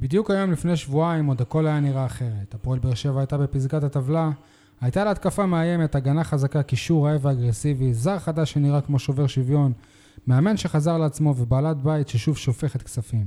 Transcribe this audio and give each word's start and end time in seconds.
בדיוק 0.00 0.30
היום 0.30 0.52
לפני 0.52 0.76
שבועיים 0.76 1.26
עוד 1.26 1.40
הכל 1.40 1.66
היה 1.66 1.80
נראה 1.80 2.06
אחרת. 2.06 2.54
הפועל 2.54 2.78
באר 2.78 2.94
שבע 2.94 3.20
הייתה 3.20 3.38
בפסגת 3.38 3.84
הטבלה, 3.84 4.30
הייתה 4.80 5.04
לה 5.04 5.10
התקפה 5.10 5.46
מאיימת, 5.46 5.94
הגנה 5.94 6.24
חזקה, 6.24 6.62
קישור 6.62 7.08
רעב 7.08 7.24
ואגרסיבי, 7.24 7.94
זר 7.94 8.18
חדש 8.18 8.52
שנראה 8.52 8.80
כמו 8.80 8.98
שובר 8.98 9.26
שוויון, 9.26 9.72
מאמן 10.26 10.56
שחזר 10.56 10.98
לעצמו 10.98 11.34
ובעלת 11.38 11.82
בית 11.82 12.08
ששוב 12.08 12.36
שופכת 12.36 12.82
כספים. 12.82 13.26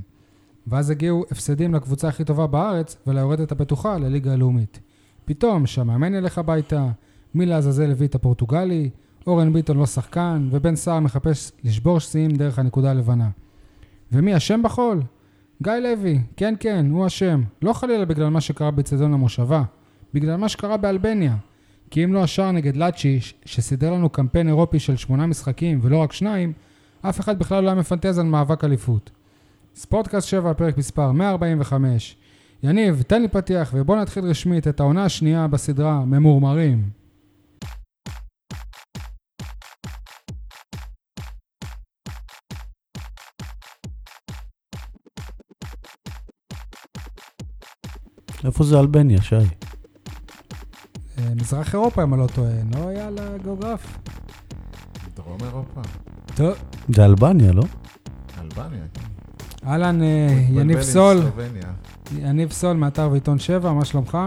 ואז 0.66 0.90
הגיעו 0.90 1.24
הפסדים 1.30 1.74
לקבוצה 1.74 2.08
הכי 2.08 2.24
טובה 2.24 2.46
בארץ 2.46 2.96
וליורדת 3.06 3.52
הבטוחה 3.52 3.98
לליגה 3.98 4.32
הלאומית. 4.32 4.80
פתאום 5.24 5.66
שהמאמן 5.66 6.14
ילך 6.14 6.38
הביתה, 6.38 6.88
מי 7.34 7.46
לעזאזל 7.46 7.90
הביא 7.90 8.06
את 8.06 8.14
הפורטוגלי, 8.14 8.90
אורן 9.26 9.52
ביטון 9.52 9.76
לא 9.76 9.86
שחקן, 9.86 10.48
ובן 10.50 10.76
סער 10.76 11.00
מחפש 11.00 11.52
לשבור 11.64 12.00
שיאים 12.00 12.30
דרך 12.30 12.58
הנקודה 12.58 12.90
הלבנה. 12.90 13.28
ומי 14.12 14.36
אשם 14.36 14.60
בחול? 14.64 15.02
גיא 15.62 15.72
לוי, 15.72 16.20
כן 16.36 16.54
כן, 16.60 16.86
הוא 16.90 17.06
אשם. 17.06 17.42
לא 17.62 17.72
חלילה 17.72 18.04
בגלל 18.04 18.28
מה 18.28 18.40
שקרה 18.40 18.70
בצדון 18.70 19.14
המושבה, 19.14 19.62
בגלל 20.14 20.36
מה 20.36 20.48
שקרה 20.48 20.76
באלבניה. 20.76 21.36
כי 21.90 22.04
אם 22.04 22.14
לא 22.14 22.22
השער 22.22 22.52
נגד 22.52 22.76
לאצ'י, 22.76 23.20
שסידר 23.44 23.92
לנו 23.92 24.08
קמפיין 24.08 24.48
אירופי 24.48 24.78
של 24.78 24.96
שמונה 24.96 25.26
משחקים 25.26 25.78
ולא 25.82 25.96
רק 25.96 26.12
שניים, 26.12 26.52
אף 27.02 27.20
אחד 27.20 27.38
בכלל 27.38 27.64
לא 27.64 27.68
היה 27.68 27.78
מפנטז 27.78 28.18
על 28.18 28.26
מאבק 28.26 28.64
אליפות. 28.64 29.10
ספורטקאסט 29.74 30.28
7, 30.28 30.54
פרק 30.54 30.78
מספר 30.78 31.12
145. 31.12 32.16
יניב, 32.62 33.02
תן 33.06 33.22
לי 33.22 33.28
פתיח 33.28 33.70
ובוא 33.74 33.96
נתחיל 33.96 34.24
רשמית 34.24 34.68
את 34.68 34.80
העונה 34.80 35.04
השנייה 35.04 35.46
בסדרה 35.46 36.04
ממורמרים. 36.04 37.03
איפה 48.44 48.64
זה 48.64 48.80
אלבניה, 48.80 49.22
שי? 49.22 49.34
אה, 49.36 49.42
מזרח 51.40 51.74
אירופה, 51.74 52.02
אם 52.02 52.14
אני 52.14 52.20
לא 52.22 52.26
טועה, 52.26 52.50
לא 52.78 52.88
היה 52.88 53.10
לה 53.10 53.22
גיאוגרף? 53.42 53.98
דרום 55.16 55.38
אירופה, 55.44 55.80
טוב, 56.34 56.52
זה 56.88 57.04
אלבניה, 57.04 57.52
לא? 57.52 57.62
אלבניה. 58.40 58.80
כן. 58.94 59.00
אהלן, 59.68 60.02
אה, 60.02 60.06
יניב 60.50 60.82
סול. 60.82 61.22
יניב 62.18 62.52
סול 62.52 62.76
מאתר 62.76 63.08
ועיתון 63.12 63.38
7, 63.38 63.72
מה 63.72 63.84
שלומך? 63.84 64.18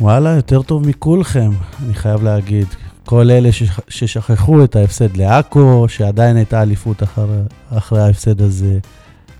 וואלה, 0.00 0.30
יותר 0.30 0.62
טוב 0.62 0.88
מכולכם, 0.88 1.50
אני 1.84 1.94
חייב 1.94 2.22
להגיד. 2.22 2.66
כל 3.04 3.30
אלה 3.30 3.52
שש- 3.52 3.80
ששכחו 3.88 4.64
את 4.64 4.76
ההפסד 4.76 5.16
לעכו, 5.16 5.84
שעדיין 5.88 6.36
הייתה 6.36 6.62
אליפות 6.62 7.02
אחר, 7.02 7.28
אחרי 7.70 8.02
ההפסד 8.02 8.40
הזה, 8.40 8.78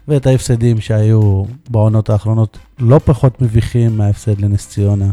ואת 0.08 0.26
ההפסדים 0.26 0.80
שהיו 0.80 1.44
בעונות 1.70 2.10
האחרונות 2.10 2.58
לא 2.78 2.98
פחות 2.98 3.42
מביכים 3.42 3.96
מההפסד 3.96 4.40
לנס 4.40 4.68
ציונה. 4.68 5.10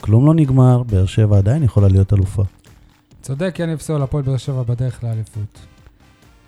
כלום 0.00 0.26
לא 0.26 0.34
נגמר, 0.34 0.82
באר 0.82 1.06
שבע 1.06 1.38
עדיין 1.38 1.62
יכולה 1.62 1.88
להיות 1.88 2.12
אלופה. 2.12 2.42
צודק, 3.22 3.56
יניב 3.58 3.80
סול, 3.80 4.02
הפועל 4.02 4.24
באר 4.24 4.36
שבע 4.36 4.62
בדרך 4.62 5.04
לאליפות. 5.04 5.58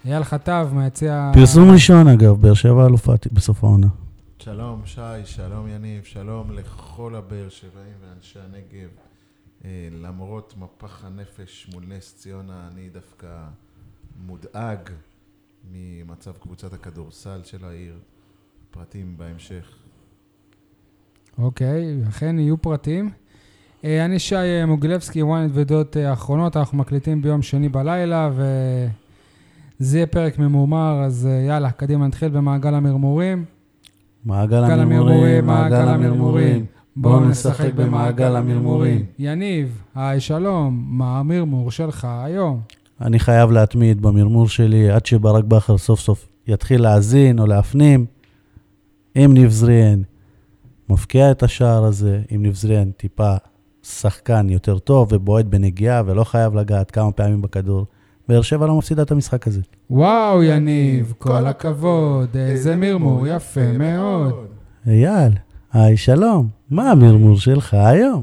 אייל 0.04 0.24
חטב 0.24 0.68
מהיציע... 0.72 1.30
פרסום 1.34 1.70
ראשון 1.70 2.08
אגב, 2.08 2.40
באר 2.40 2.54
שבע 2.54 2.86
אלופה 2.86 3.12
בסוף 3.32 3.64
העונה. 3.64 3.86
שלום 4.38 4.82
שי, 4.84 5.00
שלום 5.24 5.68
יניב, 5.68 6.04
שלום 6.04 6.50
לכל 6.50 7.14
הבאר 7.14 7.48
שבעים 7.48 7.94
ואנשי 8.02 8.38
הנגב. 8.38 8.88
אה, 9.64 9.88
למרות 10.02 10.54
מפח 10.58 11.04
הנפש 11.04 11.68
מול 11.74 11.82
נס 11.88 12.14
ציונה, 12.16 12.68
אני 12.72 12.88
דווקא 12.92 13.28
מודאג 14.26 14.78
ממצב 15.70 16.32
קבוצת 16.32 16.72
הכדורסל 16.72 17.40
של 17.44 17.64
העיר. 17.64 17.94
פרטים 18.72 19.14
בהמשך. 19.16 19.64
אוקיי, 21.38 21.96
אכן 22.08 22.38
יהיו 22.38 22.62
פרטים. 22.62 23.10
אה, 23.84 24.04
אני 24.04 24.18
שי 24.18 24.34
אה, 24.34 24.66
מוגילבסקי, 24.66 25.22
ynet 25.22 25.50
ודעות 25.52 25.96
אה, 25.96 26.12
אחרונות, 26.12 26.56
אנחנו 26.56 26.78
מקליטים 26.78 27.22
ביום 27.22 27.42
שני 27.42 27.68
בלילה, 27.68 28.30
וזה 29.80 29.96
יהיה 29.98 30.06
פרק 30.06 30.38
ממורמר, 30.38 31.02
אז 31.04 31.28
יאללה, 31.46 31.70
קדימה 31.70 32.06
נתחיל 32.06 32.28
במעגל 32.28 32.74
המרמורים. 32.74 33.44
מעגל 34.24 34.60
מעגל 34.60 34.80
המרמורים, 34.80 35.46
מעגל 35.46 35.88
המרמורים. 35.88 36.66
בואו 36.96 37.20
נשחק 37.20 37.74
במעגל 37.74 38.36
המרמורים. 38.36 39.04
יניב, 39.18 39.82
היי 39.94 40.20
שלום, 40.20 40.84
מה 40.86 41.18
המרמור 41.18 41.70
שלך 41.70 42.04
היום? 42.10 42.60
אני 43.02 43.18
חייב 43.18 43.50
להתמיד 43.50 44.02
במרמור 44.02 44.48
שלי 44.48 44.90
עד 44.90 45.06
שברק 45.06 45.44
בכר 45.44 45.78
סוף 45.78 46.00
סוף 46.00 46.28
יתחיל 46.46 46.82
להאזין 46.82 47.38
או 47.38 47.46
להפנים. 47.46 48.06
אם 49.16 49.30
ניב 49.34 49.50
זריאן 49.50 50.02
מבקיע 50.88 51.30
את 51.30 51.42
השער 51.42 51.84
הזה, 51.84 52.20
אם 52.34 52.42
ניב 52.42 52.54
זריאן 52.54 52.90
טיפה 52.90 53.34
שחקן 53.82 54.48
יותר 54.50 54.78
טוב 54.78 55.08
ובועט 55.12 55.44
בנגיעה 55.44 56.02
ולא 56.06 56.24
חייב 56.24 56.54
לגעת 56.54 56.90
כמה 56.90 57.12
פעמים 57.12 57.42
בכדור, 57.42 57.86
באר 58.28 58.42
שבע 58.42 58.66
לא 58.66 58.78
מפסידה 58.78 59.02
את 59.02 59.10
המשחק 59.10 59.46
הזה. 59.46 59.60
וואו, 59.90 60.42
יניב, 60.42 61.14
כל 61.18 61.46
הכבוד, 61.46 62.36
איזה 62.36 62.76
מרמור 62.76 63.26
יפה 63.26 63.72
מאוד. 63.78 64.34
אייל, 64.86 65.32
היי 65.72 65.96
שלום, 65.96 66.48
מה 66.70 66.90
המרמור 66.90 67.36
שלך 67.36 67.74
היום? 67.74 68.22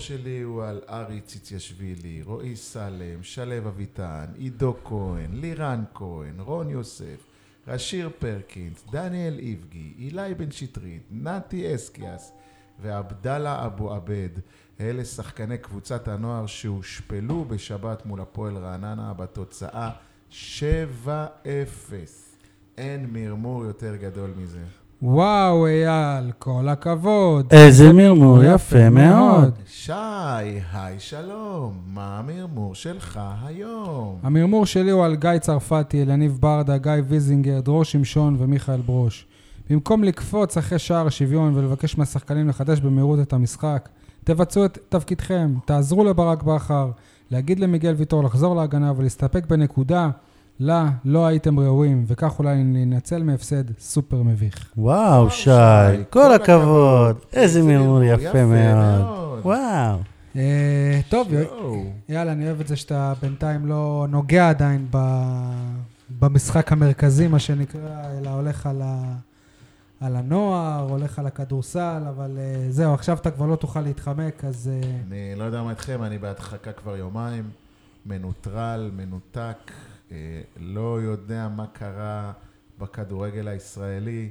שלי 0.00 0.40
הוא 0.40 0.64
על 0.64 0.80
ארי 0.88 1.20
ציציאשווילי, 1.20 2.22
רועי 2.22 2.56
סלם, 2.56 3.22
שלו 3.22 3.68
אביטן, 3.68 4.26
עידו 4.36 4.76
כהן, 4.84 5.30
לירן 5.32 5.84
כהן, 5.94 6.40
רון 6.40 6.70
יוסף, 6.70 7.26
רשיר 7.66 8.10
פרקינס, 8.18 8.84
דניאל 8.90 9.38
איבגי, 9.38 9.94
אילי 9.98 10.34
בן 10.34 10.50
שטרית, 10.50 11.02
נתי 11.10 11.74
אסקיאס 11.74 12.32
ועבדאללה 12.80 13.66
אבו 13.66 13.94
עבד. 13.94 14.28
אלה 14.80 15.04
שחקני 15.04 15.58
קבוצת 15.58 16.08
הנוער 16.08 16.46
שהושפלו 16.46 17.44
בשבת 17.44 18.06
מול 18.06 18.20
הפועל 18.20 18.56
רעננה 18.56 19.12
בתוצאה 19.12 19.90
7-0. 20.30 20.34
אין 22.78 23.06
מרמור 23.12 23.64
יותר 23.64 23.96
גדול 23.96 24.30
מזה. 24.36 24.64
וואו, 25.02 25.66
אייל, 25.66 26.30
כל 26.38 26.68
הכבוד. 26.68 27.46
איזה 27.50 27.92
מרמור 27.92 28.44
יפה 28.44 28.90
מאוד. 28.90 29.54
שי, 29.66 29.92
היי 30.72 30.98
שלום, 30.98 31.72
מה 31.86 32.18
המרמור 32.18 32.74
שלך 32.74 33.20
היום? 33.46 34.18
המרמור 34.22 34.66
שלי 34.66 34.90
הוא 34.90 35.04
על 35.04 35.16
גיא 35.16 35.38
צרפתי, 35.38 36.02
אלניב 36.02 36.38
ברדה, 36.40 36.78
גיא 36.78 36.92
ויזינגר, 37.08 37.60
דרור 37.60 37.84
שמשון 37.84 38.36
ומיכאל 38.38 38.80
ברוש. 38.80 39.26
במקום 39.70 40.04
לקפוץ 40.04 40.56
אחרי 40.56 40.78
שער 40.78 41.06
השוויון 41.06 41.54
ולבקש 41.56 41.98
מהשחקנים 41.98 42.48
לחדש 42.48 42.80
במהירות 42.80 43.20
את 43.20 43.32
המשחק, 43.32 43.88
תבצעו 44.24 44.64
את 44.64 44.78
תפקידכם, 44.88 45.54
תעזרו 45.64 46.04
לברק 46.04 46.42
בכר, 46.42 46.90
להגיד 47.30 47.60
למיגל 47.60 47.94
ויטור 47.96 48.24
לחזור 48.24 48.56
להגנה 48.56 48.92
ולהסתפק 48.96 49.46
בנקודה, 49.46 50.10
לה 50.60 50.90
לא 51.04 51.26
הייתם 51.26 51.60
ראויים, 51.60 52.04
וכך 52.06 52.38
אולי 52.38 52.64
ננצל 52.64 53.22
מהפסד 53.22 53.78
סופר 53.78 54.22
מביך. 54.22 54.72
וואו, 54.76 55.30
שי, 55.30 55.50
כל 56.10 56.34
הכבוד. 56.34 57.16
איזה 57.32 57.62
מרמור 57.62 58.02
יפה 58.02 58.44
מאוד. 58.44 59.40
וואו. 59.42 59.98
אה, 60.36 61.00
טוב. 61.08 61.28
יאללה, 62.08 62.32
אני 62.32 62.46
אוהב 62.46 62.60
את 62.60 62.68
זה 62.68 62.76
שאתה 62.76 63.12
בינתיים 63.22 63.66
לא 63.66 64.06
נוגע 64.10 64.48
עדיין 64.48 64.86
ב... 64.90 64.98
במשחק 66.20 66.72
המרכזי, 66.72 67.28
מה 67.28 67.38
שנקרא, 67.38 68.18
אלא 68.18 68.30
הולך 68.30 68.66
על, 68.66 68.82
ה... 68.84 69.14
על 70.00 70.16
הנוער, 70.16 70.86
הולך 70.90 71.18
על 71.18 71.26
הכדורסל, 71.26 72.02
אבל 72.08 72.30
uh, 72.36 72.72
זהו, 72.72 72.94
עכשיו 72.94 73.16
אתה 73.16 73.30
כבר 73.30 73.46
לא 73.46 73.56
תוכל 73.56 73.80
להתחמק, 73.80 74.44
אז... 74.44 74.70
Uh, 74.82 74.86
אני 75.06 75.34
לא 75.36 75.44
יודע 75.44 75.62
מה 75.62 75.70
איתכם, 75.70 76.02
אני 76.02 76.18
בהדחקה 76.18 76.72
כבר 76.72 76.96
יומיים, 76.96 77.50
מנוטרל, 78.06 78.90
מנותק, 78.96 79.72
לא 80.56 81.00
יודע 81.02 81.48
מה 81.56 81.66
קרה 81.66 82.32
בכדורגל 82.78 83.48
הישראלי. 83.48 84.30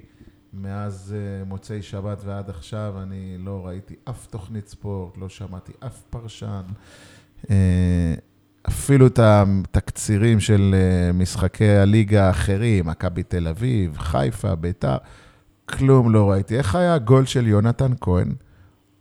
מאז 0.54 1.16
אה, 1.18 1.46
מוצאי 1.46 1.82
שבת 1.82 2.18
ועד 2.26 2.50
עכשיו 2.50 2.96
אני 3.02 3.38
לא 3.40 3.68
ראיתי 3.68 3.96
אף 4.10 4.26
תוכנית 4.26 4.68
ספורט, 4.68 5.18
לא 5.18 5.30
שמעתי 5.30 5.72
אף 5.80 6.02
פרשן. 6.10 6.62
אה, 7.50 8.14
אפילו 8.68 9.08
את 9.08 9.20
התקצירים 9.22 10.40
של 10.40 10.76
אה, 10.78 11.14
משחקי 11.14 11.70
הליגה 11.70 12.28
האחרים, 12.28 12.86
מכבי 12.86 13.24
תל 13.24 13.48
אביב, 13.48 13.98
חיפה, 13.98 14.56
ביתר, 14.56 14.98
כלום 15.66 16.14
לא 16.14 16.32
ראיתי. 16.32 16.58
איך 16.58 16.76
היה 16.76 16.94
הגול 16.94 17.26
של 17.26 17.48
יונתן 17.48 17.92
כהן? 18.02 18.34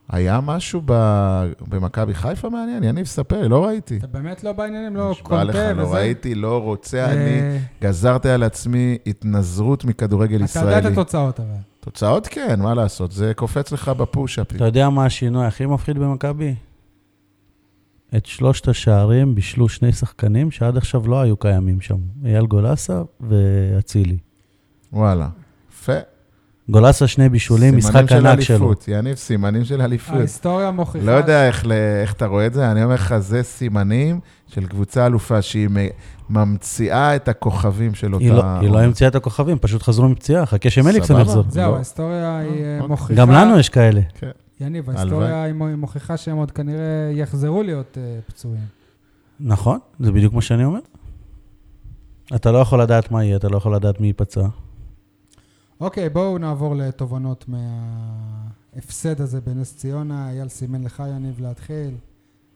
היה 0.09 0.41
משהו 0.43 0.83
ב- 0.85 1.47
במכבי 1.69 2.15
חיפה 2.15 2.49
מעניין? 2.51 2.85
יניב, 2.85 3.07
ספר 3.07 3.43
לי, 3.43 3.49
לא 3.49 3.65
ראיתי. 3.67 3.97
אתה 3.97 4.07
באמת 4.07 4.45
לא 4.45 4.53
בעניינים, 4.53 4.97
לא 4.97 5.11
נשבע 5.11 5.45
לך, 5.45 5.53
קונטה 5.57 5.73
לא 5.73 5.83
וזה? 5.83 5.95
ראיתי, 5.97 6.35
לא 6.35 6.63
רוצה, 6.63 6.99
אה, 6.99 7.13
אני 7.13 7.59
גזרתי 7.83 8.29
על 8.29 8.43
עצמי 8.43 8.99
התנזרות 9.07 9.85
מכדורגל 9.85 10.45
אתה 10.45 10.59
יודע 10.59 10.71
ישראלי. 10.71 10.87
את 10.89 10.93
התוצאות, 10.93 11.41
אבל. 11.41 11.49
תוצאות 11.81 12.27
כן, 12.27 12.61
מה 12.61 12.75
לעשות, 12.75 13.13
זה 13.13 13.33
קופץ 13.37 13.73
לך 13.73 13.89
בפוש-אפים. 13.89 14.57
אתה 14.57 14.65
יודע 14.65 14.89
מה 14.91 15.05
השינוי 15.05 15.47
הכי 15.47 15.67
מפחיד 15.67 15.99
במכבי? 15.99 16.55
את 18.17 18.27
שלושת 18.27 18.69
השערים 18.69 19.35
בישלו 19.35 19.69
שני 19.69 19.93
שחקנים 19.93 20.51
שעד 20.51 20.77
עכשיו 20.77 21.09
לא 21.09 21.21
היו 21.21 21.37
קיימים 21.37 21.81
שם. 21.81 21.97
אייל 22.25 22.47
גולסה 22.47 23.03
ואצילי. 23.21 24.19
וואלה, 24.93 25.29
יפה. 25.73 25.93
גולסה 26.69 27.07
שני 27.07 27.29
בישולים, 27.29 27.77
משחק 27.77 27.93
סימנים 27.93 28.09
של 28.09 28.27
ענק 28.27 28.41
שלו. 28.41 28.73
יניב, 28.89 29.15
סימנים 29.17 29.65
של 29.65 29.81
אליפות. 29.83 30.17
ההיסטוריה 30.17 30.71
מוכיחה... 30.71 31.05
לא 31.07 31.11
יודע 31.11 31.47
איך, 31.47 31.67
איך 32.03 32.13
אתה 32.13 32.27
רואה 32.27 32.47
את 32.47 32.55
זה, 32.55 32.71
אני 32.71 32.85
אומר 32.85 32.95
לך, 32.95 33.19
זה 33.19 33.43
סימנים 33.43 34.21
של 34.47 34.67
קבוצה 34.67 35.07
אלופה, 35.07 35.43
שהיא 35.43 35.69
ממציאה 36.31 37.17
את 37.17 37.29
הכוכבים 37.29 37.95
של 37.95 38.15
אותה... 38.15 38.25
היא 38.25 38.33
לא- 38.33 38.45
היא 38.61 38.71
לא 38.71 38.79
המציאה 38.81 39.09
את 39.09 39.15
הכוכבים, 39.15 39.59
פשוט 39.59 39.83
חזרו 39.83 40.09
מפציעה, 40.09 40.47
חכה 40.47 40.71
שמליקסון. 40.71 41.21
יחזור. 41.21 41.45
זהו, 41.49 41.71
לא. 41.71 41.77
ההיסטוריה 41.77 42.39
היא 42.39 42.49
אה, 42.65 42.75
אוקיי. 42.77 42.89
מוכיחה... 42.89 43.21
גם 43.21 43.31
לנו 43.31 43.59
יש 43.59 43.69
כאלה. 43.69 44.01
יניב, 44.61 44.91
הלוואי. 44.91 44.99
ההיסטוריה 45.01 45.43
היא 45.43 45.55
מוכיחה 45.55 46.17
שהם 46.17 46.37
עוד 46.37 46.51
כנראה 46.51 47.11
יחזרו 47.13 47.63
להיות 47.63 47.99
אה, 48.01 48.19
פצועים. 48.27 48.65
נכון, 49.41 49.79
זה 50.01 50.13
בדיוק 50.13 50.35
מה 50.35 50.43
שאני 50.43 50.65
אומר. 50.65 50.81
אתה 52.35 52.53
לא 52.53 52.59
יכול 52.59 52.81
לדעת 52.83 53.11
מה 53.11 53.25
יהיה, 53.25 53.37
אתה 53.37 53.49
לא 53.49 53.57
יכול 53.57 53.75
לדעת 53.75 54.01
מי 54.01 54.07
ייפצע. 54.07 54.47
אוקיי, 55.81 56.09
בואו 56.09 56.39
נעבור 56.39 56.77
לתובנות 56.77 57.45
מההפסד 57.49 59.21
הזה 59.21 59.41
בנס 59.41 59.77
ציונה. 59.77 60.31
אייל 60.31 60.49
סימן 60.49 60.83
לך, 60.83 61.03
יניב, 61.17 61.41
להתחיל, 61.41 61.95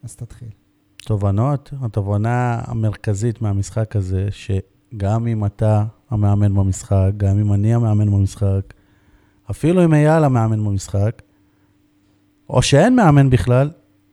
אז 0.02 0.16
תתחיל. 0.16 0.48
תובנות, 0.96 1.72
התובנה 1.80 2.60
המרכזית 2.64 3.42
מהמשחק 3.42 3.96
הזה, 3.96 4.28
שגם 4.30 5.26
אם 5.26 5.44
אתה 5.44 5.84
המאמן 6.10 6.54
במשחק, 6.54 7.10
גם 7.16 7.38
אם 7.38 7.52
אני 7.52 7.74
המאמן 7.74 8.10
במשחק, 8.10 8.74
אפילו 9.50 9.84
אם 9.84 9.94
אייל 9.94 10.24
המאמן 10.24 10.64
במשחק, 10.64 11.22
או 12.48 12.62
שאין 12.62 12.96
מאמן 12.96 13.30
בכלל, 13.30 13.70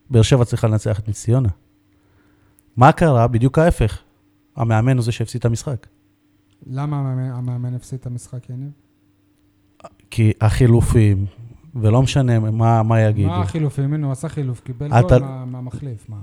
באר 0.09 0.21
שבע 0.21 0.45
צריכה 0.45 0.67
לנצח 0.67 0.99
את 0.99 1.09
נס 1.09 1.23
ציונה. 1.23 1.49
מה 2.77 2.91
קרה? 2.91 3.27
בדיוק 3.27 3.57
ההפך. 3.59 3.99
המאמן 4.55 4.97
הוא 4.97 5.03
זה 5.03 5.11
שהפסיד 5.11 5.39
את 5.39 5.45
המשחק. 5.45 5.87
למה 6.67 6.99
המאמן- 6.99 7.37
המאמן 7.37 7.73
הפסיד 7.73 7.99
את 7.99 8.05
המשחק, 8.05 8.49
יניב? 8.49 8.71
כי 10.11 10.31
החילופים, 10.41 11.25
ולא 11.75 12.01
משנה 12.01 12.39
מה, 12.39 12.83
מה 12.83 13.01
יגידו, 13.01 13.27
מה 13.29 13.41
החילופים? 13.41 13.93
הנה, 13.93 14.05
הוא 14.05 14.11
עשה 14.11 14.29
חילוף, 14.29 14.59
קיבל 14.59 14.87
אתה- 14.99 15.17
גול 15.19 15.27
מה- 15.27 15.45
מהמחליף. 15.45 16.09
מה? 16.09 16.17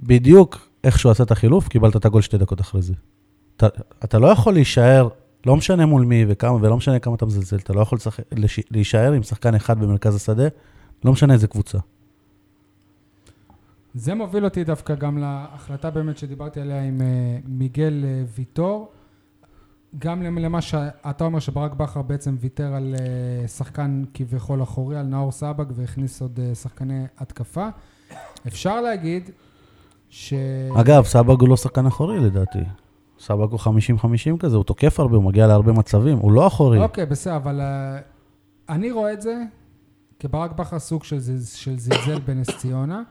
בדיוק 0.00 0.58
איך 0.84 0.98
שהוא 0.98 1.12
עשה 1.12 1.22
את 1.24 1.30
החילוף, 1.30 1.68
קיבלת 1.68 1.96
את 1.96 2.04
הגול 2.04 2.22
שתי 2.22 2.38
דקות 2.38 2.60
אחרי 2.60 2.82
זה. 2.82 2.94
אתה, 3.56 3.66
אתה 4.04 4.18
לא 4.18 4.26
יכול 4.26 4.52
להישאר, 4.52 5.08
לא 5.46 5.56
משנה 5.56 5.86
מול 5.86 6.04
מי 6.04 6.24
וכמה, 6.28 6.52
ולא 6.54 6.76
משנה 6.76 6.98
כמה 6.98 7.14
אתה 7.14 7.26
מזלזל, 7.26 7.56
אתה 7.56 7.72
לא 7.72 7.80
יכול 7.80 7.96
לשחק, 7.96 8.24
לש, 8.32 8.60
להישאר 8.70 9.12
עם 9.12 9.22
שחקן 9.22 9.54
אחד 9.54 9.80
במרכז 9.80 10.14
השדה, 10.16 10.44
לא 11.04 11.12
משנה 11.12 11.32
איזה 11.34 11.46
קבוצה. 11.46 11.78
זה 13.94 14.14
מוביל 14.14 14.44
אותי 14.44 14.64
דווקא 14.64 14.94
גם 14.94 15.18
להחלטה 15.18 15.90
באמת 15.90 16.18
שדיברתי 16.18 16.60
עליה 16.60 16.82
עם 16.84 17.00
אה, 17.00 17.06
מיגל 17.46 18.04
אה, 18.04 18.22
ויטור. 18.36 18.92
גם 19.98 20.22
למ- 20.22 20.38
למה 20.38 20.60
שאתה 20.60 21.24
אומר 21.24 21.38
שברק 21.38 21.72
בכר 21.74 22.02
בעצם 22.02 22.36
ויתר 22.40 22.74
על 22.74 22.94
אה, 23.00 23.48
שחקן 23.48 24.02
כביכול 24.14 24.62
אחורי, 24.62 24.96
על 24.96 25.06
נאור 25.06 25.32
סבג, 25.32 25.64
והכניס 25.74 26.22
עוד 26.22 26.40
אה, 26.42 26.54
שחקני 26.54 27.04
התקפה. 27.18 27.68
אפשר 28.46 28.80
להגיד 28.80 29.30
ש... 30.10 30.34
אגב, 30.80 31.04
סבג 31.04 31.40
הוא 31.40 31.48
לא 31.48 31.56
שחקן 31.56 31.86
אחורי 31.86 32.18
לדעתי. 32.20 32.58
סבג 33.18 33.50
הוא 33.50 33.60
50-50 33.60 34.38
כזה, 34.38 34.56
הוא 34.56 34.64
תוקף 34.64 35.00
הרבה, 35.00 35.16
הוא 35.16 35.24
מגיע 35.24 35.46
להרבה 35.46 35.72
מצבים, 35.72 36.18
הוא 36.18 36.32
לא 36.32 36.46
אחורי. 36.46 36.78
אוקיי, 36.82 37.06
בסדר, 37.06 37.36
אבל 37.36 37.60
אה, 37.60 37.98
אני 38.68 38.90
רואה 38.90 39.12
את 39.12 39.22
זה 39.22 39.42
כברק 40.18 40.52
בכר 40.52 40.78
סוג 40.78 41.04
של, 41.04 41.18
של 41.54 41.78
זלזל 41.78 42.18
בנס 42.20 42.50
ציונה. 42.58 43.02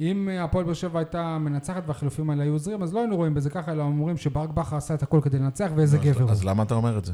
אם 0.00 0.28
אה, 0.28 0.44
הפועל 0.44 0.64
באר 0.64 0.74
שבע 0.74 0.98
הייתה 0.98 1.38
מנצחת 1.38 1.82
והחילופים 1.86 2.30
האלה 2.30 2.42
היו 2.42 2.52
עוזרים, 2.52 2.82
אז 2.82 2.94
לא 2.94 2.98
היינו 2.98 3.16
רואים 3.16 3.34
בזה 3.34 3.50
ככה, 3.50 3.72
אלא 3.72 3.82
אומרים 3.82 4.16
שברק 4.16 4.50
בכר 4.50 4.76
עשה 4.76 4.94
את 4.94 5.02
הכל 5.02 5.20
כדי 5.22 5.38
לנצח, 5.38 5.70
ואיזה 5.76 5.98
גבר 5.98 6.22
הוא. 6.22 6.30
אז 6.30 6.44
למה 6.44 6.62
אתה 6.62 6.74
אומר 6.74 6.98
את 6.98 7.04
זה? 7.04 7.12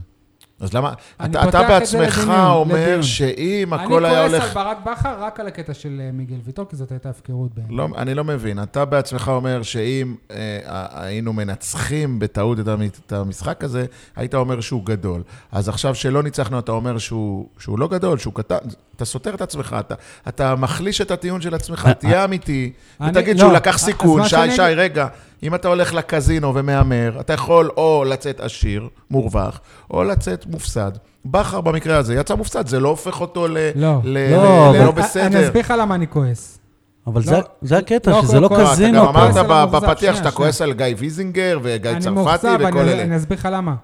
אז 0.61 0.75
למה... 0.75 0.93
אני 1.21 1.31
אתה, 1.31 1.49
אתה 1.49 1.63
בעצמך 1.63 2.19
לדיון, 2.19 2.41
אומר 2.41 2.75
לדיון. 2.75 3.03
שאם 3.03 3.75
אני 3.75 3.85
הכל 3.85 4.05
היה 4.05 4.29
כועס 4.29 4.33
הולך... 4.33 4.57
על 4.57 4.65
ברק 4.65 4.79
בכר 4.87 5.23
רק 5.23 5.41
על 5.41 5.47
הקטע 5.47 5.75
של 5.75 6.01
אה, 6.05 6.13
מיגל 6.13 6.37
ויטור, 6.45 6.67
כי 6.69 6.77
זאת 6.77 6.91
הייתה 6.91 7.11
הפקרות 7.11 7.55
בעיניי. 7.55 7.77
לא, 7.77 7.89
אני 7.97 8.15
לא 8.15 8.25
מבין. 8.25 8.63
אתה 8.63 8.85
בעצמך 8.85 9.29
אומר 9.35 9.63
שאם 9.63 10.15
אה, 10.31 10.87
היינו 10.93 11.33
מנצחים 11.33 12.19
בטעות 12.19 12.59
את 13.07 13.13
המשחק 13.13 13.65
הזה, 13.65 13.87
היית 14.17 14.35
אומר 14.35 14.61
שהוא 14.61 14.85
גדול. 14.85 15.23
אז 15.53 15.69
עכשיו 15.69 15.95
שלא 15.95 16.23
ניצחנו, 16.23 16.59
אתה 16.59 16.73
אומר 16.73 16.99
שהוא, 16.99 17.49
שהוא 17.59 17.79
לא 17.79 17.89
גדול, 17.89 18.19
שהוא 18.19 18.35
קטן. 18.35 18.59
אתה 18.97 19.05
סותר 19.05 19.35
את 19.35 19.41
עצמך, 19.43 19.77
אתה, 19.81 19.95
אתה 20.29 20.55
מחליש 20.57 21.01
את 21.01 21.11
הטיעון 21.11 21.41
של 21.41 21.55
עצמך, 21.55 21.87
אה, 21.89 21.95
תהיה 21.95 22.25
אמיתי, 22.25 22.73
אני- 23.01 23.11
ותגיד 23.11 23.37
לא, 23.37 23.41
שהוא 23.41 23.53
לקח 23.53 23.75
אז 23.75 23.81
סיכון. 23.81 24.23
שי, 24.25 24.29
שאני 24.29 24.51
שי, 24.57 24.63
רגע, 24.63 25.07
אם 25.43 25.55
אתה 25.55 25.69
הולך 25.69 25.95
לקזינו 25.95 26.55
ומהמר, 26.55 27.17
אתה 27.21 27.33
יכול 27.33 27.71
או 27.77 28.05
לצאת 28.09 28.41
עשיר, 28.41 28.89
מורווח, 29.11 29.61
או 29.91 30.05
לצאת 30.05 30.47
מופסד. 30.47 30.93
בכר 31.25 31.61
במקרה 31.61 31.97
הזה 31.97 32.15
יצא 32.15 32.35
מופסד, 32.35 32.67
זה 32.67 32.81
לא 32.81 32.89
הופך 32.89 33.21
אותו 33.21 33.49
ל... 33.49 33.57
לא. 33.75 34.01
ל- 34.05 34.31
לא, 34.33 34.43
ל- 34.45 34.47
אבל- 34.69 34.77
ללא 34.79 34.83
אני 34.85 34.93
בסדר. 35.03 35.45
אסביר 35.47 35.61
לך 35.63 35.75
למה 35.79 35.95
אני 35.95 36.07
כועס. 36.09 36.59
אבל 37.07 37.21
לא, 37.21 37.27
זה, 37.27 37.37
זה 37.63 37.79
הקטע, 37.79 38.11
לא, 38.11 38.23
שזה 38.23 38.41
לא 38.41 38.49
כל- 38.49 38.65
קזינו 38.73 39.11
אתה 39.11 39.19
גם. 39.33 39.51
אמרת 39.51 39.71
בפתיח 39.71 39.99
שנייה, 39.99 40.15
שאתה. 40.15 40.31
כועס 40.31 40.63
על 40.63 40.73
גיא 40.73 40.87
ויזינגר 40.99 41.59
וגיא 41.63 41.99
צרפתי 41.99 42.47
וכל 42.61 42.79
אני- 42.79 42.93
אלה. 42.93 43.03
אני 43.03 43.17
אסביר 43.17 43.39
לך 43.39 43.49
למה. 43.53 43.75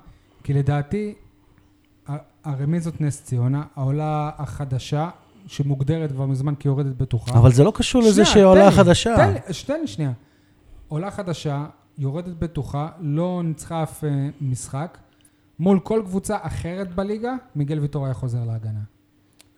כי 0.44 0.54
לדעתי, 0.54 1.14
הרמיזות 2.44 3.00
נס 3.00 3.24
ציונה, 3.24 3.62
העולה 3.76 4.30
החדשה, 4.38 5.10
שמוגדרת 5.46 6.12
כבר 6.12 6.26
מזמן 6.26 6.54
כיורדת 6.54 6.96
בטוחה. 6.96 7.38
אבל 7.38 7.52
זה 7.52 7.64
לא 7.64 7.72
קשור 7.74 8.02
לזה 8.02 8.12
שנייה, 8.12 8.26
שהיא 8.26 8.44
עולה 8.44 8.70
חדשה. 8.70 9.16
תן 9.16 9.32
לי, 9.32 9.38
תן 9.66 9.80
לי 9.80 9.86
שנייה. 9.86 10.12
עולה 10.88 11.10
חדשה, 11.10 11.66
יורדת 11.98 12.34
בטוחה, 12.38 12.88
לא 13.00 13.40
ניצחה 13.44 13.82
אף 13.82 14.04
אה, 14.04 14.28
משחק. 14.40 14.98
מול 15.58 15.80
כל 15.80 16.02
קבוצה 16.04 16.36
אחרת 16.40 16.94
בליגה, 16.94 17.34
מיגל 17.56 17.78
ויטור 17.78 18.04
היה 18.04 18.14
חוזר 18.14 18.44
להגנה. 18.44 18.80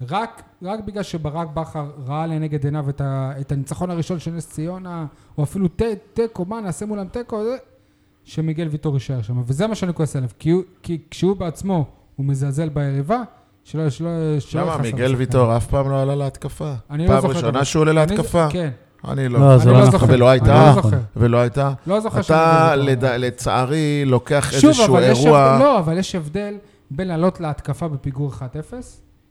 רק, 0.08 0.42
רק 0.62 0.80
בגלל 0.84 1.02
שברק 1.02 1.48
בכר 1.48 1.90
ראה 2.06 2.26
לנגד 2.26 2.64
עיניו 2.64 2.88
את, 2.88 3.00
ה, 3.00 3.32
את 3.40 3.52
הניצחון 3.52 3.90
הראשון 3.90 4.18
של 4.18 4.30
נס 4.30 4.48
ציונה, 4.48 5.06
או 5.38 5.42
אפילו 5.42 5.68
תיקו, 6.14 6.44
מה 6.44 6.60
נעשה 6.60 6.86
מולם 6.86 7.08
תיקו, 7.08 7.42
שמיגל 8.24 8.68
ויטור 8.68 8.94
יישאר 8.94 9.22
שם. 9.22 9.42
וזה 9.46 9.66
מה 9.66 9.74
שאני 9.74 9.94
כועס 9.94 10.16
עליו, 10.16 10.28
כי, 10.38 10.52
כי 10.82 10.98
כשהוא 11.10 11.36
בעצמו, 11.36 11.86
הוא 12.16 12.26
מזלזל 12.26 12.68
ביריבה, 12.68 13.22
שלא, 13.64 13.90
שלא, 13.90 14.08
שלא 14.38 14.62
למה? 14.62 14.76
מיגל. 14.78 15.14
ויטור 15.14 15.56
אף 15.56 15.66
פעם 15.66 15.90
לא 15.90 16.02
עלה 16.02 16.14
להתקפה? 16.14 16.72
אני 16.90 17.02
לא 17.02 17.08
פעם 17.08 17.20
זוכר 17.20 17.32
דבר. 17.32 17.46
ראשונה 17.46 17.64
שהוא 17.64 17.80
עולה 17.80 17.92
להתקפה? 17.92 18.46
כן. 18.50 18.70
אני 19.08 19.28
לא, 19.28 19.40
לא. 19.40 19.58
זה 19.58 19.64
אני 19.64 19.72
לא 19.72 19.80
לא 19.80 19.86
נכון. 19.86 20.00
זוכר. 20.00 20.12
ולא 20.14 20.28
הייתה? 20.28 20.72
אני 20.72 20.76
לא. 20.92 20.98
ולא 21.16 21.38
הייתה? 21.38 21.72
לא 21.86 22.00
זוכר 22.00 22.20
אתה, 22.20 22.74
לצערי, 23.18 24.04
לוקח 24.04 24.52
שוב, 24.52 24.70
איזשהו 24.70 24.98
אירוע... 24.98 25.40
הבדל, 25.40 25.64
לא, 25.64 25.78
אבל 25.78 25.98
יש 25.98 26.14
הבדל 26.14 26.54
בין 26.90 27.08
לעלות 27.08 27.40
להתקפה 27.40 27.88
בפיגור 27.88 28.32
1-0, 28.32 28.40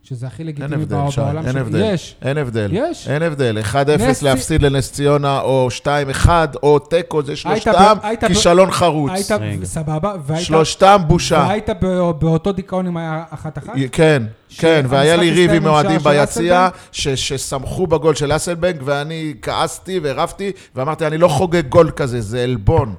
שזה 0.03 0.27
הכי 0.27 0.41
אין 0.43 0.47
לגיטימי 0.47 0.75
הבדל, 0.75 0.95
בעולם 0.95 1.11
שי, 1.11 1.21
אין 1.21 1.51
של- 1.51 1.57
הבדל. 1.57 1.81
יש, 1.93 2.15
אין 2.21 2.37
הבדל. 2.37 2.69
יש. 2.73 3.07
אין 3.07 3.21
הבדל. 3.21 3.57
1-0 3.61 3.75
נס- 4.09 4.21
להפסיד 4.21 4.61
לנס 4.61 4.91
ציונה, 4.91 5.39
או 5.41 5.67
2-1, 5.71 6.27
או 6.63 6.79
תיקו, 6.79 7.23
זה 7.23 7.35
שלושתם 7.35 7.95
היית 8.03 8.23
ב- 8.23 8.27
כישלון 8.27 8.71
חרוץ. 8.71 9.11
היית, 9.13 9.31
רגע. 9.31 9.65
סבבה, 9.65 10.13
והיית, 10.25 10.45
שלושתם 10.45 10.97
בושה. 11.07 11.45
והיית 11.47 11.69
בא- 11.81 12.11
באותו 12.11 12.51
דיכאון 12.51 12.87
אם 12.87 12.97
היה 12.97 13.23
אחת-אחת? 13.29 13.73
כן, 13.91 14.23
כן, 14.57 14.85
והיה 14.89 15.15
לי 15.15 15.31
ריב 15.31 15.51
עם 15.51 15.55
עם 15.55 15.65
אוהדים 15.67 15.99
ביציע, 15.99 16.69
ש- 16.91 17.07
ששמחו 17.07 17.87
בגול 17.87 18.15
של 18.15 18.35
אסלבנק, 18.35 18.75
ואני 18.85 19.33
כעסתי 19.41 19.99
ורבתי, 20.03 20.51
ואמרתי, 20.75 21.07
אני 21.07 21.17
לא 21.17 21.27
חוגג 21.27 21.67
גול 21.69 21.91
כזה, 21.91 22.21
זה 22.21 22.43
עלבון. 22.43 22.95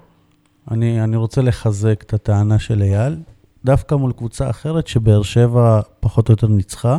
אני, 0.70 1.04
אני 1.04 1.16
רוצה 1.16 1.42
לחזק 1.42 2.02
את 2.06 2.14
הטענה 2.14 2.58
של 2.58 2.82
אייל, 2.82 3.16
דווקא 3.64 3.94
מול 3.94 4.12
קבוצה 4.12 4.50
אחרת 4.50 4.86
שבאר 4.86 5.22
שבע 5.22 5.80
פחות 6.00 6.28
או 6.28 6.32
יותר 6.32 6.46
ניצחה. 6.46 6.96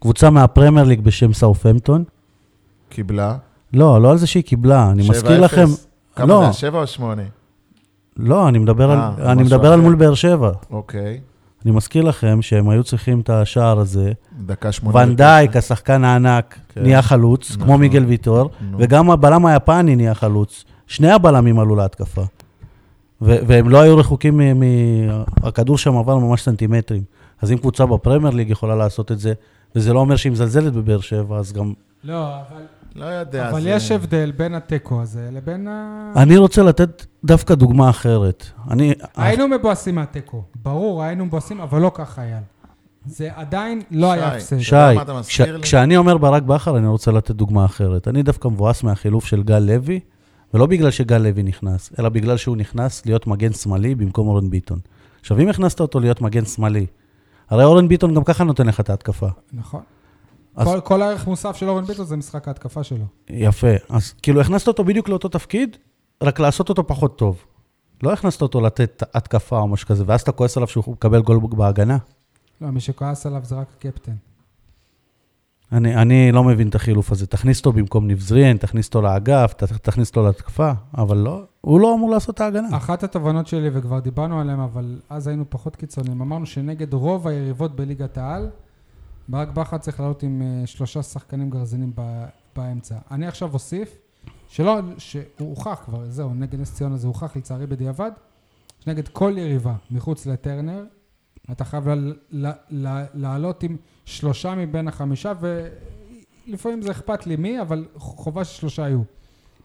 קבוצה 0.00 0.30
מהפרמייר 0.30 0.86
ליג 0.86 1.00
בשם 1.00 1.32
סאופהמפטון. 1.32 2.04
קיבלה. 2.88 3.36
לא, 3.72 4.02
לא 4.02 4.10
על 4.10 4.16
זה 4.16 4.26
שהיא 4.26 4.44
קיבלה, 4.44 4.90
אני 4.90 5.02
7-0. 5.02 5.10
מזכיר 5.10 5.40
לכם... 5.40 5.66
כמה 6.16 6.26
לא. 6.26 6.38
זה, 6.38 6.44
היה, 6.44 6.52
שבע 6.52 6.78
או 6.80 6.86
שמונה? 6.86 7.22
לא, 8.16 8.48
אני 8.48 8.58
מדבר, 8.58 8.90
אה, 8.90 9.10
על, 9.18 9.26
אני 9.26 9.42
מדבר 9.42 9.72
על. 9.72 9.80
מול 9.80 9.94
באר 9.94 10.14
שבע. 10.14 10.52
אוקיי. 10.70 11.20
אני 11.64 11.72
מזכיר 11.72 12.04
לכם 12.04 12.42
שהם 12.42 12.68
היו 12.68 12.84
צריכים 12.84 13.20
את 13.20 13.30
השער 13.30 13.78
הזה. 13.78 14.12
דקה 14.46 14.72
שמונה. 14.72 14.98
ונדייק, 14.98 15.56
השחקן 15.56 16.04
הענק, 16.04 16.58
כן. 16.68 16.82
נהיה 16.82 17.02
חלוץ, 17.02 17.56
כמו 17.56 17.64
נכון. 17.64 17.80
מיגל 17.80 18.04
ויטור, 18.04 18.50
נו. 18.70 18.78
וגם 18.80 19.10
הבלם 19.10 19.46
היפני 19.46 19.96
נהיה 19.96 20.14
חלוץ. 20.14 20.64
שני 20.86 21.10
הבלמים 21.10 21.58
עלו 21.58 21.76
להתקפה. 21.76 22.22
והם 23.24 23.68
לא 23.68 23.80
היו 23.80 23.96
רחוקים 23.98 24.36
מ... 24.38 24.60
מ- 24.64 25.08
הכדור 25.42 25.78
שם 25.78 25.96
עבר 25.96 26.18
ממש 26.18 26.42
סנטימטרים. 26.42 27.02
אז 27.42 27.52
אם 27.52 27.56
קבוצה 27.56 27.86
בפרמייר 27.86 28.34
ליג 28.34 28.50
יכולה 28.50 28.74
לעשות 28.76 29.12
את 29.12 29.18
זה, 29.18 29.32
וזה 29.76 29.92
לא 29.92 29.98
אומר 29.98 30.16
שהיא 30.16 30.32
מזלזלת 30.32 30.72
בבאר 30.72 31.00
שבע, 31.00 31.38
אז 31.38 31.52
גם... 31.52 31.72
לא, 32.04 32.26
אבל, 32.34 32.62
לא 32.96 33.04
יודע. 33.04 33.50
אבל 33.50 33.60
זה- 33.62 33.70
יש 33.70 33.90
הבדל 33.90 34.32
בין 34.36 34.54
התיקו 34.54 35.02
הזה 35.02 35.28
לבין 35.32 35.68
ה... 35.68 36.12
אני 36.16 36.36
רוצה 36.36 36.62
לתת 36.62 37.04
דווקא 37.24 37.54
דוגמה 37.54 37.90
אחרת. 37.90 38.46
אני... 38.70 38.94
היינו 39.16 39.48
מבואסים 39.48 39.94
מהתיקו, 39.94 40.42
ברור, 40.62 41.02
היינו 41.02 41.24
מבואסים, 41.26 41.60
אבל 41.60 41.80
לא 41.80 41.90
ככה 41.94 42.22
היה. 42.22 42.38
זה 43.06 43.28
עדיין 43.34 43.82
לא 43.90 44.12
היה 44.12 44.30
שי, 44.30 44.36
הפסד. 44.36 44.58
שי, 44.58 44.74
כש-? 45.28 45.40
כשאני 45.62 45.96
אומר 45.96 46.18
ברק 46.18 46.42
בכר, 46.42 46.78
אני 46.78 46.86
רוצה 46.86 47.10
לתת 47.10 47.30
דוגמה 47.30 47.64
אחרת. 47.64 48.08
אני 48.08 48.22
דווקא 48.22 48.48
מבואס 48.48 48.82
מהחילוף 48.82 49.24
של 49.24 49.42
גל 49.42 49.58
לוי, 49.58 50.00
ולא 50.54 50.66
בגלל 50.66 50.90
שגל 50.90 51.18
לוי 51.18 51.42
נכנס, 51.42 51.92
אלא 51.98 52.08
בגלל 52.08 52.36
שהוא 52.36 52.56
נכנס 52.56 53.06
להיות 53.06 53.26
מגן 53.26 53.52
שמאלי 53.52 53.94
במקום 53.94 54.28
אורן 54.28 54.50
ביטון. 54.50 54.78
עכשיו, 55.20 55.38
אם 55.40 55.48
הכנסת 55.48 55.80
אותו 55.80 56.00
להיות 56.00 56.20
מגן 56.20 56.44
שמאלי, 56.44 56.86
הרי 57.50 57.64
אורן 57.64 57.88
ביטון 57.88 58.14
גם 58.14 58.24
ככה 58.24 58.44
נותן 58.44 58.66
לך 58.66 58.80
את 58.80 58.90
ההתקפה. 58.90 59.28
נכון. 59.52 59.82
אז- 60.56 60.66
כל- 60.68 60.80
כל 60.80 61.02
הערך 61.02 61.26
מוסף 61.26 61.56
של 61.56 61.68
אורן 61.68 61.84
ביטון 61.84 62.06
זה 62.06 62.16
משחק 62.16 62.48
ההתקפה 62.48 62.82
שלו. 62.84 63.04
יפה. 63.30 63.66
אז 63.88 64.12
כאילו 64.22 64.40
הכנסת 64.40 64.68
אותו 64.68 64.84
בדיוק 64.84 65.08
לאותו 65.08 65.28
תפקיד, 65.28 65.76
רק 66.22 66.40
לעשות 66.40 66.68
אותו 66.68 66.86
פחות 66.86 67.18
טוב. 67.18 67.44
לא 68.02 68.12
הכנסת 68.12 68.42
אותו 68.42 68.60
לתת 68.60 69.02
התקפה 69.14 69.58
או 69.58 69.68
משהו 69.68 69.88
כזה, 69.88 70.04
ואז 70.06 70.20
אתה 70.20 70.32
כועס 70.32 70.56
עליו 70.56 70.68
שהוא 70.68 70.84
מקבל 70.92 71.22
גול 71.22 71.40
בהגנה. 71.50 71.98
לא, 72.60 72.68
מי 72.70 72.80
שכועס 72.80 73.26
עליו 73.26 73.40
זה 73.44 73.54
רק 73.54 73.66
הקפטן. 73.78 74.12
אני, 75.74 75.96
אני 75.96 76.32
לא 76.32 76.44
מבין 76.44 76.68
את 76.68 76.74
החילוף 76.74 77.12
הזה. 77.12 77.26
תכניס 77.26 77.58
אותו 77.58 77.72
במקום 77.72 78.06
ניב 78.06 78.20
זריאן, 78.20 78.56
תכניס 78.56 78.86
אותו 78.86 79.02
לאגף, 79.02 79.54
תכניס 79.82 80.08
אותו 80.08 80.22
להתקפה, 80.22 80.72
אבל 80.98 81.16
לא, 81.16 81.42
הוא 81.60 81.80
לא 81.80 81.94
אמור 81.94 82.10
לעשות 82.10 82.34
את 82.34 82.40
ההגנה. 82.40 82.76
אחת 82.76 83.02
התובנות 83.02 83.46
שלי, 83.46 83.70
וכבר 83.72 83.98
דיברנו 83.98 84.40
עליהן, 84.40 84.60
אבל 84.60 85.00
אז 85.10 85.26
היינו 85.26 85.44
פחות 85.48 85.76
קיצוניים, 85.76 86.20
אמרנו 86.20 86.46
שנגד 86.46 86.94
רוב 86.94 87.28
היריבות 87.28 87.76
בליגת 87.76 88.18
העל, 88.18 88.50
ברק 89.28 89.48
בכר 89.48 89.78
צריך 89.78 90.00
לעלות 90.00 90.22
עם 90.22 90.42
אה, 90.42 90.66
שלושה 90.66 91.02
שחקנים 91.02 91.50
גרזינים 91.50 91.92
באמצע. 92.56 92.96
אני 93.10 93.26
עכשיו 93.26 93.54
אוסיף, 93.54 93.98
שלא, 94.48 94.80
שהוא 94.98 95.24
הוכח 95.38 95.82
כבר, 95.84 96.04
זהו, 96.08 96.34
נגד 96.34 96.60
נס 96.60 96.74
ציונה 96.74 96.96
זה 96.96 97.06
הוכח 97.06 97.36
לצערי 97.36 97.66
בדיעבד, 97.66 98.10
שנגד 98.80 99.08
כל 99.08 99.34
יריבה 99.36 99.74
מחוץ 99.90 100.26
לטרנר, 100.26 100.84
אתה 101.52 101.64
חייב 101.64 101.88
לעלות 103.14 103.62
עם 103.62 103.76
שלושה 104.04 104.54
מבין 104.54 104.88
החמישה, 104.88 105.32
ולפעמים 105.40 106.82
זה 106.82 106.90
אכפת 106.90 107.26
לי 107.26 107.36
מי, 107.36 107.60
אבל 107.60 107.86
חובה 107.96 108.44
ששלושה 108.44 108.82
יהיו. 108.82 109.02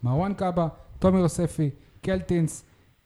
מרואן 0.03 0.33
קאבה, 0.33 0.67
תומר 0.99 1.19
יוספי, 1.19 1.69
קלטינס, 2.01 2.63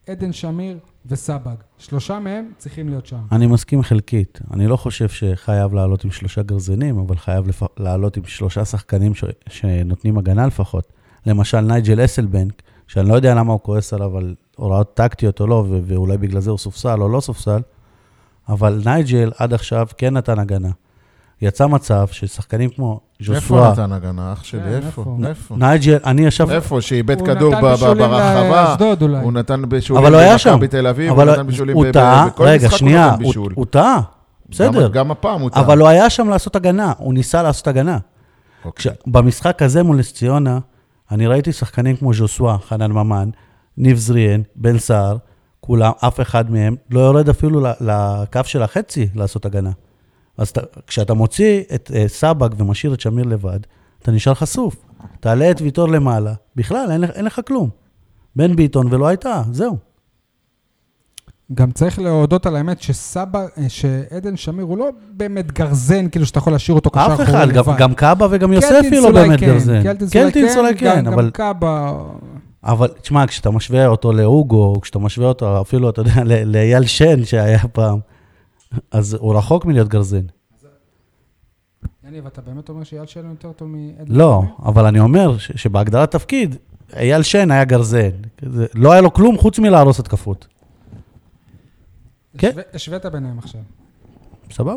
עדן 0.08 0.34
שמיר 0.34 0.80
וסבג. 1.06 1.56
שלושה 1.78 2.20
מהם 2.20 2.52
צריכים 2.58 2.90
להיות 2.90 3.06
שם. 3.06 3.22
אני 3.32 3.48
מסכים 3.48 3.82
חלקית. 3.82 4.40
אני 4.54 4.68
לא 4.68 4.78
חושב 4.78 5.10
שחייב 5.10 5.74
לעלות 5.74 6.04
עם 6.04 6.12
שלושה 6.12 6.44
גרזינים, 6.44 7.00
אבל 7.00 7.18
חייב 7.18 7.48
לפ... 7.48 7.64
לעלות 7.78 8.18
עם 8.18 8.24
שלושה 8.26 8.66
שחקנים 8.66 9.16
ש... 9.16 9.24
שנותנים 9.48 10.18
הגנה 10.18 10.48
לפחות. 10.48 10.94
למשל 11.26 11.62
נייג'ל 11.62 12.06
אסלבנק, 12.06 12.62
שאני 12.88 13.10
לא 13.10 13.14
יודע 13.14 13.36
למה 13.36 13.54
הוא 13.54 13.60
כועס 13.60 13.94
עליו 13.94 14.18
על 14.18 14.36
הוראות 14.56 14.94
טקטיות 14.94 15.42
או 15.42 15.48
לא. 15.48 15.66
ואולי 15.68 16.18
בגלל 16.18 16.42
זה 16.42 16.50
הוא 16.50 16.58
סופסל 16.58 17.02
או 17.02 17.10
לא 17.10 17.20
סופסל, 17.20 17.62
אבל 18.50 18.82
נייג'ל 18.86 19.32
עד 19.38 19.54
עכשיו 19.54 19.88
כן 19.98 20.14
נתן 20.18 20.40
הגנה. 20.40 20.70
יצא 21.42 21.68
מצב 21.68 22.08
ששחקנים 22.12 22.70
כמו 22.70 23.00
איפה 23.20 23.34
ז'וסווה, 23.34 23.72
נתן 23.72 23.92
הגנה, 23.92 24.34
אח 24.34 24.44
שלי? 24.44 24.60
כן, 24.62 24.68
איפה? 24.86 25.02
איפה? 25.02 25.18
איפה? 25.28 25.56
נייג'ל, 25.58 25.98
אני 26.06 26.26
ישב... 26.26 26.50
איפה? 26.50 26.82
שאיבד 26.82 27.22
כדור 27.22 27.56
ברחבה, 27.62 28.50
לאשדוד 28.50 29.02
אולי. 29.02 29.18
הוא 29.24 29.32
נתן 29.34 29.62
בישולים 29.70 30.04
אבל 30.04 30.14
הוא 30.14 30.22
היה 30.22 30.38
שם. 30.38 30.52
במכבי 30.52 30.68
תל 30.68 30.88
אביב, 30.88 31.12
הוא 31.12 31.22
אבל 31.22 31.32
נתן 31.32 31.48
בישולים 31.48 31.76
הוא 31.76 31.86
טעה, 31.94 32.28
בכל 32.28 32.44
רגע, 32.44 32.58
משחק 32.58 32.72
הוא 32.72 32.78
שנייה, 32.80 33.10
הוא- 33.12 33.18
בישול. 33.18 33.54
הוא 33.56 33.66
טעה, 33.66 34.00
בסדר. 34.50 34.88
גם- 34.88 35.12
הפעם 35.12 35.42
הוא 35.42 35.50
טעה. 35.50 35.62
אבל 35.62 35.80
הוא 35.80 35.88
היה 35.88 36.10
שם 36.10 36.30
לעשות 36.30 36.56
הגנה, 36.56 36.94
הוא 36.98 37.14
ניסה 37.14 37.44
לעשות 37.44 37.68
הגנה. 37.68 37.98
אוקיי. 38.66 38.92
במשחק 39.08 39.62
הזה 39.62 39.84
מול 39.84 39.98
נס 39.98 40.14
ציונה, 40.14 40.60
אני 41.12 41.28
ראיתי 41.28 41.52
שחקנים 41.52 41.96
כמו 41.96 42.14
ז'וסווה, 42.14 42.58
חנן 42.68 42.92
ממן, 42.92 43.30
ניב 43.78 43.98
זריאן, 43.98 44.42
בן 44.56 44.78
סער, 44.78 45.18
כולם, 45.66 45.92
אף 46.00 46.22
אחד 46.22 46.52
מהם 46.52 46.76
לא 46.92 47.00
יורד 47.00 47.30
אפילו 47.30 47.62
לקו 47.82 48.42
של 48.44 48.64
החצי 48.64 49.08
לעשות 49.16 49.46
הגנה. 49.46 49.72
אז 50.38 50.50
אתה, 50.50 50.62
כשאתה 50.88 51.14
מוציא 51.14 51.64
את 51.76 51.92
uh, 51.94 52.08
סבג 52.08 52.50
ומשאיר 52.58 52.94
את 52.94 53.00
שמיר 53.00 53.26
לבד, 53.26 53.60
אתה 54.02 54.12
נשאר 54.12 54.34
חשוף. 54.34 54.76
תעלה 55.20 55.52
את 55.52 55.62
ויטור 55.62 55.88
למעלה, 55.88 56.34
בכלל, 56.56 56.92
אין, 56.92 57.04
אין 57.04 57.26
לך 57.26 57.42
כלום. 57.48 57.70
בן 58.36 58.56
ביטון 58.56 58.88
ולא 58.94 59.08
הייתה, 59.08 59.42
זהו. 59.52 59.78
גם 61.54 61.72
צריך 61.72 62.00
להודות 62.00 62.46
על 62.46 62.56
האמת 62.56 62.82
שסבא, 62.82 63.46
אה, 63.58 63.70
שעדן 63.70 64.38
שמיר 64.38 64.66
הוא 64.66 64.78
לא 64.78 64.90
באמת 65.10 65.52
גרזן, 65.52 66.10
כאילו 66.10 66.26
שאתה 66.26 66.38
יכול 66.38 66.54
להשאיר 66.54 66.76
אותו 66.76 66.90
קשר 66.90 67.14
אף 67.14 67.22
אחד, 67.22 67.50
גם, 67.50 67.70
לבד. 67.70 67.78
גם 67.78 67.94
קאבה 67.94 68.28
וגם 68.32 68.54
יוספי 68.54 69.02
לא 69.02 69.08
אולי 69.08 69.14
באמת 69.14 69.40
כן, 69.40 69.46
גרזן. 69.46 69.84
קלטינס 69.84 70.14
קלטינס 70.14 70.58
אולי 70.58 70.76
כן, 70.76 71.08
אבל... 71.08 71.26
גם 71.26 71.32
קאבה... 71.32 71.94
אבל 72.64 72.88
תשמע, 73.02 73.28
כשאתה 73.28 73.52
משווה 73.52 73.88
אותו 73.88 74.14
לאוגו, 74.14 74.66
או 74.66 74.82
כשאתה 74.82 75.00
משווה 75.00 75.28
אותו 75.28 75.62
אפילו, 75.62 75.90
אתה 75.90 76.02
יודע, 76.02 76.24
לאייל 76.46 76.86
שן 76.86 77.26
שהיה 77.26 77.68
פעם, 77.68 78.00
אז 78.92 79.14
הוא 79.14 79.36
רחוק 79.36 79.66
מלהיות 79.66 79.88
גרזן. 79.88 80.26
יניב, 82.08 82.26
אתה 82.26 82.42
באמת 82.42 82.70
אומר 82.70 82.84
שאייל 82.84 83.06
שלנו 83.06 83.30
יותר 83.30 83.52
טוב 83.52 83.68
מעדן 83.68 84.14
לא? 84.14 84.42
אבל 84.66 84.86
אני 84.86 85.00
אומר 85.00 85.38
שבהגדרת 85.38 86.12
תפקיד, 86.12 86.56
אייל 86.96 87.24
שן 87.24 87.52
היה 87.52 87.66
גרזן. 87.66 88.10
לא 88.74 88.92
היה 88.92 89.02
לו 89.02 89.14
כלום 89.14 89.38
חוץ 89.38 89.60
מלהרוס 89.60 90.00
התקפות. 90.00 90.48
כן. 92.38 92.52
השווית 92.74 93.06
ביניהם 93.06 93.40
עכשיו. 93.40 93.62
סבבה? 94.52 94.76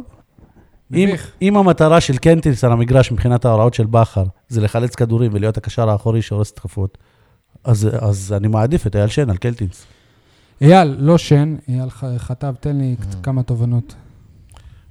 אם. 0.95 1.09
אם 1.43 1.57
המטרה 1.57 2.01
של 2.01 2.19
קנטינס 2.19 2.65
על 2.65 2.73
המגרש 2.73 3.13
מבחינת 3.13 3.45
ההוראות 3.45 3.75
של 3.75 3.87
בכר 3.87 4.25
זה 4.49 4.61
לחלץ 4.61 4.95
כדורים 4.95 5.31
ולהיות 5.35 5.57
הקשר 5.57 5.91
האחורי 5.91 6.23
שהורס 6.23 6.53
התקפות, 6.53 6.99
אז, 7.67 7.89
אז 8.01 8.33
אני 8.37 8.49
מעדיף 8.49 8.87
את 8.87 8.97
אייל 8.97 9.09
שן 9.09 9.31
על 9.31 9.37
קלטינס. 9.37 9.85
אייל, 10.61 10.97
לא 10.99 11.19
שן, 11.19 11.57
אייל 11.69 11.91
חטב, 12.19 12.55
תן 12.61 12.77
לי 12.77 12.97
קצת 13.01 13.25
כמה 13.25 13.43
תובנות. 13.43 13.95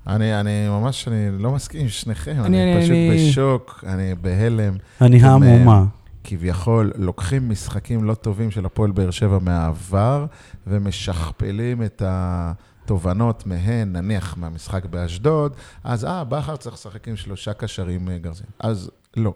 אני, 0.08 0.40
אני 0.40 0.68
ממש, 0.70 1.08
אני 1.08 1.44
לא 1.44 1.52
מסכים 1.52 1.82
עם 1.82 1.88
שניכם, 1.90 2.36
אני- 2.46 2.64
אני, 2.74 2.82
פשוט 2.82 2.92
אני- 2.92 3.28
בשוק, 3.30 3.84
אני 3.88 4.16
בהלם. 4.22 4.74
אני 5.02 5.22
המומה. 5.22 5.86
כביכול 6.24 6.92
לוקחים 6.96 7.50
משחקים 7.50 8.04
לא 8.04 8.14
טובים 8.14 8.52
של 8.52 8.66
הפועל 8.66 8.92
באר 8.92 9.12
שבע 9.12 9.40
מהעבר 9.42 10.26
ומשכפלים 10.68 11.84
את 11.84 12.02
התובנות 12.06 13.46
מהן, 13.48 13.94
נניח 13.98 14.38
מהמשחק 14.38 14.86
באשדוד, 14.86 15.54
אז 15.84 16.06
אה, 16.06 16.24
בכר 16.24 16.56
צריך 16.56 16.76
לשחק 16.76 17.08
עם 17.08 17.16
שלושה 17.16 17.54
קשרים 17.54 18.10
אה, 18.10 18.18
גרזין. 18.18 18.46
אז 18.60 18.92
לא. 19.18 19.34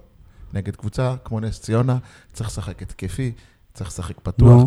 נגד 0.53 0.75
קבוצה 0.75 1.13
כמו 1.25 1.39
נס 1.39 1.61
ציונה, 1.61 1.97
צריך 2.33 2.49
לשחק 2.49 2.81
התקפי, 2.81 3.31
צריך 3.73 3.89
לשחק 3.89 4.15
פתוח. 4.23 4.61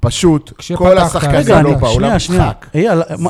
פשוט, 0.00 0.52
כל 0.76 0.98
השחקנים 0.98 1.64
לא 1.64 1.74
באו. 1.74 2.00
למשחק. 2.00 2.66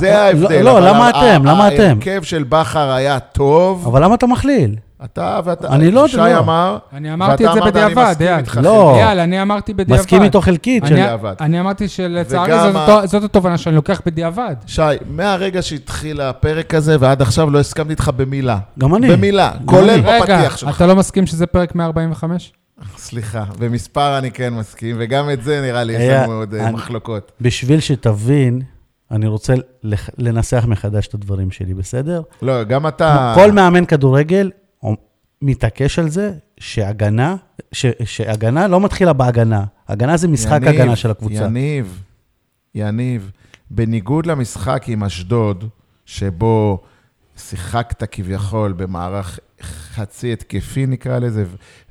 זה 0.01 0.19
ההבדל. 0.23 0.63
לא, 0.63 0.81
למה 0.81 1.11
אתם? 1.11 1.45
למה 1.45 1.69
אתם? 1.69 1.83
ההרכב 1.83 2.23
של 2.23 2.45
בכר 2.49 2.91
היה 2.91 3.21
טוב, 3.21 3.87
אבל 3.87 4.05
למה 4.05 4.15
אתה 4.15 4.27
מכליל? 4.27 4.77
אתה 5.05 5.41
ואתה, 5.45 5.69
אני 5.69 5.91
לא- 5.91 6.09
שי 6.09 6.17
לא. 6.17 6.39
אמר, 6.39 6.79
אני 6.93 7.13
אמרתי 7.13 7.47
את 7.47 7.55
זה 7.55 7.61
בדיעבד, 7.61 8.15
אייל. 8.21 8.45
לא. 8.63 8.97
אייל, 8.97 9.19
אני 9.21 9.43
אמרתי 9.43 9.75
בדיעבד. 9.75 10.01
מסכים 10.01 10.23
איתו 10.23 10.41
חלקית. 10.41 10.83
אני- 10.85 10.93
בדיעבד. 10.93 11.35
אני 11.41 11.61
אמרתי 11.61 11.89
שלצערי 11.89 12.53
זאת 12.73 13.09
זאת 13.09 13.23
התובנה 13.25 13.59
שאני 13.59 13.77
לוקח 13.77 14.01
בדיעבד. 14.07 14.55
שי, 14.67 14.83
מהרגע 15.11 15.63
שהתחיל 15.63 16.21
הפרק 16.21 16.75
הזה 16.75 16.97
ועד 17.01 17.23
עכשיו 17.23 17.51
לא 17.51 17.61
הסכמתי 17.61 17.91
איתך 17.91 18.11
במילה. 18.17 18.59
גם 18.79 18.95
אני. 18.95 19.09
במילה, 19.17 19.51
גם 19.61 19.67
כולל 19.67 19.91
אני. 19.91 20.01
רגע, 20.03 20.21
בפתיח 20.37 20.57
שלך. 20.57 20.77
אתה 20.77 20.87
לא 20.87 20.97
מסכים 20.97 21.27
שזה 21.27 21.47
פרק 21.47 21.75
145? 21.75 22.53
סליחה, 22.97 23.45
במספר 23.59 24.19
אני 24.19 24.31
כן 24.31 24.55
מסכים, 24.55 24.97
וגם 24.99 25.31
את 25.31 25.43
זה 25.43 25.61
נראה 25.63 25.85
לי 25.85 25.93
יש 25.93 26.11
לנו 26.13 26.33
עוד 26.33 26.55
אה, 26.55 26.65
אני- 26.67 26.73
מחלוקות. 26.75 27.33
בשביל 27.41 27.81
שתבין, 27.81 28.61
אני 29.11 29.27
רוצה 29.27 29.55
לנסח 30.19 30.65
מחדש 30.69 31.07
את 31.07 31.15
הדברים 31.15 31.51
שלי, 31.51 31.75
בסדר? 31.75 32.23
לא, 32.43 32.65
גם 32.65 32.87
אתה... 32.87 33.33
כל 33.35 33.53
מאמן 33.53 33.85
כדורגל 33.85 34.51
מתעקש 35.45 35.99
על 35.99 36.09
זה 36.09 36.33
שהגנה, 36.59 37.37
ש, 37.73 37.87
שהגנה 38.05 38.69
לא 38.69 38.81
מתחילה 38.81 39.13
בהגנה. 39.13 39.65
הגנה 39.89 40.17
זה 40.17 40.29
משחק 40.29 40.61
יניב, 40.63 40.81
הגנה 40.81 40.97
של 40.97 41.11
הקבוצה. 41.11 41.35
יניב, 41.35 42.03
יניב, 42.75 43.31
בניגוד 43.71 44.27
למשחק 44.27 44.85
עם 44.89 45.05
אשדוד, 45.05 45.65
שבו 46.07 46.83
שיחקת 47.37 48.03
כביכול 48.13 48.73
במערך 48.73 49.39
חצי 49.95 50.33
התקפי 50.33 50.87
נקרא 50.87 51.19
לזה, 51.19 51.45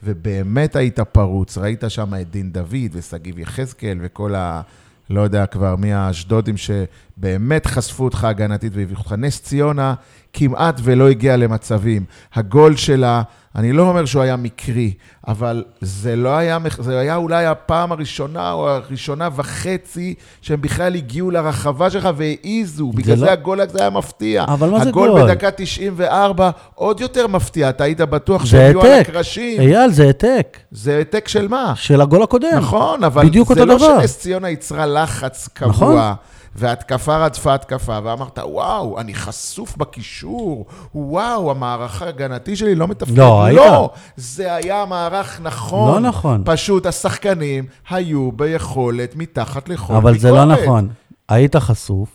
ובאמת 0.03 0.75
היית 0.75 1.00
פרוץ, 1.00 1.57
ראית 1.57 1.83
שם 1.88 2.13
את 2.22 2.29
דין 2.29 2.51
דוד 2.51 2.91
ושגיב 2.91 3.39
יחזקאל 3.39 3.98
וכל 4.01 4.36
ה... 4.36 4.62
לא 5.10 5.22
יודע 5.22 5.45
כבר 5.45 5.75
מי 5.75 5.93
האשדודים 5.93 6.55
שבאמת 6.57 7.65
חשפו 7.65 8.03
אותך 8.03 8.24
הגנתית 8.24 8.74
והביאו 8.75 9.00
אותך. 9.00 9.13
נס 9.17 9.41
ציונה 9.41 9.93
כמעט 10.33 10.79
ולא 10.83 11.10
הגיע 11.10 11.38
למצבים. 11.38 12.05
הגול 12.33 12.75
שלה, 12.75 13.22
אני 13.55 13.72
לא 13.74 13.83
אומר 13.83 14.05
שהוא 14.05 14.22
היה 14.24 14.36
מקרי, 14.36 14.93
אבל 15.27 15.63
זה 15.81 16.15
לא 16.15 16.29
היה, 16.29 16.57
זה 16.79 17.00
היה 17.00 17.15
אולי 17.15 17.45
הפעם 17.45 17.91
הראשונה 17.91 18.51
או 18.51 18.69
הראשונה 18.69 19.29
וחצי 19.36 20.13
שהם 20.41 20.62
בכלל 20.62 20.95
הגיעו 20.95 21.31
לרחבה 21.31 21.89
שלך 21.89 22.10
והעיזו. 22.15 22.91
בגלל 22.91 23.17
זה 23.17 23.25
לא- 23.25 23.31
הגול 23.31 23.62
הזה 23.62 23.79
היה 23.81 23.89
מפתיע. 23.89 24.43
אבל 24.43 24.69
מה 24.69 24.83
זה 24.83 24.89
הגול 24.89 25.10
גול? 25.10 25.24
בדקה 25.24 25.51
94 25.51 26.50
עוד 26.75 27.01
יותר 27.01 27.27
מפתיע, 27.27 27.69
אתה 27.69 27.83
היית 27.83 28.01
בטוח 28.01 28.41
זה 28.43 28.48
שהם 28.50 28.62
יהיו 28.62 28.81
על. 28.81 28.91
הקרשים. 29.01 29.62
אייל, 29.62 29.91
זה 29.91 30.03
העתק 30.03 30.57
זה 30.72 30.98
העתק 30.98 31.27
של 31.27 31.48
מה? 31.48 31.74
של 31.75 32.01
הגול 32.01 32.24
הקודם. 32.24 32.48
נכון, 32.57 33.03
אבל 33.03 33.25
בדיוק 33.25 33.53
זה 33.53 33.62
אותו 33.62 33.65
לא 33.65 33.77
דבר. 33.77 34.00
שנס 34.01 34.19
ציונה 34.19 34.50
יצרה 34.50 34.86
לחץ 34.86 35.50
קבוע, 35.53 35.69
נכון. 35.69 36.13
והתקפה 36.55 37.17
רדפה 37.17 37.53
התקפה, 37.53 38.00
ואמרת, 38.03 38.39
וואו, 38.43 39.00
אני 39.00 39.13
חשוף 39.13 39.77
בקישור, 39.77 40.65
וואו, 40.95 41.51
המערך 41.51 42.01
ההגנתי 42.01 42.55
שלי 42.55 42.75
לא 42.75 42.88
מתפקד. 42.88 43.17
לא, 43.17 43.43
היית. 43.43 43.57
לא, 43.60 43.89
זה 44.17 44.55
היה 44.55 44.86
מערך 44.86 45.39
נכון. 45.43 45.93
לא 45.93 46.00
נכון. 46.00 46.41
פשוט 46.45 46.86
השחקנים 46.86 47.65
היו 47.89 48.31
ביכולת 48.31 49.15
מתחת 49.15 49.69
לכל 49.69 49.93
אבל 49.93 50.13
ביקורת. 50.13 50.19
זה 50.19 50.31
לא 50.31 50.45
נכון. 50.45 50.89
היית 51.29 51.55
חשוף, 51.55 52.10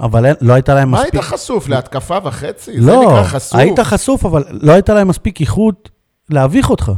אבל 0.00 0.26
אין- 0.26 0.36
לא 0.40 0.52
הייתה 0.52 0.74
להם 0.74 0.90
מה 0.90 0.98
מספיק... 0.98 1.14
היית 1.14 1.24
חשוף? 1.24 1.68
להתקפה 1.68 2.18
וחצי? 2.24 2.80
זה 2.80 2.90
לא, 2.92 3.02
נקרא 3.02 3.22
חשוף. 3.24 3.54
היית 3.58 3.80
חשוף, 3.80 4.24
אבל 4.24 4.44
לא 4.50 4.72
הייתה 4.72 4.94
להם 4.94 5.08
מספיק 5.08 5.40
איכות 5.40 5.90
להביך 6.30 6.70
אותך. 6.70 6.92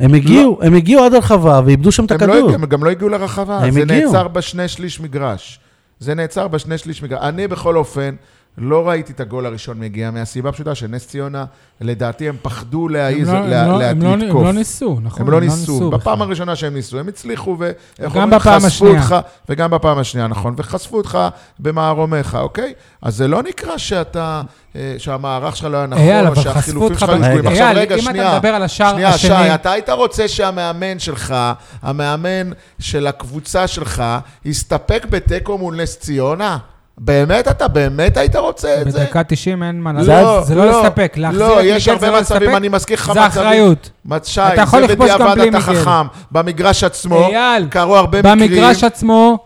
הם 0.00 0.14
הגיעו, 0.14 0.58
הם 0.62 0.74
הגיעו 0.74 1.04
עד 1.04 1.14
הרחבה 1.14 1.60
ואיבדו 1.64 1.92
שם 1.92 2.04
את 2.04 2.10
לא, 2.10 2.16
הכדור. 2.16 2.50
הם 2.50 2.66
גם 2.66 2.84
לא 2.84 2.90
הגיעו 2.90 3.10
לרחבה, 3.10 3.58
הם 3.58 3.70
זה 3.70 3.80
הגיעו. 3.82 4.12
נעצר 4.12 4.28
בשני 4.28 4.68
שליש 4.68 5.00
מגרש. 5.00 5.60
זה 6.00 6.14
נעצר 6.14 6.48
בשני 6.48 6.78
שליש 6.78 7.02
מגרש. 7.02 7.18
אני 7.22 7.48
בכל 7.48 7.76
אופן 7.76 8.14
לא 8.58 8.88
ראיתי 8.88 9.12
את 9.12 9.20
הגול 9.20 9.46
הראשון 9.46 9.80
מגיע 9.80 10.10
מהסיבה 10.10 10.48
הפשוטה 10.48 10.74
שנס 10.74 11.06
ציונה, 11.08 11.44
לדעתי 11.80 12.28
הם 12.28 12.36
פחדו 12.42 12.86
הם 12.86 12.92
להעיז, 12.94 13.28
לא- 13.28 13.40
לה- 13.48 13.66
לא- 13.68 13.82
הם 13.84 14.02
לא- 14.02 14.16
לתקוף. 14.16 14.40
הם 14.40 14.46
לא 14.46 14.52
ניסו, 14.52 14.98
נכון? 15.02 15.22
הם 15.26 15.30
לא 15.32 15.40
ניסו. 15.40 15.90
בפעם 15.90 16.14
בכלל. 16.14 16.26
הראשונה 16.26 16.56
שהם 16.56 16.74
ניסו, 16.74 16.98
הם 16.98 17.08
הצליחו, 17.08 17.56
ו... 17.60 17.64
איך 17.64 17.74
גם 18.14 18.22
אומרים? 18.22 18.30
בפעם 18.30 18.60
חשפו 18.60 18.66
השנייה. 18.66 19.00
אותך, 19.02 19.16
וגם 19.48 19.70
בפעם 19.70 19.98
השנייה, 19.98 20.26
נכון, 20.26 20.54
וחשפו 20.56 20.96
אותך 20.96 21.18
במערומיך, 21.58 22.34
אוקיי? 22.34 22.72
אז 23.02 23.16
זה 23.16 23.28
לא 23.28 23.42
נקרא 23.42 23.76
שאתה, 23.78 24.42
אה, 24.76 24.94
שהמערך 24.98 25.56
שלך 25.56 25.68
לא 25.70 25.76
היה 25.76 25.86
נכון, 25.86 26.04
אייל, 26.04 26.28
או 26.28 26.36
שהחילופים. 26.36 26.98
שלך 26.98 27.08
היו 27.08 27.24
שגויים. 27.24 27.46
עכשיו, 27.46 27.72
רגע, 27.74 27.94
אם 27.94 28.00
שנייה. 28.00 28.28
אתה 28.28 28.36
מדבר 28.36 28.48
על 28.48 28.62
השער 28.62 28.92
שנייה, 28.92 29.08
השני... 29.08 29.30
שי, 29.46 29.54
אתה 29.54 29.70
היית 29.72 29.90
רוצה 29.90 30.28
שהמאמן 30.28 30.98
שלך, 30.98 31.34
המאמן 31.82 32.50
של 32.78 33.06
הקבוצה 33.06 33.66
שלך, 33.66 34.02
יסתפק 34.44 35.06
בתיקו 35.10 35.58
מול 35.58 35.82
נס 35.82 35.96
ציונה? 35.98 36.58
באמת 36.98 37.48
אתה 37.48 37.68
באמת 37.68 38.16
היית 38.16 38.36
רוצה 38.36 38.80
את 38.82 38.90
זה? 38.90 38.98
בדקה 39.00 39.22
90 39.24 39.62
אין 39.62 39.80
מה 39.80 40.02
זה- 40.04 40.12
לעשות, 40.12 40.46
זה 40.46 40.54
לא 40.54 40.70
לסתפק. 40.82 41.14
להחזיר 41.16 41.40
לא, 41.48 41.60
את 41.60 41.64
יש 41.64 41.88
מיגל 41.88 42.00
זה 42.00 42.06
הרבה 42.06 42.16
לא 42.16 42.20
מצבים, 42.20 42.42
לספק, 42.42 42.56
אני 42.56 42.68
מזכיר 42.68 42.96
לך 42.96 43.12
זה 43.14 43.20
מצבים. 43.20 43.42
אחריות. 43.46 43.90
שי, 44.24 44.40
זה 44.88 44.96
בדיעבד 44.96 45.24
אתה. 45.54 45.60
חכם. 45.60 46.06
במגרש 46.32 46.84
עצמו, 46.84 47.28
קרו 47.70 47.96
הרבה 47.96 48.18
מקרים. 48.18 48.38
במגרש 48.40 48.84
עצמו, 48.84 49.38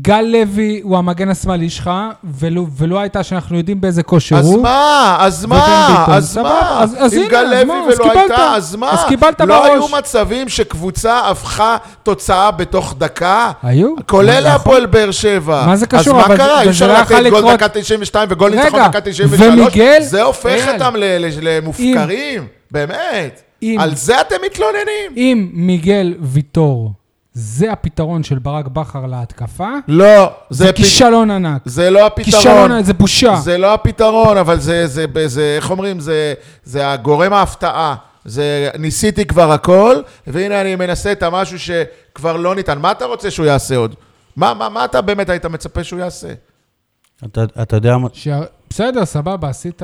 גל 0.00 0.20
לוי 0.28 0.80
הוא 0.82 0.98
המגן 0.98 1.28
השמאלי 1.28 1.70
שלך, 1.70 1.90
ולו 2.24 2.66
ולו 2.76 3.00
הייתה 3.00 3.22
שאנחנו 3.22 3.56
יודעים 3.56 3.80
באיזה 3.80 4.02
כושר 4.02 4.36
אז 4.36 4.46
הוא. 4.46 4.62
מה? 4.62 5.16
אז 5.20 5.44
מה? 5.44 5.56
ובן 5.56 5.96
ביטון, 6.00 6.14
אז 6.14 6.36
מה? 6.36 6.78
אז- 6.82 6.96
אז 6.98 7.14
אם 7.14 7.26
גל 7.30 7.36
אז 7.36 7.50
לוי 7.52 7.64
מה? 7.64 7.74
אז 7.88 8.00
ולא. 8.00 8.12
הייתה, 8.20 8.52
אז 8.56 8.74
מה? 8.76 8.90
אז 8.92 8.98
קיבלת 9.08 9.40
לא 9.40 9.46
בראש. 9.46 9.70
היו 9.70 9.98
מצבים 9.98 10.48
שקבוצה 10.48 11.18
הפכה 11.30 11.76
תוצאה 12.02 12.50
בתוך 12.50 12.94
דקה? 12.98 13.50
היו. 13.62 13.94
כולל 14.06 14.40
נכון. 14.40 14.52
הפועל 14.60 14.86
באר 14.86 15.10
שבע. 15.10 15.64
מה 15.66 15.76
זה 15.76 15.86
קשור? 15.86 16.20
אז 16.20 16.28
מה 16.28 16.36
קרה? 16.36 16.62
אי 16.62 16.68
אפשר 16.68 16.86
לא 16.86 17.00
לתת 17.00 17.30
גול. 17.30 17.52
דקה 17.54 17.68
92 17.68 18.28
וגול 18.30 18.54
ניצחון 18.54 18.80
דקה 18.88 19.00
93? 19.00 19.40
ומיגל- 19.48 20.02
זה 20.02 20.22
הופך. 20.22 20.68
אותם 20.74 20.94
למופקרים? 21.42 22.46
באמת. 22.70 23.42
על 23.78 23.94
זה 23.96 24.20
אתם 24.20 24.36
מתלוננים? 24.46 25.12
אם 25.16 25.48
מיגל 25.52 26.14
ויטור 26.20 26.92
זה 27.34 27.72
הפתרון 27.72 28.22
של 28.22 28.38
ברק 28.38 28.66
בכר 28.68 29.06
להתקפה, 29.06 29.68
לא, 29.88 30.04
זה 30.50 30.64
זה 30.66 30.72
פ- 30.72 30.76
כישלון 30.76 31.30
ענק. 31.30 31.62
זה 31.64 31.90
לא 31.90 32.06
הפתרון. 32.06 32.24
כישלון, 32.24 32.82
זה 32.82 32.92
בושה. 32.94 33.36
זה 33.36 33.58
לא 33.58 33.74
הפתרון, 33.74 34.36
אבל 34.36 34.60
זה, 34.60 34.86
זה, 34.86 35.06
זה, 35.14 35.28
זה 35.28 35.52
איך 35.56 35.70
אומרים, 35.70 36.00
זה, 36.00 36.34
זה 36.64 36.92
הגורם 36.92 37.32
ההפתעה. 37.32 37.94
זה, 38.24 38.70
ניסיתי 38.78 39.24
כבר 39.26 39.52
הכל, 39.52 39.96
והנה 40.26 40.60
אני 40.60 40.76
מנסה 40.76 41.12
את 41.12 41.22
המשהו 41.22 41.58
שכבר 41.58 42.36
לא 42.36 42.54
ניתן. 42.54 42.78
מה 42.78 42.90
אתה 42.92 43.04
רוצה 43.04 43.30
שהוא 43.30 43.46
יעשה 43.46 43.76
עוד? 43.76 43.94
מה, 44.36 44.54
מה, 44.54 44.68
מה 44.68 44.84
אתה 44.84 45.00
באמת 45.00 45.28
היית 45.28 45.46
מצפה 45.46 45.84
שהוא 45.84 46.00
יעשה? 46.00 46.32
אתה, 47.24 47.44
אתה 47.62 47.76
יודע 47.76 47.96
מה... 47.98 48.08
ש... 48.12 48.28
בסדר, 48.70 49.04
סבבה, 49.04 49.48
עשית 49.48 49.82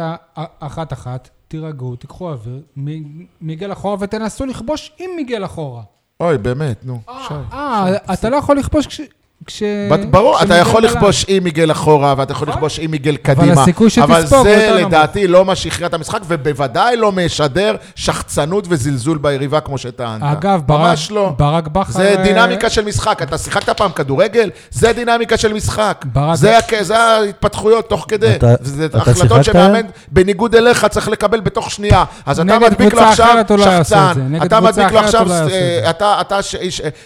אחת-אחת, 0.60 1.28
תירגעו, 1.48 1.96
תיקחו 1.96 2.30
אוויר, 2.30 2.60
מ- 2.76 3.24
מיגל 3.40 3.72
אחורה 3.72 3.96
ותנסו 4.00 4.46
לכבוש 4.46 4.92
עם 4.98 5.10
מיגל 5.16 5.44
אחורה. 5.44 5.82
אוי, 6.20 6.38
באמת, 6.38 6.80
נו. 6.84 7.00
שי. 7.28 7.34
אה, 7.52 7.96
אתה 8.12 8.30
לא 8.30 8.36
יכול 8.36 8.58
לכבוש 8.58 8.86
כש... 8.86 9.00
כש... 9.48 9.62
ברור, 10.10 10.42
אתה 10.42 10.54
יכול. 10.56 10.82
לכבוש 10.82 11.24
עם 11.28 11.44
מיגל 11.44 11.70
אחורה, 11.70 12.14
ואתה 12.18 12.32
יכול 12.32 12.48
נכון. 12.48 12.58
לכבוש 12.58 12.78
עם 12.78 12.90
מיגל 12.90 13.16
קדימה. 13.16 13.62
הסיכוי 13.62 13.90
שתספוג 13.90 14.10
אבל 14.10 14.20
הוא 14.30 14.42
זה 14.42 14.50
יותר 14.50 14.76
נמוך. 14.78 14.86
לדעתי 14.86 15.26
לא 15.26 15.44
מה 15.44 15.54
שהכריע 15.56 15.88
את 15.88 15.94
המשחק, 15.94 16.20
ובוודאי 16.28 16.96
לא 16.96 17.12
משדר 17.12 17.76
שחצנות 17.94 18.64
וזלזול 18.68 19.18
ביריבה 19.18 19.60
כמו 19.60 19.78
שטענת. 19.78 20.22
אגב, 20.22 20.62
ברק, 20.66 20.98
לא. 21.10 21.32
ברק 21.38 21.68
בכר... 21.68 21.92
זה 21.92 22.14
אה, 22.18 22.22
דינמיקה 22.24 22.70
של 22.70 22.84
משחק. 22.84 23.22
אתה 23.22 23.38
שיחקת 23.38 23.76
פעם 23.76 23.90
כדורגל? 23.90 24.50
זה 24.70 24.92
דינמיקה 24.92 25.36
של 25.36 25.52
משחק. 25.52 26.04
ברק- 26.12 26.34
זה, 26.36 26.56
זה 26.80 26.98
ההתפתחויות 26.98 27.88
תוך 27.88 28.04
כדי. 28.08 28.34
אתה- 28.34 28.54
זה 28.60 28.84
אתה 28.84 28.98
החלטות? 28.98 29.44
שמאמן 29.44 29.80
בניגוד 30.12 30.54
אליך 30.54 30.84
צריך 30.84 31.08
לקבל 31.08 31.40
בתוך 31.40 31.70
שנייה. 31.70 32.04
אז 32.26 32.40
אתה 32.40 32.58
מדביק 32.58 32.94
לו 32.94 33.00
עכשיו 33.00 33.36
לא 33.50 33.64
שחצן. 33.64 34.12
זה. 34.14 34.44
אתה 34.46 34.60
מדביק 34.60 34.92
לו 34.92 34.98
עכשיו, 34.98 35.28
לא 35.28 35.48
זה. 35.48 35.80
אתה, 35.90 36.20
אה, 36.32 36.38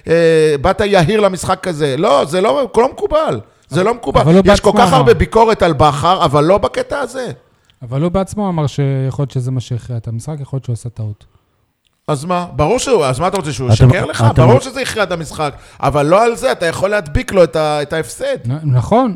אה, 0.09 0.55
באת 0.61 0.81
יהיר 0.81 1.21
למשחק 1.21 1.59
כזה. 1.63 1.95
לא, 1.99 2.25
זה 2.33 2.41
לא 2.41 2.69
לא 2.77 2.89
מקובל. 2.93 3.41
זה 3.69 3.85
לא 3.85 3.95
מקובל. 3.95 4.21
הוא 4.23 4.33
יש 4.45 4.61
כל 4.61 4.71
כך. 4.79 4.93
הרבה 4.93 5.15
ביקורת 5.15 5.63
על 5.63 5.73
בכר, 5.73 6.25
אבל 6.25 6.45
לא 6.45 6.59
בקטע 6.59 6.99
הזה. 6.99 7.27
אבל 7.83 8.03
הוא 8.03 8.09
בעצמו 8.09 8.49
אמר 8.49 8.67
שיכול 8.67 9.23
להיות 9.23 9.31
שזה 9.31 9.51
מה 9.51 9.61
שהכריע 9.61 9.97
את 9.99 10.09
המשחק, 10.09 10.37
יכול 10.41 10.57
להיות 10.57 10.65
שהוא 10.65 10.73
עשה 10.73 10.89
טעות. 10.89 11.25
אז 12.09 12.25
מה? 12.25 12.47
ברור 12.57 12.79
שהוא, 12.79 13.05
אז 13.05 13.21
מה 13.21 13.29
אתה 13.29 13.37
רוצה, 13.37 13.53
שהוא 13.53 13.69
אתם- 13.75 13.87
ישקר 13.87 14.05
לך? 14.07 14.25
אתם- 14.31 14.47
ברור 14.47 14.61
שזה 14.61 14.81
הכריע 14.81 15.05
את 15.05 15.13
המשחק. 15.13 15.55
אבל 15.81 16.07
לא 16.07 16.25
על 16.25 16.37
זה, 16.37 16.53
אתה 16.53 16.67
יכול 16.67 16.91
להדביק 16.91 17.33
לו 17.33 17.45
את 17.45 17.57
ה- 17.57 17.83
את 17.83 17.93
ההפסד. 17.93 18.37
נ- 18.47 18.75
נכון. 18.77 19.15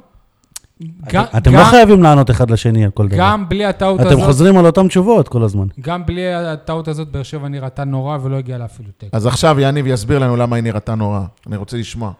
גם- 1.12 1.24
אתם 1.36 1.50
גם- 1.52 1.58
לא 1.58 1.64
חייבים 1.64 2.02
לענות 2.02 2.30
אחד 2.30 2.50
לשני 2.50 2.84
על 2.84 2.90
כל 2.90 3.08
דבר. 3.08 3.16
גם 3.18 3.48
בלי 3.48 3.64
הטעות 3.66 4.00
אתם 4.00 4.08
הזאת, 4.08 4.24
חוזרים 4.24 4.58
על 4.58 4.66
אותן 4.66 4.88
תשובות 4.88 5.28
כל 5.28 5.42
הזמן. 5.42 5.66
גם 5.80 6.06
בלי 6.06 6.34
הטעות 6.34 6.88
הזאת, 6.88 7.08
באר 7.08 7.22
שבע 7.22 7.48
נראתה 7.48 7.84
נורא 7.84 8.18
ולא 8.22 8.36
הגיעה 8.36 8.58
לאפילו 8.58 8.88
תיקו. 8.98 9.16
אז 9.16 9.26
עכשיו 9.26 9.60
יניב 9.60 9.86
יסביר 9.86 10.18
לנו 10.18 10.36
למה 10.36 10.56
היא 10.56 10.62
נראתה 10.64 10.94
נורא. 10.94 11.20
אני 11.46 11.56
רוצה 11.56 11.76
לשמוע. 11.76 12.12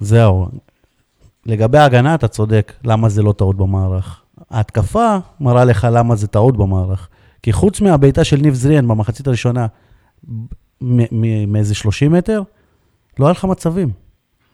זהו. 0.00 0.48
לגבי 1.46 1.78
ההגנה, 1.78 2.14
אתה 2.14 2.28
צודק, 2.28 2.72
למה 2.84 3.08
זה 3.08 3.22
לא 3.22 3.32
טעות 3.32 3.56
במערך. 3.56 4.20
ההתקפה 4.50 5.16
מראה 5.40 5.64
לך 5.64 5.86
למה 5.92 6.16
זה 6.16 6.26
טעות 6.26 6.56
במערך. 6.56 7.08
כי 7.42 7.52
חוץ 7.52 7.80
מהבעיטה 7.80 8.24
של 8.24 8.36
ניב 8.36 8.54
זריאן 8.54 8.88
במחצית 8.88 9.26
הראשונה, 9.26 9.66
מ- 10.28 10.42
מ- 11.20 11.52
מאיזה 11.52 11.74
30 11.74 12.12
מטר, 12.12 12.42
לא 13.18 13.26
היה 13.26 13.32
לך 13.32 13.44
מצבים. 13.44 13.90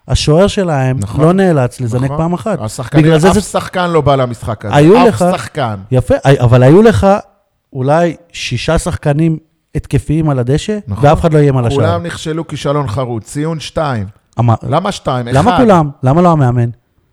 השוער 0.09 0.46
שלהם 0.46 0.96
נכון. 1.00 1.24
לא 1.24 1.33
נאלץ 1.33 1.80
לזנק 1.80 2.02
נכון? 2.04 2.16
פעם 2.16 2.33
אחת. 2.33 2.59
זה 3.18 3.28
אף 3.28 3.35
זה... 3.35 3.40
שחקן 3.40 3.90
לא 3.90 4.00
בא 4.00 4.14
למשחק 4.14 4.64
הזה. 4.64 4.74
היו 4.76 5.02
אף 5.02 5.09
לך- 5.09 5.24
שחקן. 5.37 5.76
יפה, 5.90 6.14
אבל 6.24 6.62
היו 6.62 6.83
לך 6.83 7.07
אולי 7.72 8.16
שישה 8.33 8.78
שחקנים 8.78 9.38
התקפיים 9.74 10.30
על 10.30 10.38
הדשא, 10.38 10.78
נכון. 10.88 11.04
ואף 11.09 11.20
אחד 11.20 11.35
לא 11.35 11.38
איים 11.38 11.57
על 11.57 11.66
השער. 11.66 11.78
כולם 11.78 12.07
נכשלו 12.07 12.46
כישלון 12.48 12.88
חרוץ. 12.88 13.24
ציון 13.24 13.61
שתיים. 13.61 14.07
אמר- 14.38 14.54
למה 14.62 14.92
שתיים? 14.92 15.26
למה 15.28 15.54
אחד. 15.54 15.62
כולם? 15.64 15.90
למה 16.02 16.22
לא 16.22 16.32
המאמן? 16.32 16.70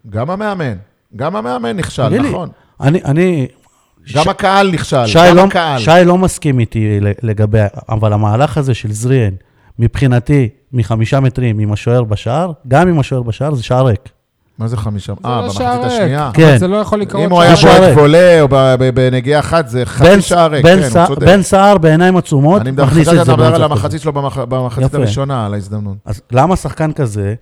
גם 0.10 0.29
המאמן. 0.29 0.73
גם 1.15 1.36
המאמן 1.36 1.77
נכשל, 1.77 2.07
לי, 2.07 2.19
נכון. 2.29 2.49
אני, 2.81 2.99
אני, 3.05 3.47
גם 4.15 4.29
הקהל 4.29 4.71
נכשל. 4.71 5.05
שי 5.07 5.19
גם 5.29 5.36
לא, 5.36 5.41
הקהל. 5.43 5.79
שי 5.79 5.91
לא 6.05 6.17
מסכים 6.17 6.60
איתי 6.60 6.99
לגבי, 7.21 7.60
אבל 7.89 8.13
המהלך 8.13 8.57
הזה 8.57 8.73
של 8.73 8.91
זריאן, 8.91 9.34
מבחינתי, 9.79 10.49
מחמישה 10.73 11.19
מטרים 11.19 11.60
עם 11.60 11.71
השוער 11.71 12.03
בשער, 12.03 12.51
גם 12.67 12.88
עם 12.88 12.99
השוער 12.99 13.21
בשער 13.21 13.53
זה 13.55 13.63
שער 13.63 13.86
ריק. 13.86 14.10
מה 14.62 14.67
זה 14.67 14.78
חמישה? 14.78 15.13
אה, 15.26 15.36
לא 15.36 15.41
במחצית. 15.41 15.62
השנייה? 15.84 16.32
כן. 16.34 16.58
זה 16.58 16.67
לא 16.67 16.78
יכול 16.78 17.02
לקרות. 17.02 17.24
אם 17.26 17.32
הוא 17.32 17.41
היה 17.41 17.56
בועט. 17.62 17.93
וולה 17.97 18.41
או 18.41 18.47
ב- 18.47 18.76
ב- 18.80 18.89
בנגיעה 18.95 19.39
אחת, 19.39 19.67
זה 19.67 19.86
חצי 19.86 20.21
שער 20.21 20.52
ריק. 20.52 20.65
כן, 20.65 20.80
הוא 20.97 21.08
צודק. 21.08 21.26
בן 21.28 21.41
סער 21.41 21.78
בעיניים 21.78 22.17
עצומות, 22.17 22.62
אני 22.62 22.71
מדבר, 22.71 22.86
מכניס 22.86 23.08
את 23.08 23.13
זה 23.13 23.19
שאתה 23.19 23.32
מדבר 23.34 23.56
על. 23.56 23.63
המחצית 23.63 24.02
שלו 24.02 24.13
במח- 24.13 24.38
במחצית 24.38 24.84
יפה. 24.84 24.97
הראשונה, 24.97 25.45
על 25.45 25.54
ההזדמנות. 25.54 25.97
אז 26.06 26.21
למה 26.32 26.56
שחקן 26.56 26.91
כזה 26.91 27.34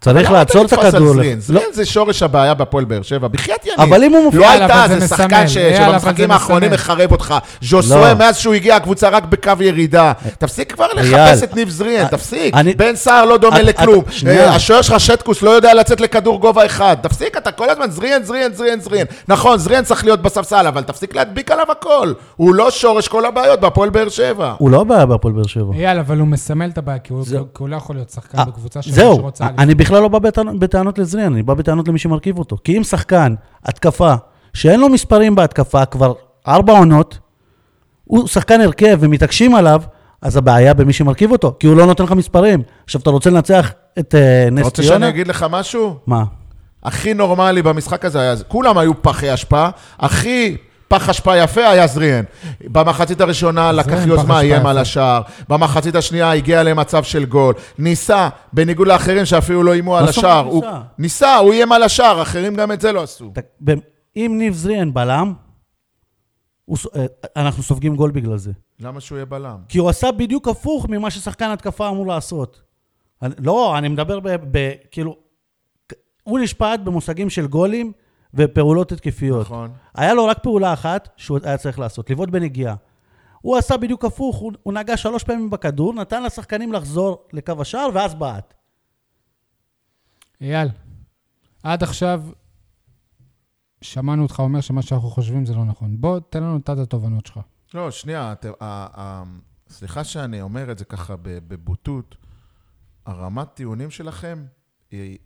צריך 0.00 0.30
לעצור 0.30 0.64
את 0.64 0.72
הכדור? 0.72 1.14
זרין? 1.14 1.34
לא, 1.36 1.40
זרין 1.40 1.72
זה 1.72 1.84
שורש 1.86 2.22
הבעיה 2.22 2.54
בהפועל 2.54 2.84
באר 2.84 3.02
שבע. 3.02 3.28
בחייאת 3.28 3.66
יניב. 3.66 3.80
אבל 3.80 4.04
אם 4.04 4.12
הוא 4.12 4.24
מופיע... 4.24 4.40
לא 4.40 4.50
הייתה, 4.50 4.84
זה 4.98 5.08
שחקן 5.08 5.48
שבמשחקים 5.48 6.30
האחרונים. 6.30 6.70
מחרב 6.70 7.12
אותך. 7.12 7.34
ז'וסואה, 7.62 8.12
לא. 8.12 8.18
מאז 8.18 8.36
שהוא 8.36 8.54
הגיע, 8.54 8.76
הקבוצה 8.76 9.08
רק 9.08 9.24
בקו 9.24 9.52
ירידה. 9.60 10.12
תפסיק 10.38 10.72
כבר 10.72 10.86
לחפש 10.94 11.42
את 11.42 11.56
ניב 11.56 11.68
זריאן, 11.68 12.00
אני- 12.00 12.08
תפסיק. 12.10 12.54
אני- 12.54 12.74
בן 12.74 12.96
סער 12.96 13.24
לא 13.24 13.36
דומה 13.36 13.60
את- 13.60 13.64
לכלום. 13.64 14.04
אה, 14.26 14.54
השוער 14.54 14.82
שלך 14.82 15.00
שטקוס 15.00 15.42
לא 15.42 15.50
יודע 15.50 15.74
לצאת 15.74 16.00
לכדור 16.00 16.40
גובה 16.40 16.66
אחד. 16.66 16.96
תפסיק, 17.02 17.36
אתה 17.36 17.52
כל 17.52 17.70
הזמן 17.70 17.90
זריאן, 17.90 18.22
זריאן, 18.24 18.52
זריאן, 18.54 18.80
זריאן. 18.80 19.06
נכון, 19.28 19.58
זריאן 19.58 19.84
צריך 19.84 20.04
להיות 20.04 20.22
בספסל, 20.22 20.66
אבל 20.66 20.82
תפסיק 20.82 21.14
להדביק 21.14 21.50
עליו 21.50 21.66
הכל. 21.70 22.12
הוא 22.36 22.54
לא 22.54 22.70
שורש 22.70 23.08
כל 23.08 23.24
הבעיות 23.24 23.60
בהפועל 23.60 23.90
באר 23.90 24.08
שבע. 24.08 24.54
הוא 24.58 24.70
לא 24.70 24.84
בעיה 24.84 25.06
בהפועל 25.06 25.34
באר 25.34 25.46
שבע. 25.46 25.72
אייל, 25.74 25.98
אבל 25.98 26.18
הוא 26.18 26.28
מסמל 26.28 26.68
את 26.72 26.78
הבעיה, 26.78 26.98
כי 26.98 27.12
הוא 27.12 27.24
הוא 27.58 27.68
לא 27.68 27.76
יכול 27.76 27.96
להיות 27.96 28.10
שחקן 28.10 28.38
אה, 28.38 28.44
בקבוצה 28.44 28.80
בכלל 29.86 30.02
לא 30.02 30.08
בא 30.08 30.18
בטענות- 30.58 30.98
לזריאן, 30.98 31.32
אני 31.32 31.42
בא 31.42 31.54
בטענות 31.54 31.88
למי 31.88 31.98
שמרכיב 31.98 32.38
אותו. 32.38 32.56
כי 32.64 32.78
אם 32.78 32.84
שחקן, 32.84 33.34
התקפה, 33.64 34.14
שאין 34.54 34.80
לו 34.80 34.88
מספרים 34.88 35.34
בהתקפה 35.34 35.84
כבר 35.84 36.12
ארבע 36.48 36.78
עונות, 36.78 37.18
הוא 38.04 38.28
שחקן 38.28 38.60
הרכב 38.60 38.98
ומתעקשים 39.00 39.54
עליו, 39.54 39.82
אז 40.22 40.36
הבעיה 40.36 40.74
במי 40.74 40.92
שמרכיב 40.92 41.32
אותו, 41.32 41.56
כי 41.60 41.66
הוא 41.66 41.76
לא 41.76 41.86
נותן 41.86 42.04
לך 42.04 42.12
מספרים. 42.12 42.62
עכשיו, 42.84 43.00
אתה 43.00 43.10
רוצה 43.10 43.30
לנצח 43.30 43.72
את 43.98 44.08
אתה 44.08 44.18
נס 44.52 44.64
רוצה 44.64 44.82
ציונה? 44.82 44.98
שאני 45.06 45.08
אגיד 45.08 45.28
לך 45.28 45.46
משהו? 45.50 45.96
מה? 46.06 46.24
הכי 46.84 47.14
נורמלי 47.14 47.62
במשחק 47.62 48.04
הזה 48.04 48.20
היה, 48.20 48.34
כולם 48.48 48.78
היו 48.78 49.02
פחי 49.02 49.34
אשפה, 49.34 49.68
הכי 49.98 50.56
פח 50.88 51.08
אשפה 51.08 51.36
יפה 51.36 51.68
היה 51.68 51.86
זריאן. 51.86 52.24
במחצית 52.64 53.20
הראשונה 53.20 53.72
לקח 53.72 53.98
יוזמה, 54.06 54.40
איים. 54.40 54.66
על 54.66 54.78
השער. 54.78 55.22
במחצית 55.48 55.94
השנייה 55.94 56.32
הגיע 56.32 56.62
למצב 56.62 57.02
של 57.04 57.24
גול. 57.24 57.54
ניסה, 57.78 58.28
בניגוד 58.52 58.88
לאחרים 58.88 59.24
שאפילו 59.24 59.62
לא 59.62 59.72
איימו 59.72 59.96
על 59.96 60.04
מה 60.04 60.10
זאת 60.12 60.18
השער. 60.18 60.38
אומרת 60.46 60.52
הוא- 60.52 60.62
ניסה? 60.64 60.80
ניסה, 60.98 61.36
הוא 61.36 61.52
איים 61.52 61.72
על 61.72 61.82
השער, 61.82 62.22
אחרים 62.22 62.54
גם 62.54 62.72
את 62.72 62.80
זה 62.80 62.92
לא 62.92 63.02
עשו. 63.02 63.32
אם 64.16 64.34
ניב 64.38 64.54
זריאן 64.54 64.94
בלם, 64.94 65.32
הוא 66.64 66.76
אה, 66.96 67.06
אנחנו 67.36 67.62
סופגים 67.62 67.96
גול 67.96 68.10
בגלל 68.10 68.36
זה. 68.36 68.52
למה 68.80 69.00
שהוא 69.00 69.16
יהיה 69.16 69.26
בלם? 69.26 69.56
כי 69.68 69.78
הוא 69.78 69.88
עשה 69.88 70.12
בדיוק 70.12 70.48
הפוך 70.48 70.86
ממה 70.88 71.10
ששחקן 71.10 71.50
התקפה 71.50 71.88
אמור 71.88 72.06
לעשות. 72.06 72.60
לא, 73.38 73.78
אני 73.78 73.88
מדבר 73.88 74.20
ב... 74.20 74.28
ב 74.50 74.72
כאילו, 74.90 75.16
הוא 76.22 76.38
נשפט 76.38 76.80
במושגים 76.84 77.30
של 77.30 77.46
גולים 77.46 77.92
ופעולות 78.36 78.92
התקפיות. 78.92 79.40
נכון. 79.46 79.70
היה 79.94 80.14
לו 80.14 80.24
רק 80.26 80.38
פעולה 80.42 80.72
אחת 80.72 81.08
שהוא 81.16 81.38
היה 81.42 81.56
צריך 81.58 81.78
לעשות, 81.78 82.10
לבעוט 82.10 82.28
בנגיעה. 82.28 82.74
הוא 83.40 83.56
עשה 83.56 83.76
בדיוק 83.76 84.04
הפוך, 84.04 84.36
הוא, 84.36 84.52
הוא 84.62 84.72
נגע 84.74 84.96
שלוש 84.96 85.24
פעמים 85.24 85.50
בכדור, 85.50 85.94
נתן 85.94 86.22
לשחקנים 86.22 86.72
לחזור 86.72 87.24
לקו 87.32 87.52
השער, 87.60 87.88
ואז 87.94 88.14
בעט. 88.14 88.54
אייל, 90.40 90.68
עד 91.62 91.82
עכשיו 91.82 92.22
שמענו 93.80 94.22
אותך 94.22 94.40
אומר 94.40 94.60
שמה 94.60 94.82
שאנחנו 94.82 95.08
חושבים 95.10 95.46
זה 95.46 95.54
לא 95.54 95.64
נכון. 95.64 96.00
בוא, 96.00 96.20
תן 96.30 96.42
לנו 96.42 96.56
את 96.56 96.68
התובנות 96.68 97.26
שלך. 97.26 97.40
לא, 97.74 97.90
שנייה, 97.90 98.32
את- 98.32 98.44
ה- 98.44 98.50
ה- 99.00 99.22
סליחה 99.68 100.04
שאני 100.04 100.40
אומר 100.40 100.70
את 100.72 100.78
זה 100.78 100.84
ככה 100.84 101.14
בבוטות, 101.22 102.16
הרמת 103.06 103.48
טיעונים 103.54 103.90
שלכם 103.90 104.44
היא, 104.90 105.18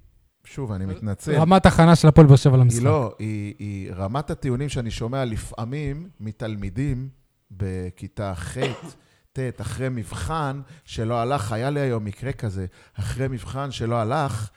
שוב, 0.44 0.72
אני 0.72 0.86
מתנצל, 0.86 1.34
רמת 1.34 1.66
הכנה 1.66 1.96
של 1.96 2.08
הפועל 2.08 2.26
באר 2.26 2.36
שבע 2.36 2.56
היא 2.56 2.62
למשחק. 2.62 2.82
לא, 2.82 3.14
היא, 3.18 3.54
היא 3.58 3.92
רמת 3.92 4.30
הטיעונים 4.30 4.68
שאני 4.68 4.90
שומע 4.90 5.24
לפעמים 5.24 6.08
מתלמידים 6.20 7.08
בכיתה 7.50 8.34
ח', 8.34 8.58
ט', 9.32 9.60
אחרי 9.60 9.88
מבחן 9.88 10.60
שלא 10.84 11.20
הלך, 11.20 11.52
היה 11.52 11.70
לי 11.70 11.80
היום 11.80 12.04
מקרה 12.04 12.32
כזה, 12.32 12.66
אחרי 12.94 13.28
מבחן 13.28 13.70
שלא 13.70 13.96
הלך, 13.96 14.50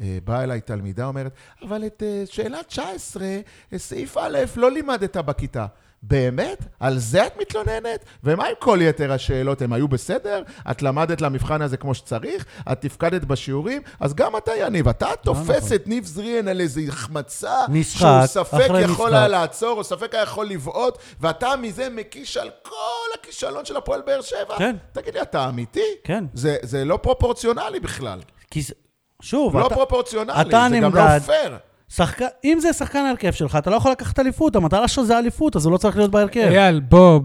אה, 0.00 0.18
באה 0.24 0.44
אליי 0.44 0.60
תלמידה, 0.60 1.06
אומרת, 1.06 1.32
אבל 1.62 1.86
את 1.86 2.02
אה, 2.02 2.22
שאלה 2.26 2.62
19, 2.62 3.24
אה, 3.24 3.78
סעיף 3.78 4.16
א', 4.16 4.38
לא 4.56 4.70
לימדת 4.70 5.16
בכיתה. 5.16 5.66
באמת? 6.06 6.64
על 6.80 6.98
זה 6.98 7.26
את 7.26 7.40
מתלוננת? 7.40 8.04
ומה 8.24 8.46
עם 8.46 8.54
כל 8.58 8.78
יתר 8.82 9.12
השאלות? 9.12 9.62
הם 9.62 9.72
היו 9.72 9.88
בסדר? 9.88 10.42
את 10.70 10.82
למדת 10.82 11.20
למבחן 11.20 11.62
הזה 11.62 11.76
כמו 11.76 11.94
שצריך? 11.94 12.44
את 12.72 12.80
תפקדת 12.80 13.24
בשיעורים? 13.24 13.82
אז 14.00 14.14
גם 14.14 14.36
אתה, 14.36 14.52
יניב, 14.56 14.88
אתה 14.88 15.08
תופס 15.22 15.64
נכון. 15.64 15.74
את 15.74 15.86
ניב 15.86 16.04
זריאן 16.04 16.48
על 16.48 16.60
איזו 16.60 16.80
החמצה, 16.88 17.54
שהוא 17.82 18.26
ספק 18.26 18.68
יכול. 18.84 19.14
היה 19.14 19.28
לעצור, 19.28 19.78
או 19.78 19.84
ספק 19.84 20.14
היה 20.14 20.22
יכול 20.22 20.46
לבעוט, 20.46 20.98
ואתה 21.20 21.56
מזה 21.56 21.88
מקיש 21.90 22.36
על 22.36 22.50
כל 22.62 23.18
הכישלון 23.20 23.64
של 23.64 23.76
הפועל 23.76 24.02
באר 24.06 24.20
שבע? 24.20 24.58
כן. 24.58 24.76
תגיד 24.92 25.14
לי, 25.14 25.22
אתה 25.22 25.48
אמיתי? 25.48 25.80
כן. 26.04 26.24
זה, 26.34 26.56
זה 26.62 26.84
לא 26.84 26.96
פרופורציונלי 26.96 27.80
בכלל. 27.80 28.20
כי 28.50 28.62
זה... 28.62 28.74
שוב, 29.22 29.56
לא 29.56 29.66
אתה, 29.66 29.74
פרופורציונלי, 29.74 30.40
אתה 30.40 30.66
זה 30.70 30.76
גם 30.76 30.84
נמדד. 30.84 30.96
לא 30.96 31.18
פייר. 31.18 31.56
שחק... 31.96 32.22
אם 32.44 32.58
זה 32.60 32.72
שחקן 32.72 32.98
ההרכב 32.98 33.32
שלך, 33.32 33.56
אתה 33.56 33.70
לא 33.70 33.76
יכול 33.76 33.90
לקחת 33.90 34.18
אליפות, 34.18 34.56
המטרה 34.56 34.88
שלך 34.88 35.04
זה 35.04 35.18
אליפות, 35.18 35.56
אז 35.56 35.64
הוא 35.66 35.72
לא 35.72 35.78
צריך 35.78 35.96
להיות 35.96 36.10
בהרכב. 36.10 36.40
אייל, 36.40 36.80
בוא, 36.80 37.20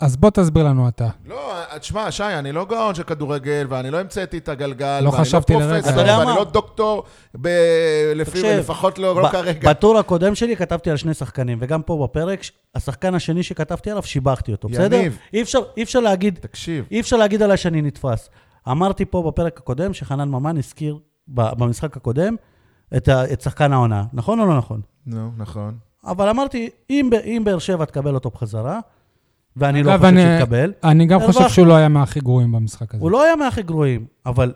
אז 0.00 0.16
בוא 0.16 0.30
תסביר 0.30 0.64
לנו 0.64 0.88
אתה. 0.88 1.08
לא, 1.26 1.52
תשמע, 1.78 2.10
שי, 2.10 2.22
אני 2.22 2.52
לא 2.52 2.64
גאון 2.64 2.94
של 2.94 3.02
כדורגל, 3.02 3.66
ואני 3.68 3.90
לא 3.90 4.00
המצאתי 4.00 4.38
את 4.38 4.48
הגלגל, 4.48 5.00
לא 5.00 5.08
ואני 5.08 5.20
חשבתי 5.20 5.52
לא 5.52 5.60
לרגע. 5.60 5.90
ואני 5.96 6.24
מה? 6.24 6.36
לא 6.36 6.44
דוקטור, 6.44 7.02
ב... 7.40 7.48
לפי... 8.14 8.30
תקשיב, 8.30 8.58
לפחות 8.58 8.98
לא, 8.98 9.16
לא 9.16 9.28
ב- 9.28 9.32
כרגע. 9.32 9.70
בטור 9.70 9.98
הקודם 9.98 10.34
שלי 10.34 10.56
כתבתי 10.56 10.90
על 10.90 10.96
שני 10.96 11.14
שחקנים, 11.14 11.58
וגם 11.60 11.82
פה 11.82 12.06
בפרק, 12.08 12.40
השחקן 12.74 13.14
השני 13.14 13.42
שכתבתי 13.42 13.90
עליו, 13.90 14.02
שיבחתי 14.02 14.52
אותו, 14.52 14.68
בסדר? 14.68 14.96
יניב. 14.96 15.18
אי 15.32 15.42
אפשר, 15.42 15.60
אי 15.76 15.82
אפשר 15.82 16.00
להגיד, 16.00 16.38
תקשיב, 16.40 16.84
אי 16.90 17.00
אפשר 17.00 17.16
להגיד 17.16 17.42
עליי 17.42 17.56
שאני 17.56 17.82
נתפס. 17.82 18.30
אמרתי 18.70 19.04
פה 19.04 19.22
בפרק 19.26 19.58
הקודם 19.58 19.94
שחנן 19.94 20.28
ממן 20.28 20.56
הזכיר 20.58 20.98
במשחק 21.28 21.96
הקודם 21.96 22.36
את, 22.96 23.08
ה- 23.08 23.32
את 23.32 23.40
שחקן 23.40 23.72
העונה, 23.72 24.04
נכון 24.12 24.40
או 24.40 24.46
לא 24.46 24.56
נכון? 24.58 24.80
נו, 25.06 25.30
נכון. 25.36 25.74
אבל 26.04 26.28
אמרתי, 26.28 26.70
אם, 26.90 27.10
אם 27.24 27.42
באר 27.44 27.58
שבע 27.58 27.84
תקבל 27.84 28.14
אותו 28.14 28.30
בחזרה, 28.30 28.80
ואני 29.56 29.82
לא 29.82 29.90
אגב, 29.90 30.00
חושב 30.00 30.12
אני- 30.12 30.22
שיתקבל, 30.38 30.72
אני 30.84 31.06
גם 31.06 31.20
חושב. 31.26 31.48
שהוא 31.48 31.66
לא 31.66 31.76
היה 31.76 31.88
מהכי 31.88 32.20
גרועים 32.20 32.52
במשחק 32.52 32.94
הזה. 32.94 33.02
הוא 33.02 33.10
לא 33.10 33.22
היה 33.24 33.36
מהכי 33.36 33.62
גרועים, 33.62 34.06
אבל, 34.26 34.52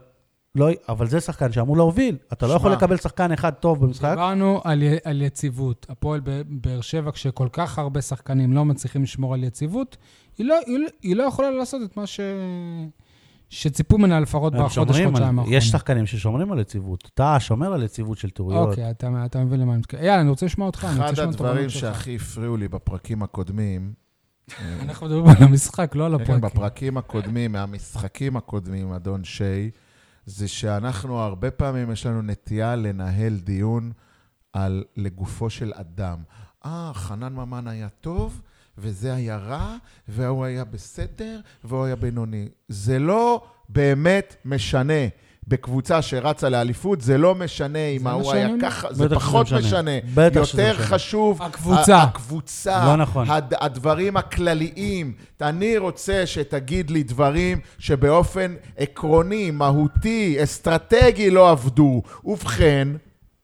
לא, 0.55 0.69
אבל 0.88 1.07
זה 1.09 1.21
שחקן 1.21 1.53
שאמור 1.53 1.77
להוביל. 1.77 2.16
אתה 2.33 2.47
לא 2.47 2.53
יכול. 2.53 2.73
לקבל 2.73 2.97
שחקן 2.97 3.33
אחד 3.33 3.51
טוב 3.51 3.81
במשחק. 3.87 4.11
דיברנו 4.11 4.61
על, 4.64 4.83
י- 4.83 4.97
על 5.05 5.23
יציבות. 5.23 5.87
הפועל 5.90 6.21
ב- 6.25 6.43
באר 6.49 6.81
שבע, 6.81 7.11
כשכל 7.12 7.49
כך 7.53 7.79
הרבה 7.79 8.03
שחקנים 8.03 8.53
לא 8.53 8.64
מצליחים 8.64 9.03
לשמור 9.03 9.35
על 9.35 9.45
יציבות, 9.45 9.97
היא 10.38 10.47
לא, 10.47 10.55
היא, 10.66 10.79
לא- 10.79 10.88
היא 11.03 11.16
לא 11.16 11.23
יכולה 11.23 11.51
לעשות 11.51 11.81
את 11.85 11.97
מה 11.97 12.07
ש... 12.07 12.21
שציפו 13.51 13.99
ממנה 13.99 14.21
לפחות 14.21 14.53
בחודש, 14.53 14.79
חודשיים 14.79 15.17
האחרונים. 15.17 15.53
יש 15.53 15.69
שחקנים 15.71 16.07
ששומרים 16.07 16.53
על 16.53 16.59
יציבות. 16.59 17.11
אתה 17.15 17.37
שומר 17.41 17.73
על 17.73 17.83
יציבות 17.83 18.19
של 18.19 18.31
טעויות. 18.31 18.69
אוקיי, 18.69 18.91
אתה, 18.91 19.25
אתה 19.25 19.45
מבין 19.45 19.61
למה 19.61 19.73
אני 19.73 19.79
מתכוון. 19.79 20.05
יאללה, 20.05 20.21
אני 20.21 20.31
רוצה 20.31 20.47
לשמוע 20.47 20.67
אותך. 20.67 20.85
אני 20.85 20.93
רוצה 20.93 21.05
אחד 21.05 21.13
לשמוע 21.13 21.29
את 21.29 21.35
הדברים 21.35 21.53
התובנות 21.53 21.71
שלך. 21.71 21.95
שהכי 21.97 22.17
הפריעו 22.17 22.57
לי 22.57 22.69
בפרקים 22.69 23.23
הקודמים, 23.23 23.93
אנחנו 24.83 25.07
מדברים 25.07 25.27
על 25.27 25.43
המשחק, 25.43 25.95
לא 25.95 26.07
על 26.07 26.19
כן, 26.19 26.25
כן, 26.25 26.33
הפרקים. 26.33 26.51
בפרקים 26.51 26.97
הקודמים, 26.97 27.53
מהמשחקים 27.53 28.37
הקודמים, 28.37 28.93
אדון 28.93 29.25
שי, 29.25 29.71
זה 30.27 30.49
שאנחנו, 30.49 31.19
הרבה 31.19 31.51
פעמים 31.51 31.91
יש 31.91 32.07
לנו 32.07 32.23
נטייה 32.23 32.77
לנהל 32.77 33.37
דיון 33.37 33.93
על 34.53 34.85
לגופו 34.97 35.51
של 35.51 35.73
אדם. 35.75 36.19
אה, 36.67 36.91
חנן 36.95 37.33
ממן 37.33 37.69
היה 37.69 37.89
טוב, 37.89 38.41
וזה 38.81 39.14
היה 39.14 39.37
רע, 39.37 39.77
והוא 40.09 40.45
היה 40.45 40.64
בסדר, 40.64 41.40
והוא 41.64 41.85
היה 41.85 41.97
בינוני. 41.97 42.49
זה 42.69 42.99
לא 42.99 43.43
באמת 43.69 44.37
משנה. 44.45 45.09
בקבוצה 45.49 46.03
שרצה 46.03 46.49
לאליפות, 46.49 47.01
זה 47.01 47.19
לא 47.19 47.35
משנה 47.35 47.79
אם 47.79 48.03
זה 48.03 48.09
ההוא 48.09 48.33
היה. 48.33 48.49
ככה, 48.62 48.93
זה 48.93 49.09
פחות 49.09 49.47
משנה. 49.47 49.59
משנה. 49.59 49.90
בטח 50.14 50.45
שזה 50.45 50.62
יותר 50.62 50.75
משנה. 50.75 50.87
חשוב... 50.87 51.43
הקבוצה. 51.43 52.03
הקבוצה. 52.03 52.87
לא 52.87 52.97
נכון. 52.97 53.31
הד, 53.31 53.55
הדברים 53.61 54.16
הכלליים. 54.16 55.12
אני 55.40 55.79
רוצה 55.79 56.27
שתגיד 56.27 56.90
לי 56.90 57.03
דברים 57.03 57.61
שבאופן 57.79 58.55
עקרוני, 58.77 59.51
מהותי, 59.51 60.37
אסטרטגי 60.43 61.31
לא 61.31 61.51
עבדו. 61.51 62.03
ובכן, 62.25 62.88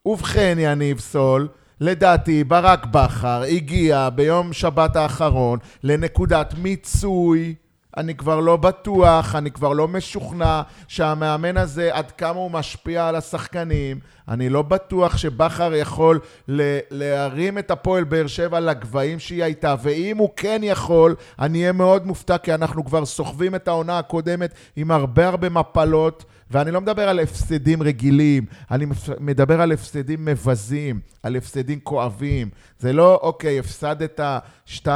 ובכן, 0.06 0.56
יניב 0.60 1.00
סול, 1.00 1.48
לדעתי 1.80 2.44
ברק 2.44 2.86
בכר 2.86 3.42
הגיע 3.42 4.08
ביום 4.14 4.52
שבת 4.52 4.96
האחרון 4.96 5.58
לנקודת 5.82 6.54
מיצוי. 6.58 7.54
אני 7.96 8.14
כבר 8.14 8.40
לא 8.40 8.56
בטוח, 8.56 9.34
אני 9.34 9.50
כבר 9.50 9.72
לא 9.72 9.88
משוכנע 9.88 10.62
שהמאמן 10.88 11.56
הזה, 11.56 11.94
עד 11.94 12.10
כמה 12.10 12.38
הוא 12.38 12.50
משפיע 12.50 13.08
על 13.08 13.16
השחקנים. 13.16 13.98
אני 14.28 14.48
לא 14.48 14.62
בטוח 14.62 15.16
שבכר 15.16 15.74
יכול 15.74 16.20
ל- 16.48 16.78
להרים 16.90 17.58
את 17.58 17.70
הפועל 17.70 18.04
באר 18.04 18.26
שבע 18.26 18.60
לגבהים 18.60 19.18
שהיא 19.18 19.44
הייתה, 19.44 19.74
ואם 19.82 20.16
הוא 20.16 20.30
כן 20.36 20.60
יכול, 20.64 21.14
אני 21.38 21.60
אהיה 21.60 21.72
מאוד 21.72 22.06
מופתע, 22.06 22.38
כי 22.38 22.54
אנחנו 22.54 22.84
כבר 22.84 23.04
סוחבים 23.04 23.54
את 23.54 23.68
העונה 23.68 23.98
הקודמת 23.98 24.54
עם 24.76 24.90
הרבה 24.90 25.28
הרבה 25.28 25.48
מפלות. 25.48 26.24
ואני 26.50 26.70
לא 26.70 26.80
מדבר 26.80 27.08
על 27.08 27.20
הפסדים 27.20 27.82
רגילים, 27.82 28.46
אני 28.70 28.86
מדבר 29.20 29.60
על 29.60 29.72
הפסדים 29.72 30.24
מבזים, 30.24 31.00
על 31.22 31.36
הפסדים 31.36 31.80
כואבים. 31.80 32.48
זה 32.78 32.92
לא, 32.92 33.20
אוקיי, 33.22 33.58
הפסדת 33.58 34.20
2-1 34.66 34.86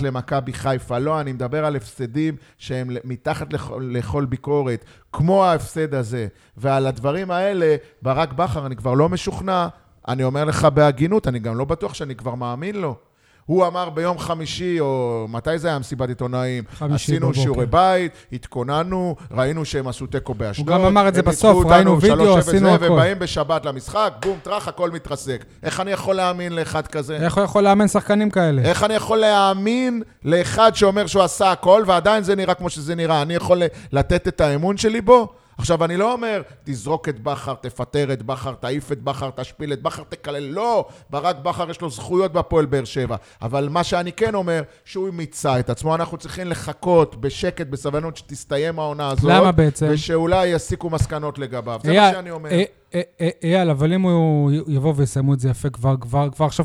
למכבי 0.00 0.52
חיפה, 0.52 0.98
לא, 0.98 1.20
אני 1.20 1.32
מדבר 1.32 1.64
על 1.64 1.76
הפסדים 1.76 2.36
שהם 2.58 2.90
מתחת 3.04 3.52
לכל, 3.52 3.90
לכל 3.92 4.24
ביקורת, 4.24 4.84
כמו 5.12 5.44
ההפסד 5.44 5.94
הזה. 5.94 6.26
ועל 6.56 6.86
הדברים 6.86 7.30
האלה, 7.30 7.76
ברק 8.02 8.32
בכר, 8.32 8.66
אני 8.66 8.76
כבר 8.76 8.94
לא 8.94 9.08
משוכנע, 9.08 9.68
אני 10.08 10.24
אומר 10.24 10.44
לך 10.44 10.64
בהגינות, 10.64 11.28
אני 11.28 11.38
גם 11.38 11.56
לא 11.56 11.64
בטוח 11.64 11.94
שאני 11.94 12.14
כבר 12.14 12.34
מאמין 12.34 12.76
לו. 12.76 12.96
הוא 13.46 13.66
אמר 13.66 13.90
ביום 13.90 14.18
חמישי, 14.18 14.80
או 14.80 15.26
מתי 15.28 15.58
זה 15.58 15.68
היה 15.68 15.78
מסיבת 15.78 16.08
עיתונאים? 16.08 16.64
עשינו 16.80 17.26
בבוקר. 17.26 17.40
שיעורי 17.42 17.66
בית, 17.66 18.12
התכוננו, 18.32 19.16
ראינו 19.30 19.64
שהם 19.64 19.88
עשו 19.88 20.06
תיקו 20.06 20.34
באשדוד. 20.34 20.66
גם 20.66 20.84
אמר 20.84 21.08
את 21.08 21.14
זה 21.14 21.22
בסוף, 21.22 21.66
ראינו 21.66 22.00
וידאו, 22.00 22.36
3-0 22.36 22.38
עשינו 22.38 22.74
הכל. 22.74 22.84
ובאים 22.84 23.18
בשבת 23.18 23.64
למשחק, 23.64 24.12
בום, 24.22 24.38
טראח, 24.42 24.68
הכל 24.68 24.90
מתרסק. 24.90 25.44
איך 25.62 25.80
אני 25.80 25.90
יכול 25.90 26.14
להאמין 26.14 26.52
לאחד 26.52 26.86
כזה? 26.86 27.16
איך 27.16 27.36
הוא 27.36 27.44
יכול 27.44 27.64
לאמן 27.64 27.88
שחקנים 27.88 28.30
כאלה? 28.30 28.62
איך 28.62 28.84
אני 28.84 28.94
יכול 28.94 29.18
להאמין 29.18 30.02
לאחד 30.24 30.74
שאומר 30.74 31.06
שהוא 31.06 31.22
עשה 31.22 31.52
הכל, 31.52 31.84
ועדיין 31.86 32.24
זה 32.24 32.34
נראה 32.34 32.54
כמו 32.54 32.70
שזה 32.70 32.94
נראה? 32.94 33.22
אני 33.22 33.34
יכול 33.34 33.62
לתת 33.92 34.28
את 34.28 34.40
האמון 34.40 34.76
שלי 34.76 35.00
בו? 35.00 35.28
עכשיו, 35.58 35.84
אני 35.84 35.96
לא 35.96 36.12
אומר, 36.12 36.42
תזרוק 36.64 37.08
את 37.08 37.20
בכר, 37.20 37.54
תפטר 37.54 38.12
את 38.12 38.22
בכר, 38.22 38.54
תעיף 38.54 38.92
את 38.92 39.02
בכר, 39.02 39.30
תשפיל 39.36 39.72
את 39.72 39.82
בכר, 39.82 40.02
תקלל. 40.08 40.42
לא, 40.42 40.88
ברק 41.10 41.36
בכר 41.36 41.70
יש 41.70 41.80
לו 41.80 41.90
זכויות 41.90 42.32
בהפועל 42.32 42.66
באר 42.66 42.84
שבע. 42.84 43.16
אבל 43.42 43.68
מה 43.68 43.84
שאני 43.84 44.12
כן 44.12 44.34
אומר, 44.34 44.62
שהוא 44.84 45.10
מיצה 45.10 45.60
את 45.60 45.70
עצמו, 45.70 45.94
אנחנו 45.94 46.18
צריכים 46.18 46.46
לחכות 46.46 47.20
בשקט, 47.20 47.66
בסבלנות, 47.66 48.16
שתסתיים 48.16 48.78
העונה 48.78 49.08
הזאת. 49.08 49.30
למה 49.30 49.52
בעצם? 49.52 49.86
ושאולי 49.90 50.46
יסיקו 50.46 50.90
מסקנות 50.90 51.38
לגביו. 51.38 51.80
זה 51.84 51.92
מה 51.92 52.10
שאני 52.12 52.30
אומר. 52.30 52.50
אה, 52.50 52.62
אה, 52.94 53.00
אה, 53.20 53.28
אייל, 53.42 53.70
אבל 53.70 53.92
אם 53.92 54.02
הוא 54.02 54.50
יבוא 54.68 54.92
ויסיימו 54.96 55.34
את 55.34 55.40
זה 55.40 55.48
יפה 55.48 55.70
כבר, 55.70 55.96
כבר, 56.00 56.28
כבר 56.30 56.46
עכשיו, 56.46 56.64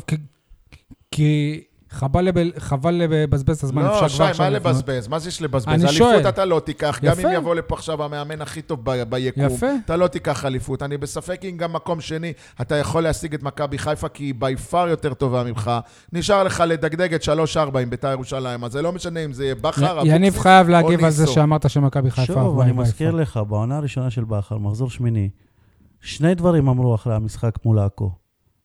כי 1.10 1.64
חבל 1.92 2.24
לב- 2.24 2.58
חבל 2.58 2.94
לבזבז 2.94 3.56
את 3.58 3.64
הזמן, 3.64 3.82
לא, 3.82 4.08
שי, 4.08 4.22
מה. 4.38 4.48
לבזבז? 4.50 5.08
מה 5.08 5.18
זה 5.18 5.28
יש 5.28 5.42
לבזבז? 5.42 5.68
אני 5.68 5.82
אליפות 5.82 5.96
שואל. 5.96 6.28
אתה 6.28 6.44
לא 6.44 6.60
תיקח, 6.64 6.98
גם 7.02 7.12
יפה. 7.18 7.28
אם 7.28 7.34
יבוא 7.34 7.54
לפה 7.54 7.74
עכשיו 7.74 8.02
המאמן 8.04 8.40
הכי 8.42 8.62
טוב 8.62 8.80
ב- 8.82 9.02
ביקום. 9.02 9.42
יפה. 9.44 9.66
אתה 9.84 9.96
לא 9.96 10.06
תיקח 10.06 10.44
אליפות. 10.44 10.82
אני 10.82 10.96
בספק 10.96 11.40
אם 11.44 11.56
גם 11.56 11.72
מקום 11.72 12.00
שני 12.00 12.32
אתה 12.60 12.76
יכול 12.76 13.02
להשיג 13.02 13.34
את 13.34 13.42
מכבי 13.42 13.78
חיפה, 13.78 14.08
כי 14.08 14.24
היא 14.24 14.34
בי 14.38 14.56
פאר 14.56 14.88
יותר 14.88 15.14
טובה 15.14 15.44
ממך. 15.44 15.70
נשאר 16.12 16.44
לך 16.44 16.62
לדגדג 16.66 17.14
את 17.14 17.22
3-4 17.22 17.28
עם 17.78 17.90
בית"ר 17.90 18.10
ירושלים, 18.10 18.64
אז 18.64 18.72
זה 18.72 18.82
לא 18.82 18.92
משנה 18.92 19.20
אם 19.24 19.32
זה 19.32 19.44
יהיה 19.44 19.54
בכר, 19.54 19.98
י- 19.98 20.08
יניב 20.08 20.22
אבוקסיס 20.22 20.42
חייב 20.42 20.66
או 20.66 20.72
להגיב 20.72 21.04
על 21.04 21.10
זה 21.10 21.22
ניסו. 21.22 21.34
שאמרת 21.34 21.70
שמכבי 21.70 22.10
חיפה... 22.10 22.32
שוב, 22.32 22.60
אני 22.60 22.72
מזכיר. 22.72 23.10
לך, 23.10 23.40
בעונה 23.48 23.76
הראשונה 23.76 24.10
של 24.10 24.24
בכר, 24.24 24.58
מחזור 24.58 24.90
שמיני, 24.90 25.30
שני 26.00 26.34
דברים 26.34 26.68
אמרו 26.68 26.94
אחרי 26.94 27.14
המשחק 27.14 27.54
מול 27.64 27.78
עכו. 27.78 28.10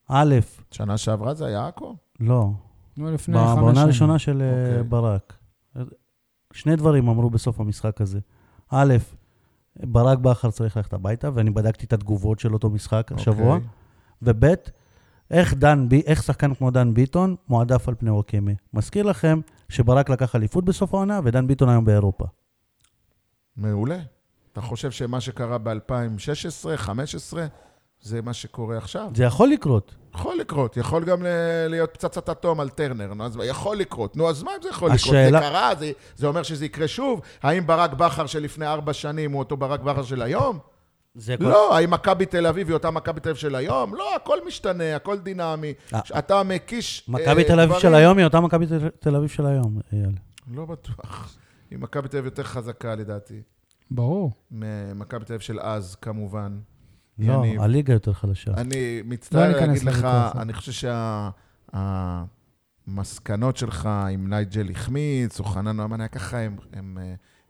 א', 0.09 0.35
שנה 0.71 0.97
שעברה 0.97 1.33
זה 1.33 1.45
היה 1.45 1.67
עכו? 1.67 1.95
לא, 2.19 2.49
נו, 2.97 3.11
לפני 3.11 3.37
חמש 3.37 3.49
שנים. 3.49 3.61
בעונה 3.61 3.81
הראשונה 3.81 4.19
של 4.19 4.41
אה, 4.41 4.69
אוקיי. 4.69 4.83
ברק. 4.83 5.37
שני 6.53 6.75
דברים 6.75 7.07
אמרו 7.07 7.29
בסוף 7.29 7.59
המשחק 7.59 8.01
הזה. 8.01 8.19
א', 8.69 8.95
ברק 9.75 10.17
בכר 10.17 10.51
צריך 10.51 10.77
ללכת 10.77 10.93
הביתה, 10.93 11.29
ואני 11.33 11.49
בדקתי 11.49 11.85
את 11.85 11.93
התגובות 11.93 12.39
של 12.39 12.53
אותו 12.53 12.69
משחק 12.69 13.11
השבוע. 13.15 13.55
אוקיי. 13.55 13.67
וב', 14.21 14.45
איך, 15.31 15.53
דן, 15.53 15.87
איך 16.05 16.23
שחקן 16.23 16.53
כמו 16.53 16.71
דן 16.71 16.93
ביטון 16.93 17.35
מועדף 17.49 17.89
על 17.89 17.95
פני 17.95 18.09
וואקמה. 18.09 18.51
מזכיר 18.73 19.05
לכם 19.05 19.39
שברק 19.69 20.09
לקח 20.09 20.35
אליפות 20.35 20.65
בסוף 20.65 20.93
העונה, 20.93 21.19
ודן 21.23 21.47
ביטון 21.47 21.69
היום 21.69 21.85
באירופה. 21.85 22.25
מעולה. 23.57 23.99
אתה 24.53 24.61
חושב 24.61 24.91
שמה 24.91 25.21
שקרה 25.21 25.57
ב-2016, 25.57 26.69
2015, 26.69 27.47
זה 28.07 28.21
מה 28.21 28.33
שקורה 28.33 28.77
עכשיו? 28.77 29.09
זה 29.15 29.23
יכול 29.23 29.49
לקרות. 29.49 29.95
יכול 30.15 30.37
לקרות, 30.37 30.77
יכול 30.77 31.03
גם 31.05 31.25
להיות 31.69 31.89
פצצת 31.93 32.29
אטום 32.29 32.59
על 32.59 32.69
טרנר, 32.69 33.13
נו, 33.13 33.23
אז 33.25 33.39
יכול 33.43 33.77
לקרות. 33.77 34.17
נו, 34.17 34.29
אז 34.29 34.43
מה 34.43 34.51
אם 34.57 34.61
זה 34.63 34.69
יכול 34.69 34.89
לקרות? 34.91 35.01
השאלה- 35.15 35.39
זה 35.39 35.45
קרה, 35.49 35.71
זה, 35.79 35.91
זה 36.15 36.27
אומר 36.27 36.43
שזה 36.43 36.65
יקרה 36.65 36.87
שוב? 36.87 37.21
האם 37.43 37.67
ברק 37.67 37.93
בכר 37.93 38.25
של 38.25 38.39
לפני 38.39 38.65
ארבע 38.67 38.93
שנים 38.93 39.31
הוא 39.31 39.39
אותו 39.39 39.57
ברק 39.57 39.79
בכר 39.79 40.03
של 40.03 40.21
היום? 40.21 40.59
זה 41.15 41.35
כל... 41.37 41.43
לא, 41.43 41.77
האם 41.77 41.91
מכבי 41.91 42.25
תל 42.25 42.45
אביב 42.47 42.67
היא 42.67 42.73
אותה 42.73 42.91
מכבי 42.91 43.19
תל 43.19 43.29
אביב 43.29 43.39
של 43.39 43.55
היום? 43.55 43.95
לא, 43.95 44.15
הכל 44.15 44.37
משתנה, 44.47 44.95
הכל 44.95 45.17
דינמי. 45.17 45.73
אה. 45.93 45.99
אתה 46.19 46.43
מקיש... 46.43 47.05
מכבי 47.07 47.41
אה, 47.43 47.47
תל 47.47 47.59
אביב 47.59 47.79
של 47.79 47.95
היום 47.95 48.17
היא 48.17 48.25
אותה 48.25 48.39
מכבי 48.39 48.65
תל 48.99 49.15
אביב 49.15 49.29
של 49.29 49.45
היום, 49.45 49.79
אייל. 49.93 50.11
לא 50.53 50.65
בטוח. 50.65 51.35
היא 51.71 51.79
מכבי 51.79 52.07
תל 52.07 52.17
אביב 52.17 52.25
יותר 52.25 52.43
חזקה 52.43 52.95
לדעתי. 52.95 53.41
ברור. 53.91 54.31
ממכבי 54.51 55.25
תל 55.25 55.33
אביב 55.33 55.41
של 55.41 55.59
אז, 55.59 55.95
כמובן. 55.95 56.57
לא, 57.19 57.33
יניב. 57.33 57.61
הליגה 57.61 57.93
יותר 57.93 58.13
חלשה. 58.13 58.51
אני 58.57 59.01
לא 59.03 59.09
מצטער 59.09 59.47
ניכנס 59.47 59.83
להגיד 59.83 60.03
לך. 60.03 60.07
אני 60.39 60.53
חושב 60.53 60.89
שהמסקנות 62.87 63.57
שלך 63.57 63.89
עם 64.11 64.29
נייג'ל 64.29 64.71
החמיץ, 64.71 65.39
או 65.39 65.45
חנן 65.45 65.77
נאמן 65.77 66.01
היה 66.01 66.07
ככה, 66.07 66.37
הם... 66.37 66.55
הם, 66.73 66.97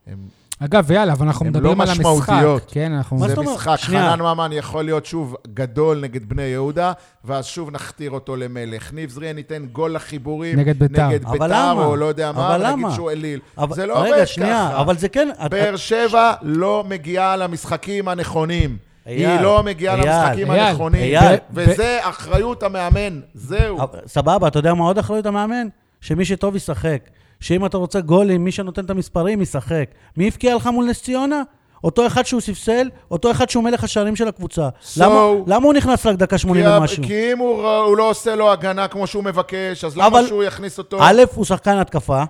הם 0.08 0.18
אגב, 0.60 0.92
יאללה, 0.92 1.14
אבל 1.14 1.28
אנחנו 1.28 1.46
מדברים 1.46 1.78
לא 1.78 1.84
על 1.84 1.90
המשחק. 1.90 2.44
כן, 2.68 2.92
אנחנו... 2.92 3.18
מה 3.18 3.28
זה 3.28 3.36
זאת 3.36 3.38
אומרת? 3.38 3.56
משחק, 3.56 3.76
שנייה. 3.80 4.12
חנן 4.12 4.22
ממן 4.22 4.50
יכול 4.54 4.86
להיות 4.86 5.06
שוב 5.06 5.36
גדול 5.54 6.00
נגד 6.02 6.30
בני 6.30 6.42
יהודה, 6.42 6.94
ואז 7.26 7.46
שוב 7.46 7.72
נכתיר 7.72 8.12
אותו 8.12 8.36
למלך. 8.36 8.94
ניב 8.94 9.10
זריאן 9.10 9.38
ייתן 9.38 9.66
גול 9.66 9.92
לחיבורים 9.92 10.60
נגד 10.60 10.80
ביתר. 10.80 11.08
נגד 11.08 11.26
ביתר? 11.30 11.72
או 11.74 11.96
לא 11.96 12.06
יודע 12.06 12.32
מה, 12.32 12.48
אבל 12.56 12.62
ונגיד 12.66 12.80
למה? 12.80 12.92
שהוא 12.92 13.12
אליל. 13.12 13.40
אבל- 13.58 13.76
זה 13.76 13.86
לא 13.86 14.02
רגע, 14.02 14.14
עובד 14.16 14.26
שנייה, 14.26 14.68
ככה. 14.72 14.82
אבל 14.82 14.98
זה 14.98 15.10
כן... 15.10 15.30
באר 15.50 15.76
שבע 15.76 16.34
לא 16.42 16.84
מגיעה 16.90 17.36
למשחקים 17.38 18.08
הנכונים. 18.08 18.78
אייל, 19.08 19.30
היא 19.30 19.42
לא 19.42 19.64
מגיעה 19.64 19.96
אייל, 19.96 20.06
למשחקים 20.08 20.52
אייל, 20.52 20.64
הנכונים. 20.64 21.02
אייל. 21.02 21.38
וזה 21.54 22.00
אחריות 22.02 22.64
המאמן, 22.64 23.20
זהו. 23.34 23.78
סבבה, 24.08 24.48
אתה 24.48 24.60
יודע 24.60 24.74
מה 24.74 24.84
עוד 24.84 24.98
אחריות 24.98 25.26
המאמן? 25.26 25.68
שמי 26.02 26.26
שטוב 26.26 26.56
ישחק. 26.56 27.02
שאם 27.40 27.66
אתה 27.66 27.78
רוצה 27.78 28.02
גולים, 28.02 28.44
מי 28.44 28.52
שנותן 28.52 28.86
את 28.86 28.90
המספרים 28.90 29.42
ישחק. 29.42 29.86
מי 30.18 30.28
הבקיע 30.28 30.56
לך 30.56 30.68
מול 30.68 30.86
נס 30.86 31.02
ציונה? 31.04 31.42
אותו 31.84 32.08
אחד 32.08 32.26
שהוא 32.26 32.42
ספסל, 32.42 32.90
אותו 33.12 33.32
אחד 33.32 33.50
שהוא 33.50 33.64
מלך 33.64 33.84
השערים 33.84 34.16
של 34.16 34.28
הקבוצה. 34.28 34.70
So- 34.82 34.86
למה, 34.98 35.22
למה 35.48 35.66
הוא 35.66 35.74
נכנס 35.74 36.06
רק 36.06 36.16
דקה 36.16 36.36
כי 36.38 36.42
80 36.42 36.66
ה- 36.66 36.78
ומשהו? 36.80 37.04
כי 37.04 37.34
אם 37.34 37.38
הוא 37.38 37.68
הוא 37.68 37.98
לא 37.98 38.10
עושה 38.10 38.36
לו 38.36 38.52
הגנה 38.52 38.88
כמו 38.88 39.08
שהוא 39.08 39.24
מבקש, 39.24 39.84
אז 39.84 39.98
למה 39.98 40.08
אבל- 40.08 40.28
שהוא 40.28 40.44
יכניס 40.44 40.78
אותו? 40.78 40.98
א', 41.02 41.22
הוא 41.36 41.46
שחקן 41.46 41.78
התקפה, 41.78 42.24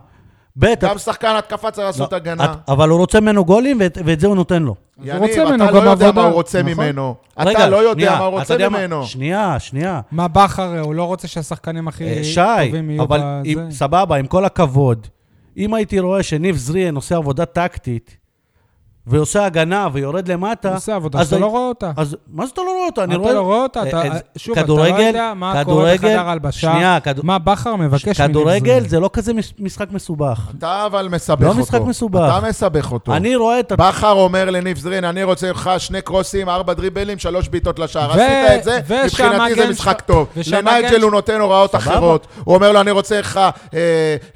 ב', 0.60 0.74
גם 0.82 0.98
שחקן 0.98 1.36
התקפה 1.38 1.72
צריך 1.72 1.88
לעשות 1.88 2.12
לא, 2.12 2.18
הגנה. 2.18 2.44
את- 2.46 2.70
אבל 2.70 2.90
הוא 2.90 3.00
רוצה 3.00 3.20
ממנו 3.20 3.46
גולים, 3.46 3.78
ואת, 3.80 3.98
ואת 4.06 4.20
זה 4.20 4.28
הוא 4.28 4.36
נותן 4.36 4.64
לו. 4.64 4.76
הוא 4.98 5.06
יניב, 5.06 5.22
רוצה 5.22 5.34
אתה 5.44 5.50
ממנו 5.52 5.66
לא 5.66 5.80
גם 5.82 5.86
יודע 5.88 6.12
מה 6.12 6.24
הוא 6.26 6.34
רוצה 6.34 6.62
נכון? 6.64 6.74
ממנו. 6.74 7.16
רגע, 7.40 7.52
אתה 7.52 7.70
לא 7.70 7.76
יודע 7.78 7.94
שנייה, 8.06 8.20
מה 8.20 8.26
הוא 8.26 8.40
רוצה 8.40 8.70
ממנו. 8.70 9.06
שנייה, 9.06 9.60
שנייה. 9.60 10.02
מה 10.12 10.28
בכר, 10.28 10.80
הוא 10.80 10.96
לא 10.96 11.04
רוצה 11.04 11.28
שהשחקנים 11.28 11.88
הכי 11.88 12.04
אה, 12.04 12.24
שי, 12.24 12.66
טובים 12.66 12.90
יהיו 12.90 13.04
אבל 13.04 13.18
בזה. 13.18 13.42
עם, 13.62 13.72
סבבה, 13.72 14.16
עם 14.16 14.28
כל 14.28 14.46
הכבוד, 14.46 15.08
אם 15.58 15.74
הייתי 15.74 16.00
רואה 16.00 16.24
שניב 16.24 16.56
זריאן 16.56 16.96
עושה 16.96 17.16
עבודה 17.16 17.46
טקטית, 17.46 18.18
ועושה 19.10 19.46
הגנה 19.46 19.88
ויורד 19.94 20.28
למטה, 20.32 20.68
הוא 20.70 20.78
עושה 20.78 20.96
עבודה 20.96 21.20
אז 21.20 21.26
שאתה 21.26 21.36
הי- 21.36 21.42
לא 21.42 21.48
רואה 21.48 21.68
אותה. 21.68 21.92
אז 21.98 22.16
מה 22.34 22.46
זה 22.46 22.52
אתה 22.54 22.62
לא 22.62 22.72
רואה 22.72 22.86
אותה? 22.86 23.04
אני 23.04 23.14
אתה 23.14 23.22
רואה... 23.22 23.34
לא 23.34 23.42
רואה 23.42 23.64
אותה, 23.64 23.84
אתה- 23.84 23.98
אה, 24.02 24.08
אה, 24.12 24.18
שוב, 24.38 24.58
אתה 24.58 24.68
לא 24.68 24.82
יודע 24.88 25.34
מה 25.36 25.64
קורה 25.64 25.94
בחדר 25.94 26.20
ההלבשה, 26.20 26.60
שנייה, 26.60 26.98
מה 27.24 27.40
בכר 27.40 27.76
מבקש 27.76 28.20
מניב 28.22 28.32
כדורגל. 28.32 28.84
זה 28.88 29.00
לא 29.00 29.10
כזה 29.14 29.34
מש- 29.34 29.54
משחק 29.60 29.88
מסובך. 29.92 30.42
אתה 30.58 30.86
אבל 30.86 31.08
מסבך 31.12 31.42
לא 31.42 31.48
אותו. 31.48 31.60
משחק 31.62 31.82
מסובך. 31.82 32.30
אתה 32.38 32.48
מסבך 32.50 32.92
אותו. 32.92 33.14
אני 33.16 33.36
רואה 33.36 33.60
את... 33.60 33.72
בכר 33.78 34.12
אומר 34.12 34.50
לניב 34.50 34.78
זרין, 34.78 35.04
אני 35.06 35.24
רוצה 35.24 35.48
ממך 35.48 35.72
שני 35.78 36.02
קרוסים, 36.02 36.50
ארבע 36.50 36.74
דריבלים, 36.74 37.20
שלוש 37.20 37.48
בעיטות 37.50 37.80
לשער. 37.80 38.12
עשית 38.12 38.22
את 38.60 38.64
זה, 38.64 38.80
מבחינתי 39.06 39.56
זה 39.56 39.70
משחק 39.70 40.02
טוב. 40.02 40.28
לנייג'ל 40.52 41.02
הוא 41.02 41.12
נותן 41.12 41.42
הוראות. 41.42 41.76
אחרות. 41.76 42.28
הוא 42.44 42.56
אומר 42.56 42.72
לו, 42.72 42.82
אני 42.82 42.92
רוצה 42.92 43.18
ממך 43.18 43.40
אה, 43.74 43.80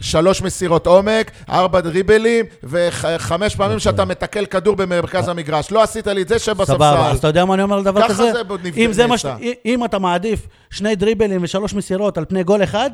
שלוש 0.01 0.41
מסירות 0.41 0.87
עומק, 0.87 1.31
ארבע 1.49 1.79
דריבלים, 1.79 2.45
וחמש 2.63 3.55
פעמים 3.55 3.79
שאתה 3.79 4.05
מתקל 4.05 4.45
כדור 4.61 4.75
במרכז 4.75 5.27
המגרש. 5.27 5.71
לא 5.71 5.83
עשית 5.83 6.07
לי 6.07 6.21
את 6.21 6.27
זה, 6.27 6.39
שב 6.39 6.51
בספסל. 6.51 6.73
סבבה, 6.73 7.11
אז 7.11 7.17
אתה 7.17 7.27
יודע 7.27 7.45
מה 7.45 7.53
אני 7.53 7.63
אומר 7.63 7.77
על 7.77 7.83
דבר 7.83 8.01
ככה 8.01 8.09
כזה? 8.09 8.31
אם, 8.77 8.93
זה. 8.93 9.07
נעשה. 9.07 9.35
אם 9.65 9.85
אתה 9.85 9.99
מעדיף 9.99 10.47
שני 10.69 10.95
דריבלים 10.95 11.43
ושלוש 11.43 11.73
מסירות 11.73 12.17
על 12.17 12.25
פני 12.25 12.43
גול 12.43 12.63
אחד, 12.63 12.91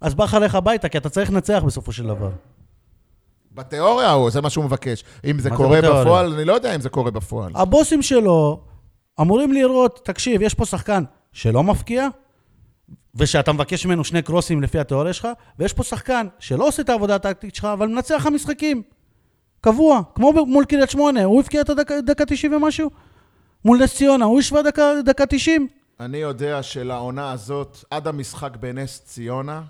אז 0.00 0.14
בכר 0.14 0.38
לך 0.38 0.54
הביתה, 0.54 0.88
כי 0.88 0.98
אתה 0.98 1.08
צריך 1.08 1.30
לנצח 1.30 1.62
בסופו 1.66 1.92
של 1.92 2.06
דבר. 2.06 2.30
בתיאוריה 3.52 4.10
הוא, 4.10 4.30
זה 4.30 4.40
מה 4.40 4.50
שהוא 4.50 4.64
מבקש. 4.64 5.04
אם 5.24 5.38
זה 5.38 5.50
קורה? 5.50 5.80
בפועל, 5.82 6.32
אני 6.32 6.44
לא 6.44 6.52
יודע 6.52 6.74
אם 6.74 6.80
זה 6.80 6.88
קורה 6.88 7.10
בפועל. 7.10 7.52
הבוסים 7.54 8.02
שלו 8.02 8.60
אמורים 9.20 9.52
לראות, 9.52 10.00
תקשיב, 10.04 10.42
יש 10.42 10.54
פה 10.54 10.64
שחקן 10.64 11.04
שלא 11.32 11.62
מפקיע, 11.62 12.08
ושאתה 13.14 13.52
מבקש 13.52 13.86
ממנו 13.86 14.04
שני 14.04 14.22
קרוסים 14.22 14.62
לפי 14.62 14.78
התיאוריה 14.78 15.12
שלך, 15.12 15.28
ויש 15.58 15.72
פה 15.72 15.82
שחקן 15.82 16.26
שלא 16.38 16.68
עושה 16.68 16.82
את 16.82 16.88
העבודה 16.88 17.14
הטקטית 17.14 17.54
שלך, 17.54 17.64
אבל 17.64 17.88
מנצח 17.88 18.14
לך 18.14 18.26
משחקים. 18.26 18.82
קבוע, 19.72 20.00
כמו 20.14 20.32
מול 20.46 20.64
קריית 20.64 20.90
שמונה, 20.90 21.24
הוא 21.24 21.40
הבקיע 21.40 21.60
את 21.60 21.70
הדקה 21.70 22.00
דקה 22.00 22.24
90 22.26 22.52
ומשהו. 22.52 22.90
מול 23.64 23.82
נס 23.82 23.94
ציונה, 23.96 24.24
הוא 24.24 24.38
השווה 24.38 24.62
דקה, 24.62 24.82
דקה 25.04 25.26
90. 25.26 25.68
אני 26.00 26.18
יודע 26.18 26.62
שלעונה 26.62 27.32
הזאת, 27.32 27.84
עד 27.90 28.06
המשחק 28.06 28.56
בנס 28.56 29.00
ציונה, 29.04 29.62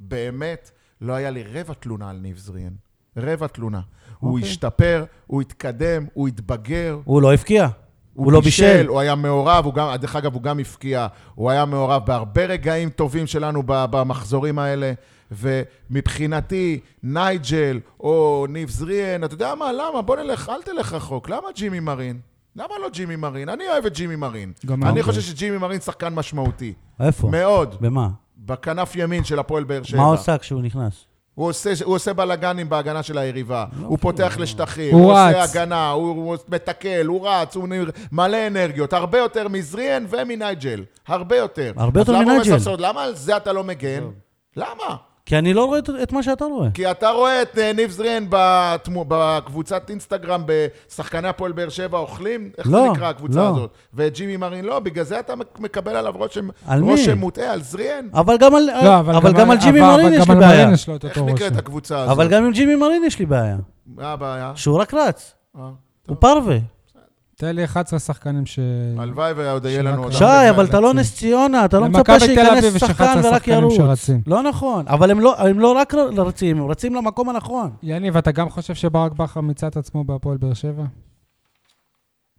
באמת 0.00 0.70
לא 1.00 1.12
היה 1.12 1.30
לי 1.30 1.42
רבע 1.42 1.74
תלונה 1.74 2.10
על 2.10 2.16
ניב 2.16 2.38
זריאן. 2.38 2.72
רבע 3.16 3.46
תלונה. 3.46 3.80
הוא 4.18 4.36
אוקיי. 4.36 4.48
השתפר, 4.48 5.04
הוא 5.26 5.40
התקדם, 5.40 6.06
הוא 6.14 6.28
התבגר. 6.28 6.98
הוא 7.04 7.22
לא 7.22 7.34
הבקיע, 7.34 7.68
הוא 8.14 8.32
לא 8.32 8.40
בישל. 8.40 8.86
הוא 8.88 9.00
היה 9.00 9.14
מעורב, 9.14 9.64
הוא 9.64 9.74
גם, 9.74 9.96
דרך 9.96 10.16
אגב, 10.16 10.34
הוא 10.34 10.42
גם 10.42 10.58
הבקיע. 10.58 11.06
הוא 11.34 11.50
היה 11.50 11.64
מעורב 11.64 12.06
בהרבה 12.06 12.44
רגעים 12.44 12.90
טובים 12.90 13.26
שלנו 13.26 13.62
במחזורים 13.66 14.58
האלה. 14.58 14.92
ומבחינתי, 15.32 16.80
נייג'ל 17.02 17.78
או 18.00 18.46
ניב 18.48 18.70
זריאן, 18.70 19.24
אתה 19.24 19.34
יודע 19.34 19.54
מה, 19.54 19.72
למה? 19.72 20.02
בוא 20.02 20.16
נלך, 20.16 20.48
אל 20.48 20.62
תלך 20.62 20.92
רחוק. 20.92 21.28
למה 21.28 21.48
ג'ימי 21.54 21.80
מרין? 21.80 22.18
למה 22.56 22.74
לא 22.82 22.88
ג'ימי 22.92 23.16
מרין? 23.16 23.48
אני 23.48 23.64
אוהב 23.68 23.86
את 23.86 23.94
ג'ימי 23.96 24.16
מרין. 24.16 24.52
גם 24.66 24.84
אני. 24.84 25.02
חושב 25.02 25.20
שג'ימי 25.20 25.58
מרין 25.58 25.80
שחקן 25.80 26.14
משמעותי. 26.14 26.72
איפה? 27.00 27.28
מאוד. 27.28 27.76
במה? 27.80 28.08
בכנף 28.38 28.96
ימין 28.96 29.24
של 29.24 29.38
הפועל 29.38 29.64
באר 29.64 29.82
שבע. 29.82 29.98
מה 30.00 30.06
הוא 30.06 30.14
עשה 30.14 30.38
כשהוא 30.38 30.62
נכנס? 30.62 30.92
הוא 31.34 31.48
עושה, 31.48 31.72
הוא 31.84 31.94
עושה 31.94 32.12
בלאגנים 32.12 32.68
בהגנה 32.68 33.02
של 33.02 33.18
היריבה. 33.18 33.64
הוא 33.82 33.98
פותח 34.00 34.36
לשטחים, 34.40 34.94
הוא 34.94 35.02
הוא, 35.02 35.12
עושה. 35.12 35.42
הגנה, 35.42 35.90
הוא, 35.90 36.08
הוא 36.08 36.36
מתקל, 36.48 37.06
הוא 37.06 37.28
רץ, 37.28 37.56
הוא 37.56 37.68
נרא- 37.68 37.90
מלא 38.12 38.46
אנרגיות. 38.46 38.92
הרבה 38.92 39.18
יותר 39.18 39.48
מזריאן 39.48 40.04
ומנייג'ל. 40.10 40.84
הרבה 41.06 41.36
יותר. 41.36 41.72
הרבה 41.76 42.00
יותר 42.00 42.18
מנייג'ל. 42.18 42.56
למה 42.78 43.02
על 43.02 43.14
זה 43.14 43.36
אתה 43.36 43.52
לא 43.52 43.64
מגן? 43.64 44.02
למה? 44.56 44.96
כי 45.26 45.38
אני 45.38 45.54
לא 45.54 45.64
רואה 45.64 45.78
את- 45.78 45.90
את 46.02 46.12
מה 46.12 46.22
שאתה 46.22 46.44
רואה. 46.44 46.68
כי 46.74 46.90
אתה 46.90 47.10
רואה 47.10 47.42
את 47.42 47.58
אה, 47.58 47.72
ניב 47.72 47.90
זריאן 47.90 48.24
בתמו, 48.30 49.04
בקבוצת 49.08 49.90
אינסטגרם 49.90 50.42
בשחקני 50.46 51.28
הפועל 51.28 51.52
באר 51.52 51.68
שבע 51.68 51.98
אוכלים? 51.98 52.50
איך 52.58 52.66
לא, 52.70 52.82
זה 52.82 52.90
נקרא 52.90 53.06
הקבוצה 53.08 53.38
לא. 53.40 53.48
הזאת? 53.48 53.70
ואת 53.94 54.14
ג'ימי 54.14 54.36
מרין 54.36 54.64
לא, 54.64 54.78
בגלל 54.78 55.04
זה 55.04 55.20
אתה 55.20 55.34
מקבל 55.58 55.96
עליו 55.96 56.12
רושם, 56.16 56.48
על 56.66 56.80
מי? 56.80 56.90
רושם 56.90 57.18
מוטעה, 57.18 57.52
על 57.52 57.62
זריאן. 57.62 58.08
אבל 58.14 58.36
גם 58.38 58.54
על, 58.54 58.62
לא, 58.84 58.98
אבל 58.98 59.32
גם 59.32 59.50
על 59.50 59.58
ג'ימי 59.58 59.80
אבל- 59.80 59.88
מרין 59.90 60.06
אבל 60.06 60.14
יש 60.14 60.26
גם 60.28 60.38
לי 60.38 60.44
על 60.44 60.50
בעיה. 60.50 60.62
מרין 60.62 60.74
יש 60.74 60.88
לו 60.88 60.96
את 60.96 61.04
איך 61.04 61.18
אותו 61.18 61.32
נקראת. 61.32 61.56
הקבוצה 61.56 61.98
הזאת? 61.98 62.10
אבל 62.12 62.28
גם 62.28 62.44
עם 62.44 62.52
ג'ימי 62.52 62.74
מרין 62.76 63.04
יש 63.04 63.18
לי 63.18 63.26
בעיה. 63.26 63.56
מה 63.96 64.12
הבעיה? 64.12 64.52
שהוא 64.54 64.78
רק 64.80 64.94
רץ. 64.94 65.34
אה, 65.58 65.62
הוא 66.08 66.16
פרווה. 66.20 66.56
תן 67.38 67.56
לי 67.56 67.64
11 67.64 67.98
שחקנים 67.98 68.46
ש... 68.46 68.58
הלוואי 68.98 69.32
ועוד 69.32 69.64
יהיה 69.64 69.82
לנו 69.82 70.02
עוד... 70.02 70.12
שי, 70.12 70.50
אבל 70.50 70.64
אתה 70.64 70.80
לא. 70.80 70.94
נס 70.94 71.16
ציונה, 71.16 71.64
אתה 71.64 71.80
לא 71.80 71.88
מצפה 71.88 72.20
שייכנס 72.20 72.80
שחקן 72.80 73.04
11 73.04 73.30
ורק 73.30 73.48
ירוץ. 73.48 74.10
לא 74.26 74.42
נכון, 74.42 74.88
אבל 74.88 75.10
הם 75.10 75.20
לא, 75.20 75.40
הם 75.40 75.60
לא 75.60 75.72
רק 75.72 75.94
רצים, 75.94 76.58
הם 76.58 76.70
רצים 76.70 76.94
למקום 76.94 77.28
הנכון. 77.28 77.70
יניב, 77.82 78.16
אתה 78.16 78.32
גם 78.32 78.50
חושב 78.50 78.74
שברק 78.74 79.12
בכר 79.12 79.40
מיצה 79.40 79.66
את 79.66 79.76
עצמו 79.76 80.04
בהפועל 80.04 80.36
באר 80.36 80.54
שבע? 80.54 80.84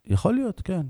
יכול 0.05 0.33
להיות, 0.33 0.61
כן. 0.63 0.81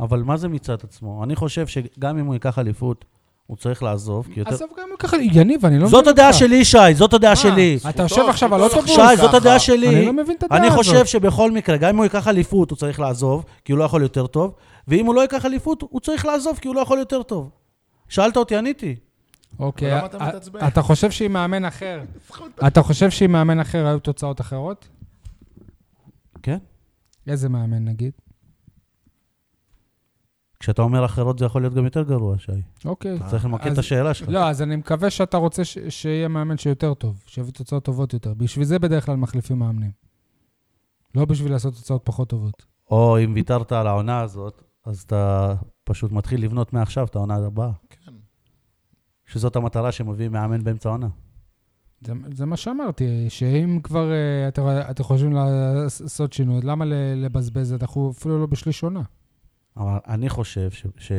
אבל 0.00 0.22
מה 0.22 0.36
זה 0.36 0.48
מצד 0.48 0.76
עצמו? 0.84 1.24
אני 1.24 1.36
חושב 1.36 1.66
שגם 1.66 2.18
אם 2.18 2.26
הוא 2.26 2.34
ייקח 2.34 2.58
אליפות, 2.58 3.04
הוא 3.46 3.56
צריך 3.56 3.82
לעזוב, 3.82 4.28
כי 4.34 4.40
יותר... 4.40 4.54
עזוב 4.54 4.68
גם 4.78 4.88
ככה, 4.98 5.16
יניב, 5.16 5.66
אני 5.66 5.78
לא 5.78 5.88
זאת 5.88 6.00
מבין 6.00 6.08
הדעה 6.12 6.26
אותך. 6.26 6.38
שלי, 6.38 6.64
שי, 6.64 6.78
זאת 6.94 7.12
הדעה 7.14 7.30
מה, 7.30 7.36
שלי. 7.36 7.78
אתה 7.88 8.02
יושב 8.02 8.22
עכשיו 8.28 8.54
על 8.54 8.60
אוטובוס? 8.62 8.90
שי, 8.90 9.16
זאת. 9.16 9.34
הדעה 9.34 9.58
שלי. 9.58 9.88
אני 9.96 10.06
לא 10.06 10.12
מבין 10.12 10.36
את 10.36 10.42
הדעה 10.42 10.58
אני 10.58 10.66
הזאת. 10.66 10.78
חושב 10.78 11.06
שבכל 11.06 11.50
מקרה, 11.52 11.76
גם 11.76 11.88
אם 11.88 11.96
הוא 11.96 12.04
ייקח 12.04 12.28
אליפות, 12.28 12.70
הוא 12.70 12.76
צריך 12.78 13.00
לעזוב, 13.00 13.44
כי 13.64 13.72
הוא 13.72 13.78
לא 13.78 13.84
יכול 13.84 14.02
יותר 14.02 14.26
טוב, 14.26 14.54
ואם 14.88 15.06
הוא 15.06 15.14
לא 15.14 15.20
ייקח 15.20 15.46
אליפות, 15.46 15.82
הוא 15.90 16.00
צריך 16.00 16.26
לעזוב, 16.26 16.58
כי 16.58 16.68
הוא 16.68 16.74
לא 16.74 16.80
יכול 16.80 16.98
יותר 16.98 17.22
טוב. 17.22 17.50
שאלת 18.08 18.36
אותי, 18.36 18.56
עניתי. 18.56 18.96
אוקיי, 19.58 20.04
אתה 20.04 20.16
א- 20.20 20.28
מתעצבן? 20.28 20.66
אתה 20.68 20.82
חושב 20.82 21.10
שעם 21.10 21.32
מאמן 21.32 21.64
אחר, 21.64 22.00
אתה 22.66 22.82
חושב 22.82 23.10
שעם 23.10 23.32
מאמן 23.32 23.60
אחר 23.60 23.86
היו 23.86 23.98
תוצאות 23.98 24.40
אחרות? 24.40 24.88
כן? 26.42 26.58
איזה 27.28 27.48
מאמן 27.48 27.84
נגיד? 27.84 28.12
כשאתה 30.66 30.82
אומר 30.82 31.04
אחרות, 31.04 31.38
זה 31.38 31.44
יכול 31.44 31.62
להיות 31.62 31.74
גם 31.74 31.84
יותר 31.84 32.02
גרוע, 32.02 32.38
שי. 32.38 32.52
אוקיי. 32.84 33.18
צריך 33.30 33.44
למקד 33.44 33.72
את 33.72 33.78
השאלה 33.78 34.14
שלך. 34.14 34.28
לא, 34.28 34.48
אז 34.48 34.62
אני 34.62 34.76
מקווה 34.76 35.10
שאתה 35.10 35.36
רוצה 35.36 35.64
ש- 35.64 35.78
שיהיה 35.88 36.28
מאמן 36.28 36.58
שיותר 36.58 36.94
טוב, 36.94 37.22
שיביא 37.26 37.52
תוצאות 37.52 37.84
טובות 37.84 38.12
יותר. 38.12 38.34
בשביל 38.34 38.64
זה 38.64 38.78
בדרך 38.78 39.06
כלל 39.06 39.16
מחליפים 39.16 39.58
מאמנים. 39.58 39.90
לא 41.14 41.24
בשביל 41.24 41.52
לעשות 41.52 41.74
תוצאות 41.74 42.00
פחות 42.04 42.28
טובות. 42.28 42.66
או 42.90 43.18
אם 43.24 43.32
ויתרת 43.34 43.72
על 43.72 43.86
העונה 43.86 44.20
הזאת, 44.20 44.62
אז 44.86 45.00
אתה 45.00 45.54
פשוט 45.84 46.12
מתחיל 46.12 46.44
לבנות 46.44 46.72
מעכשיו 46.72 47.06
את 47.06 47.16
העונה 47.16 47.34
הבאה. 47.36 47.70
כן. 47.90 48.12
שזאת 49.26 49.56
המטרה 49.56 49.92
שמביאים 49.92 50.32
מאמן 50.32 50.64
באמצע 50.64 50.88
העונה. 50.88 51.08
זה, 52.00 52.12
זה 52.34 52.46
מה 52.46 52.56
שאמרתי, 52.56 53.30
שאם 53.30 53.80
כבר 53.82 54.10
אתם, 54.48 54.62
אתם 54.90 55.02
חושבים 55.04 55.32
לעשות 55.32 56.32
שינוי, 56.32 56.60
למה 56.62 56.84
ל- 56.84 56.94
לבזבז 57.24 57.72
את 57.72 57.82
אנחנו 57.82 58.10
אפילו 58.18 58.38
לא 58.40 58.46
בשליש 58.46 58.82
עונה? 58.82 59.02
אבל 59.76 59.98
אני 60.08 60.28
חושב 60.28 60.70
ש... 60.70 60.86
ש... 60.98 61.12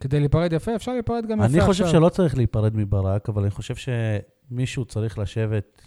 כדי 0.00 0.20
להיפרד 0.20 0.52
יפה, 0.52 0.76
אפשר 0.76 0.92
להיפרד 0.92 1.26
גם 1.26 1.38
יפה 1.38 1.44
אני 1.44 1.58
עכשיו. 1.58 1.66
חושב 1.66 1.86
שלא 1.86 2.08
צריך 2.08 2.36
להיפרד 2.36 2.76
מברק, 2.76 3.28
אבל 3.28 3.42
אני 3.42 3.50
חושב 3.50 3.74
שמישהו 3.76 4.84
צריך 4.84 5.18
לשבת 5.18 5.82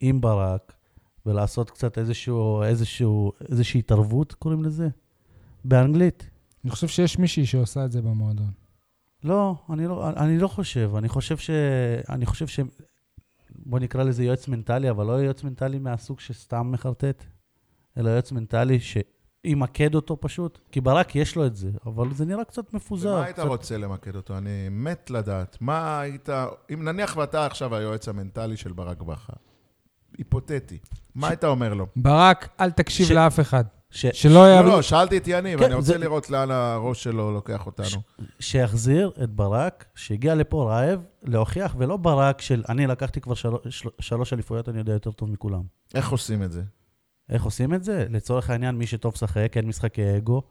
עם 0.00 0.20
ברק 0.20 0.72
ולעשות 1.26 1.70
קצת 1.70 1.98
איזשהו, 1.98 2.62
איזשהו, 2.62 3.32
איזושהי 3.50 3.78
התערבות, 3.78 4.32
קוראים 4.32 4.62
לזה? 4.64 4.88
באנגלית. 5.64 6.30
אני 6.64 6.70
חושב 6.70 6.88
שיש 6.88 7.18
מישהי 7.18 7.46
שעושה 7.46 7.84
את 7.84 7.92
זה 7.92 8.02
במועדון. 8.02 8.50
לא, 9.24 9.54
אני 9.70 9.86
לא, 9.86 10.10
אני 10.10 10.38
לא 10.38 10.48
חושב. 10.48 10.92
אני 10.96 11.08
חושב 11.08 11.36
ש... 11.36 11.50
אני 12.08 12.26
חושב 12.26 12.46
ש... 12.46 12.60
בוא 13.50 13.78
נקרא 13.78 14.02
לזה 14.02 14.24
יועץ 14.24 14.48
מנטלי, 14.48 14.90
אבל 14.90 15.06
לא 15.06 15.12
יועץ 15.12 15.44
מנטלי 15.44 15.78
מהסוג 15.78 16.20
שסתם 16.20 16.70
מחרטט, 16.72 17.24
אלא 17.96 18.10
יועץ 18.10 18.32
מנטלי 18.32 18.80
שימקד 19.46 19.94
אותו 19.94 20.16
פשוט. 20.20 20.58
כי 20.72 20.80
ברק 20.80 21.16
יש 21.16 21.36
לו 21.36 21.46
את 21.46 21.56
זה, 21.56 21.70
אבל 21.86 22.14
זה 22.14 22.24
נראה 22.24 22.44
קצת 22.44 22.74
מפוזר. 22.74 23.08
ומה 23.08 23.24
היית 23.24 23.36
קצת... 23.36 23.44
רוצה 23.46 23.76
למקד 23.78 24.16
אותו? 24.16 24.38
אני 24.38 24.68
מת 24.70 25.10
לדעת. 25.10 25.56
מה 25.60 26.00
היית... 26.00 26.28
אם 26.74 26.84
נניח 26.84 27.16
ואתה 27.16 27.46
עכשיו 27.46 27.74
היועץ 27.74 28.08
המנטלי 28.08 28.56
של 28.56 28.72
ברק 28.72 29.02
בכר, 29.02 29.32
היפותטי, 30.18 30.78
מה 31.14 31.28
היית 31.28 31.44
אומר 31.44 31.74
לו? 31.74 31.86
ברק, 31.96 32.48
אל 32.60 32.70
תקשיב 32.70 33.06
ש- 33.06 33.10
לאף 33.10 33.40
אחד. 33.40 33.64
ש... 33.90 34.06
שלא 34.06 34.34
לא, 34.34 34.46
יעבור... 34.48 34.72
לא, 34.72 34.82
שאלתי 34.82 35.16
את 35.16 35.22
יניב, 35.28 35.58
כן, 35.58 35.64
אני 35.64 35.74
רוצה 35.74 35.86
זה- 35.92 35.98
לראות 35.98 36.30
לאן 36.30 36.50
הראש 36.50 37.02
שלו 37.02 37.32
לוקח 37.32 37.66
אותנו. 37.66 37.86
שיחזיר 38.40 39.10
את 39.22 39.30
ברק, 39.30 39.84
שהגיע 39.94 40.34
לפה 40.34 40.70
רעב, 40.70 41.00
להוכיח, 41.22 41.74
ולא 41.78 41.96
ברק 41.96 42.40
של 42.40 42.62
אני 42.68 42.86
לקחתי 42.86 43.20
כבר 43.20 43.34
של... 43.34 43.48
של... 43.70 43.88
שלוש 44.00 44.32
אליפויות, 44.32 44.68
אני 44.68 44.78
יודע 44.78 44.92
יותר 44.92 45.10
טוב 45.10 45.30
מכולם. 45.30 45.62
איך 45.94 46.10
עושים 46.10 46.42
את 46.42 46.52
זה? 46.52 46.62
איך 47.30 47.44
עושים 47.44 47.74
את 47.74 47.84
זה? 47.84 48.06
לצורך 48.10 48.50
העניין, 48.50 48.74
מי 48.74 48.86
שטוב 48.86 49.12
משחק, 49.14 49.52
אין 49.56 49.66
משחקי 49.66 50.16
אגו. 50.16 50.42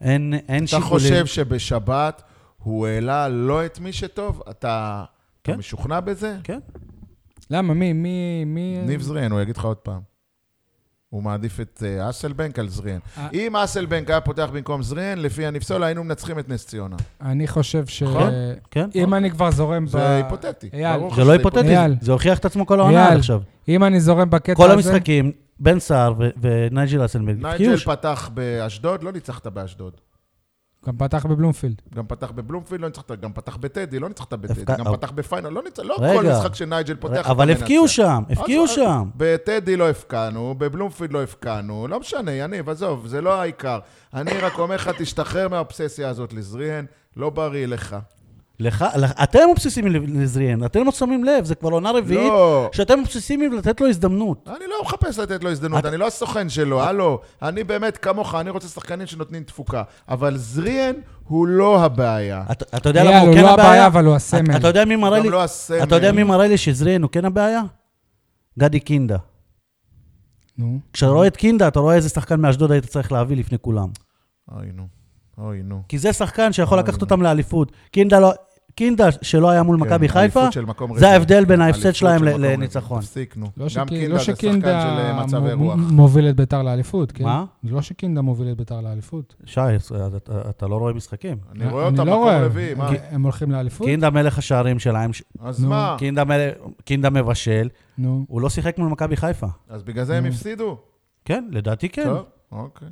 אין, 0.00 0.34
אין 0.48 0.64
אתה 0.64 0.66
שיקולים. 0.66 0.88
חושב 0.88 1.26
שבשבת 1.26 2.22
הוא 2.58 2.86
העלה 2.86 3.28
לא 3.28 3.66
את 3.66 3.78
מי 3.80 3.92
שטוב? 3.92 4.42
אתה 4.50 5.04
אתה 5.42 5.52
כן. 5.52 5.58
משוכנע 5.58 6.00
בזה? 6.00 6.36
כן. 6.44 6.58
למה? 7.50 7.74
מי? 7.74 7.92
מי? 7.92 8.44
מי? 8.46 8.78
ניב 8.86 9.00
זריאן, 9.00 9.32
הוא 9.32 9.40
יגיד 9.40 9.56
לך 9.56 9.64
עוד 9.64 9.76
פעם. 9.76 10.00
הוא 11.10 11.22
מעדיף 11.22 11.60
את 11.60 11.82
אה, 11.86 12.10
אסלבנק 12.10 12.58
על 12.58 12.68
זריאן. 12.68 12.98
אה. 13.18 13.28
אם 13.32 13.56
אסלבנק 13.56 14.10
היה 14.10 14.20
פותח 14.20 14.48
במקום 14.52 14.82
זריאן, 14.82 15.18
לפי 15.18 15.46
הנפסול 15.46 15.84
היינו 15.84 16.04
מנצחים 16.04 16.38
את 16.38 16.48
נס 16.48 16.66
ציונה. 16.66 16.96
אני 17.20 17.46
חושב 17.46 17.86
ש... 17.86 18.02
נכון? 18.02 18.30
כן? 18.70 18.88
אם 18.94 19.14
אני 19.14 19.30
כבר 19.30 19.50
זורם 19.50 19.84
ב... 19.84 19.88
זה 19.88 20.16
היפותטי. 20.16 20.70
אייל, 20.72 21.00
זה 21.16 21.24
לא 21.24 21.32
היפותטי. 21.32 21.74
זה 22.00 22.12
הוכיח 22.12 22.38
את 22.38 22.44
עצמו 22.44 22.66
כל 22.66 22.80
העונה 22.80 23.08
עד 23.08 23.18
עכשיו. 23.18 23.40
אם 23.68 23.84
אני 23.84 24.00
זורם 24.00 24.30
בקטע 24.30 24.54
כל 24.54 24.70
הזה... 24.70 24.72
המשחקים, 24.72 25.32
בן 25.60 25.78
סער 25.80 26.14
ו- 26.18 26.30
ונייג'ל 26.40 27.04
אסלבנק, 27.04 27.42
נייג'ל 27.42 27.76
פתח 27.76 28.30
באשדוד, 28.34 29.02
לא 29.02 29.12
ניצחת 29.12 29.46
באשדוד. 29.46 29.92
גם 30.86 30.96
פתח 30.96 31.26
בבלומפילד. 31.26 31.82
גם 31.94 32.06
פתח 32.06 32.30
בבלומפילד, 32.30 32.80
לא 32.80 32.88
ניצחת, 32.88 33.10
גם 33.20 33.32
פתח 33.32 33.56
בטדי, 33.56 33.98
לא 33.98 34.08
ניצחת 34.08 34.32
בטדי, 34.34 34.62
הפקע- 34.62 34.76
גם 34.76 34.92
פתח 34.96 35.10
בפיינל, 35.10 35.48
לא 35.48 35.62
ניצחת, 35.62 35.86
לא 35.86 35.96
רגע. 36.00 36.20
כל 36.20 36.38
משחק 36.38 36.54
שנייג'ל 36.54 36.94
פותח 36.96 37.30
אבל. 37.30 37.50
הפקיעו 37.50 37.88
שם, 37.88 38.22
הפקיעו 38.30 38.68
שם. 38.68 39.08
בטדי 39.16 39.76
לא 39.76 39.90
הפקענו, 39.90 40.54
בבלומפילד 40.58 41.12
לא 41.12 41.22
הפקענו, 41.22 41.88
לא 41.88 42.00
משנה, 42.00 42.32
יניב, 42.32 42.68
עזוב, 42.68 43.06
זה 43.06 43.20
לא 43.20 43.40
העיקר. 43.40 43.78
אני 44.14 44.38
רק 44.38 44.58
אומר 44.58 44.74
לך, 44.74 44.90
תשתחרר 44.98 45.48
מהאובססיה 45.48 46.08
הזאת 46.08 46.32
לזריאן, 46.32 46.84
לא 47.16 47.30
בריא 47.30 47.66
לך. 47.66 47.96
לך, 48.60 48.84
לך- 48.96 49.12
אתם 49.22 49.38
אובססיביים 49.48 50.20
לזריאן, 50.20 50.64
אתם 50.64 50.84
לא 50.84 50.92
שמים 50.92 51.24
לב, 51.24 51.44
זה 51.44 51.54
כבר 51.54 51.70
עונה 51.70 51.90
רביעית, 51.90 52.28
לא, 52.32 52.68
שאתם 52.72 52.98
אובססיביים 52.98 53.52
לתת 53.52 53.80
לו 53.80 53.88
הזדמנות. 53.88 54.48
אני 54.48 54.64
לא 54.68 54.74
מחפש 54.82 55.18
לתת 55.18 55.44
לו 55.44 55.50
הזדמנות, 55.50 55.78
אתה- 55.80 55.88
אני 55.88 55.96
לא 55.96 56.06
הסוכן 56.06 56.48
שלו, 56.48 56.82
הלו. 56.82 57.20
אני 57.42 57.64
באמת 57.64 57.96
כמוך, 57.96 58.34
אני 58.34 58.50
רוצה 58.50 58.68
שחקנים 58.68 59.06
שנותנים 59.06 59.42
תפוקה. 59.42 59.82
אבל 60.08 60.36
זריאן 60.36 60.92
הוא 61.28 61.46
לא 61.46 61.80
הבעיה. 61.84 62.44
אתה 62.52 62.88
יודע 62.88 63.00
אייל, 63.02 63.10
למה 63.10 63.20
הוא 63.20 63.28
הוא 63.28 63.36
כן 63.36 63.42
לא 63.42 63.50
הבעיה, 63.50 63.68
הבעיה? 63.68 63.86
אבל 63.86 64.04
הוא 64.04 64.10
אתה- 64.10 64.16
הסמל. 64.16 64.56
אתה 64.56 64.68
יודע 64.68 64.84
מי 64.84 64.96
מראה 64.96 65.18
לי? 65.20 65.28
לא. 65.28 65.44
אתה 65.82 65.94
יודע 65.96 66.12
מי 66.12 66.22
מראה 66.22 66.48
לי 66.48 66.58
שזריאן 66.58 67.02
הוא 67.02 67.10
כן 67.10 67.24
הבעיה? 67.24 67.62
גדי 68.58 68.80
קינדה. 68.80 69.16
נו. 70.58 70.78
כשאתה 70.92 71.10
רואה 71.12 71.26
את 71.26 71.36
קינדה, 71.36 71.68
אתה 71.68 71.80
רואה 71.80 71.94
איזה 71.94 72.08
שחקן 72.08 72.40
מאשדוד 72.40 72.72
היית 72.72 72.84
צריך 72.86 73.12
להביא 73.12 73.36
לפני 73.36 73.58
כולם. 73.60 73.88
אוי, 74.56 74.66
נו. 74.74 74.86
אוי, 75.38 75.62
נו. 75.62 75.82
כי 75.88 75.98
זה 75.98 76.12
שחקן 76.12 76.52
שיכול 76.52 76.78
אוי, 76.78 76.84
לקחת. 76.88 77.00
אותם 77.02 77.22
לאליפות. 77.22 77.72
קינדה 77.90 78.20
לא... 78.20 78.32
קינדה 78.74 79.08
שלא 79.22 79.50
היה 79.50 79.62
מול 79.62 79.76
כן, 79.78 79.82
מכבי 79.86 80.08
חיפה, 80.08 80.48
זה. 80.96 81.08
ההבדל 81.10 81.44
בין 81.44 81.60
ההפסד 81.60 81.92
שלהם. 81.94 82.24
לניצחון. 82.24 83.00
תפסיק, 83.00 83.36
נו. 83.36 83.46
לא 83.56 83.64
גם 83.64 83.68
שקי- 83.68 83.84
קינדה 83.88 84.08
לא 84.08 84.18
זה 84.18 84.24
שחקן 84.24 84.36
שקינדה 84.36 84.80
של 84.82 84.86
אה, 84.88 85.24
מצבי 85.24 85.52
רוח. 85.52 85.76
מוביל 85.90 86.28
את 86.28 86.36
ביתר 86.36 86.62
לאליפות, 86.62 87.12
כן? 87.12 87.24
מה? 87.24 87.44
לא 87.64 87.82
שקינדה 87.82 88.22
מוביל 88.22 88.50
את 88.52 88.56
ביתר 88.56 88.80
לאליפות. 88.80 89.34
שי, 89.44 89.60
אתה- 90.16 90.50
אתה 90.50 90.66
לא 90.66 90.76
רואה 90.76 90.92
משחקים. 90.92 91.36
אני 91.52 91.66
רואה 91.66 91.84
אותם 91.86 91.96
לא 91.96 92.04
מקום 92.04 92.14
רואה. 92.22 92.44
רביעי, 92.44 92.74
מה? 92.74 92.88
כי 92.88 92.94
הם 93.10 93.22
הולכים 93.22 93.50
לאליפות? 93.50 93.86
קינדה 93.86 94.10
מלך 94.10 94.38
השערים 94.38 94.78
שלהם, 94.78 95.10
אז 95.40 95.62
נו. 95.62 95.68
מה? 95.68 95.96
קינדה 95.98 96.24
מל- 96.24 96.50
קינדה 96.84 97.10
מבשל, 97.10 97.68
נו. 97.98 98.24
הוא 98.28 98.40
לא 98.40 98.50
שיחק 98.50 98.78
מול 98.78 98.88
מכבי 98.88 99.16
חיפה. 99.16 99.46
אז 99.68 99.82
בגלל 99.82 100.04
זה 100.04 100.16
הם. 100.18 100.24
הפסידו? 100.26 100.76
כן, 101.24 101.44
לדעתי 101.52 101.88
כן. 101.88 102.04
טוב, 102.04 102.24
אוקיי. 102.52 102.88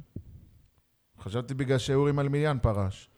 חשבתי 1.24 1.54
בגלל 1.54 1.78
שאורי 1.78 2.12
מלמיליאן 2.12 2.56
פרש. 2.62 3.08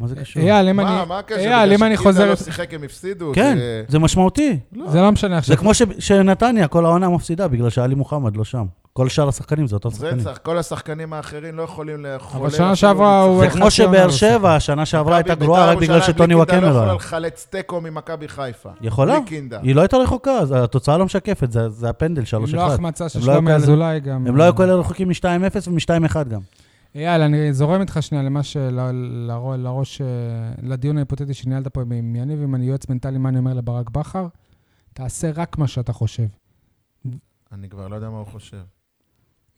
מה 0.00 0.06
זה 0.06 0.16
קשור? 0.16 0.42
אייל, 0.42 0.68
אם 0.68 0.76
מה, 0.76 0.98
אני... 1.00 1.08
מה 1.08 1.18
הקשר? 1.18 1.38
אייל, 1.40 1.72
אם 1.72 1.82
אני 1.82 1.96
בגלל 1.96 1.96
שקינדה 1.96 2.02
חוזר... 2.18 2.28
לא 2.30 2.36
שיחק 2.36 2.74
הם 2.74 2.82
הפסידו? 2.82 3.32
כן, 3.34 3.54
זה- 3.58 3.84
זה 3.88 3.98
משמעותי. 3.98 4.58
זה 4.86 5.00
לא 5.00 5.12
משנה 5.12 5.30
זה 5.30 5.36
עכשיו. 5.38 5.56
כמו 5.56 5.74
ש- 5.74 5.82
שנתניה, 5.98 6.68
כל 6.68 6.84
העונה 6.86 7.08
מפסידה, 7.08 7.48
בגלל 7.48 7.70
שעלי 7.70 7.94
מוחמד 7.94 8.36
לא 8.36 8.44
שם. 8.44 8.64
כל 8.92 9.08
שאר 9.08 9.28
השחקנים 9.28 9.66
זה 9.66 9.76
אותם 9.76 9.90
זה 9.90 9.96
שחקנים. 9.96 10.24
צריך, 10.24 10.38
כל 10.42 10.58
השחקנים 10.58 11.12
האחרים 11.12 11.56
לא 11.56 11.62
יכולים 11.62 12.04
לאכול... 12.04 12.50
שנה 12.50 12.76
שעברה 12.76 13.22
הוא- 13.22 13.40
זה 13.40 13.50
כמו 13.50 13.70
שבאר 13.70 14.06
לא 14.06 14.12
שבע, 14.12 14.54
השנה 14.54 14.86
שעברה 14.86 15.16
הייתה 15.16 15.34
גרועה 15.34 15.66
רק 15.70 15.78
בגלל 15.78 16.00
שטוני 16.02 16.34
וואקמה 16.34 16.60
לא 16.60 16.66
לא 16.66 16.68
יכולה 16.70 16.84
היה. 16.86 16.94
לחלץ 16.94 17.46
תיקו 17.50 17.80
ממכבי 17.80 18.28
חיפה. 18.28 18.70
יכולה? 18.80 19.18
היא 19.62 19.74
לא 19.74 19.80
הייתה 19.80 19.96
רחוקה, 19.96 20.32
אז 20.38 20.54
התוצאה 20.56 20.98
לא 20.98 21.04
משקפת, 21.04 21.52
זה- 21.52 21.68
זה 21.68 21.88
הפנדל 21.88 22.22
3-1. 22.22 22.36
אם 22.36 22.54
לא 22.54 22.66
החמצה 22.66 23.08
של 23.08 23.18
הם 23.18 23.26
לא 23.26 23.32
שלומי 23.32 23.52
אזולאי 23.52 24.00
גם... 24.00 24.26
הם 24.26 24.36
לא 24.36 24.42
היו 24.42 24.54
כאלה 24.56 24.74
רחוקים 24.74 25.08
מ-2-0 25.08 25.22
ומ-2-1 25.68 26.24
גם. 26.28 26.40
אייל, 26.94 27.22
אני 27.22 27.52
זורם 27.52 27.80
איתך 27.80 27.98
שנייה 28.00 28.24
למה 28.24 28.42
ש... 28.42 28.56
ל- 28.56 28.90
לרו- 29.30 29.56
לראש... 29.56 30.00
אה, 30.00 30.06
לדיון 30.62 30.96
ההיפותטי 30.96 31.34
שניהלת 31.34 31.68
פה 31.68 31.80
עם 31.82 32.16
יניב, 32.16 32.42
אם 32.42 32.54
אני 32.54 32.64
יועץ 32.64 32.88
מנטלי, 32.88 33.18
מה 33.18 33.28
אני 33.28 33.38
אומר 33.38 33.54
לברק 33.54 33.90
בכר? 33.90 34.26
תעשה 34.94 35.30
רק 35.34 35.58
מה 35.58 35.66
שאתה 35.66 35.92
חושב. 35.92 36.26
אני 37.52 37.68
כבר 37.68 37.88
לא 37.88 37.94
יודע 37.94 38.10
מה 38.10 38.18
הוא 38.18 38.26
חושב. 38.26 38.56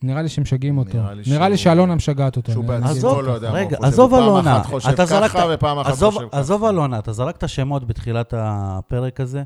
נראה 0.02 0.22
לי 0.22 0.28
שמשגעים 0.28 0.78
אותו. 0.78 0.98
נראה 0.98 1.14
לי 1.14 1.22
נראה 1.30 1.48
לי 1.48 1.56
שהוא- 1.56 1.64
שאלונה 1.64 1.94
משגעת 1.94 2.36
אותו. 2.36 2.52
שהוא 2.52 2.64
בעצמו 2.64 3.22
לא 3.22 3.30
יודע 3.32 3.52
מה 3.52 3.60
הוא 3.60 3.68
חושב. 3.70 3.84
עזוב 3.84 4.14
הוא 4.14 4.20
פעם 4.20 4.28
אלונה. 4.28 4.56
אחת 4.60 4.66
חושב 4.66 4.90
ככה 5.06 5.46
ופעם 5.54 5.78
אחת 5.78 5.90
חושב 5.92 6.10
ככה. 6.28 6.38
עזוב 6.38 6.64
אלונה, 6.64 6.98
אתה 6.98 7.12
זרקת 7.12 7.48
שמות 7.48 7.86
בתחילת 7.86 8.34
הפרק 8.36 9.20
הזה, 9.20 9.42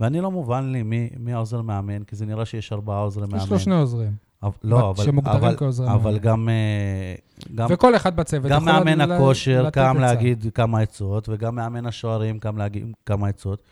ואני 0.00 0.20
לא 0.20 0.30
מובן 0.30 0.64
לי 0.72 0.82
מי, 0.82 1.10
מי 1.18 1.32
העוזר 1.32 1.62
מאמן, 1.62 2.02
כי 2.04 2.16
זה 2.16 2.26
נראה 2.26 2.44
שיש 2.44 2.72
ארבעה 2.72 2.98
עוזרי 3.00 3.26
מאמן. 3.26 3.42
יש 3.44 3.50
לו 3.50 3.58
שני 3.58 3.74
עוזרים. 3.74 4.12
אבל- 4.42 4.52
לא, 4.64 4.90
אבל, 4.90 5.04
שמוגדרים 5.04 5.44
אבל, 5.44 5.56
כעוזרי 5.56 5.86
אבל 5.92 6.04
מאמן. 6.10 6.18
גם, 6.18 6.48
אה, 6.48 7.14
גם, 7.54 7.68
וכל 7.70 7.96
אחד 7.96 8.16
בצוות 8.16 8.50
גם 8.52 8.64
מאמן 8.64 8.98
ל- 9.00 9.12
הכושר 9.12 9.70
קם. 9.70 9.96
להגיד 10.00 10.46
כמה 10.54 10.80
עצות, 10.80 11.28
וגם 11.28 11.54
מאמן 11.54 11.86
השוערים 11.86 12.38
קם 12.38 12.56
להגיד 12.56 12.86
כמה 13.06 13.28
עצות. 13.28 13.62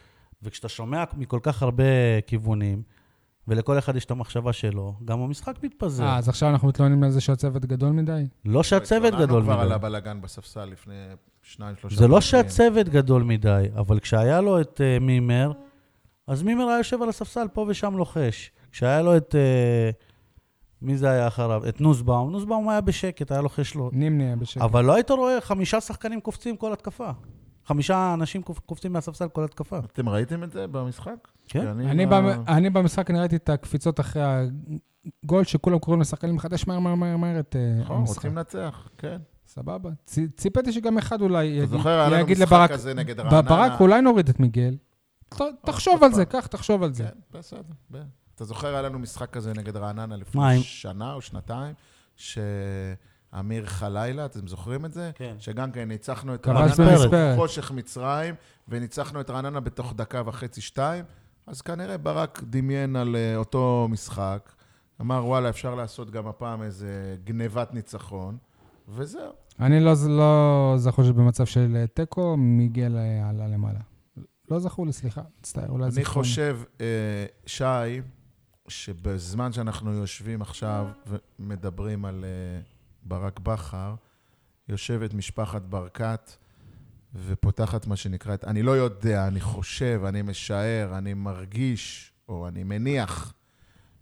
וכשאתה 0.42 0.68
שומע 0.68 1.04
מכל 1.16 1.38
כך 1.42 1.62
הרבה 1.62 1.84
כיוונים, 2.26 2.82
ולכל 3.48 3.78
אחד 3.78 3.96
יש 3.96 4.04
את 4.04 4.10
המחשבה 4.10 4.52
שלו, 4.52 4.94
גם 5.04 5.20
המשחק 5.20 5.54
מתפזר. 5.62 6.04
אה, 6.04 6.16
אז 6.18 6.28
עכשיו 6.28 6.48
אנחנו 6.50 6.68
מתלוננים 6.68 7.02
על 7.02 7.10
זה 7.10 7.20
שהצוות 7.20 7.64
גדול 7.66 7.90
מדי? 7.92 8.22
לא 8.44 8.62
שהצוות 8.62 9.04
התלוננו 9.04 9.26
גדול 9.26 9.42
כבר 9.42 9.60
על 9.60 9.66
מדי. 9.66 9.74
הבלגן 9.74 10.20
בספסל 10.20 10.64
לפני 10.64 10.94
שניים, 11.42 11.76
שלושה 11.80 11.96
זה 11.96 12.08
לא. 12.08 12.20
שהצוות 12.20 12.88
גדול 12.88 13.22
מדי, 13.22 13.64
אבל 13.76 13.98
כשהיה 14.00 14.40
לו 14.40 14.60
את 14.60 14.80
uh, 14.80 15.02
מימר, 15.04 15.52
אז 16.26 16.42
מימר 16.42 16.64
היה 16.64 16.78
יושב 16.78 17.02
על 17.02 17.08
הספסל 17.08 17.46
פה 17.52 17.64
ושם 17.68 17.96
לוחש. 17.96 18.50
כשהיה 18.72 19.02
לו 19.02 19.16
את... 19.16 19.34
Uh, 19.34 20.09
מי 20.82 20.96
זה 20.96 21.10
היה 21.10 21.28
אחריו? 21.28 21.68
את 21.68 21.80
נוסבאום. 21.80 22.30
נוסבאום 22.32 22.68
היה 22.68 22.80
בשקט, 22.80 23.32
היה 23.32 23.40
לוחש 23.40 23.74
לו. 23.74 23.90
נימני 23.92 24.24
היה 24.24 24.36
בשקט. 24.36 24.62
אבל 24.62 24.84
לא 24.84 24.94
היית 24.94 25.10
רואה 25.10 25.40
חמישה 25.40 25.80
שחקנים 25.80 26.20
קופצים 26.20 26.56
כל 26.56 26.72
התקפה. 26.72 27.10
חמישה 27.66 28.14
אנשים 28.14 28.42
קופ- 28.42 28.60
קופצים 28.66 28.92
מהספסל 28.92 29.28
כל 29.28 29.44
התקפה. 29.44 29.78
אתם 29.78 30.08
ראיתם 30.08 30.42
את 30.44 30.52
זה 30.52 30.66
במשחק? 30.66 31.28
כן. 31.48 31.66
אני, 31.66 32.06
לא- 32.06 32.10
במ... 32.20 32.26
אני 32.48 32.70
במשחק, 32.70 33.10
אני 33.10 33.18
ראיתי 33.20 33.36
את 33.36 33.48
הקפיצות 33.48 34.00
אחרי 34.00 34.22
הגול, 35.24 35.44
שכולם 35.44 35.78
קוראים 35.78 36.00
לשחקנים 36.00 36.36
לחדש 36.36 36.66
מהר 36.66 36.78
מהר 36.78 36.94
מהר 36.94 37.16
מהר 37.16 37.40
את 37.40 37.56
אה, 37.56 37.80
נכון, 37.80 37.96
המשחק. 37.96 38.16
רוצים 38.16 38.36
לנצח, 38.36 38.88
כן. 38.98 39.18
סבבה. 39.46 39.90
ציפיתי 40.36 40.72
שגם 40.72 40.98
אחד 40.98 41.20
אולי 41.20 41.48
אתה 41.48 41.56
יגיד, 41.56 41.68
זוכר, 41.68 41.88
היה 41.90 42.08
לנו 42.08 42.26
משחק 42.26 42.40
לברק, 42.42 42.70
כזה 42.72 42.94
נגד 42.94 43.20
רעננה. 43.20 43.42
ברק, 43.42 43.80
אולי 43.80 44.00
נוריד 44.02 44.28
את 44.28 44.40
מיגל. 44.40 44.76
תחשוב 45.64 46.04
על 46.04 46.12
זה. 46.12 46.24
קח, 46.24 46.46
תחשוב 46.46 46.82
על 46.82 46.92
זה. 46.92 47.04
כן, 47.04 47.38
בסדר. 47.38 47.60
אתה 48.40 48.48
זוכר, 48.48 48.68
היה 48.68 48.82
לנו 48.82 48.98
משחק 48.98 49.30
כזה 49.30 49.52
נגד 49.56 49.76
רעננה 49.76 50.16
לפני 50.16 50.62
שנה 50.62 51.14
או 51.14 51.20
שנתיים, 51.20 51.74
שאמיר 52.16 53.66
חלילה, 53.66 54.24
אתם 54.24 54.46
זוכרים 54.46 54.84
את 54.84 54.92
זה? 54.92 55.10
כן. 55.14 55.34
שגם 55.38 55.72
כן 55.72 55.88
ניצחנו 55.88 56.34
את 56.34 56.48
רעננה. 56.48 57.34
בחושך 57.34 57.70
מצרים, 57.70 58.34
וניצחנו 58.68 59.20
את 59.20 59.30
רעננה 59.30 59.60
בתוך 59.60 59.94
דקה 59.96 60.22
וחצי, 60.26 60.60
שתיים, 60.60 61.04
אז 61.46 61.60
כנראה 61.60 61.98
ברק 61.98 62.42
דמיין 62.42 62.96
על 62.96 63.16
אה, 63.16 63.36
אותו 63.36 63.86
משחק, 63.90 64.52
אמר, 65.00 65.26
וואלה, 65.26 65.48
אפשר 65.48 65.74
לעשות 65.74 66.10
גם 66.10 66.26
הפעם 66.26 66.62
איזה 66.62 67.16
גנבת 67.24 67.74
ניצחון, 67.74 68.36
וזהו. 68.88 69.32
אני 69.60 69.80
לא, 69.80 69.92
לא 70.08 70.74
זכור 70.76 71.04
שבמצב 71.04 71.44
של 71.46 71.76
אה, 71.76 71.86
תיקו, 71.86 72.36
מיגל 72.36 72.96
עלה 73.28 73.46
למעלה. 73.48 73.80
לא 74.50 74.58
זכור 74.58 74.86
לי, 74.86 74.92
סליחה, 74.92 75.22
מצטער, 75.40 75.68
אולי 75.68 75.84
אני 75.84 75.92
זיכרוני. 75.92 76.28
חושב, 76.28 76.58
אה, 76.80 77.26
שי, 77.46 77.64
שבזמן 78.70 79.52
שאנחנו 79.52 79.92
יושבים 79.92 80.42
עכשיו 80.42 80.88
ומדברים 81.38 82.04
על 82.04 82.24
אה, 82.24 82.60
ברק 83.02 83.38
בכר, 83.38 83.94
יושבת 84.68 85.14
משפחת 85.14 85.62
ברקת 85.62 86.30
ופותחת 87.14 87.86
מה 87.86 87.96
שנקרא 87.96 88.34
את... 88.34 88.44
אני 88.44 88.62
לא 88.62 88.70
יודע, 88.70 89.26
אני 89.26 89.40
חושב, 89.40 90.02
אני 90.06 90.22
משער, 90.22 90.98
אני 90.98 91.14
מרגיש, 91.14 92.12
או 92.28 92.48
אני 92.48 92.64
מניח 92.64 93.32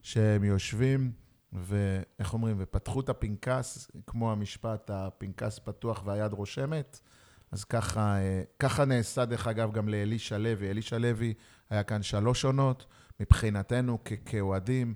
שהם 0.03 0.45
יושבים, 0.45 1.12
ואיך 1.53 2.33
אומרים, 2.33 2.57
ופתחו 2.59 3.01
את 3.01 3.09
הפנקס, 3.09 3.91
כמו 4.07 4.33
המשפט, 4.33 4.91
הפנקס 4.95 5.59
פתוח 5.59 6.03
והיד 6.05 6.33
רושמת. 6.33 7.01
אז 7.53 7.64
ככה, 7.64 8.19
אה, 8.19 8.43
ככה 8.59 8.85
נעשה, 8.85 9.25
דרך 9.25 9.47
אגב, 9.47 9.73
גם 9.73 9.89
לאלישע 9.89 10.39
לוי. 10.39 10.71
אלישע 10.71 10.99
לוי 10.99 11.35
היה 11.71 11.83
כאן 11.83 12.03
שלוש 12.03 12.45
עונות. 12.45 12.87
מבחינתנו, 13.21 13.99
כאוהדים, 14.27 14.95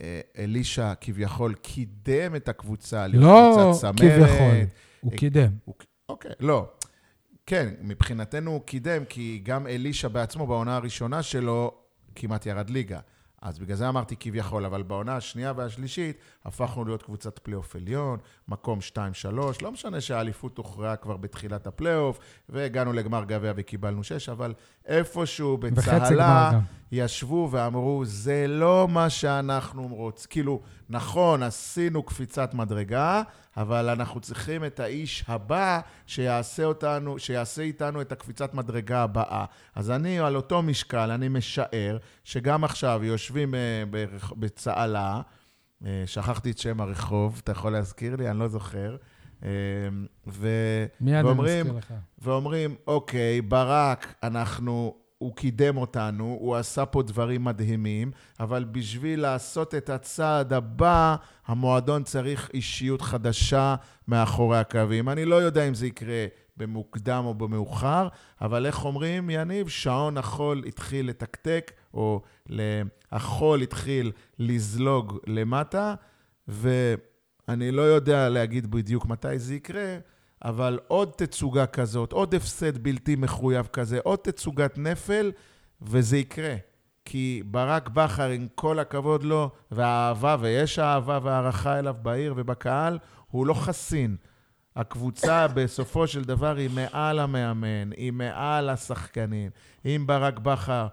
אה, 0.00 0.20
אלישע 0.38 0.94
כביכול 1.00 1.54
קידם 1.54 2.36
את 2.36 2.48
הקבוצה, 2.48 3.06
להיות 3.06 3.24
לא 3.24 3.52
קבוצת 3.54 3.80
צמרת. 3.80 3.94
כביכול, 3.96 4.56
הוא 5.00 5.12
אה, 5.12 5.18
קידם. 5.18 5.50
אוקיי, 6.08 6.30
לא. 6.40 6.68
כן, 7.46 7.74
מבחינתנו 7.80 8.50
הוא 8.50 8.60
קידם, 8.60 9.04
כי 9.08 9.40
גם 9.44 9.66
אלישע 9.66 10.08
בעצמו, 10.08 10.46
בעונה 10.46 10.76
הראשונה 10.76 11.22
שלו, 11.22 11.74
כמעט 12.14 12.46
ירד 12.46 12.70
ליגה. 12.70 13.00
אז 13.42 13.58
בגלל 13.58 13.76
זה 13.76 13.88
אמרתי 13.88 14.16
כביכול, 14.20 14.64
אבל 14.64 14.82
בעונה 14.82 15.16
השנייה 15.16 15.52
והשלישית 15.56 16.16
הפכנו 16.44 16.84
להיות 16.84 17.02
קבוצת 17.02 17.38
פלייאוף 17.38 17.76
עליון, 17.76 18.18
מקום 18.48 18.78
2-3, 18.92 18.98
לא 19.62 19.72
משנה 19.72 20.00
שהאליפות 20.00 20.58
הוכרעה 20.58 20.96
כבר 20.96 21.16
בתחילת 21.16 21.66
הפלייאוף, 21.66 22.18
והגענו 22.48 22.92
לגמר 22.92 23.24
גביע 23.24 23.52
וקיבלנו 23.56 24.04
6, 24.04 24.28
אבל 24.28 24.54
איפשהו 24.86 25.58
בצהלה. 25.58 26.60
ישבו 26.92 27.48
ואמרו, 27.50 28.04
זה 28.04 28.46
לא 28.48 28.88
מה 28.90 29.10
שאנחנו 29.10 29.86
רוצים. 29.86 30.26
כאילו, 30.30 30.60
נכון, 30.88 31.42
עשינו 31.42 32.02
קפיצת 32.02 32.54
מדרגה, 32.54 33.22
אבל 33.56 33.88
אנחנו 33.88 34.20
צריכים 34.20 34.64
את 34.64 34.80
האיש 34.80 35.24
הבא 35.28 35.80
שיעשה 36.06 36.64
אותנו, 36.64 37.18
שיעשה 37.18 37.62
איתנו 37.62 38.00
את 38.00 38.12
הקפיצת 38.12 38.54
מדרגה 38.54 39.02
הבאה. 39.02 39.44
אז 39.74 39.90
אני, 39.90 40.20
על 40.20 40.36
אותו 40.36 40.62
משקל, 40.62 41.10
אני 41.10 41.28
משער 41.28 41.98
שגם 42.24 42.64
עכשיו 42.64 43.04
יושבים 43.04 43.54
אה, 43.54 43.82
בצהלה, 44.36 45.20
אה, 45.86 46.02
שכחתי 46.06 46.50
את 46.50 46.58
שם 46.58 46.80
הרחוב, 46.80 47.40
אתה 47.44 47.52
יכול 47.52 47.72
להזכיר 47.72 48.16
לי? 48.16 48.30
אני 48.30 48.38
לא 48.38 48.48
זוכר. 48.48 48.96
אה, 49.44 49.50
ו... 50.26 50.48
מיד 51.00 51.16
אני 51.16 51.26
ואומרים, 51.28 51.66
מזכיר 51.66 51.78
לך. 51.78 51.94
ואומרים, 52.18 52.74
אוקיי, 52.86 53.40
ברק, 53.40 54.14
אנחנו, 54.22 54.94
הוא 55.18 55.36
קידם 55.36 55.76
אותנו, 55.76 56.36
הוא 56.40 56.56
עשה 56.56 56.86
פה 56.86 57.02
דברים 57.02 57.44
מדהימים, 57.44 58.10
אבל 58.40 58.64
בשביל 58.64 59.20
לעשות 59.20 59.74
את 59.74 59.90
הצעד 59.90 60.52
הבא, 60.52 61.16
המועדון 61.46 62.02
צריך 62.02 62.50
אישיות 62.54 63.02
חדשה 63.02 63.74
מאחורי 64.08 64.58
הקווים. 64.58 65.08
אני 65.08 65.24
לא 65.24 65.36
יודע 65.36 65.68
אם 65.68 65.74
זה 65.74 65.86
יקרה 65.86 66.26
במוקדם 66.56 67.24
או 67.24 67.34
במאוחר, 67.34 68.08
אבל 68.40 68.66
איך 68.66 68.84
אומרים, 68.84 69.30
יניב? 69.30 69.68
שעון 69.68 70.18
החול 70.18 70.64
התחיל 70.66 71.08
לתקתק, 71.08 71.72
או 71.94 72.22
החול 73.12 73.62
התחיל 73.62 74.12
לזלוג 74.38 75.18
למטה, 75.26 75.94
ואני 77.48 77.70
לא 77.70 77.82
יודע 77.82 78.28
להגיד 78.28 78.70
בדיוק 78.70 79.06
מתי 79.06 79.38
זה 79.38 79.54
יקרה, 79.54 79.96
אבל 80.44 80.78
עוד 80.88 81.10
תצוגה 81.16 81.66
כזאת, 81.66 82.12
עוד 82.12 82.34
הפסד 82.34 82.78
בלתי 82.78 83.16
מחויב 83.16 83.66
כזה, 83.66 83.98
עוד 84.02 84.18
תצוגת 84.18 84.78
נפל, 84.78 85.32
וזה 85.82 86.16
יקרה. 86.16 86.54
כי 87.04 87.42
ברק 87.46 87.88
בכר, 87.88 88.28
עם 88.28 88.46
כל 88.54 88.78
הכבוד 88.78 89.22
לו, 89.22 89.50
והאהבה, 89.70 90.36
ויש 90.40 90.78
אהבה 90.78 91.18
והערכה 91.22 91.78
אליו 91.78 91.94
בעיר 92.02 92.34
ובקהל, 92.36 92.98
הוא 93.30 93.46
לא 93.46 93.54
חסין. 93.54 94.16
הקבוצה 94.76 95.46
בסופו 95.54 96.06
של 96.06 96.24
דבר 96.24 96.56
היא 96.56 96.70
מעל 96.70 97.18
המאמן, 97.18 97.90
היא 97.96 98.12
מעל 98.12 98.68
השחקנים. 98.68 99.50
אם 99.84 100.04
ברק 100.06 100.38
בכר 100.38 100.86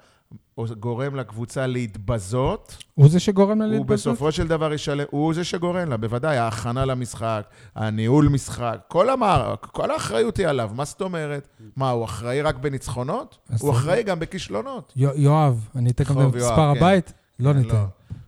גורם 0.80 1.16
לקבוצה 1.16 1.68
להתבזות, 1.68 2.78
הוא 2.96 3.10
זה 3.10 3.20
שגורם 3.20 3.60
לה 3.60 3.66
הוא 3.66 3.74
להתבזות? 3.74 4.14
בסופו 4.14 4.32
של 4.32 4.48
דבר 4.48 4.74
ישלם, 4.74 5.06
הוא 5.12 5.34
זה 5.34 5.44
שגורם 5.44 5.90
לה, 5.90 5.98
בוודאי, 5.98 6.38
ההכנה 6.38 6.86
למשחק, 6.86 7.44
הניהול 7.76 8.28
משחק, 8.30 8.78
כל, 8.88 9.10
המער, 9.10 9.56
כל 9.62 9.92
האחריות 9.92 10.38
היא 10.38 10.48
עליו, 10.48 10.72
מה 10.76 10.86
זאת 10.86 11.02
אומרת? 11.02 11.48
מה, 11.76 11.90
הוא 11.90 12.06
אחראי 12.06 12.42
רק 12.42 12.56
בניצחונות? 12.56 13.38
הוא 13.60 13.72
אחראי 13.72 14.04
גם 14.04 14.20
בכישלונות. 14.20 14.94
יו- 14.96 15.10
יואב, 15.16 15.68
אני 15.76 15.92
אתן 15.92 16.04
גם 16.04 16.14
חוב 16.14 16.36
את 16.36 16.42
יואב, 16.42 16.52
מספר 16.52 16.72
כן. 16.74 16.78
הבית? 16.78 17.14
לא 17.40 17.54
כן, 17.54 17.58
ניתן. 17.60 17.84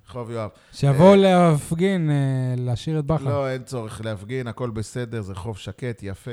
חוב 0.08 0.32
יואב. 0.32 0.50
שיבואו 0.74 1.16
להפגין, 1.16 2.10
אה, 2.10 2.16
להשאיר 2.58 3.00
את 3.00 3.06
בכר. 3.06 3.24
לא, 3.26 3.50
אין 3.50 3.64
צורך 3.64 4.02
להפגין, 4.06 4.48
הכל 4.48 4.70
בסדר, 4.70 5.22
זה 5.22 5.36
חוב 5.36 5.58
שקט, 5.58 6.00
יפה. 6.04 6.32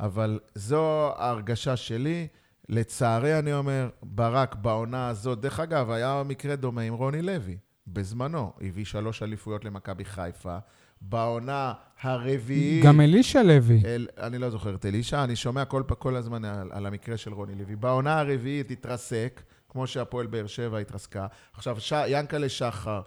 אבל 0.00 0.38
זו 0.54 1.12
ההרגשה 1.16 1.76
שלי. 1.76 2.26
לצערי, 2.70 3.38
אני 3.38 3.52
אומר, 3.52 3.88
ברק 4.02 4.54
בעונה 4.54 5.08
הזאת, 5.08 5.40
דרך 5.40 5.60
אגב, 5.60 5.90
היה 5.90 6.22
מקרה 6.26 6.56
דומה 6.56 6.80
עם 6.80 6.94
רוני 6.94 7.22
לוי, 7.22 7.56
בזמנו. 7.86 8.52
הביא 8.60 8.84
שלוש 8.84 9.22
אליפויות 9.22 9.64
למכבי 9.64 10.04
חיפה. 10.04 10.58
בעונה 11.00 11.72
הרביעית... 12.00 12.84
גם 12.84 13.00
אלישע 13.00 13.42
לוי. 13.42 13.82
אל, 13.84 14.08
אני 14.18 14.38
לא 14.38 14.50
זוכר 14.50 14.74
את 14.74 14.86
אלישע, 14.86 15.24
אני 15.24 15.36
שומע 15.36 15.64
כל, 15.64 15.82
כל 15.98 16.16
הזמן 16.16 16.44
על, 16.44 16.68
על 16.72 16.86
המקרה 16.86 17.16
של 17.16 17.32
רוני 17.32 17.54
לוי. 17.54 17.76
בעונה 17.76 18.20
הרביעית 18.20 18.70
התרסק, 18.70 19.42
כמו 19.68 19.86
שהפועל 19.86 20.26
באר 20.26 20.46
שבע 20.46 20.78
התרסקה. 20.78 21.26
עכשיו, 21.52 21.80
ש, 21.80 21.92
ינקלה 22.06 22.48
שחר, 22.48 23.00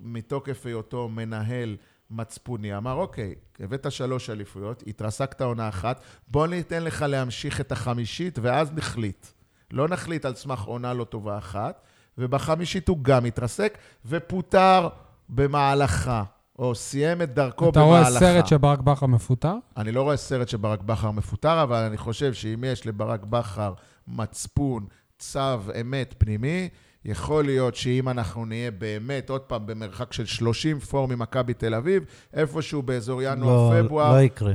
מתוקף 0.00 0.66
היותו 0.66 1.08
מנהל 1.08 1.76
מצפוני, 2.10 2.76
אמר, 2.76 2.92
אוקיי, 2.92 3.34
הבאת 3.60 3.92
שלוש 3.92 4.30
אליפויות, 4.30 4.82
התרסקת 4.86 5.40
עונה 5.40 5.68
אחת, 5.68 6.00
בוא 6.28 6.46
ניתן 6.46 6.82
לך 6.82 7.02
להמשיך 7.08 7.60
את 7.60 7.72
החמישית, 7.72 8.38
ואז 8.42 8.72
נחליט. 8.72 9.26
לא 9.70 9.88
נחליט 9.88 10.24
על 10.24 10.34
סמך 10.34 10.62
עונה 10.62 10.94
לא 10.94 11.04
טובה 11.04 11.38
אחת, 11.38 11.80
ובחמישית 12.18 12.88
הוא 12.88 12.98
גם 13.02 13.24
התרסק, 13.24 13.78
ופוטר 14.06 14.88
במהלכה, 15.28 16.22
או 16.58 16.74
סיים 16.74 17.22
את 17.22 17.34
דרכו 17.34 17.70
אתה 17.70 17.80
במהלכה. 17.80 18.08
רואה 18.08 18.20
סרט 18.20 18.46
שברק 18.46 18.78
בכר 18.78 19.06
מפוטר? 19.06 19.54
אני 19.76 19.92
לא 19.92 20.02
רואה 20.02 20.16
סרט 20.16 20.48
שברק 20.48 20.82
בכר 20.82 21.10
מפוטר, 21.10 21.62
אבל 21.62 21.82
אני 21.82 21.96
חושב 21.96 22.34
שאם 22.34 22.64
יש 22.66 22.86
לברק 22.86 23.24
בכר 23.24 23.74
מצפון, 24.08 24.86
צו 25.18 25.40
אמת 25.80 26.14
פנימי, 26.18 26.68
יכול 27.08 27.44
להיות 27.44 27.74
שאם 27.74 28.08
אנחנו 28.08 28.44
נהיה 28.44 28.70
באמת, 28.70 29.30
עוד 29.30 29.40
פעם, 29.40 29.66
במרחק 29.66 30.12
של 30.12 30.26
30 30.26 30.78
פור 30.78 31.08
ממכבי 31.08 31.54
תל 31.54 31.74
אביב, 31.74 32.04
איפשהו 32.34 32.82
באזור 32.82 33.20
לא, 33.22 33.26
ינואר-פברואר, 33.32 34.12
לא 34.12 34.20
יקרה. 34.22 34.52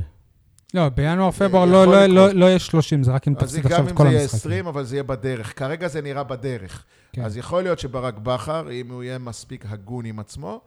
לא, 0.74 0.88
בינואר-פברואר 0.88 1.66
יכול 1.68 1.72
לא- 1.72 2.06
לא-. 2.06 2.06
לא 2.06 2.32
לא 2.32 2.46
יהיה 2.46 2.58
30, 2.58 3.02
זה 3.02 3.12
רק 3.12 3.28
אם 3.28 3.34
אז 3.36 3.42
תפסיד 3.42 3.60
גם 3.64 3.70
עכשיו 3.70 3.84
את 3.84 3.90
אם 3.90 3.96
כל 3.96 4.04
זה 4.04 4.10
יהיה 4.10 4.20
המשחקים. 4.22 4.38
20, 4.40 4.66
אבל 4.66 4.84
זה 4.84 4.96
יהיה 4.96 5.02
בדרך. 5.02 5.58
כרגע 5.58 5.88
זה 5.88 6.02
נראה 6.02 6.22
בדרך. 6.24 6.84
כן. 7.12 7.22
אז 7.24 7.36
יכול 7.36 7.62
להיות 7.62 7.78
שברק 7.78 8.18
בכר, 8.18 8.70
אם 8.70 8.90
הוא 8.90 9.02
יהיה 9.02 9.18
מספיק 9.18 9.64
הגון 9.68 10.04
עם 10.04 10.18
עצמו, 10.18 10.60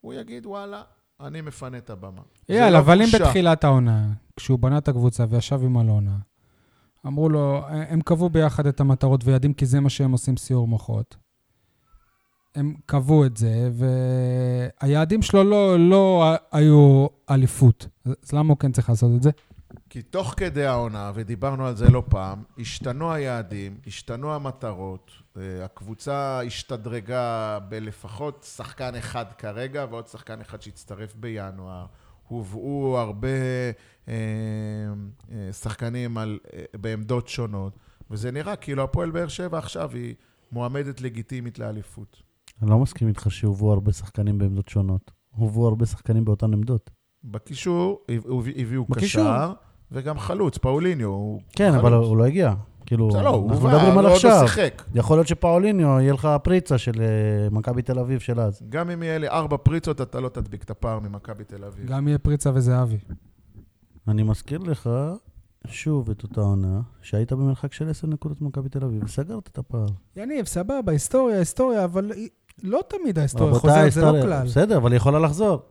הוא 0.00 0.14
יגיד, 0.14 0.46
וואלה, 0.46 0.82
אני 1.20 1.40
מפנה 1.40 1.78
את 1.78 1.90
הבמה. 1.90 2.22
אייל, 2.48 2.72
לא 2.72 2.78
אבל 2.78 3.02
אם. 3.02 3.08
בתחילת 3.14 3.64
העונה, 3.64 4.06
כשהוא 4.36 4.58
בנה 4.58 4.78
את 4.78 4.88
הקבוצה 4.88 5.24
וישב 5.30 5.60
עם 5.64 5.78
אלונה, 5.80 6.16
אמרו 7.06 7.28
לו, 7.28 7.62
הם 7.68 8.00
קבעו 8.00 8.30
ביחד 8.30 8.66
את 8.66 8.80
המטרות 8.80 9.24
ויעדים, 9.24 9.54
כי 9.54 9.66
זה 9.66 9.80
מה 9.80 9.90
שהם 9.90 10.12
עושים 10.12 10.36
סיור 10.36 10.68
מוחות. 10.68 11.16
הם 12.54 12.74
קבעו 12.86 13.26
את 13.26 13.36
זה, 13.36 13.70
והיעדים 14.80 15.22
שלו 15.22 15.44
לא, 15.44 15.78
לא 15.78 16.24
היו 16.52 17.06
אליפות. 17.30 17.86
אז 18.04 18.32
למה 18.32 18.48
הוא 18.48 18.58
כן 18.58 18.72
צריך 18.72 18.88
לעשות 18.88 19.10
את 19.16 19.22
זה? 19.22 19.30
כי 19.90 20.02
תוך 20.02 20.34
כדי 20.36 20.66
העונה, 20.66 21.12
ודיברנו 21.14 21.66
על 21.66 21.76
זה 21.76 21.90
לא 21.90 22.02
פעם, 22.08 22.42
השתנו 22.58 23.12
היעדים, 23.12 23.78
השתנו 23.86 24.34
המטרות, 24.34 25.10
אה, 25.36 25.64
הקבוצה 25.64 26.40
השתדרגה 26.46 27.58
בלפחות 27.68 28.46
שחקן 28.56 28.94
אחד 28.94 29.24
כרגע, 29.38 29.86
ועוד 29.90 30.06
שחקן 30.06 30.40
אחד 30.40 30.62
שהצטרף 30.62 31.14
בינואר. 31.14 31.86
הובאו 32.28 32.98
הרבה 32.98 33.28
אה, 34.08 34.12
אה, 35.32 35.52
שחקנים 35.52 36.18
על, 36.18 36.38
אה, 36.54 36.64
בעמדות 36.80 37.28
שונות, 37.28 37.78
וזה 38.10 38.30
נראה 38.30 38.56
כאילו 38.56 38.82
הפועל 38.82 39.10
באר 39.10 39.28
שבע 39.28 39.58
עכשיו 39.58 39.90
היא 39.94 40.14
מועמדת 40.52 41.00
לגיטימית 41.00 41.58
לאליפות. 41.58 42.22
אני 42.62 42.70
לא 42.70 42.78
מסכים 42.78 43.08
איתך 43.08 43.26
שהובאו 43.30 43.72
הרבה 43.72 43.92
שחקנים 43.92 44.38
בעמדות 44.38 44.68
שונות. 44.68 45.10
הובאו 45.36 45.68
הרבה 45.68 45.86
שחקנים 45.86 46.24
באותן 46.24 46.52
עמדות. 46.52 46.90
בקישור 47.24 48.00
הב- 48.08 48.48
הביאו 48.56 48.84
בקישור. 48.84 49.22
קשר, 49.22 49.52
וגם 49.92 50.18
חלוץ, 50.18 50.58
פאוליניו. 50.58 51.36
כן, 51.52 51.70
חלוץ. 51.72 51.84
אבל 51.84 51.92
הוא 51.92 52.16
לא 52.16 52.24
הגיע. 52.24 52.54
כאילו, 52.86 53.08
לא, 53.08 53.20
אנחנו 53.20 53.48
מדברים 53.48 53.98
על 53.98 54.06
עכשיו. 54.06 54.30
לא 54.42 54.48
שיחק. 54.48 54.82
יכול 54.94 55.16
להיות 55.16 55.28
שפאוליניו 55.28 56.00
יהיה 56.00 56.12
לך 56.12 56.28
פריצה 56.42 56.78
של 56.78 57.00
אה, 57.00 57.50
מכבי 57.50 57.82
תל 57.82 57.98
אביב 57.98 58.20
של 58.20 58.40
אז. 58.40 58.62
גם 58.68 58.90
אם 58.90 59.02
יהיה 59.02 59.18
לי 59.18 59.28
ארבע 59.28 59.56
פריצות, 59.56 60.00
אתה 60.00 60.20
לא 60.20 60.28
תדביק 60.28 60.62
את 60.62 60.70
הפער 60.70 60.98
ממכבי 60.98 61.44
תל 61.44 61.64
אביב. 61.64 61.86
גם 61.86 62.08
יהיה 62.08 62.18
פריצה 62.18 62.50
וזהבי. 62.54 62.98
אני 64.08 64.22
מזכיר 64.22 64.58
לך 64.58 64.90
שוב 65.66 66.10
את 66.10 66.22
אותה 66.22 66.40
עונה, 66.40 66.80
שהיית 67.02 67.32
במרחק 67.32 67.72
של 67.72 67.90
10 67.90 68.06
נקודות 68.06 68.40
ממכבי 68.40 68.68
תל 68.68 68.84
אביב, 68.84 69.04
וסגרת 69.04 69.48
את 69.52 69.58
הפער. 69.58 69.86
יניב, 70.16 70.46
סבבה, 70.46 70.92
היסטוריה, 70.92 71.38
היסטוריה, 71.38 71.84
אבל 71.84 72.12
לא 72.62 72.80
תמיד 72.88 73.18
ההיסטוריה 73.18 73.54
חוזרת, 73.54 73.92
זה 73.92 74.02
לא 74.02 74.22
כלל. 74.22 74.46
בסדר, 74.46 74.76
אבל 74.76 74.92
היא 74.92 74.96
יכולה 74.96 75.18
לחזור. 75.18 75.62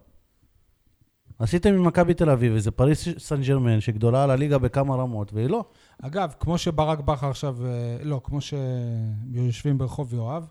עשיתם 1.40 1.74
עם 1.74 1.84
מכבי 1.84 2.14
תל 2.14 2.30
אביב 2.30 2.54
איזה 2.54 2.72
פריס 2.72 3.08
סן 3.18 3.42
ג'רמן 3.42 3.82
שגדולה 3.82 4.24
על 4.24 4.32
הליגה 4.32 4.58
בכמה 4.58 4.96
רמות, 4.96 5.34
והיא 5.34 5.48
לא. 5.48 5.66
אגב, 6.02 6.34
כמו 6.40 6.58
שברק 6.58 7.00
בכר 7.00 7.30
עכשיו, 7.30 7.66
אה, 7.66 7.98
לא, 8.04 8.22
כמו 8.24 8.40
שיושבים 8.42 9.78
ברחוב 9.78 10.14
יואב, 10.14 10.48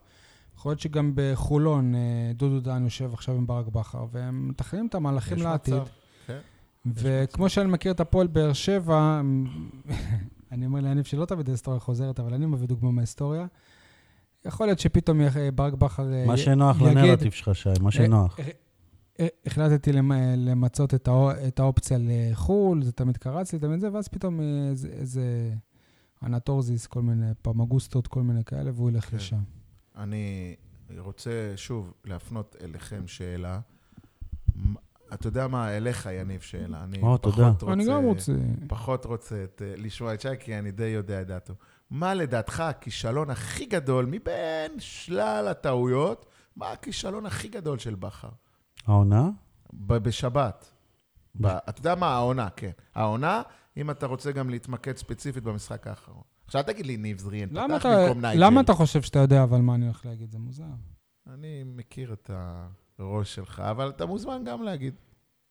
יכול 0.56 0.70
להיות 0.70 0.80
שגם 0.80 1.12
בחולון 1.14 1.94
אה, 1.94 2.00
דודו 2.34 2.60
דן 2.60 2.84
יושב 2.84 3.14
עכשיו 3.14 3.34
עם 3.34 3.46
ברק 3.46 3.66
בכר, 3.66 4.06
והם 4.12 4.48
מתכננים 4.48 4.86
את 4.86 4.94
המהלכים 4.94 5.38
לעתיד. 5.38 5.82
כן. 6.26 6.38
וכמו 6.86 7.48
שאני 7.48 7.72
מכיר 7.72 7.92
את 7.92 8.00
הפועל 8.00 8.26
באר 8.26 8.52
שבע, 8.52 9.20
אני 10.52 10.66
אומר 10.66 10.80
ליניב 10.80 11.04
שלא 11.04 11.24
תמיד 11.24 11.48
ההיסטוריה 11.48 11.80
חוזרת, 11.80 12.20
אבל 12.20 12.34
אני 12.34 12.46
מביא 12.46 12.66
דוגמה 12.66 12.90
מההיסטוריה. 12.90 13.46
יכול 14.44 14.66
להיות 14.66 14.78
שפתאום 14.78 15.20
אה, 15.20 15.50
ברק 15.54 15.72
בכר 15.72 16.12
אה, 16.12 16.24
מה 16.26 16.36
שנוח 16.36 16.76
יגיד, 16.80 16.96
לנרטיב 16.96 17.32
שלך, 17.32 17.50
שי, 17.54 17.68
מה 17.80 17.90
שנוח. 17.90 18.38
אה, 19.20 19.26
החלטתי 19.46 19.92
למ- 19.92 20.12
למצות 20.36 20.94
את 20.94 21.08
האו- 21.08 21.30
את 21.48 21.60
האופציה 21.60 21.98
לחו"ל, 22.00 22.82
זה 22.84 22.92
תמיד 22.92 23.16
קרץ 23.16 23.52
לי, 23.52 23.58
תמיד 23.58 23.80
זה, 23.80 23.92
ואז 23.92 24.08
פתאום 24.08 24.40
אה, 24.40 24.68
איזה- 24.70 24.88
איזה 24.88 25.54
אנטורזיס, 26.22 26.86
כל 26.86 27.02
מיני 27.02 27.26
פמגוסטות, 27.42 28.06
כל 28.06 28.22
מיני 28.22 28.44
כאלה, 28.44 28.70
והוא 28.74 28.90
ילך 28.90 29.04
כן. 29.10 29.16
לשם. 29.16 29.40
אני 29.96 30.56
רוצה 30.98 31.52
שוב 31.56 31.92
להפנות 32.04 32.56
אליכם 32.60 33.06
שאלה. 33.06 33.60
אתה 35.14 35.28
יודע 35.28 35.48
מה, 35.48 35.76
אליך, 35.76 36.08
יניב, 36.12 36.40
שאלה. 36.40 36.84
אני 36.84 36.96
או, 36.96 37.02
פחות 37.02 37.22
תודה. 37.22 37.48
רוצה... 37.48 37.72
אני 37.72 37.84
גם 37.86 38.04
רוצה... 38.04 38.32
פחות 38.68 39.04
רוצה 39.04 39.44
את, 39.44 39.62
אה, 39.64 39.74
לשמוע 39.76 40.14
את 40.14 40.20
שי, 40.20 40.28
כי 40.40 40.58
אני 40.58 40.70
די 40.70 40.84
יודע 40.84 41.22
את 41.22 41.26
דעתו. 41.26 41.54
מה 41.90 42.14
לדעתך 42.14 42.60
הכישלון 42.60 43.30
הכי 43.30 43.66
גדול 43.66 44.06
מבין 44.06 44.72
שלל 44.80 45.48
הטעויות? 45.48 46.26
מה 46.56 46.72
הכישלון 46.72 47.26
הכי 47.26 47.48
גדול 47.48 47.78
של 47.78 47.94
בכר? 47.94 48.28
העונה? 48.86 49.28
ב- 49.72 49.94
בשבת. 49.96 50.72
ב- 51.40 51.46
אתה 51.46 51.80
יודע 51.80 51.94
מה, 51.94 52.06
העונה, 52.14 52.48
כן. 52.56 52.70
העונה, 52.94 53.42
אם 53.76 53.90
אתה 53.90 54.06
רוצה 54.06 54.32
גם 54.32 54.50
להתמקד 54.50 54.96
ספציפית 54.96 55.42
במשחק 55.44 55.86
האחרון. 55.86 56.22
עכשיו, 56.46 56.60
אל 56.60 56.72
תגיד 56.72 56.86
לי 56.86 56.96
ניב 56.96 57.18
זריאן, 57.18 57.48
למה 57.52 57.78
פתח 57.78 57.86
אתה, 57.86 58.02
במקום 58.02 58.20
נייג'ל. 58.20 58.44
למה 58.46 58.60
אתה 58.60 58.74
חושב 58.74 59.02
שאתה 59.02 59.18
יודע 59.18 59.42
אבל 59.42 59.60
מה 59.60 59.74
אני 59.74 59.84
הולך 59.84 60.06
להגיד? 60.06 60.30
זה 60.30 60.38
מוזר. 60.38 60.64
אני 61.34 61.62
מכיר 61.66 62.12
את 62.12 62.30
הראש 62.98 63.34
שלך, 63.34 63.62
אבל 63.70 63.88
אתה 63.88 64.06
מוזמן 64.06 64.42
גם 64.44 64.62
להגיד. 64.62 64.94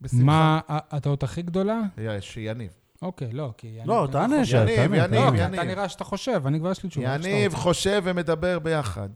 בשמחה. 0.02 0.24
מה 0.24 0.60
הטעות 0.68 1.24
הכי 1.24 1.42
גדולה? 1.42 1.82
יש, 1.98 2.38
יניב. 2.38 2.72
אוקיי, 3.02 3.32
לא, 3.34 3.54
כי... 3.58 3.68
יניב 3.68 3.88
לא, 3.88 4.08
תענה. 4.12 4.46
שי, 4.46 4.58
יניב, 4.58 4.76
תענה. 4.76 4.98
יניב, 4.98 5.34
לא, 5.34 5.38
יניב. 5.44 5.54
אתה 5.60 5.64
נראה 5.64 5.90
שאתה 5.90 6.04
חושב, 6.04 6.42
אני 6.46 6.60
כבר 6.60 6.72
יש 6.72 6.84
לי 6.84 6.90
תשובה. 6.90 7.18
שאתה 7.18 7.30
יניב. 7.30 7.56
חושב 7.56 8.02
ומדבר 8.06 8.60
ביחד. 8.60 9.10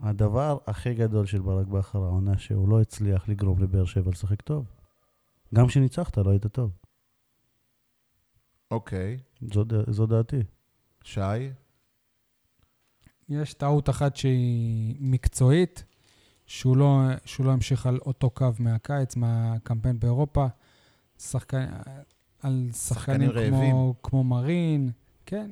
הדבר 0.00 0.58
הכי 0.66 0.94
גדול 0.94 1.26
של 1.26 1.40
ברק 1.40 1.66
בכר 1.66 2.02
העונה, 2.02 2.38
שהוא 2.38 2.68
לא 2.68 2.80
הצליח 2.80 3.28
לגרום 3.28 3.62
לבאר 3.62 3.84
שבע 3.84 4.10
לשחק 4.10 4.42
טוב. 4.42 4.66
גם 5.54 5.66
כשניצחת, 5.66 6.18
לא 6.18 6.30
היית 6.30 6.46
טוב. 6.46 6.70
אוקיי. 8.70 9.18
זו, 9.52 9.64
ד- 9.64 9.90
זו 9.90 10.06
דעתי. 10.06 10.40
שי? 11.02 11.20
יש 13.28 13.54
טעות 13.54 13.88
אחת 13.90 14.16
שהיא 14.16 14.96
מקצועית, 15.00 15.84
שהוא 16.46 16.76
לא, 16.76 17.00
שהוא 17.24 17.46
לא 17.46 17.52
המשיך 17.52 17.86
על 17.86 17.98
אותו 18.06 18.30
קו 18.30 18.46
מהקיץ, 18.58 19.16
מהקמפיין 19.16 19.98
באירופה. 20.00 20.46
שחקן, 21.18 21.66
על 22.42 22.68
שחקנים 22.72 23.28
שחקנים 23.30 23.50
כמו, 23.54 23.94
כמו 24.02 24.24
מרין, 24.24 24.90
כן, 25.26 25.50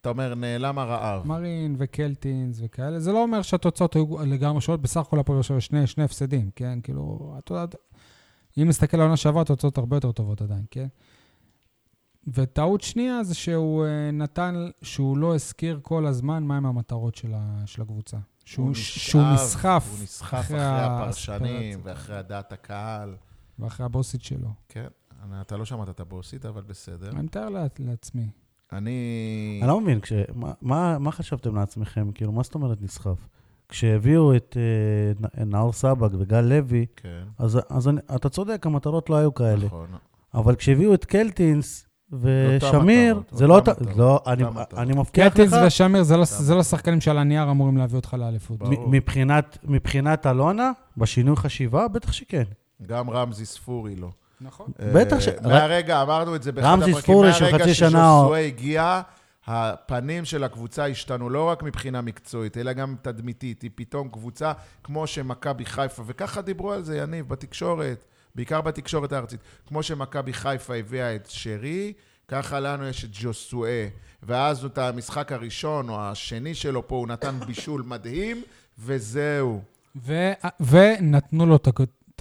אתה 0.00 0.08
אומר, 0.08 0.34
נעלם 0.34 0.78
הרעב. 0.78 1.26
מרין 1.26 1.76
וקלטינס 1.78 2.60
וכאלה. 2.62 3.00
זה 3.00 3.12
לא 3.12 3.22
אומר 3.22 3.42
שהתוצאות 3.42 3.94
היו 3.94 4.06
לגמרי 4.26 4.60
שונות, 4.60 4.82
בסך 4.82 5.00
הכל 5.00 5.18
הפועל 5.18 5.40
באר 5.48 5.58
שני, 5.60 5.86
שני 5.86 6.04
הפסדים, 6.04 6.50
כן? 6.56 6.78
כאילו, 6.82 7.34
אתה 7.38 7.54
יודע, 7.54 7.78
אם 8.58 8.68
נסתכל 8.68 8.96
על 8.96 9.00
העונה 9.00 9.16
שעברה, 9.16 9.42
התוצאות 9.42 9.78
הרבה 9.78 9.96
יותר 9.96 10.12
טובות 10.12 10.42
עדיין, 10.42 10.64
כן? 10.70 10.86
וטעות 12.26 12.80
שנייה 12.80 13.24
זה 13.24 13.34
שהוא 13.34 13.84
אה, 13.84 14.10
נתן, 14.10 14.54
שהוא 14.82 15.18
לא 15.18 15.34
הזכיר 15.34 15.80
כל 15.82 16.06
הזמן 16.06 16.42
מהם 16.42 16.66
המטרות 16.66 17.14
של, 17.14 17.32
ה, 17.34 17.62
של 17.66 17.82
הקבוצה. 17.82 18.16
שהוא, 18.44 18.66
הוא 18.66 18.74
שהוא 18.74 19.22
נסחף 19.22 19.88
הוא 19.90 20.02
נסחף 20.02 20.40
אחרי 20.40 20.58
אחרי. 20.58 20.84
הפרשנים 20.84 21.80
ואחרי 21.82 22.22
דעת 22.22 22.52
הקהל. 22.52 23.16
ואחרי 23.58 23.86
הבוסית 23.86 24.22
שלו. 24.22 24.48
כן, 24.68 24.86
אתה 25.40 25.56
לא 25.56 25.64
שמעת 25.64 25.88
את 25.88 26.00
הבוסית, 26.00 26.46
אבל 26.46 26.62
בסדר. 26.62 27.10
אני 27.10 27.22
מתאר 27.22 27.48
לעצמי. 27.78 28.30
אני... 28.72 29.58
אני 29.62 29.68
לא 29.68 29.80
מבין, 29.80 30.00
כש... 30.00 30.12
מה, 30.34 30.52
מה, 30.62 30.98
מה 30.98 31.12
חשבתם 31.12 31.56
לעצמכם? 31.56 32.10
כאילו, 32.14 32.32
מה 32.32 32.42
זאת 32.42 32.54
אומרת 32.54 32.82
נסחף? 32.82 33.28
כשהביאו 33.68 34.36
את 34.36 34.56
אה, 34.60 35.42
נ- 35.44 35.50
נאור 35.50 35.72
סבג 35.72 36.08
וגל 36.18 36.40
לוי, 36.40 36.86
כן, 36.96 37.22
אז, 37.38 37.58
אז 37.68 37.88
אני, 37.88 38.00
אתה 38.14 38.28
צודק, 38.28 38.66
המטרות 38.66 39.10
לא 39.10 39.16
היו 39.16 39.34
כאלה. 39.34 39.66
נכון. 39.66 39.86
אבל 40.34 40.54
כשהביאו 40.54 40.94
את 40.94 41.04
קלטינס 41.04 41.86
ושמיר, 42.12 43.14
מטרות, 43.18 43.38
זה 43.38 43.46
לא... 43.46 43.54
אותה- 43.54 43.70
מטרות, 43.72 43.96
לא, 43.96 44.20
אני. 44.26 44.42
אני 44.76 44.92
מבטיח 44.96 45.26
לך, 45.26 45.32
קטינס 45.32 45.52
ושמיר 45.66 46.02
זה 46.02 46.16
לא-. 46.16 46.24
זה 46.24 46.54
לא 46.54 46.62
שחקנים 46.62 47.00
שעל 47.00 47.18
הנייר 47.18 47.50
אמורים 47.50 47.76
להביא 47.76 47.96
אותך 47.96 48.14
לאליפות. 48.18 48.60
מבחינת, 48.86 49.58
מבחינת 49.64 50.26
אלונה, 50.26 50.70
בשינוי 50.96 51.36
חשיבה, 51.36 51.88
בטח 51.88 52.12
שכן. 52.12 52.42
גם 52.86 53.10
רמזי 53.10 53.46
ספורי 53.46 53.96
לא. 53.96 54.10
נכון. 54.40 54.66
בטח 54.94 55.20
ש- 55.20 55.28
אה, 55.28 55.34
מהרגע, 55.42 56.02
אמרנו 56.02 56.34
את 56.36 56.42
זה 56.42 56.52
באחד 56.52 56.68
הפרקים, 56.82 57.14
מהרגע 57.20 57.74
שז'וסווה 57.74 58.38
הגיע, 58.38 59.00
הפנים 59.46 60.24
של 60.24 60.44
הקבוצה 60.44 60.86
השתנו, 60.86 61.30
לא 61.30 61.44
רק 61.48 61.62
מבחינה 61.62 62.00
מקצועית, 62.00 62.56
אלא 62.56 62.72
גם 62.72 62.94
תדמיתית. 63.02 63.62
היא 63.62 63.70
פתאום 63.74 64.08
קבוצה 64.08 64.52
כמו 64.84 65.06
שמכבי 65.06 65.64
חיפה, 65.64 66.02
וככה 66.06 66.40
דיברו 66.42 66.72
על 66.72 66.82
זה, 66.82 66.96
יניב, 66.96 67.28
בתקשורת, 67.28 68.04
בעיקר 68.34 68.60
בתקשורת 68.60 69.12
הארצית. 69.12 69.40
כמו 69.66 69.82
שמכבי 69.82 70.32
חיפה 70.32 70.74
הביאה 70.74 71.14
את 71.16 71.26
שרי, 71.30 71.92
ככה 72.28 72.60
לנו 72.60 72.86
יש 72.88 73.04
את 73.04 73.10
ג'וסואה. 73.12 73.88
ואז 74.22 74.64
את 74.64 74.78
המשחק 74.78 75.32
הראשון 75.32 75.88
או 75.88 76.00
השני 76.00 76.54
שלו 76.54 76.88
פה, 76.88 76.96
הוא 76.96 77.08
נתן 77.08 77.34
בישול 77.46 77.82
מדהים, 77.86 78.42
וזהו. 78.78 79.60
ו- 79.96 80.32
ונתנו 80.60 81.46
לו 81.46 81.56
את 81.56 81.68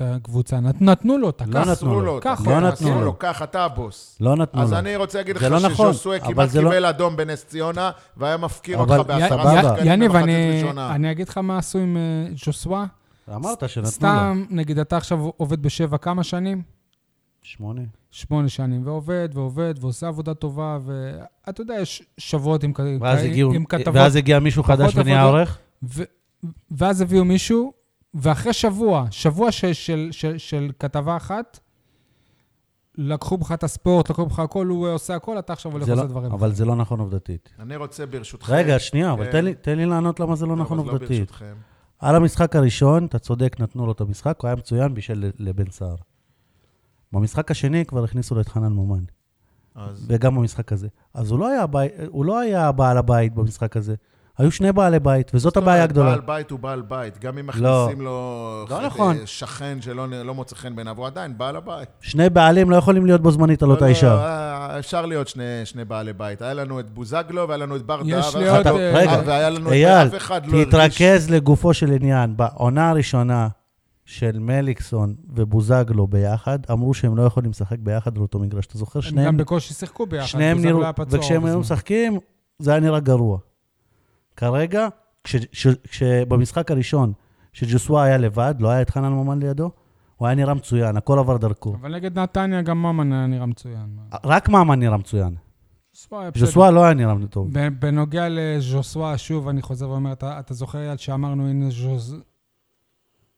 את 0.01 0.21
הקבוצה, 0.21 0.59
נת- 0.59 0.81
נתנו 0.81 1.17
לו 1.17 1.27
אותה. 1.27 1.45
לא 1.45 1.51
קח. 1.63 1.67
נתנו 1.69 2.01
לו. 2.01 2.11
אותה. 2.11 2.33
לא 2.47 2.59
נתנו 2.59 3.01
לו. 3.01 3.13
קח, 3.13 3.41
אתה 3.41 3.65
הבוס. 3.65 4.17
לא 4.21 4.35
נתנו 4.35 4.61
אז 4.61 4.71
לו. 4.71 4.79
אני 4.79 4.95
רוצה 4.95 5.17
להגיד 5.17 5.35
לך 5.35 5.43
לא 5.43 5.59
נכון, 5.59 5.93
שז'וסוי 5.93 6.17
אבל 6.17 6.33
כמעט 6.33 6.55
לא- 6.55 6.61
קיבל 6.69 6.85
אדום 6.85 7.15
בנס 7.17 7.45
ציונה, 7.45 7.91
והיה 8.17 8.37
מפקיר 8.37 8.81
אבל- 8.81 8.97
אותך 8.99 9.07
בעשרה 9.09 9.75
יניב, 9.85 10.11
במחצית 10.11 10.23
אני- 10.29 10.61
ראשונה. 10.63 10.95
אני 10.95 11.11
אגיד 11.11 11.29
לך 11.29 11.37
מה 11.37 11.57
עשו 11.57 11.79
עם 11.79 11.97
אה, 11.97 12.01
ג'וסווה. 12.45 12.85
אמרת 13.35 13.69
שנתנו 13.69 13.81
לו. 13.83 13.89
סתם, 13.91 14.45
נגיד, 14.49 14.79
אתה 14.79 14.97
עכשיו 14.97 15.29
עובד 15.37 15.61
בשבע 15.61 15.97
כמה 15.97 16.23
שנים? 16.23 16.61
שמונה. 17.43 17.81
שמונה 18.11 18.49
שנים, 18.49 18.87
ועובד 18.87 19.29
ועובד 19.33 19.73
ועושה 19.81 20.07
עבודה 20.07 20.33
טובה, 20.33 20.77
ואתה 20.85 21.61
יודע, 21.61 21.73
יש 21.81 22.03
שבועות 22.17 22.63
עם, 22.63 22.73
הגיעו, 23.01 23.51
כתבות, 23.69 23.95
ואז 23.95 24.15
הגיע 24.15 24.39
מישהו 24.39 24.63
חדש 24.63 24.95
ונהיה. 24.95 25.23
עורך? 25.23 25.57
ו, 25.83 26.03
ואז 26.71 27.01
הביאו 27.01 27.25
מישהו, 27.25 27.73
ואחרי 28.13 28.53
שבוע, 28.53 29.05
שבוע 29.11 29.51
ש, 29.51 29.65
של, 29.65 30.07
של, 30.11 30.37
של 30.37 30.71
כתבה 30.79 31.17
אחת, 31.17 31.59
לקחו 32.95 33.37
בך 33.37 33.51
את 33.51 33.63
הספורט, 33.63 34.09
לקחו 34.09 34.25
בך 34.25 34.39
הכל, 34.39 34.67
הוא 34.67 34.87
עושה 34.89 35.15
הכל, 35.15 35.39
אתה 35.39 35.53
עכשיו 35.53 35.71
הולך 35.71 35.85
זה 35.85 35.91
לעשות 35.91 36.05
לא- 36.05 36.11
דברים. 36.11 36.31
אבל 36.31 36.51
זה 36.53 36.65
לא 36.65 36.75
נכון 36.75 36.99
עובדתית. 36.99 37.49
אני 37.59 37.75
רוצה 37.75 38.05
ברשותכם... 38.05 38.53
רגע, 38.53 38.79
שנייה, 38.79 39.11
אבל 39.13 39.25
כן. 39.25 39.31
תן 39.31 39.45
לי- 39.45 39.55
תן 39.55 39.77
לי 39.77 39.85
לענות 39.85 40.19
למה 40.19 40.35
זה 40.35 40.45
לא 40.45 40.51
טוב, 40.51 40.59
נכון 40.61 40.77
לא 40.77 40.83
עובדתית. 40.83 41.09
ברשותכם. 41.09 41.55
על 41.99 42.15
המשחק 42.15 42.55
הראשון, 42.55 43.05
אתה 43.05 43.19
צודק, 43.19 43.55
נתנו 43.59 43.85
לו 43.85 43.91
את 43.91 44.01
המשחק, 44.01 44.37
הוא 44.41 44.47
היה 44.47 44.55
מצוין 44.55 44.93
בשביל 44.93 45.31
לבן 45.39 45.69
סער. 45.71 45.95
במשחק 47.11 47.51
השני 47.51 47.85
כבר 47.85 48.03
הכניסו 48.03 48.35
לו 48.35 48.41
את 48.41 48.49
חנן 48.49 48.71
מומן, 48.71 49.03
אז 49.75 50.05
וגם 50.09 50.35
במשחק 50.35 50.71
הזה. 50.73 50.87
אז 51.13 51.31
הוא 51.31 51.39
לא 51.39 51.47
היה, 51.47 51.63
הבית, 51.63 51.91
הוא 52.07 52.25
לא 52.25 52.39
היה 52.39 52.71
בעל 52.71 52.97
הבית 52.97 53.33
במשחק 53.33 53.77
הזה. 53.77 53.95
היו 54.39 54.51
שני 54.51 54.71
בעלי 54.71 54.99
בית, 54.99 55.31
וזאת 55.33 55.43
זאת 55.53 55.57
הבעיה 55.57 55.75
אומרת, 55.77 55.89
הגדולה. 55.89 56.09
בעל 56.11 56.21
בית 56.25 56.51
הוא 56.51 56.59
בעל 56.59 56.81
בית. 56.81 57.19
גם 57.19 57.37
אם 57.37 57.49
לא. 57.53 57.83
מכניסים 57.85 58.01
לו 58.05 58.09
לא 58.69 58.75
ח- 58.75 58.85
נכון. 58.85 59.17
שכן 59.25 59.77
שלא 59.81 60.07
לא 60.09 60.33
מוצא 60.35 60.55
חן 60.55 60.75
בעיניו, 60.75 60.97
הוא 60.97 61.07
עדיין 61.07 61.37
בעל 61.37 61.55
הבית. 61.55 61.89
שני 62.01 62.29
בעלים 62.29 62.69
לא 62.69 62.75
יכולים 62.75 63.05
להיות 63.05 63.21
בו 63.21 63.31
זמנית 63.31 63.61
על 63.63 63.69
לא, 63.69 63.73
אותה 63.73 63.85
לא, 63.85 63.89
אישה. 63.89 64.15
אה, 64.17 64.79
אפשר 64.79 65.05
להיות 65.05 65.27
שני, 65.27 65.43
שני 65.65 65.85
בעלי 65.85 66.13
בית. 66.13 66.41
היה 66.41 66.53
לנו 66.53 66.79
את 66.79 66.89
בוזגלו 66.89 67.47
והיה 67.47 67.57
לנו 67.57 67.75
את 67.75 67.81
ברדה. 67.85 68.09
יש 68.09 68.25
ואף 68.25 68.35
לי 68.35 68.49
אחד 68.51 68.67
עוד, 68.67 68.79
לא- 68.79 68.79
אה, 68.85 68.91
רגע, 68.97 69.21
והיה 69.25 69.49
לנו 69.49 69.67
את 69.67 69.73
אייל, 69.73 70.07
אף 70.07 70.15
אחד 70.15 70.45
לא 70.45 70.57
הרגיש- 70.57 70.67
תתרכז 70.69 71.29
לגופו 71.29 71.73
של 71.73 71.91
עניין. 71.91 72.37
בעונה 72.37 72.89
הראשונה 72.89 73.47
של 74.05 74.39
מליקסון 74.39 75.13
ובוזגלו 75.35 76.07
ביחד, 76.07 76.59
אמרו 76.71 76.93
שהם 76.93 77.17
לא 77.17 77.23
יכולים 77.23 77.49
לשחק 77.51 77.77
ביחד 77.79 78.15
על 78.15 78.21
אותו 78.21 78.39
מגרש. 78.39 78.65
אתה 78.65 78.77
זוכר? 78.77 78.99
הם 78.99 79.03
שניהם 79.03 79.27
גם 79.27 79.37
בקושי 79.37 79.73
שיחקו 79.73 80.05
ביחד. 80.05 80.25
שניהם 80.27 80.57
בוזגלו 80.57 80.71
נראו, 80.73 80.83
היה 80.83 80.93
פצוע 80.93 81.19
וכשהם 81.19 81.45
היו. 81.45 81.59
משחקים, 81.59 82.19
זה 82.59 82.71
היה 82.71 82.79
נראה 82.79 82.99
גרוע. 82.99 83.37
כרגע, 84.39 84.87
כש- 85.23 85.35
ש- 85.51 85.67
כשבמשחק 85.83 86.71
הראשון, 86.71 87.13
שג'וסווה 87.53 88.03
היה 88.03 88.17
לבד, 88.17 88.55
לא 88.59 88.69
היה 88.69 88.81
את 88.81 88.89
חנן 88.89 89.13
ממן 89.13 89.39
לידו, 89.39 89.71
הוא 90.15 90.27
היה 90.27 90.35
נראה 90.35 90.53
מצוין, 90.53 90.97
הכל 90.97 91.19
עבר 91.19 91.37
דרכו. 91.37 91.75
אבל 91.81 91.95
נגד 91.95 92.19
נתניה 92.19 92.61
גם 92.61 92.83
ממן 92.83 93.13
היה 93.13 93.27
נראה 93.27 93.45
מצוין. 93.45 93.97
רק 94.25 94.49
ממן 94.49 94.79
נראה 94.79 94.97
מצוין. 94.97 95.35
ג'וסווה 96.13 96.71
לא 96.71 96.83
היה 96.83 96.93
נראה 96.93 97.13
טוב. 97.29 97.49
בנוגע 97.79 98.27
לז'וסווה, 98.29 99.17
שוב, 99.17 99.47
אני 99.47 99.61
חוזר 99.61 99.89
ואומר, 99.89 100.11
אתה, 100.11 100.39
אתה 100.39 100.53
זוכר, 100.53 100.79
אייל, 100.79 100.97
שאמרנו, 100.97 101.47
הנה. 101.47 101.65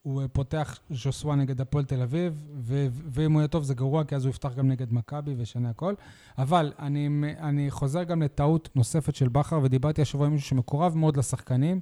הוא 0.01 0.21
אה, 0.21 0.27
פותח 0.27 0.79
ז'וסווה 0.89 1.35
נגד 1.35 1.61
הפועל 1.61 1.85
תל 1.85 2.01
אביב, 2.01 2.45
ו- 2.59 2.87
ואם 2.91 3.31
הוא 3.31 3.41
יהיה 3.41 3.47
טוב 3.47 3.63
זה 3.63 3.73
גרוע, 3.73 4.03
כי 4.03 4.15
אז 4.15 4.25
הוא 4.25 4.29
יפתח 4.29 4.53
גם 4.55 4.67
נגד 4.67 4.93
מכבי 4.93 5.33
וישנה 5.33 5.69
הכל. 5.69 5.93
אבל 6.37 6.73
אני, 6.79 7.09
אני 7.39 7.71
חוזר 7.71 8.03
גם 8.03 8.21
לטעות 8.21 8.69
נוספת 8.75 9.15
של 9.15 9.27
בכר, 9.29 9.59
ודיברתי 9.63 10.01
השבוע 10.01 10.27
עם 10.27 10.33
מישהו 10.33 10.47
שמקורב 10.47 10.97
מאוד 10.97 11.17
לשחקנים, 11.17 11.79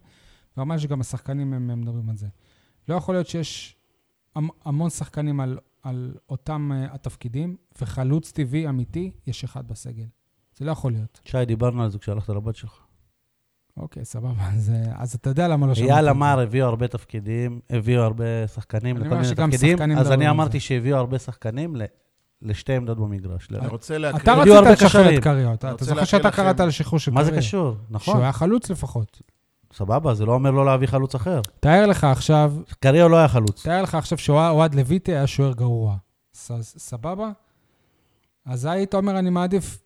וממש 0.58 0.86
גם 0.86 1.02
השחקנים 1.02 1.54
הם, 1.54 1.70
הם 1.70 1.82
מדברים 1.82 2.10
על 2.10 2.16
זה. 2.18 2.28
לא 2.88 2.96
יכול 2.96 3.16
להיות 3.16 3.28
שיש 3.28 3.76
המ- 4.36 4.50
המון 4.66 4.90
שחקנים 4.90 5.40
על, 5.40 5.60
על 5.84 6.16
אותם 6.30 6.72
uh, 6.72 6.94
התפקידים, 6.96 7.56
וחלוץ 7.82 8.32
טבעי 8.32 8.70
אמיתי, 8.70 9.12
יש 9.28 9.44
אחד 9.44 9.68
בסגל. 9.68 10.06
זה 10.58 10.66
לא 10.66 10.72
יכול 10.72 10.92
להיות. 10.92 11.22
שי, 11.26 11.46
דיברנו 11.46 11.84
על 11.84 11.90
זה 11.90 12.00
כשהלכת 12.00 12.30
לבת 12.30 12.56
שלך. 12.56 12.80
אוקיי, 13.80 14.06
סבבה. 14.06 14.34
אז, 14.56 14.72
אז 14.98 15.14
אתה 15.14 15.30
יודע 15.30 15.48
למה 15.48 15.68
לא 15.68 15.76
שמעתי. 15.76 15.94
אייל. 15.94 16.10
אמר, 16.10 16.40
הביאו 16.40 16.68
הרבה 16.68 16.88
תפקידים, 16.88 17.60
הביאו 17.70 18.02
הרבה 18.04 18.48
שחקנים 18.48 18.98
לכל 18.98 19.06
אומר 19.06 19.22
מיני 19.22 19.36
תפקידים, 19.36 19.78
אז 19.98 20.12
אני 20.12 20.26
על 20.26 20.32
אמרתי. 20.32 20.60
שהביאו 20.60 20.98
הרבה 20.98 21.20
שחקנים 21.20 21.76
ל- 21.76 21.84
לשתי 22.42 22.74
עמדות 22.76 22.98
במגרש. 23.00 23.48
אני 23.52 23.68
רוצה 23.68 23.94
אתה 23.96 24.00
להקריא... 24.00 24.34
הרבה 24.54 24.72
רצית 24.72 24.82
לשחרר. 24.86 25.18
את 25.18 25.24
קריו. 25.24 25.54
אתה 25.54 25.72
אתה 25.72 25.86
זוכר 25.86 26.04
שאתה 26.04 26.32
קראת 26.32 26.60
על 26.60 26.68
השחרור 26.68 27.00
של 27.00 27.12
מה 27.12 27.24
זה 27.24 27.30
קריו. 27.32 27.42
קשור? 27.42 27.72
שהוא 27.74 27.86
נכון. 27.90 28.22
היה 28.22 28.32
חלוץ 28.32 28.70
לפחות. 28.70 29.22
סבבה, 29.74 30.14
זה 30.14 30.26
לא 30.26 30.34
אומר 30.34 30.52
לא 30.52 30.66
להביא 30.66 30.88
חלוץ 30.88 31.16
אחר. 31.16 31.42
תאר 31.60 31.86
לך 31.86 32.04
עכשיו, 32.04 32.54
קריו 32.80 33.10
לא 33.10 33.18
היה 33.18 33.28
חלוץ. 33.28 33.64
תאר 33.64 33.82
לך 33.82 33.96
עכשיו 33.96 34.18
שאוהד 34.18 34.76
לויטה 34.76 35.12
היה 35.12 35.28
שוער 35.28 35.54
גרוע. 35.54 35.96
ס- 36.34 36.52
סבבה? 36.78 37.32
אז 38.46 38.66
היית 38.66 38.94
אומר, 38.96 39.20
אני 39.20 39.30
מעדיף 39.30 39.82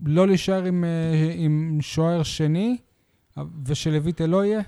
לא 0.00 0.26
להישאר 0.26 0.64
עם, 0.64 0.84
אה, 0.84 1.32
עם 1.36 1.78
שוער 1.80 2.22
שני, 2.22 2.76
ושלויטה 3.66 4.26
לא 4.26 4.44
יהיה? 4.44 4.60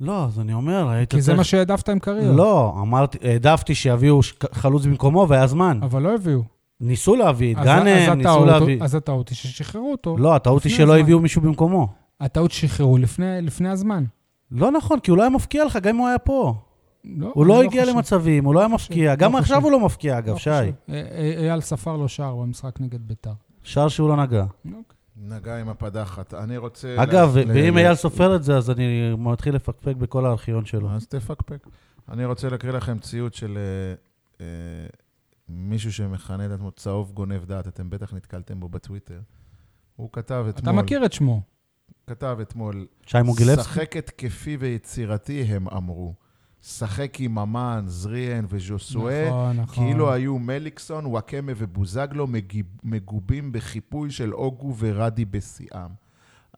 לא, 0.00 0.24
אז 0.24 0.40
אני 0.40 0.52
אומר, 0.52 0.88
היית 0.88 1.10
כי 1.10 1.20
זה 1.20 1.34
מה 1.34 1.44
שהעדפת 1.44 1.88
עם 1.88 1.98
קריו. 1.98 2.32
לא, 2.32 2.74
אמרתי, 2.82 3.18
העדפתי 3.22 3.74
שיביאו 3.74 4.20
חלוץ 4.52 4.86
במקומו 4.86 5.26
והיה 5.28 5.46
זמן. 5.46 5.78
אבל 5.82 6.02
לא 6.02 6.14
הביאו. 6.14 6.42
ניסו 6.80 7.16
להביא 7.16 7.54
את 7.54 7.64
גאנם, 7.64 8.18
ניסו 8.18 8.44
להביא... 8.44 8.82
אז 8.82 8.94
הטעות 8.94 9.28
היא 9.28 9.36
ששחררו 9.36 9.92
אותו. 9.92 10.16
לא, 10.18 10.34
הטעות 10.34 10.64
היא 10.64 10.72
שלא. 10.72 10.98
הביאו 10.98 11.20
מישהו 11.20 11.42
במקומו. 11.42 11.88
הטעות 12.20 12.50
שחררו 12.50 12.98
לפני, 12.98 13.42
לפני 13.42 13.68
הזמן. 13.68 14.04
לא 14.50 14.72
נכון, 14.72 15.00
כי 15.00 15.10
הוא 15.10 15.18
לא 15.18 15.22
היה 15.22 15.30
מפקיע 15.30 15.64
לך 15.64 15.78
גם 15.82 15.94
אם 15.94 16.00
הוא 16.00 16.08
היה 16.08 16.18
פה. 16.18 16.54
לא, 17.04 17.30
הוא 17.34 17.44
אני 17.44 17.48
לא 17.48 17.62
הגיע 17.62 17.82
חושב. 17.82 17.94
למצבים, 17.94 18.44
הוא 18.44 18.54
לא 18.54 18.60
היה 18.60 18.68
לא 18.68 18.74
מפקיע. 18.74 19.10
חושב, 19.10 19.24
גם 19.24 19.32
לא 19.32 19.38
עכשיו. 19.38 19.62
הוא 19.62 19.72
לא 19.72 19.80
מפקיע, 19.80 20.18
אגב, 20.18 20.32
לא 20.32 20.38
שי. 20.38 20.50
אה, 20.50 20.70
אה, 20.88 21.34
אייל 21.38 21.60
ספר 21.60 21.96
לו 21.96 22.08
שער 22.08 22.36
במשחק 22.36 22.80
נגד 22.80 23.00
ביתר. 23.08 23.32
שער 23.62 23.88
שהוא 23.88 24.08
לא 24.08 24.16
נגע. 24.16 24.44
אוקיי. 24.64 24.99
נגע 25.22 25.60
עם 25.60 25.68
הפדחת. 25.68 26.34
אני 26.34 26.56
רוצה... 26.56 26.96
אגב, 27.02 27.36
לה- 27.36 27.44
ואם 27.54 27.78
אייל 27.78 27.94
סופר 27.94 28.36
את 28.36 28.42
זה, 28.42 28.56
אז 28.56 28.70
אני 28.70 29.14
מתחיל 29.18 29.54
לפקפק 29.54 29.96
בכל 29.96 30.26
הארכיון 30.26 30.64
שלו. 30.64 30.90
אז 30.90 31.06
תפקפק. 31.06 31.66
אני 32.08 32.24
רוצה 32.24 32.48
להקריא 32.48 32.72
לכם 32.72 32.98
ציוץ 32.98 33.34
של 33.36 33.58
אה, 33.58 33.94
אה, 34.40 34.46
מישהו 35.48 35.92
שמכנה 35.92 36.46
את 36.46 36.50
עצמו 36.50 36.70
צהוב 36.70 37.12
גונב 37.12 37.44
דעת, 37.44 37.68
אתם 37.68 37.90
בטח 37.90 38.14
נתקלתם 38.14 38.60
בו 38.60 38.68
בטוויטר. 38.68 39.20
הוא 39.96 40.08
כתב 40.12 40.44
אתמול... 40.48 40.74
אתה 40.74 40.82
מכיר 40.82 41.04
את 41.04 41.12
שמו. 41.12 41.42
כתב 42.06 42.38
אתמול, 42.42 42.86
שי 43.06 43.22
מוגילבסקי? 43.24 43.62
שחק 43.62 43.96
התקפי 43.96 44.56
ויצירתי, 44.60 45.42
הם 45.42 45.68
אמרו. 45.68 46.14
שחק 46.62 47.20
עם 47.20 47.34
ממן, 47.34 47.84
זריאן 47.86 48.44
וז'וסואה, 48.48 49.26
נכון, 49.28 49.56
נכון. 49.56 49.84
כאילו 49.86 50.12
היו 50.12 50.38
מליקסון, 50.38 51.06
וואקמה 51.06 51.52
ובוזגלו 51.56 52.26
מגובים 52.84 53.52
בחיפוי 53.52 54.10
של 54.10 54.34
אוגו 54.34 54.74
ורדי 54.78 55.24
בשיאם. 55.24 55.88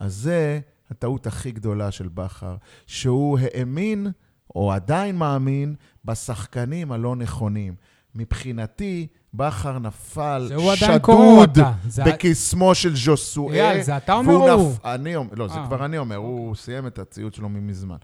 אז 0.00 0.14
זה 0.14 0.61
הטעות 0.90 1.26
הכי 1.26 1.50
גדולה 1.50 1.90
של 1.90 2.09
בכר, 2.09 2.57
שהוא 2.86 3.38
האמין, 3.42 4.07
או 4.57 4.72
עדיין 4.72 5.16
מאמין, 5.16 5.74
בשחקנים 6.05 6.92
הלא 6.92 7.16
נכונים. 7.16 7.74
מבחינתי, 8.14 9.07
בכר 9.34 9.78
נפל 9.78 10.50
שדוד 10.76 10.98
אותה. 11.38 11.72
זה- 11.88 12.05
בקסמו 12.05 12.74
של 12.74 12.96
ז'וסואה. 12.96 13.55
אייל, 13.70 13.82
זה 13.82 13.96
אתה 13.96 14.12
אומר 14.12 14.32
או 14.34 14.50
הוא? 14.53 14.72
נפ- 14.72 14.84
אני 14.86 15.16
אומר, 15.16 15.30
לא, 15.36 15.48
זה 15.48 15.55
אה. 15.55 15.66
כבר 15.66 15.84
אני 15.84 15.98
אומר, 15.98 16.16
הוא 16.16 16.55
סיים 16.55 16.86
את 16.86 16.98
הציוץ 16.98 17.36
שלו 17.36 17.48
מזמן. 17.48 17.96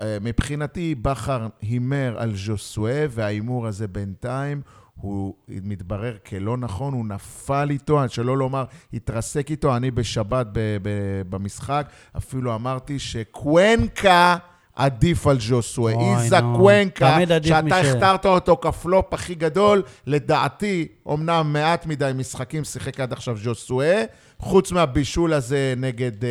אה, 0.00 0.18
מבחינתי, 0.20 0.94
בכר 0.94 1.46
הימר 1.62 2.14
על 2.18 2.36
ז'וסואה, 2.36 3.06
וההימור 3.10 3.66
הזה 3.66 3.88
בינתיים, 3.88 4.62
הוא 4.94 5.34
מתברר 5.48 6.16
כלא 6.26 6.56
נכון, 6.56 6.94
הוא 6.94 7.06
נפל 7.06 7.66
איתו, 7.70 8.08
שלא 8.08 8.38
לומר, 8.38 8.64
התרסק 8.92 9.50
איתו. 9.50 9.76
אני 9.76 9.90
בשבת 9.90 10.46
ב- 10.52 10.76
ב- 10.82 11.22
במשחק, 11.30 11.86
אפילו 12.16 12.54
אמרתי 12.54 12.98
שקוונקה 12.98 14.36
עדיף 14.76 15.26
על 15.26 15.40
ז'וסואה. 15.40 15.94
אוי, 15.94 16.22
איזה. 16.22 16.36
קוונקה, 16.56 17.18
שאתה 17.44 17.80
הכתרת 17.80 18.26
אותו 18.26 18.56
כפלופ 18.56 19.14
הכי 19.14 19.34
גדול, 19.34 19.82
לדעתי, 20.06 20.88
אמנם 21.08 21.52
מעט 21.52 21.86
מדי 21.86 22.10
משחקים 22.14 22.64
שיחק 22.64 23.00
עד 23.00 23.12
עכשיו 23.12 23.36
ז'וסואה, 23.36 24.04
חוץ 24.38 24.72
מהבישול 24.72 25.32
הזה 25.32 25.74
נגד 25.76 26.24
אה, 26.24 26.30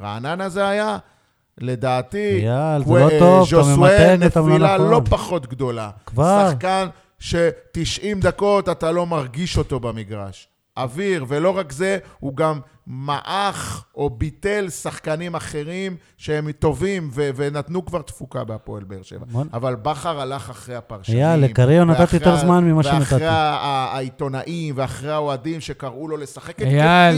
רעננה 0.00 0.48
זה 0.48 0.68
היה, 0.68 0.98
לדעתי, 1.60 2.48
אייל, 2.48 2.84
זה 2.84 2.92
לא 2.92 3.08
טוב, 3.18 3.48
אתה 3.48 3.76
לא 3.76 4.16
נפילה 4.16 4.74
נכון. 4.74 4.90
לא 4.90 5.00
פחות 5.10 5.46
גדולה. 5.46 5.90
כבר. 6.06 6.48
שחקן 6.50 6.86
ש-90 7.18 8.18
דקות 8.20 8.68
אתה 8.68 8.90
לא 8.92 9.06
מרגיש 9.06 9.58
אותו 9.58 9.80
במגרש. 9.80 10.48
אוויר, 10.76 11.24
ולא 11.28 11.58
רק 11.58 11.72
זה, 11.72 11.98
הוא 12.20 12.36
גם 12.36 12.60
מעך 12.86 13.84
או 13.96 14.10
ביטל 14.10 14.66
שחקנים 14.70 15.34
אחרים 15.34 15.96
שהם 16.16 16.52
טובים 16.52 17.10
ו- 17.12 17.30
ונתנו 17.36 17.84
כבר 17.86 18.02
תפוקה 18.02 18.44
בהפועל 18.44 18.84
באר 18.84 19.02
שבע. 19.02 19.24
בוא- 19.32 19.44
אבל 19.52 19.74
בכר 19.74 20.20
הלך 20.20 20.50
אחרי 20.50 20.74
הפרשנים. 20.76 21.18
אייל, 21.18 21.40
לקריו 21.44 21.84
נתתי 21.84 22.16
יותר 22.16 22.36
זמן 22.36 22.64
ממה 22.64 22.82
שנתתי. 22.82 22.98
ואחרי 23.00 23.26
ה- 23.26 23.32
ה- 23.32 23.96
העיתונאים 23.96 24.74
ואחרי 24.76 25.12
האוהדים 25.12 25.60
שקראו 25.60 26.08
לו 26.08 26.16
לשחק 26.16 26.48
התקפי, 26.50 26.80
אייל, 26.80 27.16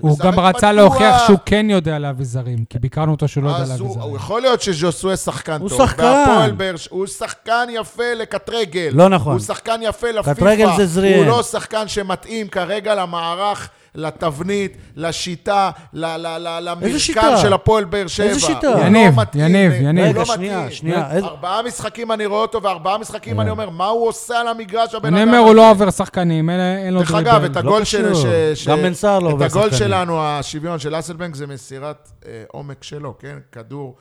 הוא 0.00 0.18
גם 0.18 0.40
רצה. 0.40 0.72
להוכיח 0.72 1.26
שהוא 1.26 1.38
כן 1.46 1.66
יודע 1.70 1.98
להביא 1.98 2.24
זרים, 2.26 2.64
כי 2.70 2.78
ביקרנו 2.78 3.12
אותו 3.12 3.28
שהוא 3.28 3.44
לא 3.44 3.50
יודע 3.50 3.60
להביא 3.60 3.74
הוא, 3.86 3.88
הוא 3.88 4.00
זרים. 4.02 4.14
יכול 4.14 4.40
להיות 4.42 4.62
שז'וסואה 4.62 5.16
שחקן 5.16 5.60
הוא 5.60 5.68
טוב. 5.68 5.78
שחקן. 5.86 6.76
ש- 6.76 6.88
הוא 6.90 7.06
שחקן 7.06 7.66
יפה 7.72 8.14
לקטרגל. 8.16 8.90
לא 8.92 9.08
נכון. 9.08 9.32
הוא 9.32 9.40
שחקן 9.40 9.80
יפה 9.82 10.10
לפיפ"א. 10.10 10.34
קטרגל 10.34 10.68
זה 10.76 10.86
זריאן. 10.86 11.18
הוא 11.18 11.26
לא 11.26 11.42
שחקן 11.42 11.88
שמתאים 11.88 12.48
כרגע 12.48 12.94
למערך, 12.94 13.68
לתבנית, 13.96 14.76
לשיטה, 14.96 15.70
ל- 15.92 16.04
ל- 16.16 16.26
ל- 16.38 16.58
למרקם? 16.62 17.36
של 17.42 17.52
הפועל 17.52 17.84
באר 17.84 18.06
שבע. 18.06 18.26
איזה 18.26 18.40
שיטה? 18.40 18.66
הוא 18.68 18.80
לא 18.80 18.84
יניב, 18.86 19.14
מתאים, 19.14 19.44
יניב, 19.44 19.72
יניב. 19.72 20.04
לא 20.04 20.10
רגע, 20.10 20.20
מתאים. 20.22 20.36
שנייה, 20.36 20.70
שנייה. 20.70 21.10
איזה- 21.12 21.26
ארבעה 21.26 21.62
משחקים 21.62 22.12
אני 22.12 22.26
רואה 22.26 22.40
אותו, 22.42 22.62
וארבעה 22.62 22.98
משחקים 22.98 23.40
אני 23.40 23.50
אומר, 23.50 23.70
מה 23.70 23.86
הוא 23.86 24.08
עושה 24.08 24.40
על 24.40 24.48
המגרש, 24.48 24.94
הבן 24.94 25.14
אני 25.14 25.22
אדם 25.22 25.28
אומר, 25.28 25.38
הוא? 25.40 25.54
לא 25.54 25.70
עובר 25.70 25.90
שחקנים, 25.90 26.50
אין- 26.50 26.60
אין 26.60 26.94
לו 26.94 27.00
דרך 27.00 27.10
דריבל. 27.12 27.30
אגב, 27.30 27.44
את 27.44 27.56
הגול 27.56 27.84
של... 27.84 28.10
קשור. 28.10 28.22
ש- 28.54 28.64
ש- 28.64 28.68
גם 28.68 28.78
בן 28.82 28.94
סער 28.94 29.18
לא 29.18 29.28
עובר 29.30 29.46
את 29.46 29.50
הגול 29.50 29.62
שחקנים. 29.70 29.78
שלנו, 29.78 30.22
השוויון 30.22 30.78
של 30.78 30.98
אסלבנק, 30.98 31.34
זה 31.34 31.46
מסירת 31.46 32.08
אה, 32.26 32.42
עומק 32.48 32.84
שלו, 32.84 33.14
כן? 33.18 33.36
כדור 33.52 33.96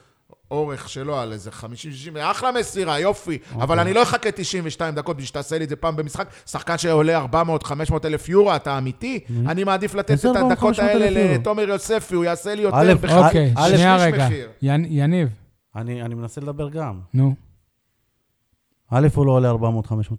אורך 0.51 0.89
שלו 0.89 1.19
על 1.19 1.31
איזה 1.31 1.49
50-60, 1.61 1.63
אחלה 2.21 2.51
מסירה, 2.51 2.99
יופי. 2.99 3.37
אוקיי. 3.51 3.63
אבל 3.63 3.79
אני 3.79 3.93
לא 3.93 4.03
אחכה 4.03 4.31
92 4.31 4.95
דקות 4.95 5.15
בשביל 5.17 5.27
שתעשה 5.27 5.57
לי 5.57 5.63
את 5.63 5.69
זה 5.69 5.75
פעם 5.75 5.95
במשחק. 5.95 6.27
שחקן 6.45 6.77
שעולה 6.77 7.25
400-500 7.25 7.35
אלף 8.05 8.29
יורו, 8.29 8.55
אתה 8.55 8.77
אמיתי? 8.77 9.19
אני 9.45 9.63
מעדיף 9.63 9.95
לתת 9.95 10.11
את 10.19 10.25
400, 10.25 10.51
הדקות 10.51 10.75
500 10.75 10.91
אלף 10.91 11.01
האלה? 11.17 11.33
לתומר 11.35 11.69
יוספי, 11.69 12.15
הוא 12.15 12.25
יעשה 12.25 12.55
לי 12.55 12.61
יותר 12.61 12.95
בכלל. 13.01 13.23
אוקיי, 13.25 13.53
שנייה 13.69 13.95
רגע. 13.97 14.25
מחיר. 14.25 14.49
יני- 14.61 14.87
יניב, 14.91 15.29
אני 15.75 16.01
אני 16.01 16.15
מנסה 16.15 16.41
לדבר 16.41 16.69
גם. 16.69 16.99
נו. 17.13 17.35
א', 18.91 19.07
הוא 19.15 19.25
לא 19.25 19.31
עולה 19.31 19.51
400-500 19.51 19.55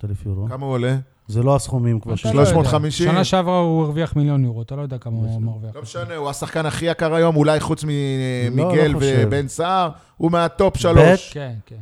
אלף 0.05 0.27
יורו. 0.27 0.49
כמה 0.49 0.67
הוא 0.67 0.73
עולה? 0.75 0.97
זה 1.29 1.43
לא 1.43 1.57
הסכומים 1.57 2.01
כבר 2.01 2.13
אתה 2.13 2.21
של... 2.21 2.33
לא 2.37 2.41
יודע. 2.41 2.51
350? 2.51 3.11
שנה 3.11 3.25
שעברה 3.25 3.59
הוא 3.59 3.83
הרוויח 3.83 4.17
מיליון 4.17 4.45
יורו, 4.45 4.63
אתה 4.63 4.77
לא 4.77 4.83
יודע 4.83 4.99
כמה 4.99 5.17
הוא 5.17 5.41
מרוויח. 5.41 5.77
לא 5.77 5.83
משנה, 5.83 6.17
הוא 6.17 6.31
השחקן 6.31 6.67
הכי 6.67 6.87
יקר 6.87 7.15
היום, 7.15 7.37
אולי 7.37 7.61
חוץ 7.61 7.85
ממיגל 7.85 8.93
לא. 8.93 8.99
ובן 9.03 9.49
סער, 9.49 9.91
הוא 10.17 10.31
מהטופ 10.31 10.77
שלוש. 10.77 11.33
כן, 11.33 11.55
כן. 11.67 11.81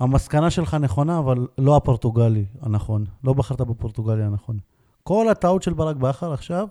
המסקנה 0.00 0.50
שלך 0.50 0.74
נכונה, 0.74 1.18
אבל 1.18 1.46
לא 1.58 1.76
הפורטוגלי 1.76 2.44
הנכון. 2.62 3.04
לא 3.24 3.32
בחרת 3.32 3.60
בפורטוגלי 3.60 4.22
הנכון. 4.22 4.58
כל 5.02 5.28
הטעות 5.28 5.62
של 5.62 5.72
ברק 5.72 5.96
בכר 5.96 6.32
עכשיו, 6.32 6.68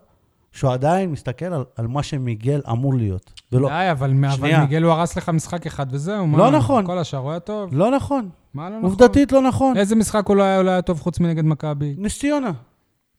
שהוא 0.51 0.71
עדיין 0.73 1.11
מסתכל 1.11 1.45
על, 1.45 1.63
על 1.75 1.87
מה 1.87 2.03
שמיגל 2.03 2.61
אמור 2.71 2.93
להיות. 2.93 3.33
ולא, 3.51 3.69
די, 3.69 3.91
אבל 3.91 4.13
אבל. 4.33 4.59
מיגל 4.59 4.83
הוא 4.83 4.91
הרס 4.91 5.17
לך 5.17 5.29
משחק 5.29 5.65
אחד 5.67 5.85
וזהו, 5.91 6.27
מה? 6.27 6.37
לא 6.37 6.51
נכון. 6.51 6.85
כל 6.85 6.97
השאר 6.97 7.19
הוא 7.19 7.31
היה 7.31 7.39
טוב. 7.39 7.69
לא 7.73 7.91
נכון. 7.91 8.29
מה 8.53 8.69
לא 8.69 8.77
נכון? 8.77 8.89
עובדתית 8.89 9.31
לא 9.31 9.41
נכון. 9.41 9.77
איזה 9.77 9.95
משחק 9.95 10.27
הוא 10.27 10.35
לא 10.35 10.43
היה 10.43 10.55
הוא 10.57 10.63
לא 10.63 10.71
היה 10.71 10.81
טוב 10.81 10.99
חוץ 10.99 11.19
מנגד 11.19 11.45
מכבי? 11.45 11.95
נס 11.97 12.19
ציונה. 12.19 12.51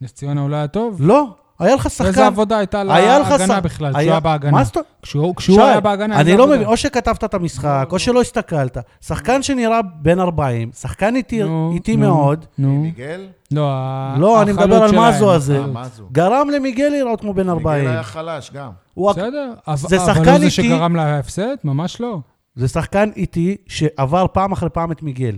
נס 0.01 0.13
ציונה 0.13 0.41
הוא 0.41 0.51
לא 0.51 0.57
היה 0.57 0.69
טוב? 0.69 0.97
לא. 1.03 1.35
היה 1.59 1.75
לך 1.75 1.91
שחקן... 1.91 2.09
איזה 2.09 2.27
עבודה 2.27 2.59
הייתה 2.59 2.81
היה 2.89 3.19
להגנה 3.19 3.61
בכלל, 3.61 3.89
כשהוא 3.93 4.01
היה- 4.01 4.11
היה 4.13 4.21
בהגנה? 4.21 4.51
מה 4.53 4.65
זאת 4.65 4.77
אומרת? 4.77 5.37
כשהוא 5.37 5.63
היה 5.63 5.81
בהגנה, 5.81 6.21
אני 6.21 6.37
לא 6.37 6.43
עבודה? 6.43 6.57
מבין, 6.57 6.69
או 6.69 6.77
שכתבת 6.77 7.25
את 7.25 7.35
המשחק, 7.35 7.89
או 7.93 7.99
שלא 7.99 8.21
הסתכלת. 8.21 8.79
שחקן 9.01 9.43
שנראה 9.43 9.81
בן 10.03 10.21
40, 10.21 10.71
שחקן 10.73 11.17
איטי 11.17 11.43
נו, 11.43 11.71
איטי 11.75 11.97
נו. 11.97 12.01
מאוד, 12.07 12.45
נו. 12.59 12.69
מיגל? 12.83 13.27
לא, 13.53 13.71
לא, 14.19 14.43
אני 14.43 14.53
מדבר 14.53 14.83
על 14.83 14.91
מזו 14.99 15.35
הזה. 15.35 15.59
אה? 15.77 15.83
גרם 16.13 16.51
למיגל 16.51 16.89
להיראות 16.91 17.21
כמו 17.21 17.35
בן 17.35 17.49
40. 17.49 17.79
מיגל 17.79 17.93
היה 17.95 18.03
חלש 18.03 18.51
גם. 18.55 18.71
הוא 18.95 19.13
בסדר, 19.13 19.53
אבל 19.69 19.77
זה 19.77 19.97
אבל 19.97 20.07
שחקן 20.15 20.31
הוא 20.31 20.39
זה. 20.39 20.51
שגרם 20.51 20.97
להפסד? 20.97 21.57
ממש 21.65 22.01
לא. 22.01 22.19
זה 22.55 22.69
שחקן 22.69 23.11
איטי 23.17 23.57
שעבר 23.67 24.27
פעם 24.33 24.53
אחרי 24.53 24.71
פעם 24.71 24.93
את 24.93 25.03
מיגל. 25.03 25.37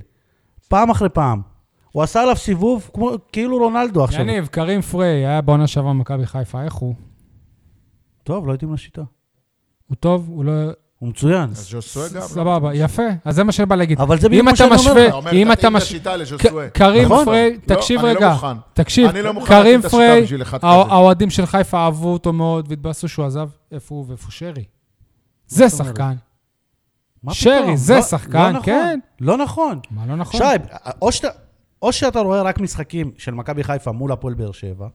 פעם 0.68 0.90
אחרי 0.90 1.08
פעם. 1.08 1.53
הוא 1.94 2.02
עשה 2.02 2.22
עליו 2.22 2.36
סיבוב 2.36 2.90
כמו, 2.94 3.10
כאילו 3.32 3.58
רונלדו 3.58 4.04
עכשיו. 4.04 4.20
יניב, 4.20 4.46
קרים 4.46 4.80
פריי 4.82 5.26
היה 5.26 5.40
בעונה 5.40 5.66
שעברה 5.66 5.90
במכבי 5.92 6.26
חיפה, 6.26 6.62
איך 6.62 6.74
הוא? 6.74 6.94
טוב, 8.22 8.48
לא 8.48 8.54
התאים 8.54 8.74
לשיטה. 8.74 9.02
הוא 9.86 9.96
טוב? 10.00 10.28
הוא 10.28 10.44
לא... 10.44 10.52
הוא 10.98 11.08
מצוין. 11.08 11.50
אז 11.50 11.68
ז'וסואה 11.70 12.08
גם. 12.08 12.14
לא? 12.16 12.20
סבבה, 12.20 12.74
יפה. 12.74 13.02
אז 13.24 13.34
זה 13.34 13.44
מה 13.44 13.52
שאני 13.52 13.66
בא 13.66 13.76
להגיד. 13.76 14.00
אבל 14.00 14.18
זה 14.18 14.26
אם 14.26 14.30
בדיוק 14.30 14.44
מה 14.44 14.50
אתה 14.50 14.56
שאני 14.56 14.68
אומר 14.70 14.80
משווה, 14.80 15.02
לך. 15.02 15.08
אתה 15.08 15.16
אומר, 15.16 15.32
אם 15.32 15.52
אתה 15.52 15.56
תתאים 15.56 15.76
את 15.76 15.82
מש... 15.82 15.82
השיטה 15.82 16.16
לז'וסואה. 16.16 16.68
ק- 16.68 16.72
קרים 16.72 17.04
נכון. 17.04 17.24
פריי, 17.24 17.52
לא, 17.68 17.74
תקשיב 17.74 18.00
אני 18.04 18.14
לא 18.14 18.18
רגע, 18.18 18.32
מוכן. 18.32 18.56
תקשיב, 18.72 19.08
אני 19.10 19.22
לא 19.22 19.32
מוכן 19.34 19.46
קרים 19.48 19.80
את 19.80 19.84
השיטה 19.84 19.96
פריי. 19.98 20.26
האוהדים 20.62 21.30
של 21.30 21.46
חיפה 21.46 21.78
אהבו 21.84 22.12
אותו 22.12 22.32
מאוד 22.32 22.66
והתבאסו 22.68 23.08
שהוא 23.08 23.24
עזב. 23.26 23.48
איפה 23.72 23.94
הוא 23.94 24.04
ואיפה 24.08 24.30
שרי? 24.30 24.64
זה? 25.46 25.68
שחקן. 25.68 26.14
מה 27.22 27.34
שרי? 27.34 27.76
זה 27.76 27.94
לא- 27.94 28.02
שחקן, 28.02 28.38
לא 28.42 28.50
נכון. 28.50 28.62
כן. 28.64 28.98
לא 29.20 29.36
נכון. 29.36 29.80
מה 29.90 30.06
לא 30.06 30.16
נכון? 30.16 30.40
שי, 30.40 30.44
או 31.02 31.12
שאתה, 31.12 31.28
או 31.84 31.92
שאתה 31.92 32.20
רואה 32.20 32.42
רק 32.42 32.60
משחקים 32.60 33.10
של 33.18 33.34
מכבי 33.34 33.64
חיפה 33.64 33.92
מול 33.92 34.12
הפועל 34.12 34.34
באר 34.34 34.52
שבע, 34.52 34.88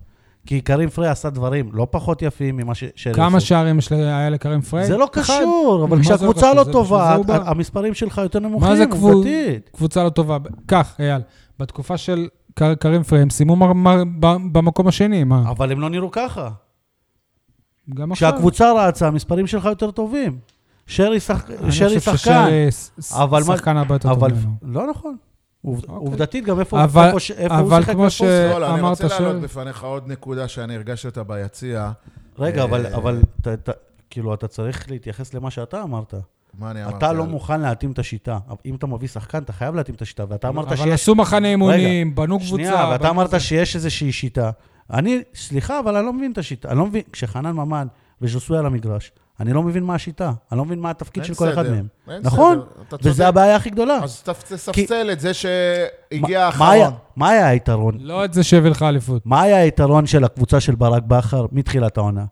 כי 0.46 0.62
קרים 0.62 0.90
פריי 0.90 1.10
עשה 1.10 1.30
דברים 1.30 1.70
לא 1.74 1.88
פחות 1.92 2.22
יפים 2.22 2.58
ממה 2.58 2.76
ש... 2.76 2.84
כמה. 3.14 3.40
שערים 3.40 3.80
היה 3.92 4.30
לקרים 4.30 4.62
פריי? 4.62 4.86
זה 4.88 4.98
לא. 4.98 5.08
קשור, 5.12 5.86
אבל 5.88 5.98
מה 5.98 6.04
זה 6.04 6.10
לא 6.10 6.16
כשהקבוצה? 6.18 6.54
לא 6.54 6.64
זה- 6.64 6.72
טובה, 6.72 7.16
זה. 7.28 7.34
המספרים 7.36 7.94
שלך 7.94 8.18
יותר 8.18 8.40
מה 8.40 8.76
זה 8.76 8.86
נמוכים, 8.86 9.02
עובדתית. 9.14 9.70
קבוצה 9.74 10.04
לא 10.04 10.10
טובה. 10.10 10.38
קח, 10.66 10.96
אייל, 11.00 11.22
בתקופה 11.60 11.98
של 11.98 12.28
קר- 12.54 12.76
קרים 12.76 13.04
פריי, 13.04 13.22
הם 13.22 13.30
סיימו 13.30 13.56
במקום 14.52 14.88
השני, 14.88 15.24
מה? 15.24 15.50
אבל 15.50 15.72
הם 15.72 15.80
לא 15.82 15.90
נראו 15.90 16.12
ככה. 16.12 16.50
גם 17.96 18.12
עכשיו. 18.12 18.32
כשהקבוצה 18.32 18.72
רצה, 18.88 19.08
המספרים 19.08 19.48
שלך 19.48 19.66
יותר 19.66 19.92
טובים. 19.92 20.38
שרי 20.88 21.20
שח- 21.20 21.50
אני 21.64 21.72
שרי 21.72 21.88
חושב 22.00 22.00
שחקן. 22.18 22.46
ששרי 23.02 23.20
אבל 23.24 23.42
מה- 23.48 23.58
שחקן 23.58 23.78
הרבה 23.78 23.96
יותר 23.96 24.10
טוב 24.14 24.24
אבל 24.24 24.34
ממנו. 24.34 24.50
לא 24.62 24.90
נכון. 24.90 25.16
אוקיי. 25.64 25.89
עובדתית, 25.95 26.45
גם 26.45 26.60
איפה 26.60 26.84
אבל- 26.84 27.01
הוא 27.03 27.10
אבל 27.12 27.20
שיחק 27.20 27.91
כמו 27.91 28.01
ואיפה 28.01 28.10
ש- 28.10 28.22
הוא 28.22 28.28
שיחק. 28.30 28.51
לא, 28.53 28.62
לא, 28.62 28.74
אני 28.74 28.82
רוצה 28.82 29.07
להעלות 29.07 29.41
בפניך 29.41 29.84
עוד 29.84 30.07
נקודה 30.07 30.47
שאני 30.47 30.76
הרגשתי 30.76 31.07
אותה 31.07 31.24
ביציע. 31.24 31.91
רגע, 32.39 32.64
אבל- 32.64 32.86
אה, 32.86 32.95
אבל 32.95 33.20
כאילו, 34.10 34.34
אתה 34.34 34.47
צריך 34.47 34.91
להתייחס 34.91 35.34
למה 35.34 35.51
שאתה 35.51 35.84
אמרת. 35.84 36.14
מה 36.60 36.72
אני 36.72 36.84
אמרתי? 36.84 36.97
אתה 36.97 37.14
לא 37.14 37.26
מוכן 37.26 37.62
להתאים 37.62 37.91
את 37.91 37.99
השיטה. 37.99 38.39
אבל 38.47 38.55
אם 38.66 38.76
אתה 38.76 38.88
מביא 38.88 39.07
שחקן, 39.07 39.38
אתה 39.43 39.53
חייב 39.53 39.76
להתאים 39.76 39.95
את 39.95 40.01
השיטה. 40.01 40.26
ואתה 40.30 40.47
אמרת 40.47 40.68
אבל 40.68 40.76
שיש... 40.76 40.88
עשו 40.88 41.16
מחנה 41.16 41.47
אימונים, 41.47 42.16
בנו 42.16 42.38
קבוצה. 42.39 42.47
שנייה, 42.55 42.88
ואתה 42.91 43.10
אמרת. 43.10 43.41
שיש 43.41 43.76
איזושהי 43.76 44.12
שיטה. 44.12 44.51
אני, 44.93 45.22
סליחה, 45.36 45.80
אבל 45.80 45.95
אני 45.95 46.05
לא 46.05 46.14
מבין 46.14 46.32
את 46.32 46.38
השיטה. 46.38 46.70
אני 46.70 46.78
לא 46.78 46.86
מבין, 46.86 47.01
כשחנן 47.14 47.51
ממן 47.51 47.88
וז'וסוי 48.22 48.57
על 48.57 48.66
המגרש, 48.66 49.12
אני 49.40 49.54
לא 49.54 49.64
מבין 49.64 49.84
מה 49.84 49.96
השיטה. 49.96 50.32
אני 50.52 50.58
לא 50.58 50.66
מבין 50.66 50.80
מה 50.80 50.90
התפקיד 50.90 51.24
של 51.24 51.34
כל 51.34 51.50
אחד 51.50 51.68
מהם. 51.70 51.88
אין 52.10 52.22
נכון? 52.24 52.62
סדר. 52.90 52.98
וזה 53.04 53.28
הבעיה 53.28 53.56
הכי 53.56 53.70
גדולה. 53.70 54.00
אז 54.04 54.22
תספסל 54.22 55.10
את 55.12 55.20
זה 55.20 55.32
שהגיע 55.34 56.46
האחרון. 56.46 56.94
מה 57.16 57.30
היה 57.30 57.48
היתרון? 57.48 57.98
לא 58.00 58.26
את 58.26 58.34
זה 58.34 58.44
שהביא 58.44 58.70
לך 58.70 58.84
אליפות. 58.84 59.26
מה 59.26 59.42
היה 59.42 59.58
היתרון 59.58 60.06
של 60.06 60.24
הקבוצה 60.24 60.60
של 60.60 60.76
ברק 60.76 61.04
בכר 61.04 61.46
מתחילת 61.52 61.98
העונה? 61.98 62.26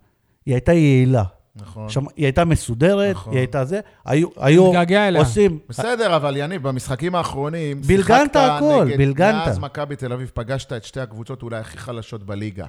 היא 0.45 0.53
הייתה 0.53 0.73
יעילה. 0.73 1.23
נכון. 1.61 1.89
שם, 1.89 2.03
היא 2.15 2.25
הייתה 2.25 2.45
מסודרת, 2.45 3.15
נכון. 3.15 3.33
היא 3.33 3.39
הייתה 3.39 3.65
זה, 3.65 3.79
היו, 4.05 4.27
היו. 4.37 4.71
עושים... 5.19 5.59
בסדר, 5.69 6.15
אבל 6.15 6.37
יניב, 6.37 6.67
במשחקים 6.67 7.15
האחרונים, 7.15 7.81
בלגנת 7.81 8.35
הכל, 8.35 8.85
נגד- 8.85 8.97
בלגנת. 8.97 9.47
מאז 9.47 9.59
מכבי 9.59 9.95
תל 9.95 10.13
אביב 10.13 10.31
פגשת 10.33 10.73
את 10.73 10.83
שתי 10.83 10.99
הקבוצות 10.99 11.43
אולי 11.43 11.57
הכי 11.59 11.77
חלשות 11.77 12.23
בליגה, 12.23 12.65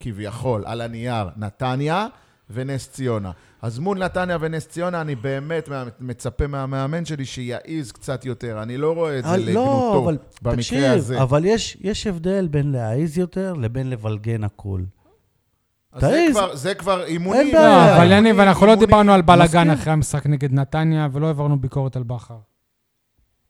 כביכול, 0.00 0.62
על 0.66 0.80
הנייר, 0.80 1.28
נתניה 1.36 2.06
ונס 2.50 2.88
ציונה. 2.90 3.30
אז 3.62 3.78
מול 3.78 3.98
נתניה 4.04 4.36
ונס 4.40 4.68
ציונה, 4.68 5.00
אני 5.00 5.14
באמת 5.14 5.68
מצפה 6.00 6.46
מהמאמן 6.46 7.04
שלי 7.04 7.24
שיעז 7.24 7.92
קצת 7.92 8.24
יותר. 8.24 8.62
אני 8.62 8.76
לא 8.76 8.92
רואה 8.94 9.18
את 9.18 9.24
זה 9.24 9.30
אה, 9.30 9.36
לא, 9.36 9.42
לגנותו 9.44 10.04
אבל 10.04 10.18
במקרה 10.42 10.56
תקשיב, 10.56 10.84
הזה. 10.92 11.22
אבל 11.22 11.44
יש, 11.44 11.76
יש 11.80 12.06
הבדל 12.06 12.48
בין 12.50 12.72
להעיז 12.72 13.18
יותר 13.18 13.52
לבין 13.52 13.90
לבלגן 13.90 14.44
הכל. 14.44 14.80
אז 15.92 16.00
זה. 16.02 16.26
כבר- 16.32 16.56
זה 16.56 16.74
כבר 16.74 17.04
אימונים. 17.04 17.40
אין 17.40 17.54
לא, 17.54 17.60
בעיה. 17.60 17.96
אבל 17.96 18.12
יניב, 18.12 18.40
אנחנו 18.40 18.66
לא. 18.66 18.74
דיברנו 18.74 19.12
על 19.12 19.22
בלאגן. 19.22 19.70
אחרי 19.70 19.92
המשחק 19.92 20.26
נגד 20.26 20.52
נתניה, 20.52 21.08
ולא 21.12 21.26
העברנו 21.26 21.60
ביקורת 21.60 21.96
על 21.96 22.02
בכר. 22.02 22.38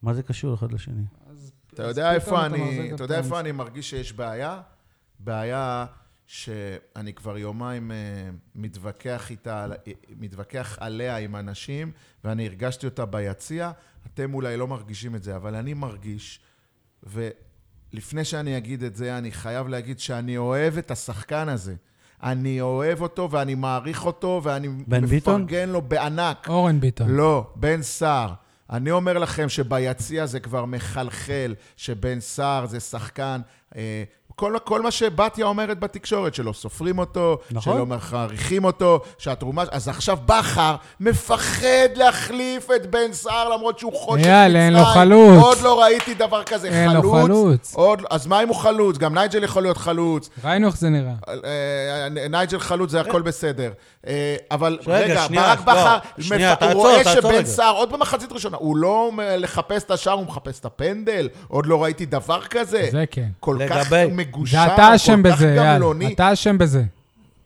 מה 0.02 0.14
זה 0.14 0.22
קשור 0.22 0.54
אחד 0.54 0.72
לשני? 0.72 1.02
אתה 1.74 1.82
יודע 1.82 2.12
איפה. 3.12 3.40
אני 3.40 3.52
מרגיש 3.52 3.90
שיש 3.90 4.12
בעיה? 4.12 4.60
בעיה 5.20 5.86
שאני 6.26 7.12
כבר 7.12 7.38
יומיים 7.38 7.90
אה, 7.90 7.96
מתווכח 8.54 9.30
איתה, 9.30 9.66
מתווכח 10.18 10.78
עליה 10.80 11.16
עם 11.16 11.36
אנשים, 11.36 11.92
ואני 12.24 12.46
הרגשתי 12.46 12.86
אותה 12.86 13.04
ביציע. 13.04 13.70
אתם 14.06 14.34
אולי 14.34 14.56
לא 14.56 14.66
מרגישים 14.66 15.14
את 15.14 15.22
זה, 15.22 15.36
אבל 15.36 15.54
אני 15.54 15.74
מרגיש, 15.74 16.40
ולפני 17.02 18.24
שאני 18.24 18.56
אגיד 18.56 18.82
את 18.82 18.96
זה, 18.96 19.18
אני 19.18 19.32
חייב 19.32 19.68
להגיד 19.68 19.98
שאני 20.00 20.36
אוהב 20.36 20.78
את 20.78 20.90
השחקן 20.90 21.48
הזה. 21.48 21.74
אני 22.22 22.60
אוהב 22.60 23.02
אותו 23.02 23.30
ואני 23.30 23.54
מעריך 23.54 24.06
אותו 24.06 24.40
ואני 24.44 24.68
בן 24.86 25.06
ביטון? 25.06 25.42
מפרגן 25.42 25.68
לו 25.68 25.82
בענק. 25.82 26.48
אורן 26.48 26.80
ביטון. 26.80 27.10
לא, 27.10 27.52
בן 27.56 27.82
סער. 27.82 28.32
אני 28.70 28.90
אומר 28.90 29.18
לכם 29.18 29.48
שביציע 29.48 30.26
זה 30.26 30.40
כבר 30.40 30.64
מחלחל, 30.64 31.54
שבן 31.76 32.20
סער 32.20 32.66
זה 32.66 32.80
שחקן, 32.80 33.40
אה, 33.76 34.04
כל, 34.36 34.54
כל 34.64 34.82
מה 34.82 34.90
שבתיה 34.90 35.46
אומרת 35.46 35.80
בתקשורת, 35.80 36.34
שלא 36.34 36.52
סופרים 36.52 36.98
אותו, 36.98 37.38
נכון. 37.50 37.74
שלא 37.74 37.86
מעריכים 37.86 38.64
אותו, 38.64 39.00
שהתרומה... 39.18 39.64
אז 39.70 39.88
עכשיו 39.88 40.18
בכר 40.26 40.76
מפחד 41.00 41.88
להחליף 41.96 42.68
את 42.76 42.86
בן 42.90 43.12
סער, 43.12 43.48
למרות 43.48 43.78
שהוא 43.78 43.92
חושך 43.92 44.26
אייל, 44.26 44.56
אין 44.56 44.72
לו 44.72 44.84
חלוץ. 44.84 45.42
עוד 45.42 45.58
לא 45.62 45.82
ראיתי 45.82 46.14
דבר 46.14 46.42
כזה. 46.42 46.68
אין 46.68 46.90
לו 46.90 47.12
חלוץ. 47.12 47.74
עוד, 47.74 48.02
אז 48.10 48.26
מה 48.26 48.42
אם 48.42 48.48
הוא 48.48 48.56
חלוץ? 48.56 48.98
גם 48.98 49.14
נייג'ל 49.14 49.44
יכול 49.44 49.62
להיות 49.62 49.76
חלוץ. 49.76 50.30
ראינו 50.44 50.66
איך 50.66 50.76
זה 50.76 50.88
נראה. 50.88 51.12
אה, 51.44 52.28
נייג'ל 52.30 52.58
חלוץ, 52.58 52.90
זה 52.90 53.00
הכל 53.00 53.22
בסדר. 53.22 53.72
אה, 54.06 54.36
אבל 54.50 54.78
רגע, 54.86 55.04
רגע, 55.04 55.22
שנייה, 55.26 55.54
ברק 55.54 55.58
לא, 55.66 55.72
בכר, 55.74 55.98
הוא 56.72 56.82
רואה 56.82 57.04
שבן. 57.04 57.44
סער, 57.44 57.76
עוד 57.76 57.92
במחצית 57.92 58.32
ראשונה, 58.32 58.56
הוא 58.56 58.76
לא 58.76 59.10
לחפש 59.16 59.82
את 59.84 59.90
השער, 59.90 60.12
הוא 60.12 60.26
מחפש 60.26 60.60
את 60.60 60.64
הפנדל? 60.64 61.28
עוד 61.48 61.66
לא 61.66 61.82
ראיתי 61.82 62.06
דבר 62.06 62.42
כזה. 62.42 62.88
זה 62.90 63.04
כן. 63.10 63.26
כל 63.40 63.58
כך 63.68 63.76
לגבי- 63.76 64.25
מגושר, 64.28 64.56
זה 64.56 64.74
אתה 64.74 64.94
אשם 64.94 65.22
כל 65.22 65.30
כך 65.30 65.36
בזה. 65.36 65.54
גמלוני. 65.58 66.14
אתה 66.14 66.32
אשם 66.32 66.58
בזה. 66.58 66.82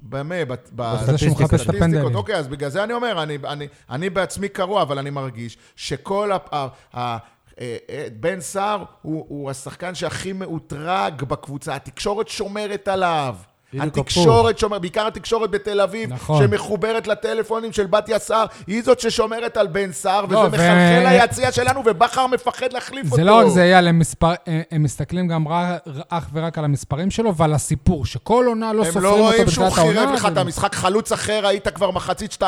במה? 0.02 0.34
בסטטיסטיקות. 0.74 2.14
אוקיי, 2.14 2.36
אז 2.36 2.48
בגלל 2.48 2.70
זה 2.70 2.84
אני 2.84 2.92
אומר, 2.92 3.22
אני, 3.22 3.38
אני, 3.44 3.68
אני 3.90 4.10
בעצמי 4.10 4.48
קרוע, 4.48 4.82
אבל 4.82 4.98
אני 4.98 5.10
מרגיש 5.10 5.58
שכל 5.76 6.32
ה... 6.32 6.36
ה, 6.52 6.66
ה 6.96 7.18
אה, 7.60 7.76
אה, 7.90 8.06
בן 8.20 8.40
סער 8.40 8.84
הוא, 9.02 9.26
הוא 9.28 9.50
השחקן 9.50 9.94
שהכי 9.94 10.32
מאותרג 10.32 11.22
בקבוצה, 11.22 11.74
התקשורת 11.74 12.28
שומרת 12.28 12.88
עליו. 12.88 13.36
התקשורת 13.78 14.58
שומרת, 14.58 14.80
בעיקר 14.80 15.06
התקשורת 15.06 15.50
בתל 15.50 15.80
אביב, 15.80 16.12
נכון. 16.12 16.42
שמחוברת 16.48 17.06
לטלפונים 17.06 17.72
של 17.72 17.86
בתיה 17.86 18.18
סער, 18.18 18.46
היא 18.66 18.82
זאת 18.82 19.00
ששומרת 19.00 19.56
על 19.56 19.66
בן 19.66 19.92
סער, 19.92 20.24
וזה 20.24 20.34
לא, 20.34 20.38
ו- 20.38 20.48
מחלחל 20.48 21.02
ליציע 21.08 21.52
שלנו, 21.52 21.80
ובכר 21.86 22.26
מפחד 22.26 22.72
להחליף 22.72 23.04
אותו. 23.04 23.16
זה 23.16 23.24
לא 23.24 23.38
רק 23.38 23.46
זה, 23.48 23.62
אייל, 23.62 23.88
הם, 23.88 23.98
מספר, 23.98 24.32
הם, 24.46 24.60
הם 24.70 24.82
מסתכלים 24.82 25.28
גם 25.28 25.48
ר- 25.48 25.76
אך 26.08 26.28
ורק 26.32 26.58
על 26.58 26.64
המספרים 26.64 27.10
שלו 27.10 27.36
ועל 27.36 27.54
הסיפור, 27.54 28.06
שכל 28.06 28.44
עונה 28.48 28.72
לא 28.72 28.78
הם 28.82 28.86
סופרים 28.86 29.04
לא 29.04 29.10
אותו 29.10 29.22
רואים 29.24 29.48
שהוא 29.50 29.66
בתחילת 29.66 29.78
העונה. 29.78 30.00
חירב 30.00 30.14
לך 30.14 30.26
את 30.26 30.34
זה- 30.34 30.40
המשחק, 30.40 30.74
חלוץ 30.74 31.12
אחר, 31.12 31.46
היית 31.46 31.68
כבר 31.68 31.90
מחצית 31.90 32.32
2-0. 32.32 32.44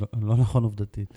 לא- 0.00 0.06
לא 0.22 0.36
נכון 0.36 0.62
עובדתית. 0.64 1.14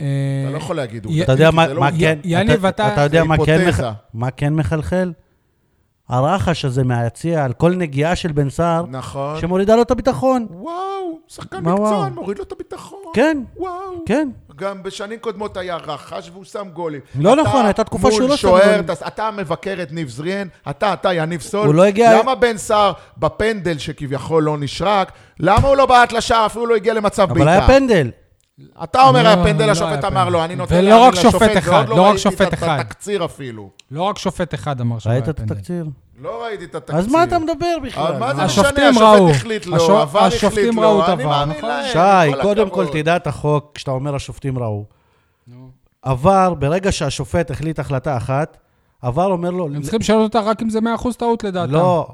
אה, 0.00 0.04
אתה 0.44 0.52
לא 0.52 0.56
יכול 0.58 0.76
להגיד. 0.76 1.06
אתה 1.22 1.32
יודע 1.32 1.50
מה 1.50 1.68
זה 1.68 1.74
לא. 1.74 1.82
כן... 2.00 2.18
יניב, 2.24 2.66
אתה- 2.66 2.92
אתה 2.92 3.00
יודע 3.00 3.18
זה 3.22 3.24
מה 3.28 3.34
היפותזה. 3.34 3.68
מח- 3.68 3.80
מה 4.14 4.30
כן 4.30 4.54
מחלחל? 4.54 5.12
הרחש 6.08 6.64
הזה 6.64 6.84
מהיציע 6.84 7.44
על 7.44 7.52
כל 7.52 7.70
נגיעה 7.70 8.16
של 8.16 8.32
בן 8.32 8.50
סער, 8.50 8.84
נכון. 8.88 9.40
שמורידה 9.40 9.76
לו 9.76 9.82
את 9.82 9.90
הביטחון. 9.90 10.46
וואו, 10.50 10.74
שחקן? 11.28 11.60
מקצוען, 11.64 12.12
מוריד 12.12 12.38
לו 12.38 12.44
את 12.44 12.52
הביטחון. 12.52 12.98
כן, 13.14 13.38
וואו. 13.56 13.72
כן. 14.06 14.28
גם 14.56 14.82
בשנים 14.82 15.18
קודמות 15.18 15.56
היה 15.56 15.76
רחש 15.76 16.30
והוא 16.32 16.44
שם 16.44 16.66
גולים. 16.72 17.00
לא 17.20 17.34
אתה 17.34 17.42
נכון, 17.42 17.64
הייתה 17.64 17.84
תקופה 17.84 18.10
שהוא 18.12 18.28
לא 18.28 18.36
שם 18.36 18.48
מול 18.48 18.58
שוער, 18.60 18.70
גולים. 18.70 18.84
אתה- 18.90 19.06
אתה 19.06 19.30
מבקר 19.36 19.74
את 19.82 19.92
ניב 19.92 20.08
זריאן, 20.08 20.46
אתה, 20.70 20.92
אתה, 20.92 21.14
יניב 21.14 21.40
סול. 21.40 21.66
הוא 21.66 21.74
לא 21.74 21.82
הגיע- 21.84 22.22
למה 22.22 22.34
בן 22.34 22.56
סער 22.56 22.92
בפנדל 23.18 23.78
שכביכול 23.78 24.42
לא 24.42 24.56
נשרק, 24.58 25.12
למה 25.40 25.68
הוא 25.68 25.76
לא 25.76 25.86
בעט 25.86 26.12
לשער, 26.12 26.46
אפילו 26.46 26.66
לא 26.66 26.74
הגיע 26.74 26.94
למצב 26.94 27.28
בעיטה? 27.32 27.40
אבל 27.42 27.48
היה 27.48 27.66
פנדל. 27.66 28.10
אתה 28.84 29.02
אומר 29.02 29.22
לא, 29.22 29.28
היה 29.28 29.44
פנדל, 29.44 29.66
לא 29.66 29.70
השופט 29.70 30.04
אמר. 30.04 30.28
לו, 30.28 30.44
אני 30.44 30.56
נותן 30.56 30.84
להאמין 30.84 31.08
רק 31.08 31.14
שופט 31.14 31.26
לשופט, 31.42 31.56
אחד, 31.58 31.84
ועוד 31.88 31.98
לא 31.98 32.06
ראיתי 32.10 32.44
את 32.44 32.54
אחד. 32.54 32.78
התקציר 32.80 33.24
אפילו. 33.24 33.70
לא 33.90 34.02
רק 34.02 34.18
שופט 34.18 34.54
אחד 34.54 34.80
אמר 34.80 34.98
שלא 34.98 35.12
ראית 35.12 35.24
היה 35.24 35.30
את 35.30 35.36
פנדל. 35.36 35.54
התקציר? 35.54 35.86
לא 36.18 36.44
ראיתי 36.44 36.64
את 36.64 36.74
התקציר. 36.74 36.96
אז 36.98 37.08
מה 37.08 37.24
אתה 37.24 37.38
מדבר 37.38 37.78
בכלל? 37.82 38.18
מה 38.18 38.34
זה 38.34 38.44
משנה, 38.44 38.70
ראו. 39.00 39.28
השופט 39.28 39.36
החליט 39.36 39.66
לו, 39.66 39.98
עבר 40.00 40.18
החליט 40.24 40.74
לו, 40.74 40.82
ראו 40.82 41.04
את 41.04 41.08
אני 41.08 41.24
מאמין 41.24 41.56
נכון? 41.56 41.70
להם, 41.70 42.32
שי, 42.32 42.42
קודם 42.42 42.70
כל. 42.70 42.86
תדע 42.92 43.16
את 43.16 43.26
החוק, 43.26 43.70
כשאתה 43.74 43.90
אומר 43.90 44.14
השופטים 44.14 44.58
ראו. 44.58 44.84
עבר, 46.02 46.54
ברגע 46.54 46.92
שהשופט 46.92 47.50
החליט 47.50 47.78
החלטה 47.78 48.16
אחת, 48.16 48.56
עבר 49.02 49.26
אומר 49.26 49.50
לו... 49.50 49.66
הם 49.66 49.82
צריכים 49.82 50.00
לשאול 50.00 50.22
אותה 50.22 50.40
רק 50.40 50.62
אם 50.62 50.70
זה 50.70 50.78
100% 50.78 51.12
טעות 51.16 51.44
לדעתם. 51.44 51.72
לא. 51.72 52.08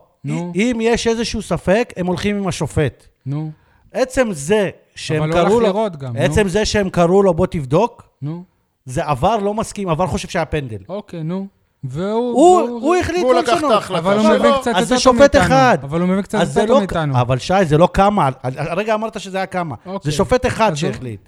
אם 0.55 0.79
יש 0.81 1.07
איזשהו 1.07 1.43
ספק, 1.43 1.93
הם 1.97 2.07
הולכים 2.07 2.37
עם 2.37 2.49
השופט. 2.49 3.07
נו, 3.27 3.51
עצם 3.93 4.29
זה 4.33 4.71
שהם 5.01 5.23
אבל 5.23 5.31
הוא 5.33 5.39
הלך 5.39 5.49
קראו 5.49 5.61
לו... 5.61 5.67
לראות 5.67 5.97
גם, 5.97 6.13
נו. 6.17 6.21
עצם 6.23 6.49
זה 6.49 6.65
שהם 6.65 6.91
קראו 6.91 7.23
לו, 7.23 7.35
בוא 7.35 7.47
תבדוק, 7.47 8.03
נו, 8.23 8.43
זה 8.85 9.05
עבר 9.05 9.37
לא 9.37 9.55
מסכים, 9.55 9.89
עבר 9.89 10.07
חושב 10.07 10.29
שהיה 10.29 10.45
פנדל. 10.45 10.79
אוקיי, 10.89 11.23
נו. 11.23 11.47
והוא... 11.85 12.35
הוא 12.61 12.81
הוא 12.81 12.97
החליט 12.97 13.23
והוא 13.23 13.33
לא 13.35 13.39
לקח 13.41 13.51
את 13.53 13.57
לשנות. 13.57 13.73
ההחלטה 13.73 13.99
אבל 14.01 14.15
הוא 14.19 14.23
שלו. 14.23 14.39
מבין 14.39 14.53
קצת 14.61 14.73
אז 14.75 14.89
זה 14.89 14.95
יותר 14.95 15.05
טוב 15.05 15.15
שופט 15.17 15.21
מאיתנו. 15.37 15.43
אחד. 15.43 15.79
אבל 15.83 16.01
הוא 16.01 16.09
מבין 16.09 16.23
קצת 16.23 16.39
אז 16.41 16.53
זה 16.53 16.61
יותר 16.61 16.67
טוב 16.69 16.75
לא... 16.75 16.81
מאיתנו. 16.81 17.21
אבל 17.21 17.39
שי, 17.39 17.55
זה 17.65 17.79
לא 17.79 17.89
כמה. 17.95 18.29
הרגע 18.43 18.95
אמרת 18.95 19.21
שזה 19.21 19.37
היה 19.37 19.47
כמה. 19.47 19.75
זה 19.85 19.91
אוקיי. 19.91 20.13
שופט 20.13 20.47
אחד 20.47 20.73
אז 20.73 20.83
הוא- 20.85 20.93
שהחליט. 20.93 21.21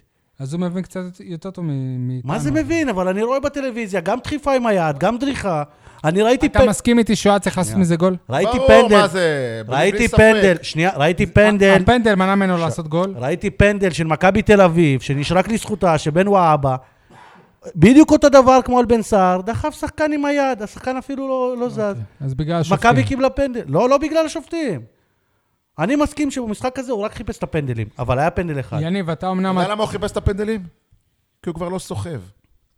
אז 0.42 0.54
הוא 0.54 0.60
מבין 0.60 0.82
קצת 0.82 1.00
יותר 1.20 1.50
טוב 1.50 1.64
מ- 1.64 2.08
מאיתנו. 2.08 2.32
מה 2.32 2.38
זה 2.38 2.50
מבין? 2.50 2.88
אבל 2.88 3.08
אני 3.08 3.22
רואה 3.22 3.40
בטלוויזיה 3.40 4.00
גם 4.00 4.18
דחיפה 4.24 4.52
עם 4.54 4.66
היד, 4.66 4.98
גם 4.98 5.18
דריכה. 5.18 5.62
אני 6.04 6.22
ראיתי 6.22 6.46
אתה 6.46 6.58
פנדל. 6.58 6.70
מסכים 6.70 6.98
איתי 6.98 7.16
שהוא 7.16 7.30
היה 7.30 7.38
צריך 7.40 7.58
לעשות 7.58 7.76
מזה 7.76 7.96
גול? 7.96 8.16
ראיתי 8.30 8.56
ברור, 8.58 8.68
פנדל. 8.68 8.96
מה 9.00 9.08
זה? 9.08 9.62
בלי- 9.66 9.76
ראיתי. 9.76 10.08
פנדל. 10.08 10.56
שנייה, 10.62 10.90
ראיתי 10.96 11.26
פנדל. 11.26 11.78
הפנדל 11.82 12.14
מנע 12.14 12.34
ממנו 12.34 12.58
לעשות 12.58 12.88
גול? 12.88 13.14
ראיתי 13.16 13.50
פנדל 13.50 13.90
של 13.90 14.04
מכבי 14.04 14.42
תל 14.42 14.60
אביב, 14.60 15.00
שנשרק 15.00 15.48
לזכותה, 15.48 15.98
שבן 15.98 16.28
וואבה, 16.28 16.76
בדיוק 17.76 18.10
אותו 18.10 18.28
דבר 18.28 18.58
כמו 18.64 18.78
על 18.78 18.84
בן 18.84 19.02
סער, 19.02 19.40
דחף 19.40 19.74
שחקן 19.74 20.12
עם 20.12 20.24
היד, 20.24 20.62
השחקן 20.62 20.96
אפילו 20.96 21.28
לא, 21.28 21.56
לא 21.60 21.68
זז. 21.68 21.80
אז 22.20 22.34
בגלל 22.34 22.60
השופטים. 22.60 22.90
מכבי 22.90 23.04
קיבלה 23.04 23.30
פנדל. 23.30 23.62
לא, 23.66 23.88
לא 23.88 23.98
בגלל 23.98 24.26
השופטים. 24.26 24.80
אני 25.78 25.96
מסכים 25.96 26.30
שבמשחק 26.30 26.78
הזה 26.78 26.92
הוא 26.92 27.02
רק 27.02 27.14
חיפש 27.14 27.38
את 27.38 27.42
הפנדלים, 27.42 27.88
אבל 27.98 28.18
היה 28.18 28.30
פנדל 28.30 28.60
אחד. 28.60 28.78
יניב, 28.82 29.10
אתה 29.10 29.30
אמנם... 29.30 29.56
אתה 29.56 29.60
יודע 29.60 29.72
למה 29.72 29.82
הוא 29.82 29.90
חיפש 29.90 30.12
את 30.12 30.16
הפנדלים? 30.16 30.62
כי 31.42 31.50
הוא 31.50 31.54
כבר 31.54 31.68
לא 31.68 31.78
סוחב. 31.78 32.20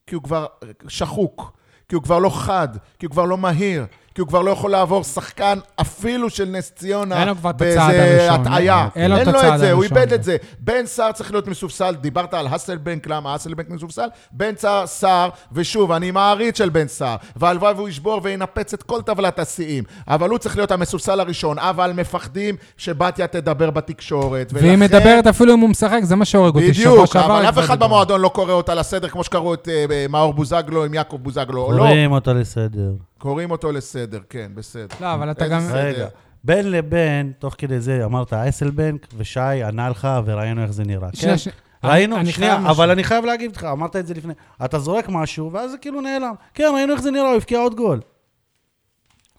כי 0.07 0.15
הוא 0.15 0.23
כבר 0.23 0.47
שחוק. 0.89 1.57
כי 1.89 1.95
הוא 1.95 2.03
כבר 2.03 2.19
לא 2.19 2.31
חד. 2.31 2.69
כי 2.99 3.07
הוא 3.07 3.11
כבר 3.11 3.25
לא 3.25 3.39
מהיר. 3.39 3.87
כי 4.15 4.21
הוא 4.21 4.29
כבר 4.29 4.43
לא 4.43 4.51
יכול 4.51 4.71
לעבור 4.71 5.05
שחקן 5.05 5.59
אפילו 5.81 6.31
של 6.31 6.45
נס 6.45 6.73
ציונה 6.77 7.21
אין 7.21 7.29
לו 7.29 7.37
כבר 7.37 7.51
את 7.51 7.55
הצעד 7.62 7.91
באיזה 7.91 8.31
הראשון, 8.33 8.47
הטעיה. 8.47 8.89
אין 8.97 9.11
לו 9.11 9.17
את 9.17 9.21
אין 9.21 9.35
לו 9.35 9.39
הצעד 9.39 9.53
את 9.53 9.59
זה, 9.59 9.73
הוא 9.73 9.81
הראשון. 9.85 9.99
איבד 9.99 10.12
את 10.12 10.25
זה. 10.25 10.37
בן 10.59 10.87
סער 10.87 11.12
צריך 11.12 11.31
להיות 11.33 11.49
מסופסל, 11.49 11.95
דיברת 11.95 12.35
על 12.35 12.47
האסלבנק, 12.47 13.07
למה 13.07 13.33
האסלבנק 13.33 13.71
מסופסל? 13.71 14.07
בן 14.33 14.53
סער, 14.57 14.87
סער, 14.87 15.29
ושוב, 15.53 15.93
אני 15.93 16.11
מעריץ 16.11 16.59
של 16.59 16.69
בן 16.69 16.89
סער, 16.89 17.17
והלוואי 17.37 17.73
והוא 17.73 17.89
ישבור 17.89 18.21
וינפץ 18.23 18.75
את 18.75 18.83
כל 18.83 19.03
טבלת 19.03 19.39
השיאים, 19.39 19.85
אבל 20.09 20.31
הוא 20.31 20.39
צריך 20.39 20.57
להיות 20.57 20.71
המסופסל 20.71 21.21
הראשון, 21.21 21.59
אבל 21.59 21.93
מפחדים 21.93 22.57
שבתיה 22.77 23.27
תדבר 23.27 23.71
בתקשורת, 23.71 24.51
והיא 24.53 24.65
ולכן- 24.73 24.81
מדברת 24.81 25.27
אפילו 25.27 25.55
אם 25.55 25.61
הוא 25.61 25.69
משחק, 25.71 26.01
זה 26.03 26.17
מה 26.17 26.25
שהורג 26.25 26.55
אותי. 26.55 26.75
שבוע 26.75 26.93
בדיוק, 26.93 27.17
אבל 27.17 27.49
אף 27.49 27.59
אחד. 27.59 27.79
במועדון 27.83 28.21
לא 28.21 28.29
קורא 28.29 28.53
אותה 28.53 28.75
לסדר 28.75 29.09
כמו 29.09 29.25
שקראו 29.25 29.55
את 29.55 29.69
אה, 29.69 30.07
מאור 30.09 30.35
בוזגלו 30.35 30.85
עם 30.85 30.95
יעקב 30.95 31.17
בוזגלו. 31.23 31.73
לא, 31.73 31.83
קוראים 31.83 32.12
אותה 32.12 32.33
לסדר. 32.33 32.91
קוראים 33.25 33.51
אותו 33.51 33.72
לסדר, 33.72 34.20
כן, 34.31 34.51
בסדר. 34.55 34.87
לא, 35.01 35.14
אבל 35.14 35.31
אתה 35.31 35.49
גם... 35.49 35.61
רגע, 35.72 36.07
בין 36.45 36.70
לבין, 36.70 37.33
תוך 37.39 37.55
כדי 37.59 37.81
זה 37.81 38.05
אמרת 38.05 38.33
אסלבנק, 38.33 39.07
ושי 39.16 39.41
ענה 39.41 39.89
לך 39.89 40.09
וראינו 40.25 40.62
איך 40.62 40.70
זה 40.72 40.85
נראה. 40.85 41.09
שנייה, 41.14 41.35
כן? 41.35 41.39
שנייה. 41.39 41.57
ראינו, 41.85 42.16
אני- 42.16 42.33
שנייה, 42.33 42.57
אבל 42.57 42.70
משהו. 42.70 42.85
אני 42.85 43.05
חייב 43.05 43.25
להגיד 43.25 43.57
לך, 43.57 43.64
אמרת 43.64 43.97
את 43.97 44.07
זה 44.07 44.14
לפני. 44.14 44.33
אתה 44.64 44.79
זורק 44.79 45.09
משהו, 45.09 45.53
ואז 45.53 45.70
זה 45.70 45.77
כאילו 45.79 46.01
נעלם. 46.01 46.35
כן, 46.55 46.64
ראינו 46.75 46.93
איך 46.93 47.03
זה 47.03 47.11
נראה, 47.11 47.27
הוא 47.29 47.37
הבקיע 47.37 47.59
עוד 47.59 47.75
גול. 47.75 48.01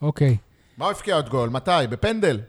אוקיי. 0.02 0.36
מה 0.78 0.84
הוא 0.84 0.92
הבקיע 0.92 1.14
עוד 1.16 1.28
גול? 1.28 1.48
מתי? 1.48 1.70
בפנדל? 1.90 2.40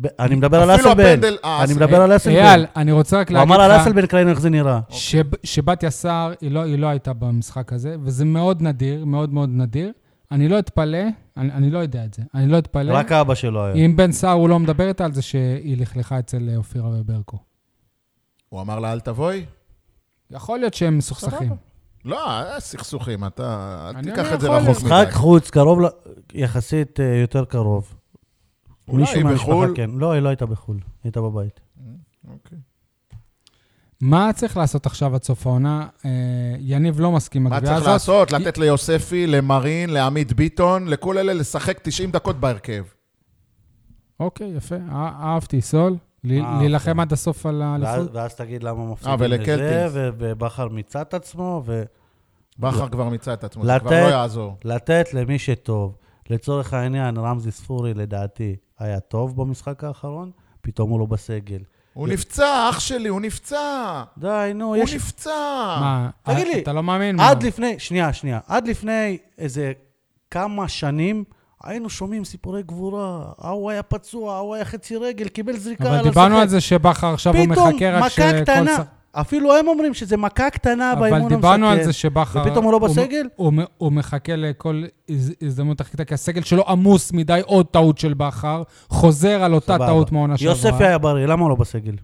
ב- 0.00 0.06
אני 0.20 0.34
מדבר 0.34 0.62
על 0.62 0.74
אסלבנק. 0.74 1.24
אה, 1.44 1.64
אני. 1.64 1.74
מדבר 1.74 2.02
על 2.02 2.16
אסלבנק. 2.16 2.38
אייל, 2.38 2.66
אני 2.76 2.92
רוצה 2.92 3.20
רק 3.20 3.28
הוא 3.28 3.34
להגיד 3.38 3.52
אמר 3.54 3.62
על 3.62 3.74
לך 3.76 3.80
אסלבנק, 3.82 4.14
ראינו 4.14 4.30
איך 4.30 4.40
זה 4.40 4.50
נראה. 4.50 4.80
שב- 4.90 5.44
שבתיה 5.44 5.90
סער, 5.90 6.32
לא- 6.42 6.62
היא 6.64 6.78
לא 6.78 6.86
הייתה 6.86 7.12
במשחק 7.12 7.72
הזה, 7.72 7.96
וזה 8.02 8.24
מאוד 8.24 8.62
נדיר, 8.62 9.04
מאוד 9.04 9.32
מאוד 9.34 9.48
נדיר. 9.52 9.92
אני 10.32 10.48
לא 10.48 10.58
אתפלא, 10.58 10.98
אני 11.36 11.52
אני 11.52 11.70
לא 11.70 11.78
יודע 11.78 12.04
את 12.04 12.14
זה, 12.14 12.22
אני 12.34 12.46
לא 12.48 12.58
אתפלא. 12.58 12.92
רק 12.92 13.12
אבא 13.12 13.34
שלו 13.34 13.64
היה. 13.64 13.74
אם 13.74 13.96
בן 13.96 14.12
סער 14.12 14.32
הוא 14.32 14.48
לא 14.48 14.58
מדבר 14.58 14.88
איתה 14.88 15.04
על 15.04 15.12
זה 15.12 15.22
שהיא 15.22 15.76
לכלכה 15.76 16.18
אצל 16.18 16.48
אה, 16.48 16.56
אופירה 16.56 16.88
וברקו. 17.00 17.38
הוא 18.48 18.60
אמר 18.60 18.78
לה, 18.78 18.92
אל 18.92 19.00
תבואי? 19.00 19.44
יכול 20.30 20.58
להיות 20.58 20.74
שהם 20.74 20.98
מסוכסכים. 20.98 21.52
לא, 22.04 22.30
אה, 22.30 22.60
סכסוכים, 22.60 23.24
אתה... 23.26 23.86
אל 23.90 23.96
אני 23.96 24.10
תיקח 24.10 24.32
את 24.34 24.40
זה 24.40 24.48
רחוק. 24.48 24.62
מדי. 24.68 24.70
משחק 24.86 25.08
חוץ, 25.12 25.50
קרוב, 25.50 25.80
ל- 25.80 25.86
יחסית 26.34 27.00
אה, 27.00 27.04
יותר 27.20 27.44
קרוב. 27.44 27.94
אולי 28.88 29.04
היא 29.14 29.24
בחו"ל? 29.24 29.72
כן. 29.76 29.90
לא, 29.94 30.12
היא 30.12 30.20
לא 30.22 30.28
הייתה 30.28 30.46
בחו"ל, 30.46 30.76
היא 30.76 30.84
הייתה 31.04 31.20
בבית. 31.20 31.60
אוקיי. 32.28 32.58
מה 34.00 34.30
צריך 34.34 34.56
לעשות 34.56 34.86
עכשיו 34.86 35.14
עד 35.14 35.22
סוף 35.22 35.46
העונה? 35.46 35.86
אה, 36.04 36.10
יניב 36.60 37.00
לא 37.00 37.12
מסכים 37.12 37.46
עם 37.46 37.50
מה 37.50 37.56
הגבייה 37.56 37.74
צריך 37.74 37.88
הזאת. 37.88 37.92
לעשות? 37.92 38.32
לתת 38.32 38.58
ליוספי, 38.58 39.26
למרין, 39.26 39.90
לעמית 39.90 40.32
ביטון, 40.32 40.88
לכל 40.88 41.18
אלה 41.18 41.32
לשחק 41.34 41.78
90 41.82 42.10
דקות 42.10 42.40
בהרכב. 42.40 42.84
אוקיי, 44.20 44.52
יפה, 44.56 44.74
אה- 44.74 45.12
אהבתי, 45.20 45.60
סול. 45.60 45.92
אה, 45.92 45.98
להילחם 46.58 46.90
אוקיי. 46.90 47.02
עד 47.02 47.12
הסוף 47.12 47.46
על 47.46 47.62
האליפות. 47.62 48.14
ואז 48.14 48.34
תגיד 48.34 48.62
למה 48.62 48.84
מפסידים 48.92 49.32
אה, 49.32 49.56
לזה. 49.56 49.88
ו- 49.92 50.08
ובכר 50.18 50.68
מיצה 50.68 51.02
את 51.02 51.14
עצמו, 51.14 51.62
בכר 52.58 52.88
כבר 52.88 53.08
מיצה 53.08 53.32
את 53.32 53.44
עצמו, 53.44 53.64
זה 53.64 53.72
לתת- 53.72 53.80
כבר 53.86 53.90
לא 53.90 54.10
יעזור. 54.10 54.56
ולתת 54.64 55.14
למי 55.14 55.38
שטוב. 55.38 55.96
לצורך 56.30 56.74
העניין, 56.74 57.16
רמזי 57.16 57.50
ספורי, 57.50 57.94
לדעתי, 57.94 58.56
היה 58.78 59.00
טוב 59.00 59.36
במשחק 59.36 59.84
האחרון, 59.84 60.30
פתאום 60.60 60.90
הוא 60.90 61.00
לא 61.00 61.06
בסגל. 61.06 61.60
הוא 61.96 62.08
נפצע, 62.08 62.68
אח 62.70 62.80
שלי, 62.80 63.08
הוא 63.08 63.20
נפצע. 63.20 64.02
די, 64.18 64.52
נו, 64.54 64.64
הוא 64.64 64.76
יש... 64.76 64.94
נפצע. 64.94 65.30
מה, 65.80 66.08
תגיד 66.22 66.46
אה, 66.46 66.52
לי, 66.54 66.62
אתה 66.62 66.72
לא 66.72 66.82
מאמין? 66.82 67.16
מה? 67.16 67.30
עד 67.30 67.42
לפני, 67.42 67.74
שנייה, 67.78 68.12
שנייה, 68.12 68.40
עד 68.46 68.68
לפני 68.68 69.18
איזה 69.38 69.72
כמה 70.30 70.68
שנים 70.68 71.24
היינו 71.64 71.90
שומעים 71.90 72.24
סיפורי 72.24 72.62
גבורה, 72.62 73.24
ההוא 73.38 73.70
היה 73.70 73.82
פצוע, 73.82 74.34
ההוא 74.34 74.54
היה 74.54 74.64
חצי 74.64 74.96
רגל, 74.96 75.28
קיבל 75.28 75.56
זריקה, 75.56 75.84
אבל 75.84 75.92
עלה 75.92 76.02
דיברנו 76.02 76.28
לשחק. 76.34 76.42
על 76.42 76.48
זה 76.48 76.60
שבכר 76.60 77.14
עכשיו 77.14 77.36
הוא 77.36 77.46
פתאום 77.52 77.68
מחכה 77.68 77.90
רק 77.90 78.00
מכה 78.00 78.10
שכל... 78.10 78.40
קטנה, 78.40 78.76
ש- 78.76 78.80
אפילו 79.20 79.56
הם 79.56 79.68
אומרים 79.68 79.94
שזה 79.94 80.16
מכה 80.16 80.50
קטנה 80.50 80.94
באימון 80.94 81.10
אבל 81.12 81.22
המסכן. 81.22 81.36
דיברנו 81.36 81.68
על 81.68 81.84
זה 81.84 81.92
שבכר... 81.92 82.42
ופתאום 82.46 82.64
הוא 82.64 82.72
לא 82.72 82.78
בסגל? 82.78 83.26
הוא, 83.36 83.46
הוא, 83.56 83.62
הוא 83.78 83.92
מחכה 83.92 84.36
לכל 84.36 84.82
הז- 85.10 85.34
הזדמנות 85.42 85.78
תחתיתה, 85.78 86.04
כי 86.04 86.14
הסגל 86.14 86.42
שלו 86.42 86.64
עמוס 86.68 87.12
מדי 87.12 87.40
עוד 87.44 87.66
טעות 87.66 87.98
של 87.98 88.14
בכר, 88.14 88.62
חוזר 88.88 89.42
על 89.42 89.54
אותה 89.54 89.66
סבבה. 89.74 89.86
טעות 89.86 90.12
מהעונה 90.12 90.36
שעברה. 90.38 90.52
יוסף 90.54 90.80
היה 90.80 90.98
בריא, 90.98 91.26
למה 91.26 91.42
הוא 91.42 91.50
לא 91.50 91.56
בסגל? 91.56 91.94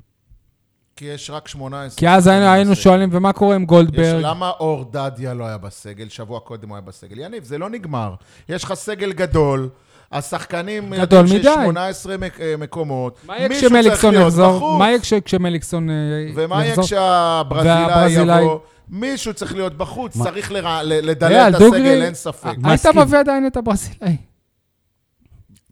כי 0.96 1.04
יש 1.04 1.30
רק 1.30 1.48
18... 1.48 1.98
כי 1.98 2.08
אז 2.08 2.26
היינו, 2.26 2.46
היינו 2.46 2.70
בסגל. 2.70 2.82
שואלים, 2.82 3.08
ומה 3.12 3.32
קורה 3.32 3.54
עם 3.54 3.62
יש, 3.62 3.68
גולדברג? 3.68 4.20
למה 4.24 4.50
אור 4.60 4.84
דדיה 4.90 5.34
לא 5.34 5.46
היה 5.46 5.58
בסגל? 5.58 6.08
שבוע 6.08 6.40
קודם 6.40 6.68
הוא 6.68 6.76
היה 6.76 6.82
בסגל. 6.82 7.18
יניב, 7.18 7.44
זה 7.44 7.58
לא 7.58 7.70
נגמר. 7.70 8.14
יש 8.48 8.64
לך 8.64 8.74
סגל 8.74 9.12
גדול, 9.12 9.68
השחקנים... 10.12 10.94
גדול 10.94 11.24
מדי. 11.24 11.42
18 11.42 12.16
מק- 12.16 12.40
אה, 12.40 12.54
מקומות. 12.58 13.18
מה 13.26 13.36
יהיה 13.38 13.48
כשמליקסון 13.48 14.14
יחזור? 14.14 14.78
מה 14.78 14.88
יהיה 14.88 15.00
כש- 15.00 15.14
כשמליקסון 15.14 15.90
אה, 15.90 15.94
ומה 16.34 16.60
יהיה 16.62 16.68
יחזור? 16.70 16.84
כשהברזילאי 16.84 18.42
יבוא? 18.42 18.58
מישהו 18.88 19.34
צריך 19.34 19.54
להיות 19.54 19.76
בחוץ, 19.76 20.16
מה? 20.16 20.24
צריך 20.24 20.52
לרע- 20.52 20.82
ל- 20.82 21.10
לדלל 21.10 21.50
את 21.50 21.54
הסגל, 21.54 22.02
אין 22.02 22.14
ספק. 22.14 22.54
היית. 22.64 22.86
מביא 22.86 23.18
עדיין 23.18 23.46
את 23.46 23.56
הברזילאי. 23.56 24.16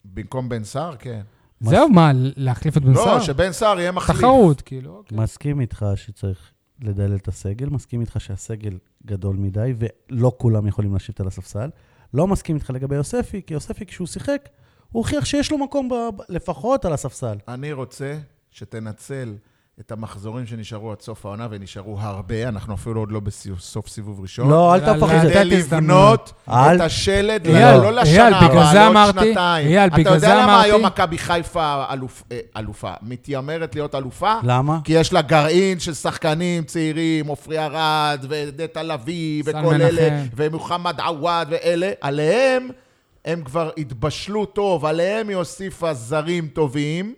במקום 0.05 0.49
בן 0.49 0.65
סער, 0.65 0.97
כן. 0.99 1.21
זהו, 1.61 1.89
מה, 1.89 2.11
להחליף 2.15 2.77
את 2.77 2.83
בן 2.83 2.95
סער? 2.95 3.15
לא, 3.15 3.21
שבן 3.21 3.53
סער 3.53 3.81
יהיה 3.81 3.93
מחליף. 3.93 4.19
תחרות, 4.19 4.61
כאילו. 4.61 4.91
אוקיי. 4.97 5.19
מסכים 5.19 5.61
איתך 5.61 5.87
שצריך 5.95 6.39
לדלל 6.83 7.17
את 7.17 7.29
הסגל, 7.29 7.67
מסכים 7.67 8.01
איתך 8.01 8.17
שהסגל 8.21 8.73
גדול 9.07 9.37
מדי 9.37 9.75
ולא 9.79 10.33
כולם 10.39 10.67
יכולים 10.67 10.95
לשבת 10.95 11.21
על 11.21 11.27
הספסל. 11.27 11.69
לא 12.15 12.27
מסכים 12.27 12.57
איתך 12.57 12.71
לגבי 12.71 12.95
יוספי, 12.97 13.43
כי 13.47 13.55
יוספי 13.55 13.87
כשהוא 13.87 14.07
שיחק, 14.07 14.49
הוא 14.93 15.01
הוכיח 15.01 15.25
שיש 15.25 15.51
לו 15.53 15.59
מקום 15.59 15.89
ב- 15.89 15.95
לפחות 16.29 16.85
על 16.85 16.93
הספסל. 16.93 17.37
אני 17.49 17.73
רוצה 17.73 18.19
שתנצל 18.51 19.35
את 19.81 19.93
המחזורים 19.93 20.47
שנשארו 20.47 20.93
עד 20.93 21.01
סוף 21.01 21.27
העונה, 21.27 21.47
ונשארו 21.51 21.97
הרבה, 22.01 22.49
אנחנו 22.49 22.75
אפילו 22.75 23.01
עוד 23.01 23.13
לא 23.13 23.21
בסוף 23.21 23.89
סיבוב 23.89 24.21
ראשון. 24.21 24.49
לא, 24.51 24.75
אל 24.75 24.81
תהפוך 24.81 25.11
את 25.13 25.21
זה. 25.23 25.31
כדי. 25.35 25.45
לבנות 25.45 26.33
אל- 26.49 26.77
את 26.77 26.81
השלד, 26.81 27.47
אייל, 27.47 27.77
לא 27.77 27.83
לא 27.83 27.93
לשנה 27.93 28.39
הבאה, 28.39 28.73
זה 28.73 28.79
לעוד 28.79 28.91
אמרתי- 28.91 29.27
שנתיים. 29.29 29.67
אייל, 29.69 29.89
בגלל 29.91 30.03
אתה 30.03 30.19
זה 30.19 30.27
יודע 30.27 30.43
למה 30.43 30.55
אמרתי- 30.55 30.69
היום 30.71 30.87
מכבי 30.87 31.19
חיפה 31.19 31.85
אלוף- 31.93 32.23
אה, 32.33 32.39
אלופה? 32.57 32.93
מתיימרת 33.03 33.75
להיות 33.75 33.95
אלופה? 33.95 34.35
למה? 34.43 34.79
כי 34.85 34.93
יש 34.93 35.13
לה 35.13 35.23
גרעין 35.23 35.79
של 35.81 35.95
שחקנים 35.95 36.65
צעירים, 36.65 37.27
עופרי 37.27 37.59
ארד, 37.59 38.25
ונטע 38.29 38.83
לביא, 38.83 39.43
וכל 39.47 39.59
אלה. 39.83 40.23
ומוחמד 40.37 41.01
עוואד 41.01 41.49
ואלה, 41.51 41.91
עליהם 42.01 42.69
הם 43.25 43.43
כבר 43.45 43.71
התבשלו 43.79 44.45
טוב, 44.47 44.85
עליהם 44.85 45.29
היא 45.29 45.37
הוסיפה 45.37 45.95
זרים 45.95 46.47
טובים, 46.49 47.15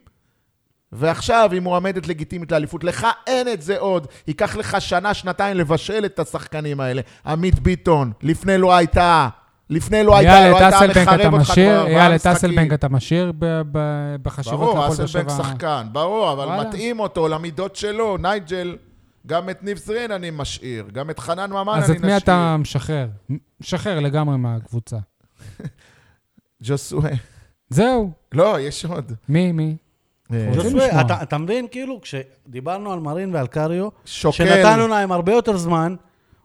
ועכשיו 0.92 1.48
היא 1.52 1.60
מועמדת 1.60 2.08
לגיטימית 2.08 2.52
לאליפות. 2.52 2.84
לך 2.84 3.06
אין 3.26 3.48
את 3.48 3.62
זה 3.62 3.78
עוד. 3.78 4.06
ייקח 4.26 4.56
לך 4.56 4.80
שנה, 4.80 5.14
שנתיים 5.14 5.56
לבשל 5.56 6.04
את 6.04 6.18
השחקנים 6.18 6.80
האלה. 6.80 7.02
עמית 7.26 7.60
ביטון, 7.60 8.12
לפני 8.22 8.58
לא 8.58 8.76
הייתה. 8.76 9.28
לפני 9.70 10.04
לא 10.04 10.16
הייתה, 10.16 10.50
לא 10.50 10.58
הייתה 10.58 10.78
אסלבנק 10.78 11.08
מחרב 11.08 11.34
אותך 11.34 11.50
משאיר? 11.50 11.70
כבר 11.70 11.80
ארבעה 11.80 12.06
אייל, 12.06 12.16
את. 12.16 12.26
אסלבנק 12.26 12.72
אתה 12.72 12.88
משאיר 12.88 13.32
בחשיבות 14.22 14.60
ברור, 14.60 14.74
להפועל 14.74 14.96
באר 14.96 15.04
אסלבנק 15.04 15.30
שבע? 15.30 15.44
שחקן, 15.44 15.86
ברור, 15.92 16.32
אבל 16.32 16.44
וואלה. 16.44 16.68
מתאים 16.68 17.00
אותו 17.00 17.28
למידות 17.28 17.76
שלו. 17.76 18.16
נייג'ל, 18.16 18.76
גם 19.26 19.50
את 19.50 19.62
ניב 19.62 19.76
זרין 19.78 20.10
אני 20.12 20.30
משאיר, 20.32 20.84
גם 20.92 21.10
את 21.10 21.18
חנן 21.18 21.50
ממן 21.50 21.72
אני 21.72 21.82
אז 21.82 21.90
נשאיר. 21.90 21.98
את 22.00 22.04
מי 22.04 22.16
אתה 22.16 22.56
משחרר? 22.58 23.08
משחרר 23.60 24.00
לגמרי 24.00 24.36
מהקבוצה. 24.36 24.96
ג'וסואה. 26.64 27.10
זהו, 27.70 28.10
לא, 28.32 28.60
יש 28.60 28.84
עוד. 28.84 29.12
מי, 29.28 29.52
מי? 29.52 29.76
אה, 30.32 30.50
יוסף, 30.54 30.66
לשמוע. 30.66 31.00
אתה- 31.00 31.22
אתה 31.22 31.38
מבין, 31.38 31.66
כאילו, 31.70 32.00
כשדיברנו 32.00 32.92
על 32.92 33.00
מרין 33.00 33.34
ועל 33.34 33.46
קריו, 33.46 33.88
שוקל. 34.04 34.32
שנתנו 34.36 34.88
להם 34.88 35.12
הרבה 35.12 35.32
יותר 35.32 35.56
זמן, 35.56 35.94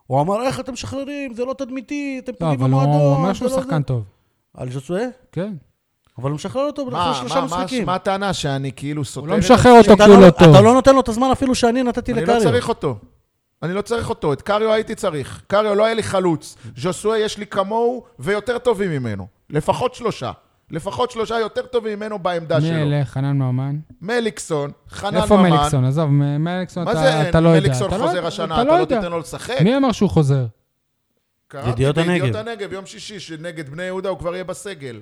הוא 0.07 0.21
אמר, 0.21 0.43
איך 0.43 0.59
אתם 0.59 0.73
משחררים? 0.73 1.33
זה 1.33 1.45
לא 1.45 1.53
תדמיתי, 1.57 2.21
אתם 2.23 2.31
לא, 2.31 2.37
פוגעים 2.39 2.59
אבל 2.61 2.71
הוא 2.71 2.81
במועדון. 2.81 3.01
הוא 3.01 3.13
אומר 3.15 3.27
זה 3.27 3.33
שהוא 3.33 3.49
לא 3.49 3.55
שחקן 3.61 3.77
זה." 3.77 3.83
טוב. 3.83 4.03
על 4.57 4.71
ז'וסואה? 4.71 5.05
כן. 5.31 5.53
אבל 6.21 6.29
הוא 6.29 6.35
משחרר 6.35 6.65
אותו 6.65 6.85
מה, 6.85 7.11
אחרי 7.11 7.19
שלושה 7.19 7.41
משחקים. 7.45 7.85
מה 7.85 7.95
הטענה 7.95 8.33
שאני 8.33 8.71
כאילו 8.75 9.05
סותר 9.05 9.27
הוא 9.27 9.33
לא 9.33 9.37
משחרר? 9.37 9.71
אותו 9.77 9.93
אתה 9.93 10.05
כי 10.05 10.09
הוא 10.11 10.19
לא- 10.19 10.25
לא 10.25 10.31
טוב. 10.31 10.49
אתה 10.49 10.61
לא 10.61 10.73
נותן 10.73 10.95
לו 10.95 11.01
את 11.01 11.09
הזמן 11.09 11.27
אפילו 11.31 11.55
שאני 11.55 11.83
נתתי 11.83 12.13
אני 12.13 12.21
לקריו. 12.21 12.37
לא 12.39 12.43
צריך 12.43 12.69
אותו. 12.69 12.95
אני 13.63 13.73
לא 13.73 13.81
צריך 13.81 14.09
אותו. 14.09 14.33
את 14.33 14.41
קריו 14.41 14.71
הייתי 14.71 14.95
צריך. 14.95 15.41
קריו 15.47 15.75
לא 15.75 15.85
היה 15.85 15.93
לי 15.93 16.03
חלוץ. 16.03 16.55
ז'וסואה 16.77 17.17
יש 17.17 17.37
לי 17.37 17.45
כמוהו 17.47 18.03
ויותר 18.19 18.57
טובים 18.57 18.91
ממנו. 18.91 19.27
לפחות 19.49 19.93
שלושה. 19.95 20.31
לפחות 20.71 21.11
שלושה 21.11 21.39
יותר 21.39 21.61
טובים 21.65 21.99
ממנו 21.99 22.19
בעמדה 22.19 22.59
מי 22.59 22.67
שלו. 22.67 22.75
אלה? 22.77 23.01
חנן 23.05 23.37
ממן? 23.37 23.75
מליקסון, 24.01 24.71
חנן 24.89 25.21
איפה 25.21 25.37
ממן. 25.37 25.49
מליקסון? 25.49 25.85
עזוב, 25.85 26.09
מ- 26.09 26.43
מליקסון 26.43 26.83
מה 26.85 26.91
אתה 26.91 26.99
זה 26.99 27.29
אתה 27.29 27.39
לא 27.39 27.49
יודע. 27.49 27.59
מליקסון 27.67 27.87
אתה 27.87 27.97
לא- 27.97 28.07
חוזר 28.07 28.25
השנה, 28.27 28.55
אתה 28.55 28.63
לא 28.63 28.73
לא 28.75 28.79
יודע. 28.79 28.95
תיתן 28.97 29.11
לו 29.11 29.19
לשחק? 29.19 29.61
מי 29.61 29.77
אמר 29.77 29.91
שהוא 29.91 30.09
חוזר? 30.09 30.45
קראתי 31.47 31.69
ידיעות 31.69 31.95
בידיעות 31.95 32.35
הנגב. 32.35 32.47
הנגב, 32.47 32.73
יום 32.73 32.85
שישי, 32.85 33.19
שנגד 33.19 33.69
בני 33.69 33.83
יהודה 33.83 34.09
הוא 34.09 34.19
כבר 34.19 34.33
יהיה 34.33 34.43
בסגל. 34.43 35.01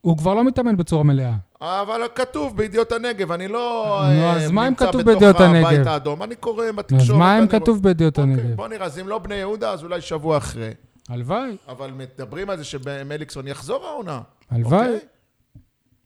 הוא 0.00 0.18
כבר 0.18 0.34
לא 0.34 0.44
מתאמן 0.44 0.76
בצורה 0.76 1.02
מלאה. 1.02 1.32
אבל 1.60 2.00
כתוב 2.14 2.56
בידיעות 2.56 2.92
הנגב, 2.92 3.32
אני 3.32 3.48
לא 3.48 3.84
נו, 4.14 4.22
אה, 4.22 4.32
אז 4.32 4.50
מה 4.50 4.62
אם 4.62 4.68
נמצא 4.68 4.86
כתוב 4.86 5.00
בתוך 5.02 5.12
בידיעות 5.14 5.40
הנגב? 5.40 5.66
הבית 5.66 5.86
האדום. 5.86 6.22
אני 6.22 6.34
קורא 6.36 6.72
בתקשורת. 6.72 7.02
אז 7.02 7.10
מה 7.10 7.38
אם 7.38 7.46
כתוב 7.46 7.82
בידיעות 7.82 8.18
אוקיי, 8.18 8.32
הנגב? 8.32 8.56
בוא 8.56 8.68
נראה, 8.68 8.86
אז 8.86 8.98
אם 8.98 9.08
לא 9.08 9.18
בני 9.18 9.34
יהודה, 9.34 9.70
אז 9.70 9.82
אולי 9.84 10.00
שבוע 10.00 10.36
אחרי. 10.36 10.70
הלוואי, 11.08 11.56
אבל 11.68 11.90
מדברים 11.90 12.50
על 12.50 12.56
זה 12.58 12.64
שמליקסון 12.64 13.48
יחזור 13.48 13.84
העונה. 13.86 14.20
הלוואי. 14.52 14.78
אוקיי? 14.78 14.98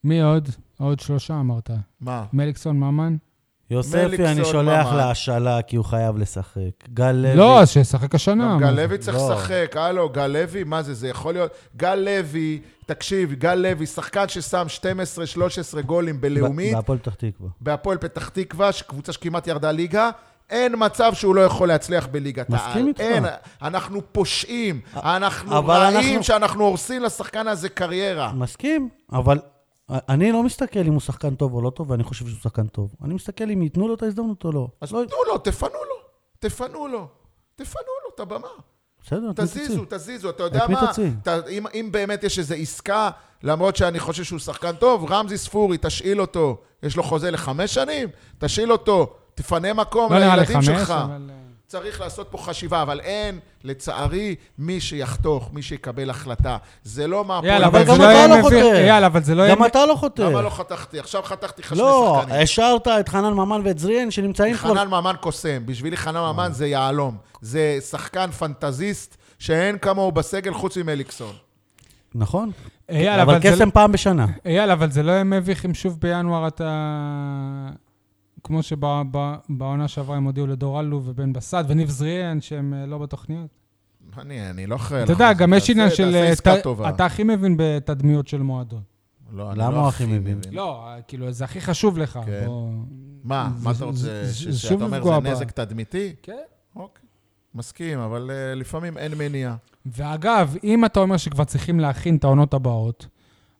מי 0.04 0.22
עוד? 0.22 0.48
עוד 0.78 1.00
שלושה 1.00 1.34
אמרת. 1.40 1.70
מה? 2.00 2.24
מליקסון, 2.32 2.80
ממן? 2.80 3.16
יוספי, 3.70 4.26
אני 4.26 4.44
שולח 4.44 4.86
ממן. 4.86 4.96
להשאלה 4.96 5.62
כי 5.62 5.76
הוא 5.76 5.84
חייב 5.84 6.18
לשחק. 6.18 6.88
גל 6.94 7.12
לוי. 7.12 7.36
לא, 7.36 7.60
אז 7.60 7.70
שישחק 7.70 8.14
השנה. 8.14 8.54
גם 8.54 8.60
גל? 8.60 8.70
לוי 8.70 8.98
צריך 8.98 9.16
לא. 9.16 9.34
לשחק, 9.34 9.76
הלו, 9.76 10.08
גל 10.08 10.26
לוי, 10.26 10.64
מה 10.64 10.82
זה, 10.82 10.94
זה 10.94 11.08
יכול 11.08 11.34
להיות... 11.34 11.50
גל 11.76 11.94
לוי, 11.94 12.60
תקשיב, 12.86 13.32
גל 13.32 13.54
לוי, 13.54 13.86
שחקן 13.86 14.28
ששם 14.28 14.66
12-13 15.78 15.80
גולים 15.82 16.20
בלאומית, 16.20 16.74
בהפועל 16.74 16.98
פתח 16.98 17.14
תקווה. 17.14 17.48
בהפועל 17.60 17.98
פתח 17.98 18.28
תקווה, 18.28 18.70
קבוצה 18.86 19.12
שכמעט 19.12 19.46
ירדה 19.46 19.72
ליגה, 19.72 20.10
אין 20.50 20.74
מצב 20.78 21.14
שהוא 21.14 21.34
לא 21.34 21.40
יכול 21.40 21.68
להצליח 21.68 22.06
בליגת 22.06 22.50
העל. 22.50 22.68
מסכים 22.68 22.86
איתך. 22.88 23.00
אין, 23.00 23.24
אנחנו 23.62 24.00
פושעים, 24.12 24.80
אנחנו 24.96 25.50
רעים 25.68 25.96
אנחנו- 25.96 26.22
שאנחנו 26.22 26.64
הורסים 26.64 27.02
לשחקן 27.02 27.48
הזה 27.48 27.68
קריירה. 27.68 28.32
מסכים, 28.32 28.88
אבל 29.12 29.38
אני 29.90 30.32
לא 30.32 30.42
מסתכל 30.42 30.78
אם 30.78 30.92
הוא 30.92 31.00
שחקן 31.00 31.34
טוב 31.34 31.54
או 31.54 31.62
לא 31.62 31.70
טוב, 31.70 31.90
ואני 31.90 32.02
חושב 32.04 32.26
שהוא 32.26 32.38
שחקן 32.42 32.66
טוב. 32.66 32.94
אני 33.04 33.14
מסתכל 33.14 33.50
אם 33.50 33.62
ייתנו 33.62 33.88
לו 33.88 33.94
את 33.94 34.02
ההזדמנות 34.02 34.44
או 34.44 34.52
לא. 34.52 34.68
אז 34.80 34.92
לא- 34.92 35.04
תנו 35.08 35.16
לו, 35.32 35.38
תפנו 35.38 35.68
לו, 35.68 35.96
תפנו 36.38 36.86
לו, 36.88 37.06
תפנו 37.56 37.82
לו 38.04 38.14
את 38.14 38.20
הבמה. 38.20 38.48
בסדר, 39.04 39.32
תזיזו? 39.36 39.84
תזיזו, 39.88 40.30
אתה 40.30 40.42
יודע 40.42 40.66
מה? 40.68 40.92
ת, 41.22 41.28
אם, 41.28 41.66
אם 41.74 41.88
באמת 41.92 42.24
יש 42.24 42.38
איזו 42.38 42.54
עסקה, 42.54 43.10
למרות 43.42 43.76
שאני 43.76 44.00
חושב 44.00 44.24
שהוא 44.24 44.38
שחקן 44.38 44.72
טוב, 44.72 45.12
רמזי 45.12 45.38
ספורי, 45.38 45.78
תשאיל 45.80 46.20
אותו. 46.20 46.56
יש 46.82 46.96
לו 46.96 47.02
חוזה 47.02 47.30
לחמש 47.30 47.74
שנים, 47.74 48.08
תשאיל 48.38 48.72
אותו, 48.72 49.16
תפנה 49.36 49.72
מקום 49.72 50.12
לא 50.12 50.18
לילדים 50.18 50.56
חמש, 50.56 50.66
שלך. 50.66 50.90
אבל... 50.90 51.30
צריך 51.66 52.00
לעשות 52.00 52.26
פה 52.30 52.38
חשיבה, 52.38 52.82
אבל 52.82 53.00
אין, 53.00 53.38
לצערי, 53.64 54.34
מי 54.58 54.80
שיחתוך, 54.80 55.50
מי 55.52 55.62
שיקבל 55.62 56.10
החלטה. 56.10 56.56
זה 56.84 57.06
לא 57.06 57.24
מה... 57.24 57.40
יאללה, 57.44 57.66
אבל 57.66 57.84
גם 57.84 57.96
זה 57.96 58.02
לא 58.02 58.10
אתה 58.10 58.36
לא. 58.36 58.42
חוטא. 58.42 58.54
יאללה, 58.86 59.06
אבל 59.06 59.22
זה 59.22 59.34
לא. 59.34 59.50
גם 59.50 59.64
אתה 59.66 59.86
לא 59.86 59.94
חוטא. 59.94 60.22
למה 60.22 60.42
לא 60.42 60.50
חתכתי? 60.50 60.98
עכשיו 60.98 61.22
חתכתי 61.22 61.62
לך 61.62 61.68
שני 61.68 61.78
לא, 61.78 62.18
שחקנים. 62.20 62.42
השארת 62.42 62.88
את 62.88 63.08
חנן 63.08 63.32
ממן 63.32 63.60
ואת 63.64 63.78
זריאן 63.78 64.10
שנמצאים 64.10 64.56
כבר... 64.56 64.74
חנן 64.74 64.88
ממן 64.88 65.14
קוסם. 65.20 65.66
בשבילי 65.66 65.96
חנן 65.96 66.20
ממן 66.20 66.48
זה 66.52 66.66
יהלום. 66.66 67.16
זה 67.40 67.78
שחקן 67.90 68.30
פנטזיסט 68.30 69.16
שאין 69.38 69.78
כמוהו 69.78 70.12
בסגל 70.12 70.54
חוץ 70.54 70.76
ממליקסון. 70.76 71.32
נכון. 72.14 72.50
אייל, 72.88 73.20
אבל 73.20 73.34
אבל 73.34 73.42
זה 73.42 73.50
לא- 73.50 73.54
קסם 73.54 73.70
פעם 73.70 73.92
בשנה. 73.92 74.26
אייל, 74.46 74.70
אבל 74.70 74.90
זה 74.90 75.02
לא 75.02 75.12
יהיה 75.12 75.24
מביך 75.24 75.66
אם 75.66 75.74
שוב 75.74 75.98
בינואר 76.00 76.48
אתה... 76.48 76.68
כמו 78.46 78.62
שבעונה 78.62 79.88
שעברה 79.88 80.16
הם 80.16 80.24
הודיעו 80.24 80.46
לדור 80.46 80.80
אלו 80.80 81.00
ובן 81.04 81.32
בסט 81.32 81.64
וניב 81.68 81.88
זריאן 81.88 82.40
שהם 82.40 82.74
אה, 82.74 82.86
לא 82.86 82.98
בתוכניות. 82.98 83.50
אני, 84.18 84.50
אני 84.50 84.66
לא 84.66 84.76
אחראי 84.76 85.02
אתה 85.02 85.12
יודע, 85.12 85.32
גם 85.32 85.54
יש 85.54 85.70
עניין 85.70 85.90
של... 85.90 86.04
תעשה 86.04 86.22
אה, 86.24 86.28
עסקה 86.28 86.54
אתה- 86.54 86.62
טובה. 86.62 86.88
אתה 86.88 87.06
הכי 87.06 87.22
מבין 87.24 87.54
בתדמיות 87.58 88.28
של 88.28 88.42
מועדון. 88.42 88.82
לא, 89.32 89.50
אני 89.50 89.58
למה 89.58 89.70
לא 89.70 89.88
הכי 89.88 90.06
מבין? 90.06 90.40
לא, 90.52 90.86
אה, 90.86 91.02
כאילו, 91.02 91.32
זה 91.32 91.44
הכי 91.44 91.60
חשוב 91.60 91.98
לך. 91.98 92.18
כן. 92.26 92.42
בוא- 92.46 92.70
מה, 93.24 93.50
זה- 93.56 93.64
מה 93.64 93.70
אתה 93.70 93.84
רוצה? 93.84 93.98
זה- 93.98 94.32
ש- 94.34 94.46
זה 94.46 94.58
שאתה 94.58 94.74
אומר 94.84 95.04
זה 95.04 95.30
נזק 95.30 95.50
תדמיתי? 95.50 96.14
כן. 96.22 96.32
אוקיי. 96.76 97.02
מסכים, 97.54 97.98
אבל 97.98 98.30
אה, 98.30 98.54
לפעמים 98.54 98.98
אין 98.98 99.12
מניעה. 99.18 99.56
ואגב, 99.86 100.56
אם 100.64 100.84
אתה 100.84 101.00
אומר 101.00 101.16
שכבר 101.16 101.44
צריכים 101.44 101.80
להכין 101.80 102.16
את 102.16 102.24
העונות 102.24 102.54
הבאות, 102.54 103.06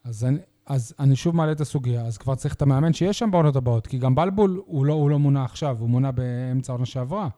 אז 0.04 0.24
אני, 0.24 0.38
אז 0.66 0.94
אני 0.98 1.16
שוב 1.16 1.36
מעלה 1.36 1.52
את 1.52 1.60
הסוגיה, 1.60 2.06
אז 2.06 2.18
כבר 2.18 2.34
צריך 2.34 2.54
את 2.54 2.62
המאמן 2.62 2.92
שיש 2.92 3.18
שם 3.18 3.30
בעונות 3.30 3.56
הבאות, 3.56 3.86
כי 3.86 3.98
גם 3.98 4.14
בלבול 4.14 4.62
הוא 4.66 4.86
לא, 4.86 4.92
הוא 4.92 5.10
לא 5.10 5.18
מונה 5.18 5.44
עכשיו, 5.44 5.76
הוא 5.80 5.88
מונה 5.88 6.12
באמצע 6.12 6.72
העונה 6.72 6.86
שעברה. 6.86 7.28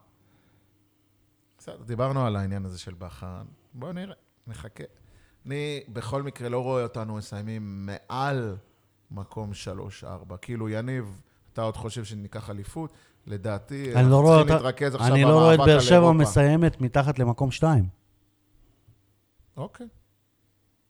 בסדר, 1.58 1.82
דיברנו 1.86 2.26
על 2.26 2.36
העניין 2.36 2.64
הזה 2.64 2.78
של 2.78 2.94
בכר. 2.94 3.42
בואו 3.74 3.92
נראה, 3.92 4.14
נחכה. 4.46 4.84
אני 5.46 5.80
בכל 5.88 6.22
מקרה 6.22 6.48
לא 6.48 6.62
רואה 6.62 6.82
אותנו 6.82 7.14
מסיימים 7.16 7.86
מעל 7.86 8.56
מקום 9.10 9.50
3-4. 10.02 10.36
כאילו, 10.40 10.68
יניב, 10.68 11.22
אתה 11.52 11.62
עוד 11.62 11.76
חושב 11.76 12.04
שניקח 12.04 12.50
אליפות? 12.50 12.92
לדעתי, 13.26 13.94
אני 13.94 13.94
לא 13.94 13.98
אנחנו 14.00 14.20
רואה 14.20 14.38
צריכים 14.38 14.56
להתרכז 14.56 14.94
עכשיו 14.94 15.14
אני 15.14 15.24
במאבק 15.24 15.34
לא 15.34 15.40
רואה 15.40 15.54
את 15.54 15.60
על 15.60 15.66
באר 15.66 15.80
שבע 15.80 15.96
אירופה. 15.96 16.12
מסיימת 16.12 16.80
מתחת 16.80 17.18
למקום 17.18 17.50
שתיים. 17.50 17.88
אוקיי, 19.56 19.86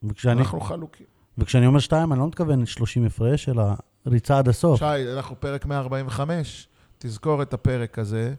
וכשאני, 0.03 0.41
אנחנו 0.41 0.61
חלוקים. 0.61 1.07
וכשאני 1.39 1.67
אומר 1.67 1.79
שתיים, 1.79 2.13
אני 2.13 2.21
לא 2.21 2.27
מתכוון 2.27 2.67
30 2.67 3.07
הפרש, 3.07 3.49
אלא 3.49 3.63
ריצה 4.07 4.39
עד 4.39 4.49
הסוף. 4.49 4.79
שי, 4.79 4.85
אנחנו 5.17 5.37
פרק 5.41 5.67
145, 5.67 6.69
תזכור 6.99 7.43
את 7.43 7.55
הפרק 7.55 7.99
הזה, 7.99 8.35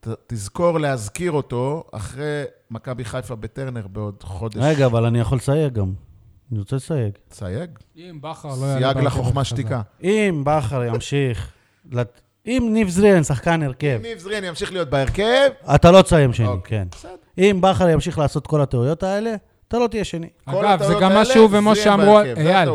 ת, 0.00 0.08
תזכור 0.26 0.80
להזכיר 0.80 1.32
אותו 1.32 1.84
אחרי 1.92 2.42
מכבי 2.70 3.04
חיפה 3.04 3.34
בטרנר 3.36 3.86
בעוד 3.86 4.22
חודש. 4.22 4.56
רגע, 4.60 4.86
אבל 4.86 5.04
אני 5.04 5.20
יכול 5.20 5.38
לסייג 5.38 5.72
גם. 5.72 5.92
אני 6.52 6.58
רוצה 6.58 6.76
לסייג. 6.76 7.12
סייג. 7.32 7.70
אם 7.96 8.18
בכר 8.20 8.48
לא 8.60 8.66
יעלה... 8.66 8.92
סייג 8.92 9.04
לחוכמה. 9.06 9.44
שתיקה. 9.44 9.82
אם 10.02 10.42
בכר 10.46 10.84
ימשיך, 10.84 11.52
לת- 11.92 12.20
אם 12.46 12.68
ניב 12.72 12.88
זריאן 12.88 13.22
שחקן 13.24 13.62
הרכב, 13.62 13.96
אם 13.96 14.02
ניב 14.02 14.18
זרין 14.18 14.44
ימשיך 14.44 14.72
להיות 14.72 14.90
בהרכב, 14.90 15.48
אתה 15.74 15.90
לא 15.90 16.02
תסיים 16.02 16.32
שני, 16.32 16.46
אוקיי, 16.46 16.78
כן. 16.78 16.88
בסדר. 16.90 17.12
אם 17.38 17.58
בכר 17.60 17.88
ימשיך 17.88 18.18
לעשות 18.18 18.46
כל 18.46 18.60
הטעויות 18.60 19.02
האלה, 19.02 19.34
אתה 19.72 19.80
לא 19.80 19.86
תהיה 19.86 20.04
שני. 20.04 20.28
אגב, 20.46 20.82
זה 20.82 20.94
גם 21.00 21.14
מה 21.14 21.24
שהוא 21.24 21.48
ומשה 21.50 21.94
אמרו... 21.94 22.18
זה 22.36 22.50
אייל. 22.50 22.68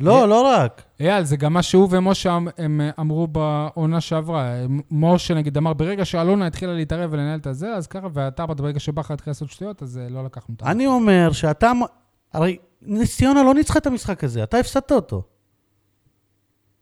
לא, 0.00 0.28
לא 0.28 0.42
רק. 0.46 0.82
אייל, 1.00 1.24
זה 1.24 1.36
גם 1.36 1.52
מה 1.52 1.62
שהוא 1.62 1.88
ומשה 1.90 2.36
אמ- 2.36 2.48
הם 2.58 2.80
אמרו 3.00 3.26
בעונה 3.26 4.00
שעברה. 4.00 4.54
משה 4.90 5.34
נגיד 5.34 5.56
אמר, 5.56 5.72
ברגע 5.72 6.04
שאלונה 6.04 6.46
התחילה 6.46 6.72
להתערב 6.72 7.10
ולנהל 7.12 7.38
את 7.38 7.46
הזה, 7.46 7.74
אז 7.74 7.86
ככה, 7.86 8.06
ואתה 8.12 8.44
אמרת, 8.44 8.60
ברגע 8.60 8.80
שבכר 8.80 9.14
התחיל 9.14 9.30
לעשות 9.30 9.50
שטויות, 9.50 9.82
אז 9.82 9.98
אה, 9.98 10.08
לא 10.08 10.24
לקחנו 10.24 10.54
את 10.56 10.62
ה... 10.62 10.70
אני 10.70 10.86
אומר 10.86 11.32
שאתה... 11.32 11.72
הרי 12.32 12.56
נס 12.82 13.16
ציונה 13.16 13.42
לא 13.42 13.54
ניצחה 13.54 13.78
את 13.78 13.86
המשחק 13.86 14.24
הזה, 14.24 14.42
אתה 14.42 14.58
הפסדת 14.58 14.92
אותו. 14.92 15.22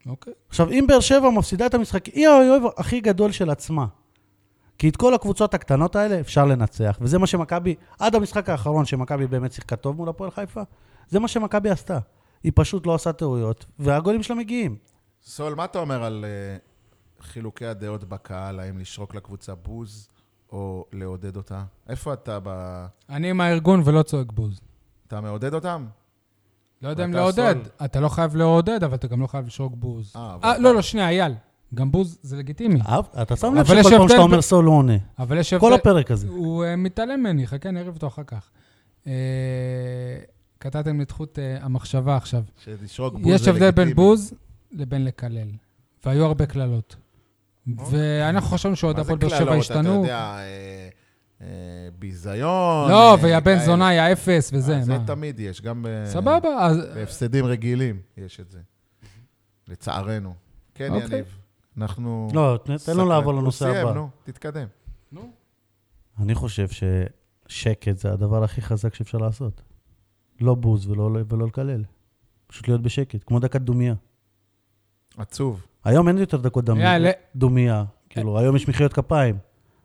אוקיי. 0.07 0.33
עכשיו, 0.49 0.71
אם 0.71 0.85
באר 0.89 1.01
שבע 1.01 1.31
מפסידה 1.31 1.67
את 1.67 1.75
המשחק, 1.75 2.07
היא 2.07 2.29
האויב 2.29 2.63
הכי 2.77 3.01
גדול 3.01 3.33
של 3.33 3.51
עצמה. 3.51 3.87
כי 4.81 4.89
את 4.89 4.97
כל 4.97 5.15
הקבוצות 5.15 5.55
הקטנות 5.55 5.97
האלה 5.97 6.21
אפשר 6.21 6.45
לנצח, 6.45 6.99
וזה 7.01 7.19
מה 7.19 7.27
שמכבי, 7.27 7.75
עד 7.99 8.15
המשחק 8.15 8.49
האחרון 8.49 8.85
שמכבי 8.85 9.27
באמת 9.27 9.53
שיחקה 9.53 9.77
טוב 9.77 9.97
מול 9.97 10.09
הפועל 10.09 10.31
חיפה, 10.31 10.63
זה 11.09 11.21
מה 11.21 11.29
שמכבי 11.29 11.71
עשתה. 11.71 11.99
היא 12.43 12.53
פשוט 12.55 12.87
לא 12.87 12.95
עושה 12.95 13.13
טעויות, 13.13 13.67
והגולים 13.79 14.23
שלה 14.23 14.37
מגיעים. 14.37 14.77
סול, 15.25 15.55
מה 15.55 15.65
אתה 15.65 15.79
אומר 15.79 16.05
על 16.05 16.25
אה, 16.25 16.57
חילוקי 17.27 17.67
הדעות 17.67 18.05
בקהל, 18.05 18.61
האם 18.61 18.79
לשרוק 18.79 19.15
לקבוצה 19.15 19.55
בוז 19.55 20.09
או 20.53 20.85
לעודד 20.93 21.37
אותה? 21.37 21.63
איפה 21.89 22.13
אתה 22.13 22.39
ב... 22.43 22.49
אני 23.11 23.31
עם 23.31 23.41
הארגון 23.41 23.83
ולא 23.85 24.03
צועק 24.03 24.33
בוז. 24.33 24.61
אתה 25.07 25.21
מעודד 25.21 25.55
אותם? 25.55 25.87
לא 26.83 26.89
יודע 26.89 27.05
אם 27.05 27.13
לעודד. 27.13 27.55
סול. 27.63 27.85
אתה 27.85 28.01
לא 28.01 28.09
חייב 28.09 28.37
לעודד, 28.37 28.85
אבל 28.85 28.95
אתה 28.95 29.07
גם 29.09 29.21
לא 29.21 29.27
חייב 29.27 29.47
לשרוק 29.47 29.73
בוז. 29.77 30.13
אה, 30.17 30.21
אה, 30.21 30.37
ואתה- 30.37 30.59
לא, 30.59 30.75
לא, 30.75 30.83
שנייה, 30.83 31.09
אייל. 31.09 31.33
גם 31.75 31.93
בוז 31.93 32.19
זה 32.23 32.37
לגיטימי. 32.37 32.81
אתה 33.23 33.37
שם 33.37 33.55
לב 33.55 33.65
יש 33.65 33.87
שכל 33.87 33.99
פעם 33.99 34.09
שאתה 34.09 34.21
אומר 34.21 34.43
סול 34.43 34.65
הוא 34.65 34.77
עונה. 34.77 34.97
אבל 35.19 35.39
יש 35.39 35.55
כל 35.55 35.67
הבדל... 35.67 35.75
הפרק 35.75 36.11
הזה. 36.11 36.29
הוא 36.29 36.65
אה, 36.65 36.77
מתעלם 36.77 37.21
ממני, 37.21 37.47
חכה, 37.47 37.71
נערב 37.71 37.95
אותו 37.95 38.07
אחר 38.07 38.23
כך. 38.27 38.51
אה, 39.07 39.13
קטעתם 40.59 40.97
לי 40.97 41.03
את 41.03 41.11
חוט 41.11 41.39
אה, 41.39 41.59
המחשבה 41.61 42.17
עכשיו. 42.17 42.43
שלשרוק 42.65 43.15
בוז 43.15 43.35
יש 43.35 43.41
זה 43.41 43.51
הבדל 43.51 43.71
בין 43.71 43.85
לגיטימי. 43.85 43.95
בוז 43.95 44.35
לבין 44.73 45.05
לקלל. 45.05 45.49
והיו 46.05 46.25
הרבה 46.25 46.47
קללות. 46.47 46.97
ואנחנו 47.91 48.49
חשבנו 48.49 48.75
מה 48.83 48.93
זה 48.95 49.01
הפועל 49.01 49.19
באר 49.19 49.29
שבע 49.29 49.39
קללות? 49.39 49.59
השתנו. 49.59 50.05
אתה 50.05 50.13
יודע, 50.13 50.19
אה, 50.19 50.89
אה, 51.41 51.47
ביזיון. 51.99 52.91
לא, 52.91 53.17
ויה 53.23 53.41
בן 53.41 53.55
כאלה. 53.55 53.67
זונה, 53.67 53.95
יא 53.95 54.13
אפס 54.13 54.51
וזה. 54.53 54.83
זה 54.83 54.99
מה? 54.99 55.05
תמיד 55.07 55.41
יש, 55.41 55.63
גם. 55.63 55.87
בהפסדים 56.95 57.45
רגילים 57.45 58.01
יש 58.17 58.41
את 58.41 58.51
זה. 58.51 58.59
לצערנו. 59.69 60.35
כן, 60.75 60.93
אוקיי. 60.93 61.07
יניב. 61.07 61.40
אנחנו... 61.83 62.29
לא, 62.35 62.59
תן-. 62.65 62.93
לו 62.97 63.09
לעבור 63.09 63.33
הוא 63.33 63.41
לנושא 63.43 63.59
סיים, 63.59 63.87
הבא. 63.87 63.95
נו, 63.95 64.09
תתקדם. 64.25 64.67
נו. 65.13 65.31
אני 66.19 66.35
חושב 66.35 66.67
ששקט 66.69 67.97
זה 67.97 68.13
הדבר 68.13 68.45
הכי 68.45 68.63
חזק 68.63 68.95
שאפשר 68.95 69.19
לעשות. 69.19 69.63
לא 70.41 70.55
בוז 70.55 70.87
ולא, 70.87 71.11
ולא 71.29 71.47
לקלל. 71.47 71.85
פשוט 72.47 72.69
להיות 72.69 72.83
בשקט, 72.83 73.25
כמו 73.27 73.39
דקת 73.39 73.61
דומייה. 73.61 73.95
עצוב. 75.17 75.63
היום 75.85 76.09
אין 76.09 76.19
יותר 76.19 76.37
דקות 76.37 76.65
דומייה. 76.65 76.93
יאללה. 76.93 77.11
דומייה. 77.37 77.85
כאילו, 78.09 78.39
היום 78.39 78.57
יש 78.57 78.69
מחיאות 78.69 78.93
כפיים. 78.93 79.39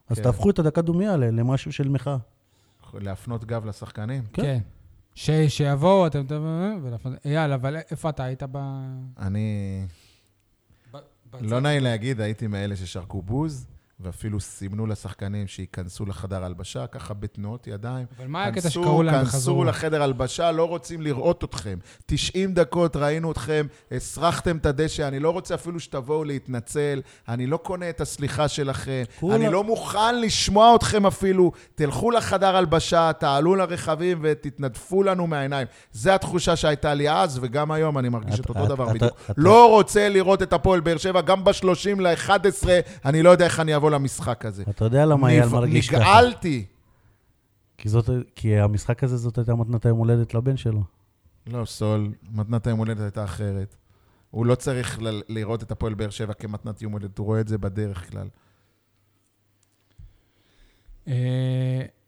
אז 0.10 0.18
כן. 0.18 0.24
תהפכו 0.24 0.50
את 0.50 0.60
הדקת 0.60 0.84
דומייה 0.84 1.18
למשהו 1.18 1.72
של 1.74 1.90
מחאה. 1.90 2.18
להפנות 2.94 3.46
גב 3.46 3.66
לשחקנים? 3.66 4.24
כן. 4.34 4.42
כן. 4.42 4.60
ש- 5.16 5.30
שיבואו, 5.48 6.08
אתם... 6.08 6.26
ולפ- 6.84 7.26
אייל, 7.26 7.52
אבל 7.52 7.76
איפה 7.92 8.10
אתה 8.10 8.24
היית 8.24 8.44
ב... 8.52 8.58
אני... 9.20 9.86
לא 11.42 11.60
נעים 11.60 11.84
להגיד, 11.84 12.22
הייתי 12.22 12.48
מאלה 12.48 12.76
ששרקו 12.76 13.22
בוז, 13.22 13.68
ואפילו 14.00 14.40
סימנו 14.40 14.86
לשחקנים 14.88 15.48
שייכנסו 15.48 16.06
לחדר 16.06 16.44
הלבשה, 16.44 16.88
ככה 16.88 17.14
בתנועות 17.14 17.68
ידיים. 17.68 18.06
אבל 18.18 18.28
מה 18.28 18.40
היה 18.40 18.48
הקטע 18.48 18.62
כנסו, 18.62 18.82
שקראו 18.82 19.04
להם 19.04 19.16
כנסו 19.16 19.28
וחזרו? 19.36 19.64
לחדר 19.64 20.04
הלבשה, 20.04 20.52
לא 20.52 20.68
רוצים 20.68 21.02
לראות 21.02 21.44
אתכם. 21.44 21.78
90 22.06 22.54
דקות 22.54 22.96
ראינו 22.96 23.32
אתכם, 23.32 23.66
הסרחתם 23.92 24.58
את 24.58 24.66
הדשא, 24.66 25.08
אני 25.08 25.20
לא 25.20 25.30
רוצה 25.30 25.56
אפילו 25.56 25.80
שתבואו 25.80 26.24
להתנצל, 26.24 27.02
אני 27.28 27.48
לא 27.48 27.58
קונה 27.58 27.90
את 27.90 28.02
הסליחה 28.02 28.48
שלכם, 28.48 29.04
כולה- 29.20 29.36
אני 29.36 29.48
לא 29.50 29.64
מוכן 29.64 30.22
לשמוע 30.22 30.76
אתכם 30.76 31.06
אפילו. 31.06 31.52
תלכו 31.76 32.12
לחדר 32.12 32.56
הלבשה, 32.56 33.12
תעלו 33.20 33.56
לרכבים 33.56 34.20
ותתנדפו 34.22 35.04
לנו 35.04 35.28
מהעיניים. 35.28 35.68
זו 35.92 36.12
התחושה 36.12 36.56
שהייתה 36.56 36.94
לי 36.94 37.10
אז, 37.12 37.40
וגם 37.42 37.72
היום 37.72 37.98
אני 37.98 38.10
מרגיש 38.10 38.40
את 38.40 38.46
אתה- 38.50 38.60
אותו 38.60 38.76
דבר 38.76 38.84
אתה- 38.86 38.94
בדיוק. 38.94 39.12
אתה- 39.26 39.34
לא 39.38 39.70
רוצה 39.70 40.10
לראות 40.10 40.42
את 40.42 40.54
הפועל 40.54 40.80
באר 40.80 40.98
שבע, 40.98 41.22
גם 41.22 41.44
ב-30 41.44 42.02
ל-11, 42.02 42.68
אני 43.06 43.24
לא 43.24 43.30
יודע 43.30 43.46
איך 43.46 43.60
אני 43.60 43.76
אבוא 43.76 43.85
למשחק 43.92 44.46
הזה. 44.46 44.64
אתה 44.70 44.86
יודע 44.86 45.06
למה 45.06 45.30
אייל 45.30 45.50
מרגיש 45.50 45.90
ככה? 45.90 46.00
נגעלתי. 46.00 46.66
כי, 47.78 47.90
זאת, 47.90 48.10
כי 48.36 48.58
המשחק 48.60 49.04
הזה, 49.04 49.18
זאת 49.18 49.38
הייתה 49.38 49.56
מתנת 49.56 49.86
היום 49.86 49.98
הולדת 50.00 50.34
לבן 50.34 50.58
שלו. 50.58 50.84
לא, 51.48 51.66
סול, 51.66 52.12
מתנת 52.32 52.68
היום 52.68 52.80
הולדת 52.80 53.00
הייתה 53.02 53.24
אחרת. 53.24 53.76
הוא 54.32 54.46
לא 54.46 54.56
צריך 54.56 55.02
ל- 55.02 55.22
לראות 55.30 55.64
את 55.64 55.72
הפועל 55.72 55.94
באר 55.94 56.10
שבע 56.10 56.34
כמתנת 56.34 56.82
יום 56.82 56.92
הולדת, 56.92 57.18
הוא 57.18 57.26
רואה 57.26 57.40
את 57.40 57.48
זה 57.48 57.58
בדרך 57.58 58.12
כלל. 58.12 58.28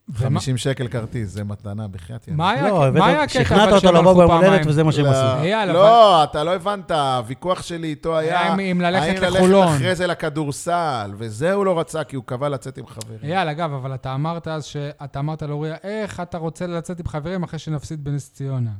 אה, 0.09 0.13
ומה- 0.19 0.39
50 0.39 0.57
שקל 0.57 0.87
כרטיס, 0.87 1.29
זה 1.29 1.43
מתנה, 1.43 1.87
בחייאת. 1.87 2.29
מה 2.29 2.49
היה 2.51 2.67
לא, 2.67 2.85
מה 2.93 3.07
היה 3.07 3.23
הקטע? 3.23 3.43
שכנעת 3.43 3.73
אותו 3.73 3.91
לבוא 3.91 4.13
ביום 4.13 4.31
הולדת? 4.31 4.65
וזה 4.67 4.83
מה 4.83 4.91
שהם 4.91 5.05
לא, 5.05 5.09
עשו. 5.11 5.43
אייל, 5.43 5.71
לא, 5.71 6.23
אתה 6.23 6.43
לא 6.43 6.55
הבנת, 6.55 6.91
הוויכוח 6.91 7.61
שלי 7.61 7.87
איתו 7.87 8.17
היה... 8.17 8.41
היה 8.41 8.71
אם- 8.71 8.81
ללכת 8.81 9.23
האם 9.23 9.33
לחולון. 9.35 9.67
אחרי 9.67 9.95
זה 9.95 10.07
לכדורסל, 10.07 11.11
וזה 11.17 11.53
הוא 11.53 11.65
לא 11.65 11.79
רצה, 11.79 12.03
כי 12.03 12.15
הוא 12.15 12.23
קבע 12.27 12.49
לצאת 12.49 12.77
עם 12.77 12.87
חברים. 12.87 13.19
אייל, 13.23 13.47
אגב, 13.49 13.73
אבל 13.73 13.93
אתה 13.93 14.15
אמרת 14.15 14.47
אז 14.47 14.65
שאתה 14.65 15.19
אמרת 15.19 15.41
לאוריה, 15.43 15.75
איך 15.83 16.19
אתה 16.19 16.37
רוצה 16.37 16.67
לצאת 16.67 16.99
עם 16.99 17.07
חברים 17.07 17.43
אחרי 17.43 17.59
שנפסיד 17.59 18.03
בנס 18.03 18.33
ציונה? 18.33 18.71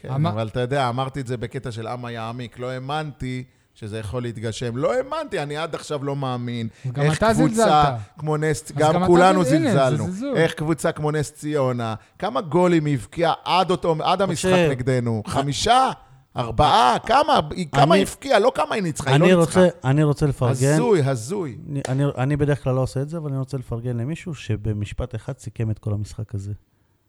כן, 0.00 0.08
אבל 0.26 0.48
אתה 0.48 0.60
יודע, 0.60 0.88
אמרתי 0.88 1.20
את 1.20 1.26
זה 1.26 1.36
בקטע 1.36 1.70
של 1.72 1.88
אמה 1.88 2.10
יעמיק, 2.10 2.58
לא 2.58 2.70
האמנתי 2.70 3.44
שזה 3.74 3.98
יכול 3.98 4.22
להתגשם. 4.22 4.76
לא 4.76 4.94
האמנתי, 4.94 5.42
אני 5.42 5.56
עד 5.56 5.74
עכשיו 5.74 6.04
לא 6.04 6.16
מאמין. 6.16 6.68
גם 6.92 7.02
איך 7.02 7.18
אתה 7.18 7.28
קבוצה 7.34 7.54
זלזלת. 7.54 7.94
כמו 8.18 8.36
נס, 8.36 8.72
גם 8.72 8.92
גם 8.94 9.06
כולנו 9.06 9.44
זלזלנו. 9.44 10.06
איך 10.36 10.54
קבוצה 10.54 10.92
כמו 10.92 11.10
נס 11.10 11.32
ציונה, 11.32 11.94
כמה 12.18 12.40
גולים 12.40 12.84
היא 12.84 12.94
הבקיעה 12.94 13.32
עד 13.44 13.70
אותו, 13.70 13.96
עד 14.02 14.22
המשחק. 14.22 14.66
נגדנו? 14.70 15.22
חמישה? 15.26 15.90
ארבעה? 16.36 16.96
כמה? 17.06 17.40
היא- 17.50 17.66
כמה 17.72 17.94
הבקיעה? 17.94 18.38
לא 18.38 18.52
כמה 18.54 18.74
היא 18.74 18.82
ניצחה, 18.82 19.10
היא 19.10 19.16
אני 19.16 19.32
לא 19.32 19.40
ניצחה. 19.40 19.60
רוצה, 19.64 19.88
אני 19.88 20.02
רוצה 20.02 20.26
לפרגן. 20.26 20.52
הזוי, 20.74 21.02
הזוי. 21.02 21.58
אני, 21.70 21.80
אני, 21.88 22.04
אני 22.18 22.36
בדרך 22.36 22.64
כלל 22.64 22.74
לא 22.74 22.80
עושה 22.80 23.02
את 23.02 23.08
זה, 23.08 23.16
אבל 23.16 23.30
אני 23.30 23.38
רוצה 23.38 23.56
לפרגן 23.58 23.96
למישהו 23.96 24.34
שבמשפט 24.34 25.14
אחד 25.14 25.38
סיכם 25.38 25.70
את 25.70 25.78
כל 25.78 25.92
המשחק 25.92 26.34
הזה, 26.34 26.52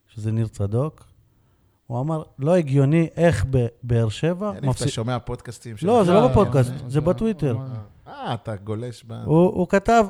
שזה 0.08 0.32
ניר 0.32 0.48
צדוק. 0.48 1.06
הוא 1.88 2.02
אמר, 2.02 2.24
לא 2.40 2.56
הגיוני 2.56 3.10
איך 3.16 3.46
בבאר 3.50 4.10
שבע 4.10 4.54
יניב, 4.58 4.70
אתה. 4.70 4.88
שומע 4.88 5.20
פודקאסטים 5.20 5.78
של... 5.78 5.88
לא, 5.88 6.04
זה 6.04 6.14
לא 6.14 6.28
בפודקאסט, 6.28 6.72
אה, 6.72 6.90
זה 6.90 7.02
בטוויטר. 7.02 7.58
אה, 8.08 8.34
אתה 8.34 8.56
גולש 8.56 9.04
ב... 9.08 9.14
הוא, 9.26 9.68
כתב, 9.68 10.06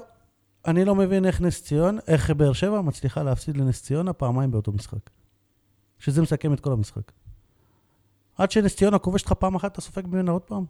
אני 0.68 0.86
לא 0.86 0.96
מבין 0.96 1.26
איך 1.26 1.42
נס 1.42 1.64
ציון, 1.64 2.00
איך 2.08 2.32
באר 2.32 2.54
שבע 2.54 2.82
מצליחה 2.82 3.24
להפסיד 3.24 3.58
לנס 3.58 3.84
ציונה 3.84 4.14
פעמיים 4.14 4.52
באותו 4.52 4.72
משחק. 4.72 5.10
שזה 6.00 6.22
מסכם 6.22 6.54
את 6.54 6.60
כל 6.60 6.72
המשחק. 6.72 7.12
עד 8.38 8.52
שנס 8.52 8.76
ציונה 8.76 9.00
כובש 9.00 9.22
אותך 9.22 9.34
פעם 9.34 9.56
אחת, 9.56 9.72
אתה 9.72 9.82
סופג 9.82 10.08
ממנה 10.08 10.32
עוד 10.32 10.42
פעם? 10.42 10.66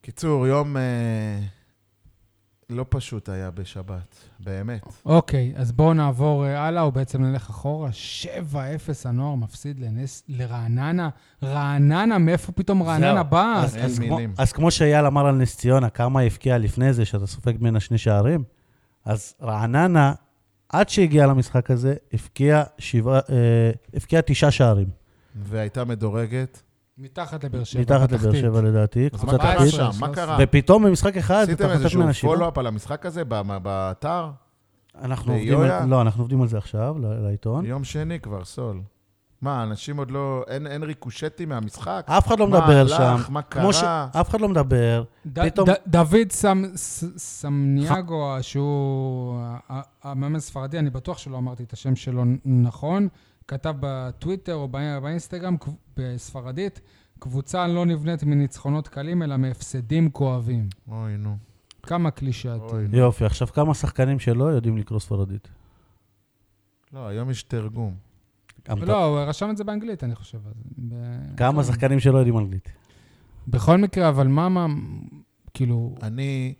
קיצור, 0.00 0.46
יום 0.46 0.76
אה, 0.76 1.40
לא 2.70 2.84
פשוט 2.88 3.28
היה 3.28 3.50
בשבת, 3.50 4.16
באמת. 4.40 4.82
אוקיי, 5.06 5.52
אז 5.56 5.72
בואו 5.72 5.94
נעבור 5.94 6.46
אה, 6.46 6.60
הלאה, 6.60 6.82
או 6.82 6.92
בעצם 6.92 7.22
נלך 7.22 7.50
אחורה. 7.50 7.90
7-0 8.52 8.54
הנוער 9.04 9.34
מפסיד 9.34 9.80
לנס, 9.80 10.22
לרעננה. 10.28 11.08
רעננה, 11.42 12.18
מאיפה 12.18 12.52
פתאום 12.52 12.82
רעננה. 12.82 13.22
באה? 13.22 13.62
אז, 13.64 13.76
אז, 13.76 13.98
כמו. 13.98 14.18
אז 14.38 14.52
כמו 14.52 14.70
שאייל 14.70 15.06
אמר 15.06 15.26
על 15.26 15.34
נס 15.34 15.56
ציונה, 15.56 15.90
כמה 15.90 16.20
היא 16.20 16.26
הבקיעה 16.26 16.58
לפני 16.58 16.92
זה, 16.92 17.04
שאתה 17.04 17.26
סופג 17.26 17.52
ממנה 17.60 17.80
שני 17.80 17.98
שערים, 17.98 18.44
אז 19.04 19.34
רעננה, 19.42 20.12
עד 20.68 20.88
שהגיע 20.88 21.26
למשחק 21.26 21.70
הזה, 21.70 21.94
הבקיע, 22.12 22.62
שבעה, 22.78 23.20
אה, 23.30 23.70
הבקיע 23.94 24.20
תשעה 24.20 24.50
שערים. 24.50 24.88
והייתה 25.34 25.84
מדורגת. 25.84 26.62
מתחת 26.98 27.44
לבאר 27.44 27.64
שבע, 27.64 27.80
מתחת 27.82 28.12
לבאר. 28.12 28.32
שבע 28.32 28.60
לדעתי, 28.62 29.08
אז 29.12 29.20
קבוצה 29.20 29.36
מה 29.36 29.42
קרה 29.42 29.54
תחתית. 29.54 29.70
שם? 29.70 29.82
מה 29.84 29.92
13. 29.92 30.14
קרה? 30.14 30.36
ופתאום 30.40 30.84
במשחק 30.84 31.16
אחד, 31.16 31.34
עשיתם 31.42 31.54
אתה 31.54 31.68
חוטף 31.68 31.80
איזשהו 31.80 32.00
ממנה 32.00 32.12
שבעה. 32.12 32.32
פולו-אפ 32.34 32.58
על 32.58 32.66
המשחק 32.66 33.06
הזה 33.06 33.22
ב- 33.28 33.58
באתר? 33.62 34.30
אנחנו 35.02 35.32
עובדים? 35.32 35.60
על- 35.60 35.84
לא, 35.88 36.00
אנחנו 36.00 36.22
עובדים 36.22 36.42
על 36.42 36.48
זה 36.48 36.58
עכשיו, 36.58 36.96
לעיתון. 37.00 37.64
יום 37.66 37.84
שני 37.84 38.20
כבר, 38.20 38.44
סול. 38.44 38.80
מה, 39.42 39.62
אנשים 39.62 39.96
עוד 39.96 40.10
לא... 40.10 40.44
אין 40.48 40.66
אין 40.66 40.82
ריקושטים 40.82 41.48
מהמשחק? 41.48 42.04
אף 42.08 42.26
אחד 42.26 42.38
לא 42.38 42.48
מה 42.48 42.60
מדבר 42.60 42.72
הלך? 42.80 42.90
שם. 42.96 43.16
מה 43.32 43.42
כמו 43.42 43.72
ש- 43.72 43.80
קרה? 43.80 44.08
אף 44.20 44.28
אחד 44.30 44.40
לא 44.40 44.48
מדבר. 44.48 45.04
ד- 45.26 45.44
פתאום- 45.46 45.68
ד- 45.70 45.74
דוד 45.86 46.30
סם- 46.30 46.64
ס- 46.76 47.04
סמניאגו, 47.16 48.36
שהוא 48.40 49.36
ה- 49.40 49.58
ה- 49.72 49.80
המאמן 50.10 50.40
ספרדי, 50.40 50.78
אני 50.78 50.90
בטוח 50.90 51.18
שלא 51.18 51.36
אמרתי 51.36 51.62
את 51.62 51.72
השם 51.72 51.96
שלו 51.96 52.22
נכון, 52.44 53.08
כתב 53.48 53.74
בטוויטר 53.80 54.54
או 54.54 54.68
באי- 54.68 55.00
באינסטגרם 55.02 55.56
בספרדית, 55.96 56.80
קבוצה 57.18 57.66
לא 57.66 57.86
נבנית 57.86 58.24
מניצחונות 58.24 58.88
קלים, 58.88 59.22
אלא 59.22 59.36
מהפסדים 59.36 60.10
כואבים. 60.10 60.68
אוי, 60.88 61.16
נו. 61.16 61.36
כמה 61.82 62.10
קלישאתי. 62.10 62.76
יופי, 62.92 63.24
עכשיו 63.24 63.48
כמה 63.48 63.74
שחקנים 63.74 64.18
שלא 64.18 64.44
יודעים 64.44 64.76
לקרוא 64.78 65.00
ספרדית. 65.00 65.48
לא, 66.92 67.06
היום 67.06 67.30
יש 67.30 67.42
תרגום. 67.42 67.94
לא, 68.68 69.04
הוא 69.04 69.18
רשם 69.18 69.50
את 69.50 69.56
זה 69.56 69.64
באנגלית, 69.64 70.04
אני 70.04 70.14
חושב. 70.14 70.38
כמה 71.36 71.64
שחקנים 71.64 72.00
שלא 72.00 72.18
יודעים 72.18 72.38
אנגלית. 72.38 72.68
בכל 73.48 73.76
מקרה, 73.78 74.08
אבל 74.08 74.26
מה, 74.26 74.48
מה, 74.48 74.66
כאילו, 75.54 75.94
אני 76.02 76.54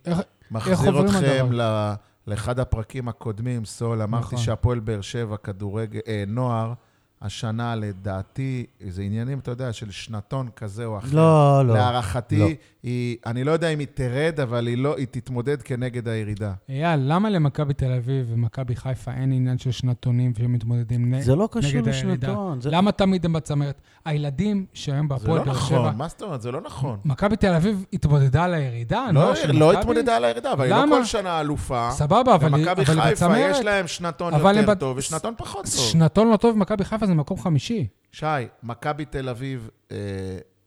מחזיר 0.51 1.05
אתכם? 1.05 1.51
ל- 1.51 1.93
לאחד 2.27 2.59
הפרקים 2.59 3.07
הקודמים, 3.07 3.65
סול, 3.65 4.01
אמרתי 4.01 4.25
נכון. 4.25 4.37
שהפועל 4.37 4.79
באר 4.79 5.01
שבע, 5.01 5.37
כדורגל, 5.37 5.99
אה, 6.07 6.23
נוער, 6.27 6.73
השנה 7.21 7.75
לדעתי, 7.75 8.65
זה 8.89 9.01
עניינים, 9.01 9.39
אתה 9.39 9.51
יודע, 9.51 9.73
של 9.73 9.91
שנתון 9.91 10.49
כזה 10.55 10.85
או 10.85 10.97
אחר. 10.97 11.15
לא, 11.15 11.61
לא. 11.65 11.73
להערכתי, 11.73 12.39
לא. 12.39 12.47
היא, 12.83 13.17
אני 13.25 13.43
לא 13.43 13.51
יודע 13.51 13.69
אם 13.69 13.79
היא 13.79 13.87
תרד, 13.93 14.39
אבל 14.43 14.67
היא, 14.67 14.77
לא, 14.77 14.97
היא 14.97 15.07
תתמודד 15.11 15.61
כנגד 15.61 16.07
הירידה. 16.07 16.53
אייל, 16.69 16.99
למה 17.03 17.29
למכבי 17.29 17.73
תל 17.73 17.91
אביב 17.91 18.25
ומכבי 18.29 18.75
חיפה 18.75 19.11
אין 19.11 19.31
עניין 19.31 19.57
של 19.57 19.71
שנתונים 19.71 20.33
שמתמודדים 20.37 21.13
נ- 21.15 21.21
זה 21.21 21.35
לא 21.35 21.49
קשור 21.51 21.61
נגד 21.81 21.87
הירידה? 21.87 22.27
לשנתון. 22.27 22.61
זה- 22.61 22.69
למה 22.71 22.91
תמיד 22.91 23.25
הם 23.25 23.33
בצמרת? 23.33 23.81
הילדים 24.05 24.65
שהיום 24.73 25.07
זה 25.07 25.13
בהפועל 25.13 25.37
לא 25.37 25.43
באר 25.43 25.53
נכון, 25.53 25.77
שבע... 25.79 25.91
מה 25.91 26.07
זאת 26.07 26.21
אומרת? 26.21 26.41
זה 26.41 26.51
לא 26.51 26.61
נכון. 26.61 26.99
מכבי 27.05 27.35
תל 27.35 27.53
אביב 27.53 27.85
התמודדה 27.93 28.43
על 28.43 28.53
הירידה? 28.53 29.05
לא, 29.13 29.33
לא 29.53 29.69
מכבי? 29.71 29.77
התמודדה 29.79 30.15
על 30.17 30.25
הירידה, 30.25 30.53
אבל 30.53 30.63
היא 30.63 30.71
לא 30.71 30.81
למה? 30.81 30.95
כל 30.95 31.05
שנה 31.05 31.41
אלופה. 31.41 31.89
סבבה, 31.91 32.35
אבל 32.35 32.53
היא 32.55 32.63
ומכבי 32.67 32.83
אבל 32.83 32.99
היא 32.99 33.03
חיפה, 33.15 33.37
יש 33.37 33.49
בצמרת. 33.49 33.65
להם 33.65 33.87
שנתון 33.87 34.33
אבל 34.33 34.55
יותר 34.57 34.71
הם 34.71 34.75
ב- 34.77 34.79
טוב 34.79 34.97
ושנתון 34.97 35.33
פחות 35.37 35.65
טוב. 35.65 35.73
שנתון 35.73 36.29
לא 36.31 36.37
טוב, 36.37 36.57
מכבי 36.57 36.85
חיפה 36.85 37.05
זה 37.05 37.13
מקום 37.13 37.37
חמישי. 37.37 37.87
שי, 38.11 38.25
מכבי 38.63 39.05
תל 39.05 39.29
אביב 39.29 39.69
אה, 39.91 39.97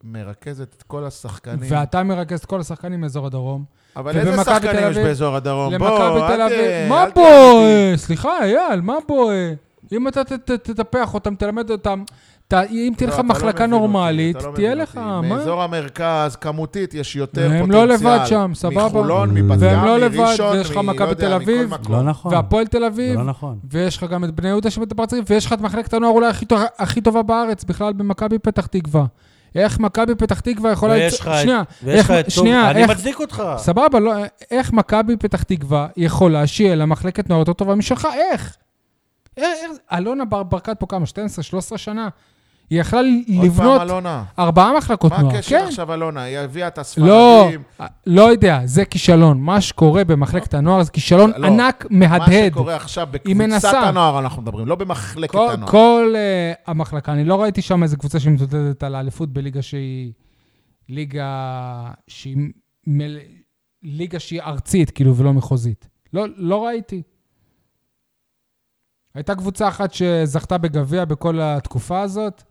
מרכזת 0.03 0.75
את 0.77 0.83
כל 0.83 1.05
השחקנים. 1.05 1.59
ואתה 1.69 2.03
מרכז 2.03 2.39
את 2.39 2.45
כל 2.45 2.59
השחקנים 2.59 3.01
מאזור 3.01 3.25
הדרום. 3.25 3.63
אבל 3.95 4.17
איזה 4.17 4.43
שחקנים 4.43 4.75
יש 4.75 4.97
אביב- 4.97 5.07
באזור 5.07 5.35
הדרום? 5.35 5.77
בוא, 5.77 5.89
אל 6.29 6.41
אביב... 6.41 6.57
ת- 6.59 6.89
מה 6.89 7.05
תהיה 7.13 7.25
בוא? 7.91 7.97
סליחה, 7.97 8.43
אייל, 8.43 8.81
מה 8.81 8.95
בוא? 9.07 9.31
אם 9.91 10.07
אתה 10.07 10.23
ת- 10.23 10.33
ת- 10.33 10.51
תטפח 10.51 11.13
אותם, 11.13 11.35
תלמד 11.35 11.69
אותם, 11.71 12.03
ת- 12.47 12.53
אם 12.53 12.93
תהיה 12.97 13.07
לא, 13.09 13.13
לך 13.13 13.19
לא 13.19 13.25
מחלקה 13.25 13.47
אותי, 13.63 13.67
נורמלית, 13.67 14.35
לא 14.43 14.51
תהיה 14.55 14.75
לך. 14.75 14.97
מה? 14.97 15.21
מאזור 15.21 15.63
המרכז, 15.63 16.35
כמותית, 16.35 16.93
יש 16.93 17.15
יותר 17.15 17.51
הם 17.51 17.59
פוטנציאל. 17.59 17.85
לא 17.87 17.93
לבד 17.93 18.19
שם, 18.25 18.51
סבבה. 18.55 18.85
מחולון, 18.85 19.33
מבת 19.33 19.57
והם 19.59 19.79
ים, 19.79 19.85
לא 19.85 19.97
לבד, 19.99 20.17
מראשון, 20.17 20.57
ויש 20.57 20.69
לך 20.69 20.77
מכבי 20.77 21.05
לא 21.05 21.09
יודע, 21.09 21.27
תל 21.27 21.33
אביב. 21.33 21.73
לא 21.89 22.01
נכון. 22.03 22.33
והפועל 22.33 22.67
תל 22.67 22.83
אביב, 22.83 23.17
לא 23.17 23.23
נכון. 23.23 23.59
ויש 23.71 23.97
לך 23.97 24.03
גם 24.03 24.23
את 24.23 24.31
בני 24.35 24.47
יהודה 24.47 24.69
צריך, 25.07 25.23
ויש 25.29 25.45
לך 25.45 25.53
את 25.53 25.61
מחלקת 25.61 25.93
הנוער 25.93 26.13
אולי 26.13 26.27
הכי 26.79 27.01
טובה 27.01 27.21
בארץ, 27.23 27.63
בכלל 27.63 27.93
במכבי 27.93 28.39
פתח 28.39 28.65
תקווה. 28.65 29.05
איך 29.55 29.79
מכבי 29.79 30.15
פתח 30.15 30.39
תקווה 30.39 30.71
יכולה... 30.71 30.93
ויש 30.93 31.19
לך 31.19 31.27
את- 31.27 31.41
שנייה, 31.41 31.63
ויש 31.83 31.99
לך 31.99 32.11
איך- 32.11 32.25
את 32.25 32.31
שנייה, 32.31 32.71
אני 32.71 32.81
איך- 32.81 32.89
מצדיק 32.91 33.19
אותך. 33.19 33.43
סבבה, 33.57 33.99
לא, 33.99 34.13
איך 34.51 34.73
מכבי 34.73 35.17
פתח 35.17 35.43
תקווה 35.43 35.87
יכולה 35.97 36.47
שיהיה 36.47 36.75
לה 36.75 36.85
מחלקת 36.85 37.29
נוער 37.29 37.39
יותר 37.41 37.53
טובה 37.53 37.75
משלך? 37.75 38.07
איך? 38.31 38.57
איך? 39.37 39.47
אלונה 39.93 40.25
בר- 40.25 40.43
ברקת 40.43 40.79
פה 40.79 40.85
כמה? 40.85 41.05
12-13 41.73 41.77
שנה? 41.77 42.09
היא 42.69 42.81
יכלה 42.81 43.01
לבנות. 43.27 43.81
ארבעה 44.39 44.77
מחלקות 44.77 45.11
מה 45.11 45.21
נוער. 45.21 45.35
הקשר 45.35 45.59
כן. 45.59 45.65
עכשיו 45.65 45.93
אלונה? 45.93 46.21
היא 46.21 46.37
הביאה 46.37 46.67
את 46.67 46.77
לא, 46.77 46.81
הספרדים. 46.81 47.63
לא 48.07 48.21
יודע, 48.21 48.61
זה 48.65 48.85
כישלון. 48.85 49.41
מה 49.41 49.61
שקורה 49.61 50.03
במחלקת 50.03 50.53
הנוער 50.53 50.83
זה 50.83 50.91
כישלון 50.91 51.31
לא. 51.37 51.47
ענק 51.47 51.85
מה 51.89 52.07
מהדהד. 52.07 52.51
שקורה 52.51 52.75
עכשיו 52.75 53.07
בקבוצת. 53.11 53.73
הנוער 53.73 54.19
אנחנו 54.19 54.41
מדברים, 54.41 54.67
לא 54.67 54.75
במחלקת 54.75 55.31
כל, 55.31 55.49
הנוער. 55.51 55.71
כל 55.71 56.13
uh, 56.15 56.61
המחלקה, 56.67 57.11
אני 57.11 57.23
לא 57.23 57.41
ראיתי 57.41 57.61
שם 57.61 57.83
איזה 57.83 57.97
קבוצה 57.97 58.19
שמתמודדת 58.19 58.83
על 58.83 58.95
האליפות 58.95 59.33
בליגה 59.33 59.61
שהיא... 59.61 60.13
ליגה 60.89 61.91
שהיא... 62.07 62.37
ליגה 63.83 64.19
שהיא 64.19 64.41
ארצית, 64.41 64.91
כאילו, 64.91 65.15
ולא 65.15 65.33
מחוזית. 65.33 65.89
לא, 66.13 66.25
לא 66.35 66.65
ראיתי. 66.65 67.01
הייתה 69.15 69.35
קבוצה 69.35 69.67
אחת 69.67 69.93
שזכתה 69.93 70.57
בגביע 70.57 71.05
בכל 71.05 71.39
התקופה 71.41 72.01
הזאת, 72.01 72.43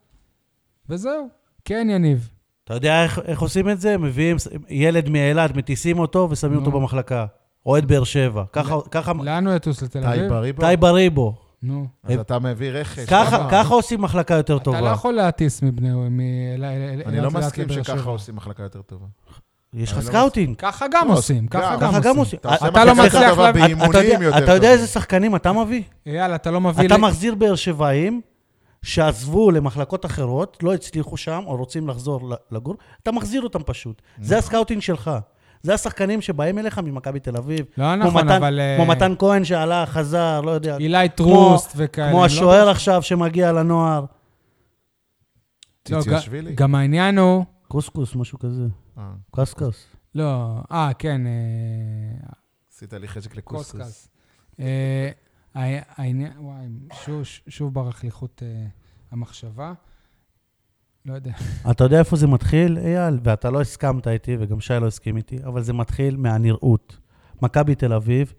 וזהו. 0.90 1.28
כן, 1.64 1.88
יניב. 1.90 2.28
אתה 2.64 2.74
יודע 2.74 3.02
איך, 3.02 3.18
איך 3.24 3.40
עושים 3.42 3.70
את 3.70 3.80
זה? 3.80 3.98
מביאים 3.98 4.36
ילד 4.68 5.08
מאילת, 5.08 5.56
מטיסים 5.56 5.98
אותו 5.98 6.28
ושמים 6.30 6.58
אותו 6.58 6.70
נו. 6.70 6.80
במחלקה. 6.80 7.26
אוהד 7.66 7.84
באר 7.88 8.04
שבע. 8.04 8.44
ככה, 8.52 8.76
ככה, 8.90 9.12
לאן 9.22 9.46
הוא 9.46 9.54
יטוס 9.56 9.82
לתל 9.82 9.98
אביב? 10.04 10.14
טייב 10.18 10.28
בריבו? 10.32 10.60
טייב 10.60 10.84
הריבו. 10.84 11.34
נו. 11.62 11.86
אז 12.04 12.18
אתה 12.18 12.38
מביא 12.38 12.70
רכש. 12.70 13.08
ככה? 13.08 13.48
ככה 13.50 13.74
עושים 13.74 14.00
מחלקה 14.00 14.34
יותר 14.34 14.56
אתה 14.56 14.70
לא 14.70 14.76
טובה. 14.78 14.90
יכול 14.92 15.14
להטיס 15.14 15.62
מבני... 15.62 15.90
מ- 15.90 16.20
אני 17.06 17.20
לא 17.20 17.30
מסכים 17.30 17.68
שככה 17.68 17.98
שבע. 17.98 18.10
עושים 18.10 18.36
מחלקה 18.36 18.62
יותר 18.62 18.82
טובה. 18.82 19.06
יש 19.74 19.92
לך 19.92 19.98
לא 19.98 20.02
סקאוטינג. 20.02 20.56
ככה 20.56 20.86
גם 20.90 21.08
לא, 21.08 21.12
עושים, 21.12 21.46
ככה 21.46 21.74
גם. 21.76 21.80
גם 21.80 21.90
ככה 21.92 22.00
גם 22.00 22.16
עושים. 22.16 22.38
עושים. 22.44 22.56
אתה 22.56 22.68
אתה 22.68 22.84
לא 22.84 22.94
מצליח 22.94 23.38
להביא- 23.38 23.64
אתה 23.88 23.98
יודע- 23.98 24.56
אתה. 24.56 24.66
איזה 24.66 24.86
שחקנים 24.86 25.36
אתה 25.36 25.52
מביא? 25.52 25.82
אייל, 26.06 26.34
אתה 26.34 26.50
לא 26.50 26.60
מביא... 26.60 26.86
אתה 26.86 26.96
מחזיר 26.98 27.34
באר 27.34 27.54
שבעים 27.54 28.20
שעזבו 28.82 29.50
למחלקות 29.50 30.06
אחרות, 30.06 30.62
לא 30.62 30.74
הצליחו 30.74 31.16
שם, 31.16 31.42
או 31.46 31.56
רוצים 31.56 31.88
לחזור 31.88 32.20
לגור, 32.50 32.74
אתה 33.02 33.12
מחזיר 33.12 33.42
אותם 33.42 33.62
פשוט. 33.66 34.02
נכון. 34.14 34.24
זה 34.24 34.38
הסקאוטינג 34.38 34.82
שלך. 34.82 35.10
זה 35.62 35.74
השחקנים 35.74 36.20
שבאים 36.20 36.58
אליך 36.58 36.78
ממכבי 36.78 37.20
תל 37.20 37.36
אביב. 37.36 37.66
לא 37.78 37.84
כמו 38.00 38.06
נכון, 38.06 38.24
מתן- 38.26 38.36
אבל... 38.36 38.60
אה, 38.60 38.76
כמו 38.76 38.86
מתן 38.86 39.14
כהן 39.18 39.44
שעלה, 39.44 39.86
חזר, 39.86 40.40
לא 40.40 40.50
יודע. 40.50 40.76
אילי 40.76 41.08
טרוסט 41.08 41.72
וכאלה. 41.76 42.10
כמו 42.10 42.18
לא- 42.20 42.24
השוער 42.24 42.68
עכשיו 42.68 43.02
שמגיע 43.02 43.52
לנוער. 43.52 44.04
לא, 45.90 46.00
ציציאשווילי? 46.00 46.52
ג- 46.52 46.54
גם 46.54 46.74
העניין 46.74 47.18
הוא... 47.18 47.44
קוסקוס, 47.68 48.14
משהו 48.16 48.38
כזה. 48.38 48.62
אה, 48.98 49.02
קסקס. 49.36 49.86
לא, 50.14 50.46
אה, 50.72 50.90
כן, 50.98 51.26
אה, 51.26 51.32
עשית 52.72 52.92
לי 52.92 53.08
חשק 53.08 53.36
לקוסקוס. 53.36 54.08
העניין, 55.56 56.32
וואי, 56.38 56.66
שוב- 57.04 57.22
שוב 57.48 57.74
ברח 57.74 58.04
לי 58.04 58.10
חוט 58.10 58.42
אה, 58.42 58.66
המחשבה. 59.10 59.72
לא 61.06 61.14
יודע. 61.14 61.32
אתה 61.70 61.84
יודע 61.84 61.98
איפה 61.98 62.16
זה 62.16 62.26
מתחיל, 62.26 62.78
אייל? 62.78 63.18
ואתה 63.22 63.50
לא 63.50 63.60
הסכמת 63.60 64.08
איתי, 64.08 64.36
וגם 64.40 64.60
שי 64.60 64.74
לא 64.80 64.86
הסכים 64.86 65.16
איתי, 65.16 65.36
אבל 65.44 65.62
זה 65.62 65.72
מתחיל 65.72 66.16
מהנראות. 66.16 66.98
מכבי 67.42 67.74
תל 67.74 67.92
אביב 67.92 68.32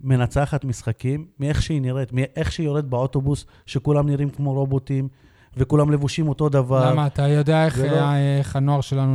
מנצחת 0.00 0.64
משחקים 0.64 1.26
מאיך 1.40 1.62
שהיא 1.62 1.80
נראית, 1.82 2.08
מאיך 2.12 2.52
שהיא 2.52 2.66
יורדת 2.66 2.84
באוטובוס, 2.84 3.46
שכולם 3.66 4.08
נראים 4.08 4.30
כמו 4.30 4.52
רובוטים, 4.54 5.08
וכולם 5.56 5.90
לבושים 5.90 6.28
אותו 6.28 6.48
דבר. 6.48 6.90
למה, 6.92 7.06
אתה 7.06 7.28
יודע 7.28 7.64
איך 7.64 7.76
זה 7.76 7.90
לא- 7.90 7.96
אה, 7.96 8.38
איך 8.38 8.56
הנוער 8.56 8.80
שלנו 8.80 9.14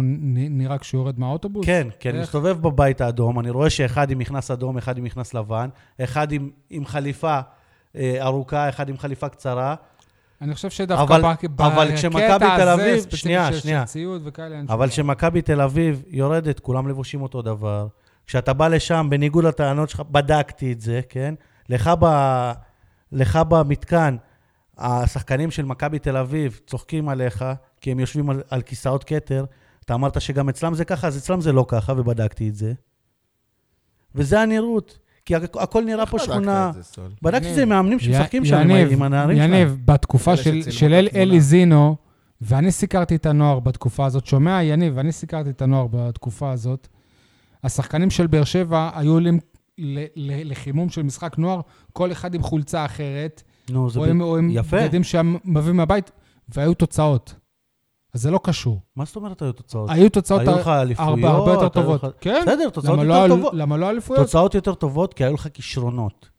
נראה 0.49 0.77
כשהוא 0.77 0.99
יורד 1.01 1.19
מהאוטובוס? 1.19 1.65
כן, 1.65 1.87
כי 1.99 2.09
אני 2.09 2.17
איך? 2.17 2.27
מסתובב 2.27 2.61
בבית 2.61 3.01
האדום, 3.01 3.39
אני 3.39 3.49
רואה 3.49 3.69
שאחד 3.69 4.11
עם 4.11 4.17
מכנס 4.17 4.51
אדום, 4.51 4.77
אחד 4.77 4.97
עם 4.97 5.03
מכנס 5.03 5.33
לבן, 5.33 5.69
אחד 6.03 6.31
עם, 6.31 6.49
עם 6.69 6.85
חליפה 6.85 7.39
אה, 7.95 8.17
ארוכה, 8.21 8.69
אחד 8.69 8.89
עם 8.89 8.97
חליפה 8.97 9.29
קצרה, 9.29 9.75
אני 10.41 10.55
חושב 10.55 10.69
שדווקא 10.69 11.03
אבל- 11.03 11.21
בק- 11.21 11.61
אבל 11.61 11.87
בקטע 12.13 12.37
תל 12.57 12.67
הזה, 12.67 12.73
אביב- 12.73 12.99
ספציפי 12.99 13.17
שנייה, 13.17 13.53
של-. 13.53 13.83
ציוד 13.85 14.21
וכאלה, 14.25 14.55
אין 14.57 14.65
אבל. 14.69 14.89
כשמכבי 14.89 15.41
תל 15.41 15.61
אביב 15.61 16.03
יורדת, 16.07 16.59
כולם 16.59 16.87
לבושים 16.87 17.21
אותו 17.21 17.41
דבר. 17.41 17.87
כשאתה 18.27 18.53
בא 18.53 18.67
לשם, 18.67 19.07
בניגוד 19.09 19.43
לטענות 19.43 19.89
שלך, 19.89 20.01
בדקתי 20.11 20.71
את 20.71 20.81
זה, 20.81 21.01
כן? 21.09 21.33
לך, 21.69 21.91
ב, 21.99 22.05
לך 23.11 23.39
במתקן, 23.49 24.15
השחקנים 24.81 25.51
של 25.51 25.65
מכבי 25.65 25.99
תל 25.99 26.17
אביב 26.17 26.59
צוחקים 26.67 27.09
עליך, 27.09 27.45
כי 27.81 27.91
הם 27.91 27.99
יושבים 27.99 28.29
על, 28.29 28.41
על 28.49 28.61
כיסאות 28.61 29.03
כתר. 29.03 29.45
אתה 29.85 29.93
אמרת 29.93 30.21
שגם 30.21 30.49
אצלם 30.49 30.73
זה 30.73 30.85
ככה, 30.85 31.07
אז 31.07 31.17
אצלם 31.17 31.41
זה 31.41 31.51
לא 31.51 31.65
ככה, 31.67 31.93
ובדקתי 31.97 32.49
את 32.49 32.55
זה. 32.55 32.73
וזה 34.15 34.41
הנראות. 34.41 34.97
כי 35.25 35.35
הכ- 35.35 35.39
הכל 35.59 35.83
נראה 35.83 36.05
פה 36.05 36.19
שכונה. 36.19 36.71
בדקתי 37.21 37.49
את 37.49 37.55
זה 37.55 37.61
עם 37.63 37.69
מאמנים 37.69 37.99
שמשחקים 37.99 38.45
שם, 38.45 38.55
עם 38.55 38.69
יניב, 38.69 38.91
עם 38.91 39.01
הנערים 39.03 39.37
שלהם. 39.37 39.53
יניב, 39.53 39.77
בתקופה 39.85 40.37
של, 40.37 40.71
של 40.71 40.93
אל. 40.93 41.07
אלי 41.15 41.41
זינו, 41.41 41.95
ואני 42.41 42.71
סיקרתי 42.71 43.15
את 43.15 43.25
הנוער 43.25 43.59
בתקופה 43.59 44.05
הזאת, 44.05 44.25
שומע, 44.25 44.63
יניב, 44.63 44.97
אני 44.97 45.11
סיקרתי 45.11 45.49
את 45.49 45.61
הנוער 45.61 45.87
בתקופה 45.87 46.51
הזאת, 46.51 46.87
השחקנים 47.63 48.09
של 48.09 48.27
באר 48.27 48.43
שבע 48.43 48.89
היו 48.95 49.11
עולים 49.13 49.39
לחימום 50.45 50.89
של 50.89 51.03
משחק 51.03 51.37
נוער, 51.37 51.61
כל 51.93 52.11
אחד 52.11 52.33
עם 52.33 52.43
חולצה 52.43 52.85
אחרת, 52.85 53.43
נו, 53.71 53.89
זה 53.89 53.99
או 53.99 54.05
ב- 54.05 54.21
או 54.21 54.37
עם 54.37 54.49
יפה. 54.51 54.77
שהם 55.03 55.35
מביאים 55.45 55.77
מהבית, 55.77 56.11
והיו 56.49 56.73
תוצאות. 56.73 57.35
אז 58.13 58.21
זה 58.21 58.31
לא 58.31 58.39
קשור. 58.43 58.79
מה 58.95 59.05
זאת 59.05 59.15
אומרת 59.15 59.41
היו 59.41 59.51
תוצאות? 59.53 59.89
היו 59.89 60.09
תוצאות 60.09 60.41
היו 60.41 60.51
לך 60.57 60.67
אליפויות? 60.67 61.09
הרבה, 61.09 61.29
הרבה 61.29 61.51
יותר 61.51 61.69
טובות. 61.69 62.03
לך- 62.03 62.09
כן, 62.21 62.41
בסדר, 62.41 62.69
תוצאות 62.69 62.99
לא 62.99 63.13
יותר 63.13 63.23
אל- 63.25 63.29
טובות. 63.29 63.53
למה 63.53 63.77
לא 63.77 63.89
אליפויות? 63.89 64.23
תוצאות 64.25 64.55
יותר 64.55 64.73
טובות 64.73 65.13
כי 65.13 65.23
היו 65.25 65.33
לך 65.33 65.47
כישרונות. 65.53 66.29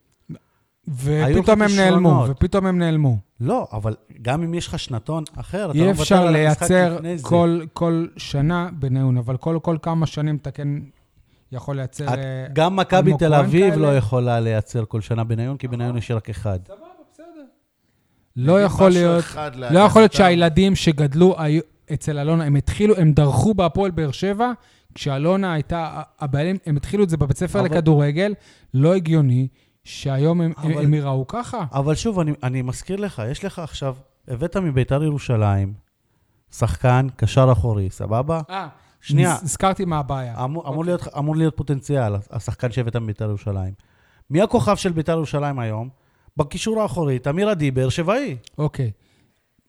ופתאום 0.89 1.63
הם 1.63 1.71
נעלמו. 1.77 2.25
ופתאום 2.29 2.67
הם 2.67 2.79
נעלמו. 2.79 3.17
לא, 3.41 3.67
אבל 3.73 3.95
גם 4.23 4.43
אם 4.43 4.55
יש 4.55 4.67
לך 4.67 4.79
שנתון 4.79 5.25
אחר, 5.37 5.71
אתה 5.71 5.79
אי 5.79 5.85
לא 5.85 5.91
אפשר 5.91 6.15
מוותר 6.17 6.29
על 6.29 6.47
המשחק 6.47 6.71
לייצר 6.71 6.95
לפני 6.97 7.19
זה. 7.19 7.25
כל, 7.25 7.61
כל 7.73 8.07
שנה 8.17 8.69
בניון, 8.79 9.17
אבל 9.19 9.37
כל, 9.37 9.59
כל 9.63 9.77
כמה 9.83 10.07
שנים 10.07 10.37
אתה 10.37 10.51
כן 10.51 10.69
יכול 11.53 11.77
לייצר... 11.77 12.05
את- 12.15 12.19
אה, 12.19 12.47
גם 12.53 12.77
מכבי 12.77 13.13
תל 13.19 13.35
אביב 13.35 13.71
כאלה. 13.71 13.83
לא 13.83 13.97
יכולה 13.97 14.41
לייצר 14.41 14.85
כל 14.85 15.01
שנה 15.01 15.25
בניון, 15.25 15.57
כי 15.57 15.69
בניון 15.69 15.97
יש 15.97 16.11
רק 16.11 16.31
אחד. 16.31 16.59
סבבה. 16.67 16.79
לא 18.37 18.63
יכול 18.63 18.89
משהו 18.89 19.01
להיות, 19.01 19.25
לא 19.71 19.79
יכול 19.79 20.03
להיות. 20.03 20.13
שהילדים 20.13 20.77
שגדלו 20.77 21.37
אצל 21.93 22.19
אלונה, 22.19 22.45
הם 22.45 22.57
התחילו, 22.57 22.97
הם 22.97 23.13
דרכו 23.13 23.55
בהפועל 23.55 23.91
באר 23.91 24.11
שבע, 24.11 24.53
כשאלונה 24.95 25.53
הייתה, 25.53 26.03
הבעלים, 26.21 26.57
הם 26.67 26.77
התחילו 26.77 27.05
את 27.05 27.09
זה 27.11 27.17
בבית 27.17 27.37
ספר 27.37 27.61
אבל- 27.61 27.69
לכדורגל, 27.69 28.35
לא 28.75 28.95
הגיוני 28.95 29.49
שהיום 29.85 30.41
הם, 30.41 30.53
אבל- 30.57 30.85
הם 30.85 30.95
ייראו 30.95 31.27
ככה. 31.27 31.65
אבל 31.73 31.95
שוב, 31.95 32.21
אני, 32.21 32.33
אני 32.43 32.63
מזכיר 32.63 32.97
לך, 32.97 33.23
יש 33.31 33.45
לך 33.45 33.59
עכשיו, 33.59 33.95
הבאת 34.29 34.57
מביתר 34.57 35.03
ירושלים, 35.03 35.73
שחקן, 36.53 37.07
קשר 37.17 37.49
אחורי, 37.53 37.91
סבבה? 37.91 38.41
אה, 38.51 38.69
שנייה. 39.01 39.37
הזכרתי 39.43 39.85
מה 39.85 39.99
הבעיה. 39.99 40.45
אמור, 40.45 40.69
אמור, 40.69 40.85
להיות, 40.85 41.01
אמור 41.19 41.37
להיות 41.37 41.57
פוטנציאל, 41.57 42.13
השחקן 42.31 42.73
שהבאת 42.73 42.97
מביתר 42.97 43.29
ירושלים. 43.29 43.73
מי 44.31 44.43
הכוכב 44.43 44.77
של 44.77 44.93
ביתר 44.93 45.13
ירושלים 45.13 45.59
היום? 45.59 45.89
בקישור 46.37 46.83
האחורי, 46.83 47.19
תמיר 47.19 47.49
עדי, 47.49 47.71
באר 47.71 47.89
שבעי. 47.89 48.37
אוקיי. 48.59 48.91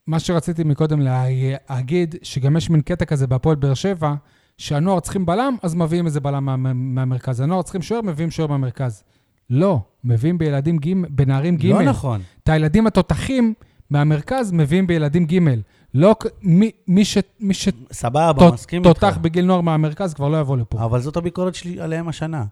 מה 0.08 0.20
שרציתי 0.20 0.64
מקודם 0.64 1.00
להגיד, 1.00 2.16
שגם 2.22 2.58
יש 2.58 2.70
מין 2.70 2.82
קטע 2.82 3.06
כזה 3.06 3.28
בהפועל 3.28 3.56
באר 3.56 3.74
שבע, 3.74 4.14
שהנוער 4.58 5.00
צריכים 5.00 5.26
בלם, 5.26 5.56
אז 5.64 5.76
מביאים 5.76 6.06
איזה 6.06 6.20
בלם 6.20 6.46
מה, 6.46 6.74
מהמרכז. 6.74 7.40
הנוער 7.40 7.62
צריכים 7.62 7.82
שוער, 7.82 8.02
מביאים 8.02 8.32
שוער 8.32 8.48
מהמרכז. 8.48 9.04
לא, 9.50 9.80
מביאים 10.04 10.38
בילדים 10.38 10.78
ג', 10.78 10.94
בנערים 11.10 11.56
ג'. 11.58 11.66
לא 11.66 11.82
נכון. 11.82 12.22
את 12.44 12.50
הילדים 12.50 12.88
התותחים 12.88 13.54
מהמרכז 13.90 14.52
מביאים 14.52 14.88
בילדים 14.88 15.26
ג'. 15.26 15.40
לא, 15.94 16.16
מי, 16.42 16.72
מי, 16.88 17.06
ש, 17.06 17.18
מי 17.40 17.54
סבבה, 17.92 18.52
מסכים 18.52 18.86
איתך. 18.86 18.98
שתותח 18.98 19.18
בגיל 19.22 19.46
נוער 19.46 19.62
מהמרכז 19.62 20.14
כבר 20.14 20.30
לא 20.30 20.38
יבוא 20.38 20.58
לפה. 20.58 20.86
אבל 20.86 21.00
זאת 21.00 21.18
הביקורת 21.18 21.56
שלי 21.56 21.82
עליהם 21.82 22.08
השנה. 22.08 22.46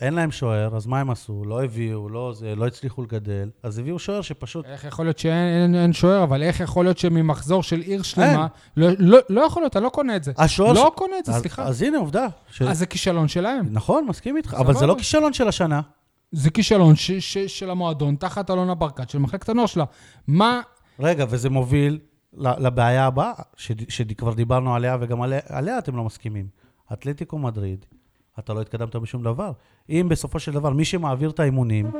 אין 0.00 0.14
להם 0.14 0.30
שוער, 0.30 0.76
אז 0.76 0.86
מה 0.86 1.00
הם 1.00 1.10
עשו? 1.10 1.42
לא 1.46 1.64
הביאו, 1.64 2.08
לא, 2.08 2.32
זה, 2.36 2.54
לא 2.56 2.66
הצליחו 2.66 3.02
לגדל, 3.02 3.50
אז 3.62 3.78
הביאו 3.78 3.98
שוער 3.98 4.20
שפשוט... 4.20 4.64
איך 4.66 4.84
יכול 4.84 5.04
להיות 5.04 5.18
שאין 5.18 5.62
אין, 5.64 5.74
אין 5.74 5.92
שוער, 5.92 6.22
אבל 6.24 6.42
איך 6.42 6.60
יכול 6.60 6.84
להיות 6.84 6.98
שממחזור 6.98 7.62
של 7.62 7.80
עיר 7.80 8.02
שלמה... 8.02 8.46
לא, 8.76 8.88
לא, 8.98 9.18
לא 9.28 9.40
יכול 9.40 9.62
להיות, 9.62 9.76
אני 9.76 9.84
לא 9.84 9.88
קונה 9.88 10.16
את 10.16 10.24
זה. 10.24 10.32
השוער... 10.38 10.72
לא 10.72 10.90
ש- 10.94 10.98
קונה 10.98 11.18
את 11.18 11.24
זה, 11.24 11.32
אז, 11.32 11.40
סליחה. 11.40 11.62
אז 11.62 11.82
הנה, 11.82 11.98
עובדה. 11.98 12.26
ש... 12.50 12.62
אז 12.62 12.78
זה 12.78 12.86
כישלון 12.86 13.28
שלהם. 13.28 13.66
נכון, 13.70 14.06
מסכים 14.08 14.36
איתך, 14.36 14.54
אבל 14.58 14.74
זה. 14.74 14.86
לא 14.86 14.94
כישלון 14.98 15.32
של 15.32 15.48
השנה. 15.48 15.80
זה 16.32 16.50
כישלון 16.50 16.96
ש, 16.96 17.10
ש, 17.10 17.38
של 17.38 17.70
המועדון, 17.70 18.16
תחת 18.16 18.50
אלונה 18.50 18.74
ברקת, 18.74 19.10
של 19.10 19.18
מחלקת 19.18 19.48
הנוער 19.48 19.66
שלה. 19.66 19.84
מה... 20.26 20.60
רגע, 21.00 21.24
וזה 21.28 21.50
מוביל 21.50 21.98
לבעיה 22.34 23.06
הבאה, 23.06 23.32
ש- 23.56 23.72
שכבר 23.88 24.34
דיברנו 24.34 24.74
עליה, 24.74 24.96
וגם 25.00 25.22
עליה, 25.22 25.40
עליה 25.48 25.78
אתם 25.78 25.96
לא 25.96 26.04
מסכימים. 26.04 26.46
אתלטיקו 26.92 27.38
מדריד, 27.38 27.86
אתה 28.38 28.54
לא 28.54 28.60
התקדמת 28.60 28.96
בשום 28.96 29.22
דבר. 29.22 29.52
אם 29.90 30.06
בסופו 30.10 30.38
של 30.38 30.52
דבר 30.52 30.70
מי 30.70 30.84
שמעביר 30.84 31.30
את 31.30 31.40
האימונים 31.40 31.90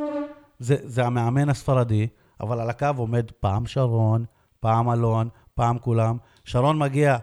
זה, 0.58 0.76
זה 0.82 1.06
המאמן 1.06 1.48
הספרדי, 1.48 2.06
אבל 2.40 2.60
על 2.60 2.70
הקו 2.70 2.86
עומד 2.96 3.30
פעם 3.40 3.66
שרון, 3.66 4.24
פעם 4.60 4.90
אלון, 4.90 5.28
פעם 5.54 5.78
כולם. 5.78 6.16
שרון 6.44 6.78
מגיע, 6.78 7.16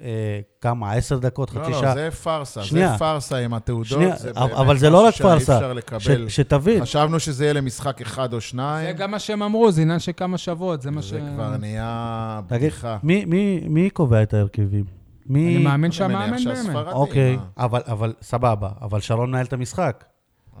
אה, 0.00 0.40
כמה, 0.60 0.92
עשר 0.92 1.18
דקות, 1.18 1.50
חצי 1.50 1.70
לא, 1.70 1.80
שעה. 1.80 1.94
לא, 1.94 1.94
זה 1.94 2.10
פארסה. 2.10 2.64
שנייה. 2.64 2.92
זה 2.92 2.98
פארסה 2.98 3.36
עם 3.36 3.54
התעודות. 3.54 3.86
שנייה, 3.86 4.16
זה 4.16 4.30
אבל- 4.30 4.40
באמת 4.48 4.58
אבל 4.58 4.76
זה 4.78 4.90
לא 4.90 5.06
רק 5.06 5.14
פארסה. 5.14 5.56
אפשר 5.56 5.72
לקבל. 5.72 6.00
ש, 6.00 6.36
שתבין, 6.36 6.82
חשבנו 6.82 7.20
שזה 7.20 7.44
יהיה 7.44 7.52
למשחק 7.52 8.00
אחד 8.00 8.32
או 8.34 8.40
שניים. 8.40 8.86
זה 8.86 8.92
גם 8.92 9.10
מה 9.10 9.18
שהם 9.18 9.42
אמרו, 9.42 9.72
זה 9.72 9.82
עניין 9.82 9.98
של 9.98 10.12
כמה 10.16 10.38
שבועות, 10.38 10.82
זה 10.82 10.90
מה 10.90 11.02
ש... 11.02 11.10
זה 11.10 11.20
כבר 11.34 11.56
נהיה 11.56 12.40
תגיד, 12.48 12.60
בדיחה. 12.60 12.96
מי, 13.02 13.24
מי, 13.24 13.60
מי 13.68 13.90
קובע 13.90 14.22
את 14.22 14.34
ההרכבים? 14.34 14.84
מי... 15.26 15.56
אני 15.56 15.64
מאמין 15.64 15.92
שהמאמן 15.92 16.36
באמת. 16.44 16.86
אוקיי? 16.92 17.38
אבל, 17.58 17.80
אבל 17.86 18.14
סבבה, 18.22 18.68
אבל 18.80 19.00
שרון 19.00 19.30
מנהל 19.30 19.44
את 19.46 19.52
המשחק. 19.52 20.04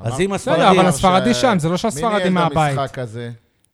אז 0.00 0.20
אם 0.20 0.32
הספרדי... 0.32 0.60
בסדר, 0.60 0.70
אבל 0.70 0.86
הספרדי 0.86 1.34
שם, 1.34 1.56
זה 1.58 1.68
לא 1.68 1.72
מי 1.72 1.78
שהספרדי 1.78 2.14
ניהל 2.14 2.26
את 2.26 2.32
מהבית. 2.32 2.78
המשחק 2.78 2.98
הזה? 2.98 3.30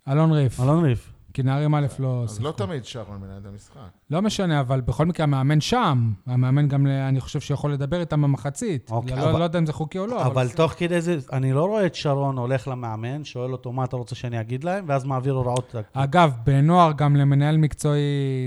אלון 0.08 0.32
ריף. 0.32 0.60
אלון 0.60 0.84
ריף. 0.84 1.09
כי 1.34 1.42
נערים 1.42 1.74
א' 1.74 1.86
לא 1.98 2.22
אז 2.24 2.40
לא. 2.40 2.52
תמיד 2.56 2.84
שרון 2.84 3.20
מנהל 3.20 3.38
את 3.40 3.46
המשחק. 3.46 3.80
לא 4.10 4.22
משנה, 4.22 4.60
אבל 4.60 4.80
בכל 4.80 5.06
מקרה 5.06 5.24
המאמן 5.24 5.60
שם. 5.60 6.12
המאמן 6.26 6.68
גם, 6.68 6.86
אני 6.86 7.20
חושב 7.20 7.40
שיכול 7.40 7.72
לדבר 7.72 8.00
איתם 8.00 8.22
במחצית. 8.22 8.90
אוקיי, 8.90 9.16
לא 9.16 9.30
אבל- 9.30 9.38
לא 9.38 9.44
יודע 9.44 9.58
אם 9.58 9.66
זה 9.66 9.72
חוקי 9.72 9.98
או 9.98 10.06
לא, 10.06 10.26
אבל 10.26 10.44
בסדר. 10.44 10.56
תוך 10.56 10.72
כדי 10.76 11.00
זה, 11.00 11.16
אני 11.32 11.52
לא 11.52 11.64
רואה 11.66 11.86
את 11.86 11.94
שרון 11.94 12.38
הולך 12.38 12.68
למאמן, 12.68 13.24
שואל 13.24 13.52
אותו 13.52 13.72
מה 13.72 13.84
אתה 13.84 13.96
רוצה 13.96 14.14
שאני 14.14 14.40
אגיד 14.40 14.64
להם, 14.64 14.84
ואז 14.88 15.04
מעביר 15.04 15.32
הוראות. 15.34 15.74
אגב, 15.92 16.32
בנוער 16.44 16.92
גם 16.92 17.16
למנהל 17.16 17.56
מקצועי, 17.56 18.00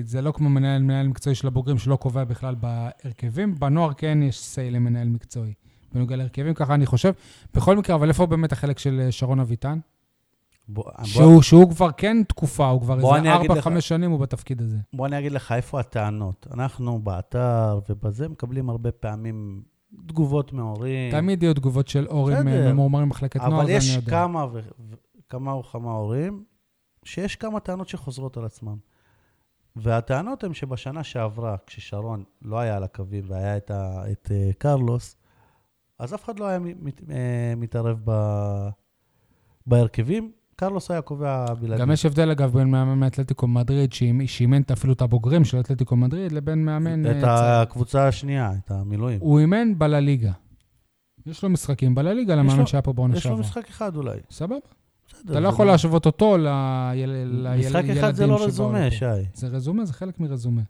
זה 0.06 0.22
לא 0.22 0.32
כמו 0.32 0.50
מנהל, 0.50 0.82
מנהל 0.82 1.08
מקצועי 1.08 1.36
של 1.36 1.48
הבוגרים 1.48 1.78
שלא 1.78 1.96
קובע 1.96 2.24
בכלל 2.24 2.56
בהרכבים. 2.56 3.56
בנוער 3.60 3.94
כן 3.94 4.20
יש 4.24 4.40
סיי 4.40 4.72
למנהל 4.72 5.10
מקצועי. 5.10 5.54
בנוגע 5.94 6.16
להרכבים, 6.16 6.54
ככה 6.54 6.74
אני 6.74 6.86
חושב. 6.86 7.12
בכל 7.54 7.78
מקרה, 7.78 7.96
אבל 7.96 8.10
איפה 8.10 8.26
באמת 8.26 8.52
החלק 8.52 8.80
של 8.80 9.02
אה, 9.06 9.12
שרון 9.12 9.40
אביטן? 9.40 9.80
בוא, 10.68 10.84
בוא, 10.84 11.06
שהוא, 11.06 11.42
שהוא 11.42 11.70
כבר 11.70 11.92
כן 11.92 12.24
תקופה, 12.24 12.68
הוא 12.70 12.82
כבר 12.82 12.96
איזה 12.98 13.16
אני 13.16 13.36
אגיד 13.36 13.52
לך. 13.52 13.68
4-5 13.68 13.82
שנים 13.82 14.12
הוא 14.12 14.20
בתפקיד 14.20 14.62
הזה. 14.62 14.78
בוא 14.94 15.08
אני 15.08 15.20
אגיד 15.20 15.32
לך 15.32 15.52
איפה 15.52 15.80
הטענות. 15.80 16.48
אנחנו 16.54 17.00
באתר 17.00 17.80
ובזה 17.90 18.30
מקבלים 18.30 18.70
הרבה 18.70 18.92
פעמים 18.92 19.64
תגובות 20.08 20.54
מהורים. 20.54 21.12
תמיד 21.12 21.44
יהיו 21.44 21.54
תגובות 21.54 21.88
של 21.88 22.06
הורים. 22.10 22.48
אה, 22.48 22.74
ממורמרים 22.74 23.06
במחלקת 23.06 23.42
נוער, 23.42 23.62
אבל 23.62 23.70
יש. 23.70 23.98
כמה 23.98 24.46
ו... 24.54 24.60
כמה 25.30 25.56
וכמה 25.56 25.92
הורים 25.92 26.44
שיש 27.04 27.36
כמה 27.36 27.60
טענות 27.60 27.90
שחוזרות 27.90 28.38
על 28.38 28.46
עצמם. 28.46 28.78
והטענות 29.76 30.44
הן 30.44 30.54
שבשנה 30.54 31.04
שעברה, 31.04 31.56
כששרון 31.68 32.24
לא 32.42 32.60
היה 32.60 32.78
על 32.78 32.84
הקווים 32.84 33.24
והיה 33.28 33.58
את, 33.58 33.72
ה... 33.72 34.04
את 34.12 34.32
uh, 34.32 34.54
קרלוס, 34.54 35.16
אז 36.00 36.14
אף 36.14 36.24
אחד 36.24 36.40
לא 36.40 36.46
היה 36.46 36.60
מת... 36.60 37.00
uh, 37.00 37.04
מתערב 37.58 38.02
ב... 38.06 38.12
בהרכבים. 39.68 40.32
קרלוס 40.56 40.92
היה 40.92 41.02
קובע 41.02 41.46
בלעדי. 41.62 41.82
גם 41.82 41.92
יש 41.92 42.06
הבדל, 42.06 42.32
אגב, 42.32 42.54
בין 42.54 42.72
מאמן 42.72 43.00
מאתלטיקו 43.00 43.48
מדריד, 43.48 43.94
שאימ- 43.94 44.28
שאימן 44.28 44.62
אפילו 44.72 44.94
את 44.94 45.02
הבוגרים 45.02 45.46
של 45.46 45.60
אתלטיקו 45.60 45.96
מדריד, 45.96 46.32
לבין 46.32 46.66
מאמן... 46.66 47.06
את 47.06 47.24
אה. 47.24 47.62
הקבוצה 47.62 48.08
השנייה, 48.08 48.52
את 48.66 48.72
המילואים. 48.72 49.20
הוא 49.22 49.40
אימן 49.40 49.80
בלליגה. 49.80 50.32
יש 51.26 51.44
לו 51.44 51.50
משחקים 51.50 51.96
בלליגה 51.96 52.36
למאמן 52.36 52.66
שהיה 52.66 52.82
פה 52.82 52.94
בעונה 52.94 53.14
יש 53.18 53.26
לו 53.26 53.30
שעברה. 53.30 53.40
משחק 53.40 53.70
אחד 53.70 53.96
אולי. 53.96 54.18
סבבה. 54.32 54.56
אתה 55.26 55.40
לא 55.40 55.48
יכול 55.48 55.68
להשוות 55.68 56.06
אותו 56.06 56.38
לילדים 56.38 57.46
משחק 57.60 57.84
אחד 57.98 58.16
זה 58.16 58.28
לא 58.28 58.44
רזומה, 58.46 58.92
שי. 58.92 59.06
זה 59.34 59.48
רזומה, 59.48 59.86
זה 59.86 59.94
חלק 59.94 60.20
מרזומה. 60.20 60.62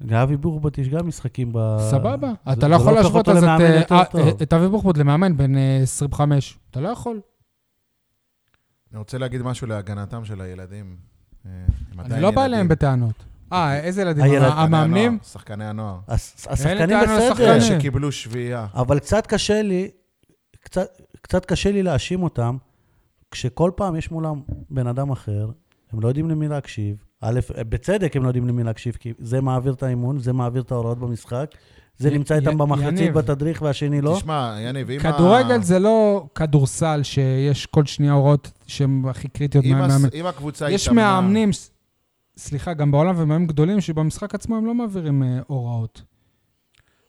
לאבי 0.00 0.36
בורבוט 0.36 0.78
יש 0.78 0.88
גם 0.88 1.08
משחקים 1.08 1.50
ב... 1.52 1.76
סבבה. 1.90 2.32
אתה 2.52 2.68
לא 2.68 2.74
יכול 2.74 2.88
הופך 2.88 2.96
להשוות 2.96 3.28
את, 3.28 3.92
אה, 3.92 4.02
אה. 4.14 4.30
את 4.42 4.52
אבי 4.52 4.68
בוחבוט 4.68 4.98
למאמן 4.98 5.36
בן 5.36 5.56
אה, 5.56 5.78
25. 5.82 6.58
אתה 6.70 6.80
לא 6.80 6.88
יכול. 6.88 7.20
אני 8.94 8.98
רוצה 8.98 9.18
להגיד 9.18 9.42
משהו 9.42 9.66
להגנתם 9.66 10.24
של 10.24 10.40
הילדים. 10.40 10.96
אה, 11.46 11.50
אני 11.98 12.22
לא 12.22 12.30
בא. 12.30 12.44
אליהם 12.44 12.68
בטענות. 12.68 13.24
אה, 13.52 13.78
איזה 13.80 14.02
ילדים? 14.02 14.24
הילד- 14.24 14.42
המ- 14.42 14.58
המאמנים? 14.74 15.18
שחקני 15.22 15.64
הנוער. 15.64 15.98
השחקנים 16.08 16.88
טענות 17.04 17.32
בסדר. 17.32 17.60
שקיבלו 17.60 18.12
שביעייה. 18.12 18.66
אבל 18.74 18.98
קצת 18.98 19.26
קשה 19.26 19.62
לי, 19.62 19.90
קצת, 20.60 20.86
קצת 21.22 21.44
קשה 21.46 21.72
לי 21.72 21.82
להאשים 21.82 22.22
אותם, 22.22 22.56
כשכל 23.30 23.70
פעם 23.76 23.96
יש 23.96 24.10
מולם 24.10 24.40
בן 24.70 24.86
אדם 24.86 25.10
אחר, 25.10 25.50
הם 25.92 26.00
לא 26.00 26.08
יודעים 26.08 26.30
למי 26.30 26.48
להקשיב. 26.48 27.04
א', 27.20 27.40
בצדק 27.68 28.16
הם 28.16 28.22
לא 28.22 28.28
יודעים 28.28 28.48
למי 28.48 28.62
להקשיב, 28.64 28.96
כי 29.00 29.12
זה 29.18 29.40
מעביר 29.40 29.72
את 29.72 29.82
האימון, 29.82 30.18
זה 30.18 30.32
מעביר 30.32 30.62
את 30.62 30.72
ההוראות 30.72 30.98
במשחק, 30.98 31.50
זה 31.98 32.08
י- 32.08 32.18
נמצא 32.18 32.34
י- 32.34 32.36
איתם 32.36 32.58
במחצית 32.58 32.86
יניב. 32.88 33.14
בתדריך 33.18 33.62
והשני 33.62 34.00
לא. 34.00 34.14
תשמע, 34.18 34.56
יניב, 34.60 34.90
אם... 34.90 35.00
כדורגל 35.00 35.52
ה- 35.54 35.58
זה 35.62 35.78
לא 35.78 36.26
כדורסל 36.34 37.00
שיש 37.02 37.66
כל 37.66 37.84
שנייה 37.86 38.12
הוראות 38.12 38.50
שהן 38.66 39.02
הכי 39.10 39.28
קריטיות 39.28 39.64
אם 39.64 39.70
מהמאמן. 39.72 40.08
הס- 40.08 40.14
אם 40.14 40.26
הקבוצה 40.26 40.70
יש 40.70 40.88
התאמנה- 40.88 41.02
מאמנים, 41.20 41.52
ס- 41.52 41.70
סליחה, 42.36 42.74
גם 42.74 42.90
בעולם 42.90 43.14
ומאמנים 43.18 43.46
גדולים 43.46 43.80
שבמשחק 43.80 44.34
עצמו 44.34 44.56
הם 44.56 44.66
לא 44.66 44.74
מעבירים 44.74 45.22
אה, 45.22 45.38
הוראות. 45.46 46.02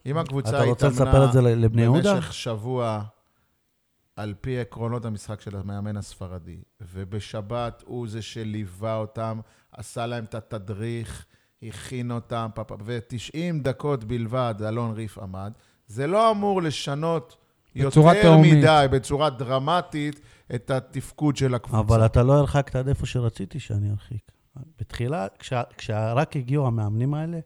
אם 0.06 0.18
הקבוצה 0.18 0.50
אתה 0.50 0.64
רוצה 0.64 0.88
התאמנה 0.88 1.06
לספר 1.10 1.26
את 1.26 1.34
זה 1.34 1.42
לבני 1.42 1.82
יהודה? 1.82 2.14
במשך 2.16 2.34
שבוע 2.34 3.04
על 4.16 4.34
פי 4.42 4.60
עקרונות 4.60 5.06
המשחק 5.06 5.42
של 5.42 5.56
המאמן 5.56 5.98
הספרדי, 5.98 6.58
ובשבת 6.94 7.84
הוא 7.86 8.08
זה 8.08 8.22
שליווה 8.22 8.96
אותם, 8.96 9.40
עשה 9.72 10.06
להם 10.06 10.24
את 10.24 10.36
התדריך, 10.36 11.26
הכין 11.70 12.12
אותם, 12.12 12.48
פ- 12.56 12.60
פ- 12.60 12.76
ו-90 12.84 13.38
דקות 13.64 14.04
בלבד 14.04 14.56
אלון 14.68 14.92
ריף 14.92 15.18
עמד, 15.18 15.52
זה 15.88 16.08
לא 16.08 16.32
אמור 16.32 16.62
לשנות 16.62 17.38
יותר 17.76 18.22
תהומית. 18.22 18.54
מדי, 18.58 18.86
בצורה 18.92 19.30
דרמטית, 19.30 20.20
את 20.56 20.70
התפקוד 20.72 21.36
של 21.38 21.56
הקבוצה. 21.56 21.80
אבל 21.80 22.06
אתה 22.06 22.24
לא 22.24 22.34
הרחקת 22.34 22.76
עד 22.76 22.88
איפה 22.88 23.06
שרציתי 23.06 23.60
שאני 23.60 23.92
ארחיק. 23.92 24.32
בתחילה, 24.80 25.28
כשה- 25.40 25.64
כשרק 25.78 26.36
הגיעו 26.36 26.68
המאמנים 26.68 27.14
האלה, 27.14 27.40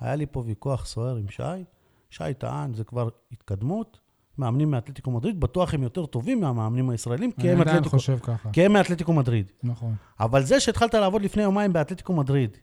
היה 0.00 0.14
לי 0.14 0.26
פה 0.30 0.42
ויכוח 0.46 0.86
סוער 0.86 1.16
עם 1.16 1.28
שי. 1.28 1.42
שי 2.10 2.34
טען, 2.38 2.74
זה 2.74 2.84
כבר 2.84 3.08
התקדמות. 3.32 3.98
מאמנים 4.38 4.70
מאתלטיקו 4.70 5.10
מדריד, 5.10 5.40
בטוח 5.40 5.74
הם 5.74 5.82
יותר 5.82 6.06
טובים 6.06 6.40
מהמאמנים 6.40 6.90
הישראלים, 6.90 7.32
כי 7.32 7.40
אני 7.42 7.50
הם, 7.52 7.60
עדיין 7.60 7.76
אתלטיקו, 7.76 7.96
חושב 7.98 8.18
ככה. 8.22 8.50
כי 8.52 8.64
הם 8.64 8.72
מאתלטיקו 8.72 9.12
מדריד. 9.12 9.50
נכון. 9.62 9.94
אבל 10.20 10.42
זה 10.42 10.60
שהתחלת 10.60 10.94
לעבוד 10.94 11.22
לפני 11.22 11.42
יומיים 11.42 11.72
באתלטיקו 11.72 12.12
מדריד, 12.12 12.56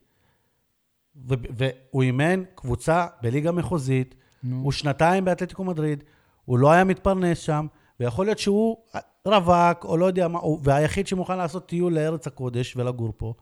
והוא 1.28 2.04
אימן 2.04 2.44
קבוצה 2.56 3.08
בליגה 3.22 3.52
מחוזית, 3.52 4.16
נו. 4.44 4.62
הוא 4.64 4.72
שנתיים 4.72 5.26
באתלטיקו 5.26 5.64
מדריד, 5.64 6.04
הוא 6.46 6.58
לא 6.60 6.72
היה 6.72 6.84
מתפרנס 6.84 7.40
שם, 7.40 7.68
ויכול 8.00 8.26
להיות 8.26 8.40
שהוא 8.40 8.78
רווק, 9.26 9.84
או 9.86 9.98
לא 9.98 10.06
יודע 10.06 10.28
מה, 10.28 10.40
הוא- 10.40 10.60
והיחיד 10.64 11.08
שמוכן 11.08 11.38
לעשות 11.38 11.66
טיול 11.68 11.94
לארץ 11.94 12.28
הקודש 12.28 12.76
ולגור 12.78 13.14
פה, 13.18 13.34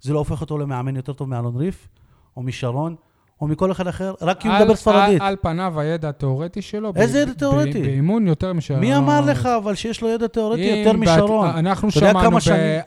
זה 0.00 0.12
לא 0.12 0.18
הופך 0.18 0.40
אותו 0.40 0.58
למאמן 0.58 0.96
יותר 0.96 1.12
טוב 1.12 1.28
מאלון 1.28 1.56
ריף, 1.56 1.88
או 2.36 2.42
משרון, 2.42 2.96
או 3.44 3.48
מכל 3.48 3.72
אחד 3.72 3.86
אחר, 3.86 4.14
רק 4.20 4.40
כי 4.40 4.48
הוא 4.48 4.56
מדבר 4.58 4.74
ספרדית. 4.76 5.20
על, 5.20 5.26
על 5.26 5.36
פניו 5.42 5.80
הידע 5.80 6.08
התיאורטי 6.08 6.62
שלו. 6.62 6.92
איזה 6.96 7.18
ידע 7.20 7.32
תיאורטי? 7.32 7.82
באימון 7.82 8.26
יותר 8.26 8.52
משל... 8.52 8.76
מי 8.76 8.96
אמר 8.96 9.20
לך 9.20 9.46
אבל 9.46 9.74
שיש 9.74 10.02
לו 10.02 10.08
ידע 10.08 10.26
תיאורטי 10.26 10.62
יותר 10.62 10.92
משרון? 10.96 11.48
אנחנו 11.48 11.88
אתה 11.88 11.98
יודע 11.98 12.10
שמענו 12.10 12.38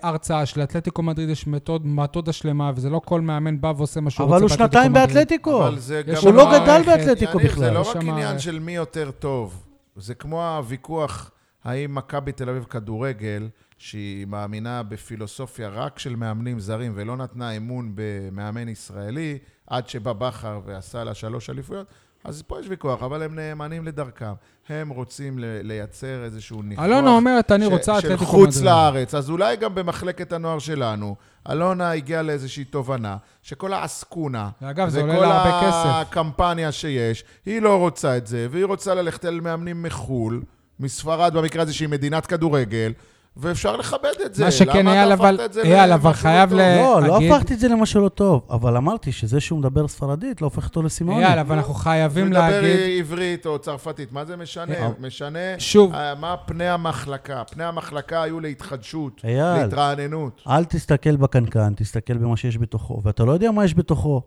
בהרצאה 0.04 0.46
שלאתלטיקו 0.46 1.02
מדריד 1.04 1.30
יש 1.30 1.48
מתוד- 1.48 1.86
מתודה 1.88 2.32
שלמה, 2.34 2.72
וזה 2.76 2.90
לא 2.90 3.02
כל 3.06 3.22
מאמן 3.22 3.62
בא 3.62 3.74
ועושה 3.78 4.02
מה 4.02 4.10
שהוא 4.10 4.28
אבל 4.28 4.42
רוצה 4.44 4.56
הוא 4.56 4.60
באתלטיקו 4.60 4.78
שנתיים. 4.78 4.94
באתלטיקו. 4.94 5.68
אבל. 5.68 5.78
הוא 6.22 6.34
לא 6.34 6.46
גדל. 6.60 6.82
באתלטיקו 6.86 7.40
יניב, 7.40 7.52
זה 7.52 7.54
בכלל. 7.54 7.74
לא 7.74 7.90
רק 7.90 7.96
עניין. 7.96 8.40
של 8.40 8.60
מי 8.60 8.76
יותר 8.76 9.12
טוב, 9.12 9.64
זה 9.96 10.14
כמו 10.16 10.56
הוויכוח 10.56 11.32
האם 11.64 11.96
מכבי 11.96 12.32
תל 12.32 12.50
אביב 12.50 12.64
כדורגל, 12.64 13.48
שהיא 13.78 14.28
מאמינה 14.28 14.84
בפילוסופיה 14.84 15.70
רק 15.70 16.00
של 16.00 16.16
מאמנים 16.16 16.60
זרים 16.60 16.92
ולא 16.96 17.18
נתנה 17.18 17.52
אמון 17.52 17.92
במאמן 17.96 18.70
ישראלי, 18.70 19.38
עד 19.68 19.90
שבא 19.90 20.14
בכר 20.14 20.60
ועשה 20.66 21.04
לה 21.04 21.14
שלוש 21.14 21.50
אליפויות, 21.50 21.88
אז 22.24 22.42
פה 22.48 22.60
יש 22.60 22.66
ויכוח, 22.70 23.04
אבל 23.04 23.24
הם 23.24 23.36
נאמנים 23.36 23.86
לדרכם. 23.86 24.34
הם 24.70 24.90
רוצים 24.90 25.40
לייצר 25.40 26.24
איזשהו 26.24 26.62
ניחוח. 26.62 26.86
אלונה 26.86 27.10
אומרת, 27.10 27.52
אני 27.52 27.66
רוצה 27.66 28.02
של 28.02 28.08
אתלטיקו 28.08 28.26
חוץ 28.26 28.50
מדריד. 28.50 28.66
לארץ. 28.66 29.16
אז 29.16 29.30
אולי 29.30 29.56
גם 29.56 29.76
במחלקת 29.76 30.32
הנוער 30.34 30.60
שלנו, 30.60 31.16
אלונה 31.52 31.92
הגיעה 31.92 32.22
לאיזושהי 32.22 32.64
תובנה, 32.64 33.18
שכל 33.44 33.74
העסקונה, 33.74 34.50
ואגב, 34.62 34.90
זה 34.90 35.02
עולה 35.02 35.20
לה 35.20 35.38
הרבה 35.38 35.68
כסף. 35.68 36.10
הקמפניה 36.10 36.72
שיש, 36.72 37.24
היא 37.46 37.62
לא 37.62 37.78
רוצה 37.78 38.18
את 38.18 38.28
זה, 38.28 38.48
והיא 38.52 38.66
רוצה 38.66 38.96
ללכת 38.96 39.26
אל 39.26 39.40
מאמנים 39.40 39.84
מחו"ל, 39.84 40.42
מספרד 40.80 41.34
במקרה 41.34 41.64
הזה 41.64 41.74
שהיא 41.74 41.90
מדינת 41.90 42.26
כדורגל, 42.26 42.94
ואפשר 43.40 43.78
לכבד 43.78 44.12
את 44.26 44.36
זה. 44.36 44.46
מה 44.46 44.52
שכן, 44.52 44.88
אייל, 44.88 45.12
אבל- 45.12 45.40
אייל, 45.64 45.92
אבל 45.92 46.10
למשהו 46.10 46.22
חייב 46.22 46.50
טוב? 46.50 46.60
ל- 46.60 46.76
לא, 46.78 47.02
לא 47.02 47.18
הפכתי 47.22 47.54
את 47.54 47.60
זה 47.60 47.68
למשהו 47.68 48.02
לא 48.02 48.10
טוב, 48.10 48.42
אבל 48.50 48.78
אמרתי 48.78 49.12
שזה 49.12 49.40
שהוא 49.40 49.60
מדבר 49.60 49.88
ספרדית 49.88 50.42
לא 50.42 50.48
הופך 50.48 50.68
אותו 50.68 50.84
לסימוני. 50.84 51.26
אייל, 51.26 51.40
אבל 51.40 51.56
אנחנו 51.56 51.74
חייבים 51.74 52.26
מדבר 52.30 52.40
להגיד... 52.62 53.00
עברית 53.00 53.46
או 53.46 53.60
צרפתית, 53.60 54.12
מה 54.12 54.26
זה 54.26 54.38
משנה? 54.38 54.74
אה, 54.76 54.90
משנה 55.00 55.40
שוב. 55.58 55.94
אה, 55.94 56.16
מה 56.16 56.36
פני 56.46 56.70
המחלקה. 56.70 57.44
פני 57.52 57.64
המחלקה 57.64 58.22
היו 58.22 58.40
להתחדשות, 58.40 59.22
אייל. 59.24 59.64
להתרעננות. 59.64 60.42
אל 60.48 60.66
תסתכל 60.66 61.16
בקנקן, 61.16 61.74
תסתכל 61.76 62.18
במה 62.18 62.38
שיש 62.38 62.58
בתוכו, 62.58 63.02
ואתה 63.04 63.24
לא 63.26 63.32
יודע 63.32 63.52
מה 63.52 63.66
יש 63.66 63.74
בתוכו. 63.76 64.22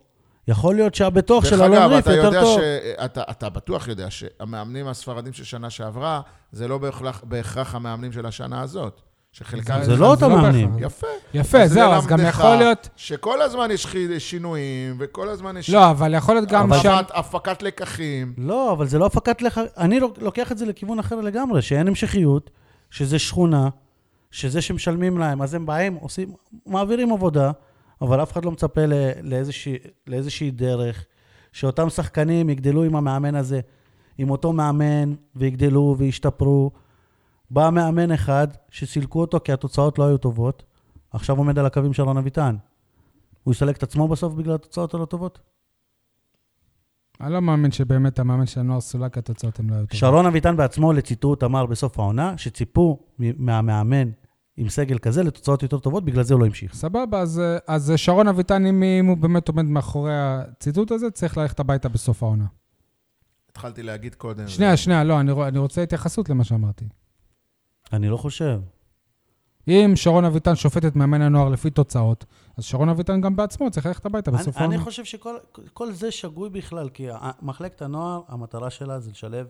יכול 0.48 0.74
להיות 0.74 0.94
שהבתוך 0.94 1.46
של 1.46 1.62
אלון 1.62 1.70
דרך 1.76 1.92
ריף 1.92 2.06
אגב, 2.08 2.16
יותר 2.16 2.26
יודע 2.26 2.40
טוב. 2.40 2.60
ש... 2.60 2.62
אתה, 3.04 3.22
אתה 3.30 3.48
בטוח 3.48 3.88
יודע 3.88 4.10
שהמאמנים 4.10 4.88
הספרדים 4.88 5.32
של 5.32 5.44
שנה 5.44 5.70
שעברה, 5.70 6.20
זה 6.52 6.68
לא 6.68 6.78
בהכרח, 6.78 7.22
בהכרח 7.24 7.74
המאמנים 7.74 8.12
של 8.12 8.26
השנה 8.26 8.60
הזאת. 8.62 9.00
שחלקם... 9.32 9.78
זה 9.82 9.96
לא 9.96 10.06
אותם 10.06 10.20
בהכרח. 10.28 10.42
מאמנים. 10.42 10.74
יפה. 10.78 11.06
יפה, 11.34 11.58
אז 11.62 11.72
זהו, 11.72 11.92
אז 11.92 12.06
גם 12.06 12.18
יכול 12.28 12.56
להיות... 12.56 12.88
שכל 12.96 13.42
הזמן 13.42 13.70
יש 13.70 13.86
שינויים, 14.18 14.96
וכל 14.98 15.28
הזמן 15.28 15.56
יש... 15.56 15.70
לא, 15.70 15.90
אבל 15.90 16.14
יכול 16.14 16.34
להיות 16.34 16.48
גם 16.48 16.72
הפקת- 16.72 16.82
שם... 16.82 16.96
הפקת 17.14 17.62
לקחים. 17.62 18.34
לא, 18.38 18.72
אבל 18.72 18.86
זה 18.86 18.98
לא 18.98 19.06
הפקת 19.06 19.42
לך... 19.42 19.60
אני 19.78 20.00
לוק- 20.00 20.18
לוקח 20.18 20.52
את 20.52 20.58
זה 20.58 20.66
לכיוון 20.66 20.98
אחר 20.98 21.20
לגמרי, 21.20 21.62
שאין 21.62 21.88
המשכיות, 21.88 22.50
שזה 22.90 23.18
שכונה, 23.18 23.68
שזה 24.30 24.62
שמשלמים 24.62 25.18
להם, 25.18 25.42
אז 25.42 25.54
הם 25.54 25.66
באים, 25.66 25.94
עושים, 25.94 26.32
מעבירים 26.66 27.12
עבודה, 27.12 27.50
אבל 28.02 28.22
אף 28.22 28.32
אחד 28.32 28.44
לא 28.44 28.50
מצפה 28.50 28.80
לאיזושהי, 29.22 29.74
לאיזושהי 30.06 30.50
דרך, 30.50 31.04
שאותם 31.52 31.90
שחקנים 31.90 32.50
יגדלו 32.50 32.84
עם 32.84 32.96
המאמן 32.96 33.34
הזה, 33.34 33.60
עם 34.18 34.30
אותו 34.30 34.52
מאמן, 34.52 35.14
ויגדלו 35.36 35.94
וישתפרו. 35.98 36.70
בא 37.50 37.70
מאמן 37.72 38.12
אחד 38.12 38.48
שסילקו 38.70 39.20
אותו 39.20 39.40
כי 39.44 39.52
התוצאות 39.52 39.98
לא 39.98 40.04
היו 40.06 40.18
טובות, 40.18 40.64
עכשיו 41.10 41.38
עומד 41.38 41.58
על 41.58 41.66
הקווים 41.66 41.92
של 41.92 42.02
רון 42.02 42.16
אביטן. 42.16 42.56
הוא 43.44 43.52
יסלק 43.52 43.76
את 43.76 43.82
עצמו 43.82 44.08
בסוף 44.08 44.34
בגלל 44.34 44.54
התוצאות 44.54 44.94
הלא 44.94 45.04
טובות? 45.04 45.38
אני 47.20 47.32
לא 47.32 47.40
מאמין 47.40 47.70
שבאמת 47.70 48.18
המאמן 48.18 48.46
של 48.46 48.60
הנוער 48.60 48.80
סולק, 48.80 49.18
התוצאות 49.18 49.58
הן 49.58 49.70
לא 49.70 49.74
היו 49.74 49.86
טובות. 49.86 49.98
שרון 49.98 50.26
אביטן 50.26 50.56
בעצמו, 50.56 50.92
לציטוט, 50.92 51.44
אמר 51.44 51.66
בסוף 51.66 51.98
העונה, 51.98 52.38
שציפו 52.38 52.98
מהמאמן 53.18 54.10
עם 54.60 54.68
סגל 54.68 54.98
כזה 54.98 55.22
לתוצאות 55.22 55.62
יותר 55.62 55.78
טובות, 55.78 56.04
בגלל 56.04 56.22
זה 56.22 56.34
הוא 56.34 56.40
לא 56.40 56.46
המשיך. 56.46 56.74
סבבה, 56.74 57.20
אז, 57.20 57.42
אז 57.66 57.92
שרון 57.96 58.28
אביטן, 58.28 58.66
אם, 58.66 59.06
הוא 59.06 59.16
באמת 59.16 59.48
עומד 59.48 59.64
מאחורי 59.64 60.12
הציטוט 60.14 60.90
הזה, 60.90 61.10
צריך 61.10 61.38
ללכת 61.38 61.60
הביתה 61.60 61.88
בסוף 61.88 62.22
העונה. 62.22 62.44
התחלתי 63.50 63.82
להגיד 63.82 64.14
קודם. 64.14 64.48
שנייה, 64.48 64.76
שנייה, 64.76 65.04
לא, 65.04 65.20
אני, 65.20 65.32
אני 65.32 65.58
רוצה 65.58 65.82
התייחסות 65.82 66.28
למה 66.28 66.44
שאמרתי. 66.44 66.84
אני 67.92 68.08
לא 68.08 68.16
חושב. 68.16 68.60
אם 69.68 69.92
שרון 69.94 70.24
אביטן 70.24 70.56
שופט 70.56 70.84
את 70.84 70.96
מאמן 70.96 71.22
הנוער 71.22 71.48
לפי 71.48 71.70
תוצאות, 71.70 72.24
אז 72.56 72.64
שרון 72.64 72.88
אביטן 72.88 73.20
גם 73.20 73.36
בעצמו 73.36 73.70
צריך 73.70 73.86
ללכת 73.86 74.06
הביתה 74.06 74.30
בסוף 74.30 74.56
אני, 74.56 74.62
העונה. 74.62 74.76
אני 74.76 74.84
חושב 74.84 75.04
שכל 75.04 75.36
כל 75.72 75.92
זה 75.92 76.10
שגוי 76.10 76.50
בכלל, 76.50 76.88
כי 76.88 77.08
מחלקת 77.42 77.82
הנוער, 77.82 78.22
המטרה 78.28 78.70
שלה 78.70 79.00
זה 79.00 79.10
לשלב 79.10 79.46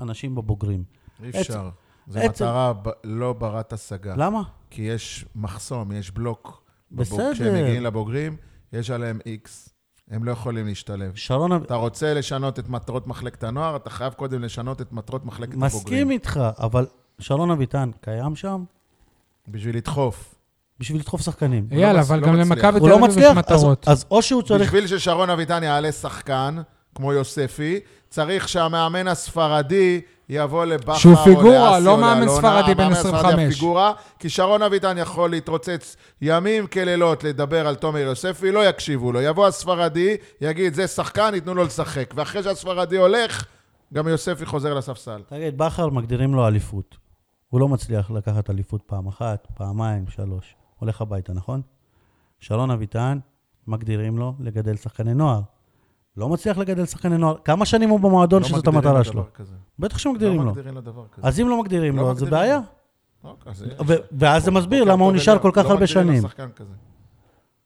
אנשים 0.00 0.34
בבוגרים. 0.34 0.84
אי 1.22 1.30
אפשר. 1.40 1.70
זו 2.08 2.18
עצם- 2.18 2.28
מטרה 2.44 2.72
ב- 2.72 2.88
לא 3.04 3.32
ברת 3.32 3.72
השגה. 3.72 4.14
למה? 4.16 4.42
כי 4.70 4.82
יש 4.82 5.24
מחסום, 5.36 5.92
יש 5.92 6.10
בלוק. 6.10 6.62
בסדר. 6.92 7.30
כשהם 7.32 7.54
מגיעים 7.54 7.82
לבוגרים, 7.82 8.36
יש 8.72 8.90
עליהם 8.90 9.18
איקס. 9.26 9.68
הם 10.10 10.24
לא 10.24 10.32
יכולים 10.32 10.66
להשתלב. 10.66 11.12
שרון 11.14 11.56
אתה 11.62 11.74
רוצה 11.74 12.14
לשנות 12.14 12.58
את 12.58 12.68
מטרות 12.68 13.06
מחלקת 13.06 13.44
הנוער, 13.44 13.76
אתה 13.76 13.90
חייב 13.90 14.12
קודם 14.12 14.42
לשנות 14.42 14.80
את 14.80 14.92
מטרות 14.92 15.24
מחלקת 15.24 15.52
הבוגרים. 15.52 15.66
מסכים 15.80 16.10
איתך, 16.10 16.40
אבל 16.58 16.86
שרון 17.18 17.50
אביטן 17.50 17.90
קיים 18.00 18.36
שם 18.36 18.64
בשביל 19.48 19.76
לדחוף. 19.76 20.34
בשביל 20.80 20.98
לדחוף 21.00 21.20
שחקנים. 21.22 21.68
לא 21.70 21.76
יאללה, 21.80 22.00
מצ- 22.00 22.06
אבל 22.10 22.20
לא 22.20 22.26
גם. 22.26 22.34
למכבי 22.36 22.80
תל 22.80 22.86
לא 22.86 22.94
אביב 22.94 23.04
יש 23.04 23.10
מצליח, 23.10 23.30
אז, 23.30 23.36
מטרות. 23.38 23.88
אז 23.88 24.04
או 24.10 24.22
שהוא 24.22 24.42
צריך... 24.42 24.62
בשביל 24.74 24.86
ששרון 24.86 25.30
אביטן 25.30 25.62
יעלה 25.62 25.92
שחקן, 25.92 26.56
כמו 26.94 27.12
יוספי, 27.12 27.80
צריך 28.10 28.48
שהמאמן 28.48 29.08
הספרדי 29.08 30.00
יבוא 30.28 30.64
לבכר 30.64 30.98
שהוא 30.98 31.14
או 31.14 31.24
פיגורה, 31.24 31.80
לא 31.80 31.98
מאמן. 31.98 32.28
ספרדי 32.28 32.74
בן 32.74 32.80
המאמן 32.80 32.96
הספרדי 32.96 33.18
25. 33.18 33.54
הפיגורה, 33.54 33.92
כי 34.18 34.28
שרון 34.28 34.62
אביטן 34.62 34.98
יכול 34.98 35.30
להתרוצץ 35.30 35.96
ימים 36.22 36.66
כלילות 36.66 37.24
לדבר 37.24 37.66
על 37.66 37.74
תומר 37.74 37.98
יוספי, 37.98 38.52
לא 38.52 38.68
יקשיבו 38.68 39.12
לו. 39.12 39.20
יבוא 39.20 39.46
הספרדי, 39.46 40.16
יגיד, 40.40 40.74
זה 40.74 40.86
שחקן, 40.86 41.30
ייתנו 41.34 41.54
לו 41.54 41.64
לשחק. 41.64 42.14
ואחרי 42.16 42.42
שהספרדי 42.42 42.96
הולך, 42.96 43.44
גם 43.94 44.08
יוספי 44.08 44.46
חוזר 44.46 44.74
לספסל. 44.74 45.22
תגיד, 45.26 45.58
בכר 45.58 45.88
מגדירים 45.88 46.34
לו 46.34 46.46
אליפות. 46.46 46.96
הוא 47.48 47.60
לא 47.60 47.68
מצליח 47.68 48.10
לקחת 48.10 48.50
אליפות 48.50 48.82
פעם 48.86 49.06
אחת, 49.06 49.46
פעמיים, 49.54 50.04
שלוש. 50.08 50.54
הולך 50.78 51.00
הביתה, 51.00 51.32
נכון? 51.32 51.60
שרון 52.40 52.70
אביטן, 52.70 53.18
מגדירים 53.66 54.18
לו 54.18 54.34
לגדל 54.40 54.76
שחקני 54.76 55.14
נוער. 55.14 55.40
לא 56.18 56.28
מצליח 56.28 56.58
לגדל 56.58 56.86
שחקני 56.86 57.18
נוער. 57.18 57.36
כמה 57.44 57.66
שנים 57.66 57.88
הוא 57.88 58.00
במועדון 58.00 58.42
לא 58.42 58.48
שזאת 58.48 58.66
המטרה 58.66 59.04
שלו? 59.04 59.26
כזה. 59.34 59.54
בטח 59.78 59.98
שמגדירים 59.98 60.38
לא 60.38 60.44
לו. 60.44 60.50
מגדירים 60.50 60.74
לו 60.74 60.80
דבר 60.80 61.04
כזה. 61.12 61.26
אז 61.28 61.40
אם 61.40 61.48
לא 61.48 61.60
מגדירים 61.60 61.96
לא 61.96 62.02
לו, 62.02 62.10
אז 62.10 62.18
זה 62.18 62.26
בעיה. 62.26 62.60
לו. 63.24 63.30
אוקיי, 63.30 63.52
אז- 63.52 63.64
ו- 63.86 63.94
ואז 64.12 64.44
זה 64.44 64.50
מסביר 64.50 64.84
למה 64.84 65.04
הוא 65.04 65.12
נשאר. 65.12 65.38
כל 65.38 65.50
כך 65.54 65.64
לא 65.64 65.70
הרבה 65.70 65.86
שנים. 65.86 66.22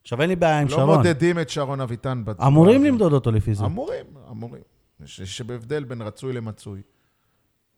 עכשיו 0.01 0.21
אין 0.21 0.29
לי 0.29 0.35
בעיה 0.35 0.59
עם 0.59 0.67
לא 0.67 0.75
שרון. 0.75 0.97
מודדים 0.97 1.39
את 1.39 1.49
שרון 1.49 1.81
אביטן 1.81 2.25
בצורה 2.25 2.47
אמורים 2.47 2.81
הזאת. 2.81 2.87
למדוד 2.91 3.13
אותו 3.13 3.31
לפי 3.31 3.53
זה. 3.53 3.65
אמורים, 3.65 4.05
אמורים. 4.31 4.61
יש 5.21 5.41
הבדל 5.41 5.83
בין 5.83 6.01
רצוי 6.01 6.33
למצוי. 6.33 6.81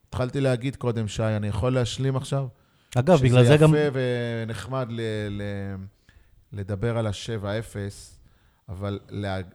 התחלתי 0.09 0.41
להגיד 0.41 0.75
קודם, 0.75 1.07
שי, 1.07 1.23
אני 1.23 1.47
יכול 1.47 1.73
להשלים 1.73 2.15
עכשיו? 2.15 2.47
אגב, 2.95 3.19
בגלל 3.21 3.45
זה 3.45 3.57
גם... 3.57 3.69
שזה 3.69 3.79
יפה 3.79 3.99
ונחמד 4.47 4.89
לדבר 6.53 6.97
על 6.97 7.07
ה-7-0, 7.07 7.45
אבל 8.69 8.99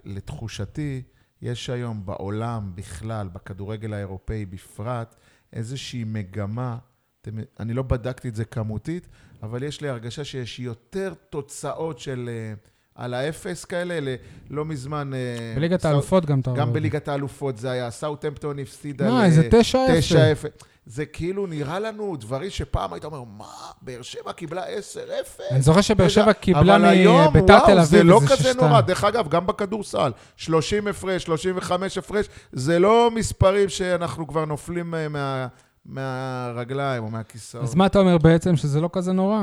לתחושתי, 0.04 1.02
יש 1.42 1.70
היום 1.70 2.06
בעולם 2.06 2.72
בכלל, 2.74 3.28
בכדורגל 3.28 3.92
האירופאי 3.92 4.46
בפרט, 4.46 5.16
איזושהי 5.52 6.04
מגמה, 6.04 6.78
אתם, 7.20 7.36
אני 7.60 7.74
לא 7.74 7.82
בדקתי 7.82 8.28
את 8.28 8.34
זה 8.34 8.44
כמותית, 8.44 9.08
אבל 9.42 9.62
יש 9.62 9.80
לי 9.80 9.88
הרגשה 9.88 10.24
שיש 10.24 10.60
יותר 10.60 11.14
תוצאות 11.30 11.98
של 11.98 12.28
uh, 12.28 12.68
על 13.00 13.14
האפס 13.14 13.64
כאלה, 13.64 14.00
ל- 14.00 14.14
לא 14.50 14.64
מזמן... 14.64 15.10
אה, 15.14 15.52
בליגת 15.56 15.84
האלופות 15.84 16.26
גם 16.26 16.40
אתה 16.40 16.50
רואה. 16.50 16.60
גם 16.60 16.72
בליגת 16.72 17.08
האלופות 17.08 17.58
זה 17.58 17.70
היה, 17.70 17.90
סאוטהמפטון 17.90 18.58
הפסידה 18.58 19.10
מה, 19.10 19.24
איזה 19.24 19.48
תשע 19.50 19.78
אפס. 19.86 19.98
תשע 19.98 20.32
אפס. 20.32 20.50
זה 20.86 21.06
כאילו 21.06 21.46
נראה 21.46 21.78
לנו 21.80 22.16
דברים 22.16 22.50
שפעם 22.50 22.92
היית 22.92 23.04
אומר, 23.04 23.22
מה, 23.38 23.44
באר 23.82 24.02
שבע 24.02 24.32
קיבלה 24.32 24.62
עשר 24.64 25.00
אפס? 25.20 25.40
אני 25.50 25.62
זוכר 25.62 25.80
שבאר 25.80 26.08
שבע 26.08 26.32
קיבלה 26.32 26.78
מביתר 26.78 27.58
תל 27.66 27.72
אביב 27.78 27.84
זה 27.84 28.02
לא 28.04 28.20
כזה. 28.28 28.52
נורא. 28.54 28.80
דרך 28.80 29.04
אגב, 29.04 29.28
גם 29.28 29.46
בכדורסל, 29.46 30.12
30 30.36 30.86
הפרש, 30.88 31.22
35 31.24 31.98
הפרש, 31.98 32.26
זה 32.52 32.78
לא 32.78 33.10
מספרים 33.14 33.68
שאנחנו 33.68 34.26
כבר 34.26 34.44
נופלים 34.44 34.94
אה, 34.94 35.08
מה, 35.08 35.46
מהרגליים 35.86 37.04
או 37.04 37.10
מהכיסאות. 37.10 37.64
אז 37.64 37.74
מה 37.74 37.86
אתה 37.86 37.98
אומר 37.98 38.18
בעצם, 38.18 38.56
שזה 38.56 38.80
לא 38.80 38.90
כזה 38.92 39.12
נורא? 39.12 39.42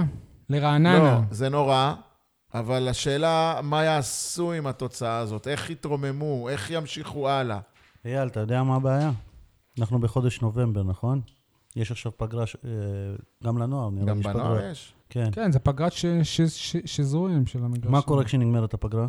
לרעננה. 0.50 1.00
לא, 1.00 1.20
זה 1.32 1.50
נורא, 1.50 1.94
אבל 2.60 2.88
השאלה, 2.88 3.60
מה 3.64 3.84
יעשו 3.84 4.52
עם 4.52 4.68
התוצאה 4.68 5.18
הזאת? 5.18 5.48
איך 5.48 5.70
יתרוממו? 5.70 6.50
איך 6.50 6.72
ימשיכו 6.72 7.30
הלאה? 7.30 7.60
אייל, 8.06 8.28
אתה 8.28 8.40
יודע 8.40 8.64
מה 8.64 8.76
הבעיה? 8.76 9.12
אנחנו 9.80 10.00
בחודש 10.00 10.42
נובמבר, 10.42 10.84
נכון? 10.84 11.22
יש 11.76 11.92
עכשיו 11.92 12.12
פגרה, 12.18 12.46
ש- 12.46 12.56
אה, 12.66 12.70
גם 13.44 13.58
לנוער, 13.58 13.90
נראה 13.90 14.06
לי 14.06 14.12
גם 14.12 14.20
יש 14.20 14.26
בנוער 14.26 14.56
פגרה. 14.56 14.70
יש. 14.72 14.94
כן. 15.10 15.30
כן, 15.32 15.52
זה 15.52 15.60
פגרת 15.60 15.92
ש- 15.92 16.06
ש- 16.24 16.42
ש- 16.42 16.76
שזורים 16.86 17.46
של 17.48 17.64
המגרש. 17.64 17.92
מה 17.92 18.02
קורה 18.02 18.24
כשנגמרת 18.24 18.74
הפגרה? 18.74 19.08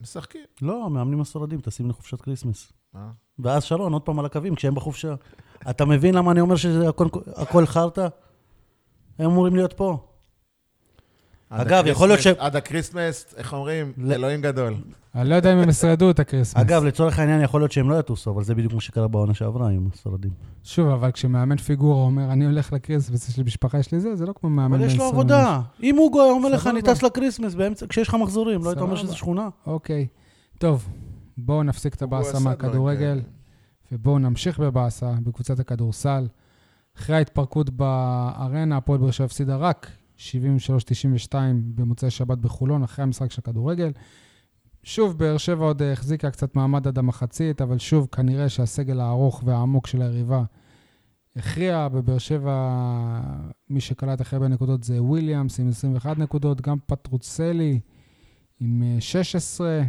משחקים. 0.00 0.40
לא, 0.62 0.84
המאמנים 0.86 1.20
הספרדים 1.20 1.60
טסים 1.60 1.90
לחופשת 1.90 2.20
כריסמס. 2.20 2.72
אה? 2.96 3.08
ואז 3.38 3.64
שרון, 3.64 3.92
עוד 3.92 4.02
פעם 4.02 4.18
על 4.18 4.24
הקווים, 4.26 4.54
כשהם 4.54 4.74
בחופשה. 4.74 5.14
אתה 5.70 5.84
מבין 5.84 6.14
למה 6.14 6.32
אני 6.32 6.40
אומר 6.40 6.56
שזה 6.56 6.88
הכל- 6.88 7.08
הכל 7.36 7.66
חרטא? 7.66 8.08
הם 9.18 9.30
אמורים 9.30 9.56
להיות 9.56 9.72
פה. 9.72 10.09
אגב, 11.50 11.86
יכול 11.86 12.08
להיות 12.08 12.20
ש- 12.20 12.26
עד 12.26 12.56
הקריסמס, 12.56 13.34
איך 13.36 13.52
אומרים? 13.52 13.92
אלוהים 14.10 14.40
גדול. 14.40 14.74
אני 15.14 15.28
לא 15.28 15.34
יודע 15.34 15.52
אם 15.52 15.58
הם 15.58 15.68
ישרדו 15.68 16.10
את 16.10 16.20
הקריסמס. 16.20 16.56
אגב, 16.56 16.84
לצורך 16.84 17.18
העניין, 17.18 17.42
יכול 17.42 17.60
להיות 17.60 17.72
שהם 17.72 17.90
לא 17.90 17.98
יטוסו, 17.98 18.30
אבל 18.30 18.44
זה 18.44 18.54
בדיוק 18.54 18.72
מה 18.72 18.80
שקרה 18.80 19.08
בעונה 19.08 19.34
שעברה 19.34 19.68
עם 19.68 19.88
הספרדים. 19.94 20.30
שוב, 20.64 20.88
אבל 20.88 21.10
כשמאמן 21.10 21.56
פיגורה 21.56 22.04
אומר, 22.04 22.32
אני 22.32 22.44
הולך 22.46 22.72
לקריסמס, 22.72 23.28
יש 23.28 23.36
לי 23.36 23.42
משפחה, 23.44 23.78
יש 23.78 23.92
לי 23.92 24.00
זה, 24.00 24.16
זה 24.16 24.26
לא 24.26 24.32
כמו 24.40 24.50
מאמן 24.50 24.74
אבל 24.78 24.86
יש 24.86 24.92
לו 24.92 24.98
בן 24.98 25.04
20 25.06 25.14
עבודה. 25.14 25.60
אם 25.82 25.98
אוגו 25.98 26.22
היה 26.22 26.32
אומר 26.32 26.48
לך. 26.48 26.66
אני 26.66 26.82
טס 26.82 27.02
לקריסמס 27.02 27.54
באמצע, 27.54 27.86
כשיש 27.88 28.08
לך 28.08 28.14
מחזורים, 28.14 28.64
לא 28.64 28.68
היית 28.68 28.80
אומר. 28.80 28.96
שזה 28.96 29.14
שכונה? 29.14 29.48
אוקיי. 29.66 30.06
טוב, 30.58 30.88
בואו 31.38 31.62
נפסיק 31.62 31.94
את 31.94 32.02
הבאסה 32.02 32.38
מהכדורגל. 32.38 33.20
ובואו 33.92 34.18
נמשיך 34.18 34.58
בבאסה 34.58 35.12
בקבוצת 35.22 35.60
הכדורסל. 35.60 36.26
אחרי 36.98 37.16
ההתפרקות 37.16 37.70
בארנה, 37.70 38.76
הפועל 38.76 38.98
באר 38.98 39.10
שבע 39.10 39.24
הפסידה 39.24 39.56
רק 39.56 39.86
73-92 40.20 41.34
במוצאי 41.74 42.10
שבת 42.10 42.38
בחולון, 42.38 42.82
אחרי 42.82 43.02
המשחק 43.02 43.30
של 43.30 43.40
הכדורגל. 43.40 43.92
שוב, 44.82 45.18
באר 45.18 45.36
שבע 45.36 45.64
עוד 45.64 45.82
אה, 45.82 45.92
החזיקה 45.92 46.30
קצת 46.30 46.56
מעמד 46.56 46.86
עד 46.86 46.98
המחצית, 46.98 47.62
אבל 47.62 47.78
שוב, 47.78 48.08
כנראה 48.12 48.48
שהסגל 48.48 49.00
הארוך 49.00 49.42
והעמוק 49.44 49.86
של 49.86 50.02
היריבה 50.02 50.42
הכריע. 51.36 51.88
בבאר 51.88 52.18
שבע, 52.18 52.80
מי 53.70 53.80
שקלט 53.80 54.20
הכי 54.20 54.36
הרבה 54.36 54.48
נקודות 54.48 54.84
זה 54.84 55.02
וויליאמס 55.02 55.60
עם 55.60 55.68
21 55.68 56.18
נקודות, 56.18 56.60
גם 56.60 56.76
פטרוצלי 56.86 57.80
עם 58.60 58.82
אה, 58.82 59.00
16. 59.00 59.82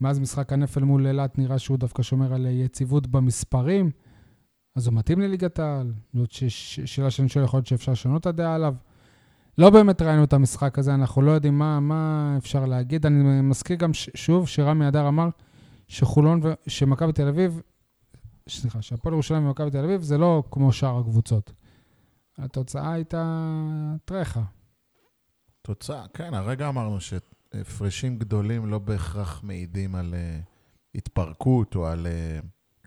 מאז 0.00 0.18
משחק 0.18 0.52
הנפל 0.52 0.80
מול 0.80 1.06
אילת 1.06 1.38
נראה 1.38 1.58
שהוא 1.58 1.78
דווקא 1.78 2.02
שומר 2.02 2.34
על 2.34 2.46
אה, 2.46 2.50
יציבות 2.50 3.06
במספרים. 3.06 3.90
אז 4.76 4.86
הוא 4.86 4.94
מתאים 4.94 5.20
לליגת 5.20 5.58
העל? 5.58 5.92
זאת 6.14 6.30
שאלה 6.86 7.10
שאני 7.10 7.28
שואל, 7.28 7.44
יכול 7.44 7.58
להיות 7.58 7.66
שאפשר 7.66 7.92
לשנות 7.92 8.20
את 8.20 8.26
הדעה 8.26 8.54
עליו. 8.54 8.74
לא 9.58 9.70
באמת 9.70 10.02
ראינו 10.02 10.24
את 10.24 10.32
המשחק 10.32 10.78
הזה, 10.78 10.94
אנחנו 10.94 11.22
לא 11.22 11.30
יודעים 11.30 11.58
מה, 11.58 11.80
מה 11.80 12.34
אפשר 12.38 12.64
להגיד. 12.66 13.06
אני 13.06 13.40
מזכיר 13.40 13.76
גם 13.76 13.94
ש- 13.94 14.10
שוב 14.14 14.48
שרמי 14.48 14.88
אדר 14.88 15.08
אמר 15.08 15.28
שחולון, 15.88 16.40
ו- 16.42 16.52
שמכבי 16.66 17.12
תל 17.12 17.28
אביב, 17.28 17.60
סליחה, 18.48 18.82
שהפועל 18.82 19.12
ירושלים 19.12 19.46
ומכבי 19.46 19.70
תל 19.70 19.84
אביב 19.84 20.02
זה 20.02 20.18
לא 20.18 20.42
כמו 20.50 20.72
שאר 20.72 20.98
הקבוצות. 20.98 21.52
התוצאה 22.38 22.92
הייתה 22.92 23.54
טרחה. 24.04 24.42
תוצאה, 25.62 26.04
כן, 26.14 26.34
הרגע 26.34 26.68
אמרנו 26.68 26.98
שהפרשים 27.00 28.18
גדולים 28.18 28.66
לא 28.66 28.78
בהכרח 28.78 29.40
מעידים 29.44 29.94
על 29.94 30.14
אה, 30.14 30.40
התפרקות 30.94 31.74
או 31.74 31.86
על 31.86 32.06
אה, 32.06 32.38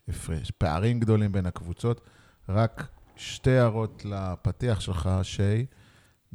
הפרש, 0.08 0.52
פערים 0.52 1.00
גדולים 1.00 1.32
בין 1.32 1.46
הקבוצות. 1.46 2.02
רק 2.50 2.88
שתי 3.16 3.52
הערות 3.52 4.06
לפתיח 4.06 4.80
שלך, 4.80 5.10
שי. 5.24 5.66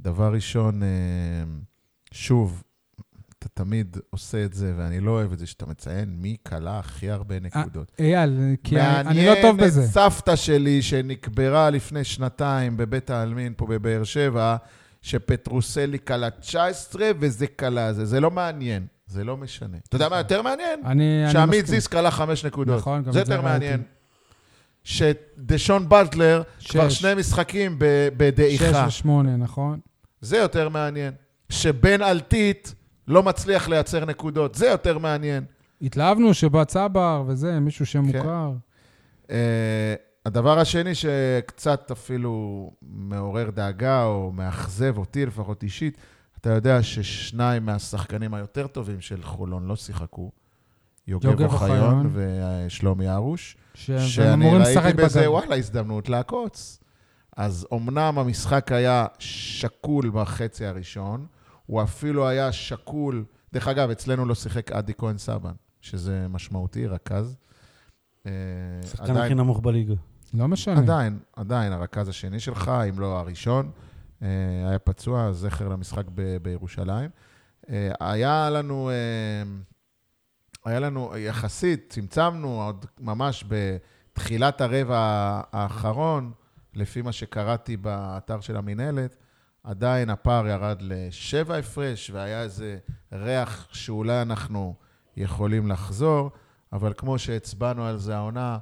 דבר 0.03 0.33
ראשון, 0.33 0.83
אה, 0.83 0.89
שוב, 2.13 2.63
אתה 3.39 3.49
תמיד 3.49 3.97
עושה 4.11 4.45
את 4.45 4.55
זה, 4.55 4.75
ואני 4.77 5.01
לא 5.01 5.11
אוהב 5.11 5.33
את 5.33 5.39
זה, 5.39 5.47
שאתה 5.47 5.67
מציין 5.67 6.09
מי 6.09 6.37
כלה 6.49 6.79
הכי 6.79 7.11
הרבה 7.11 7.41
נקודות. 7.41 7.93
אייל, 7.99 8.39
כי 8.65 8.81
אני, 8.81 9.27
לא 9.27 9.35
טוב 9.35 9.57
מעניין 9.57 9.57
בזה. 9.57 9.85
את 9.85 9.87
סבתא 9.87 10.37
שלי, 10.37 10.83
שנקברה 10.83 11.71
לפני 11.71 12.05
שנתיים 12.05 12.77
בבית 12.77 13.11
העלמין 13.11 13.53
פה 13.57 13.67
בבאר 13.67 14.05
שבע, 14.05 14.57
שפטרוסלי 15.03 15.99
קלה 15.99 16.31
19 16.31 17.11
וזה 17.19 17.47
קלה 17.47 17.93
זה. 17.93 18.05
זה 18.05 18.21
לא 18.21 18.31
מעניין, 18.31 18.87
זה 19.07 19.25
לא 19.25 19.37
משנה. 19.37 19.77
אתה 19.89 19.97
יודע 19.97 20.09
מה 20.09 20.19
יותר 20.19 20.43
מעניין? 20.43 20.81
אני... 20.85 21.25
אני 21.25 21.33
שעמית 21.33 21.63
מסכים. 21.65 21.75
זיס 21.75 21.87
קלה 21.87 22.11
5 22.11 22.45
נקודות. 22.45 22.79
נכון, 22.79 23.03
גם 23.03 23.13
זה 23.13 23.19
יותר. 23.19 23.43
מעניין. 23.43 23.83
שדשון 24.85 25.89
בטלר 25.89 26.43
כבר. 26.69 26.89
שני 26.89 27.15
משחקים 27.15 27.77
בדעיכה. 28.17 28.65
שש 28.65 28.89
ושמונה, 28.89 29.37
נכון? 29.37 29.81
זה 30.21 30.37
יותר 30.37 30.69
מעניין. 30.69 31.13
שבן 31.49 32.03
אלטית 32.03 32.75
לא 33.09 33.23
מצליח 33.23 33.69
לייצר 33.69 34.05
נקודות, 34.05 34.55
זה 34.55 34.67
יותר 34.67 34.99
מעניין. 34.99 35.45
התלהבנו 35.83 36.35
שבא 36.35 36.65
צבר 36.65 37.25
וזה, 37.27 37.61
מישהו 37.61 37.85
כן. 37.85 37.91
שמוכר. 37.91 38.53
Uh, 39.27 39.33
הדבר 40.27 40.59
השני 40.59 40.95
שקצת 40.95 41.91
אפילו 41.91 42.71
מעורר 42.83 43.51
דאגה, 43.51 44.05
או 44.05 44.33
מאכזב 44.35 44.99
אותי 44.99 45.27
לפחות 45.27 45.63
אישית, 45.63 45.97
אתה 46.41 46.51
יודע 46.51 46.83
ששניים 46.83 47.67
מהשחקנים 47.67 48.35
היותר 48.35 48.67
טובים 48.67 49.01
של 49.01 49.23
חולון 49.23 49.67
לא 49.67 49.77
שיחקו, 49.77 50.31
יוגב 51.09 51.25
יוגב 51.25 51.53
אוחיון. 51.53 51.79
אוחיון 51.79 52.13
ושלומי 52.15 53.11
ארוש, 53.11 53.57
ש... 53.75 53.91
שאני 53.91 54.51
ראיתי 54.59 54.93
בזה, 54.93 55.21
בגב. 55.21 55.31
וואלה, 55.31 55.57
הזדמנות 55.57 56.09
לעקוץ. 56.09 56.80
אז 57.41 57.67
אמנם 57.75 58.19
המשחק 58.19 58.73
היה 58.73 59.07
שקול 59.19 60.11
בחצי 60.11 60.67
הראשון, 60.67 61.27
הוא 61.67 61.83
אפילו 61.83 62.29
היה 62.29 62.53
שקול, 62.53 63.25
דרך 63.53 63.69
אגב, 63.69 63.91
אצלנו 63.91 64.25
לא 64.25 64.35
שיחק 64.35 64.73
עדי 64.73 64.93
כהן 64.99 65.19
סבן, 65.19 65.53
שזה 65.81 66.27
משמעותי, 66.29 66.87
רכז. 66.87 67.37
אה, 68.27 68.33
שחקן 68.87 69.17
הכי 69.17 69.35
נמוך 69.35 69.61
בליגה. 69.61 69.95
לא 70.35 70.49
משנה. 70.49 70.79
עדיין, 70.79 71.19
עדיין, 71.37 71.73
הרכז 71.73 72.09
השני 72.09 72.41
שלך, 72.41 72.71
אם 72.89 72.99
לא 72.99 73.19
הראשון, 73.19 73.71
אה, 74.23 74.29
היה 74.69 74.79
פצוע, 74.79 75.33
זכר 75.33 75.69
למשחק 75.69 76.05
ב- 76.15 76.37
בירושלים. 76.37 77.11
אה, 77.71 77.91
היה 78.01 78.51
לנו, 78.51 78.91
היה 80.65 80.81
לנו 80.81 81.17
יחסית, 81.19 81.87
צמצמנו 81.89 82.63
עוד 82.63 82.87
ממש 83.01 83.45
בתחילת 83.49 84.61
הרבע 84.61 84.99
האחרון, 85.53 86.33
לפי 86.75 87.03
מה 87.03 87.13
שקראתי 87.13 87.77
באתר 87.77 88.41
של 88.41 88.57
המינהלת, 88.57 89.17
עדיין 89.65 90.11
הפער 90.11 90.47
ירד 90.47 90.83
לשבע 90.83 91.57
הפרש, 91.57 92.11
והיה 92.11 92.43
איזה 92.43 92.79
ריח 93.13 93.69
שאולי 93.73 94.23
אנחנו 94.23 94.75
יכולים 95.17 95.69
לחזור, 95.69 96.31
אבל 96.73 96.93
כמו 96.97 97.19
שהצבענו 97.19 97.87
על 97.87 97.99
זה 97.99 98.17
העונה, 98.17 98.59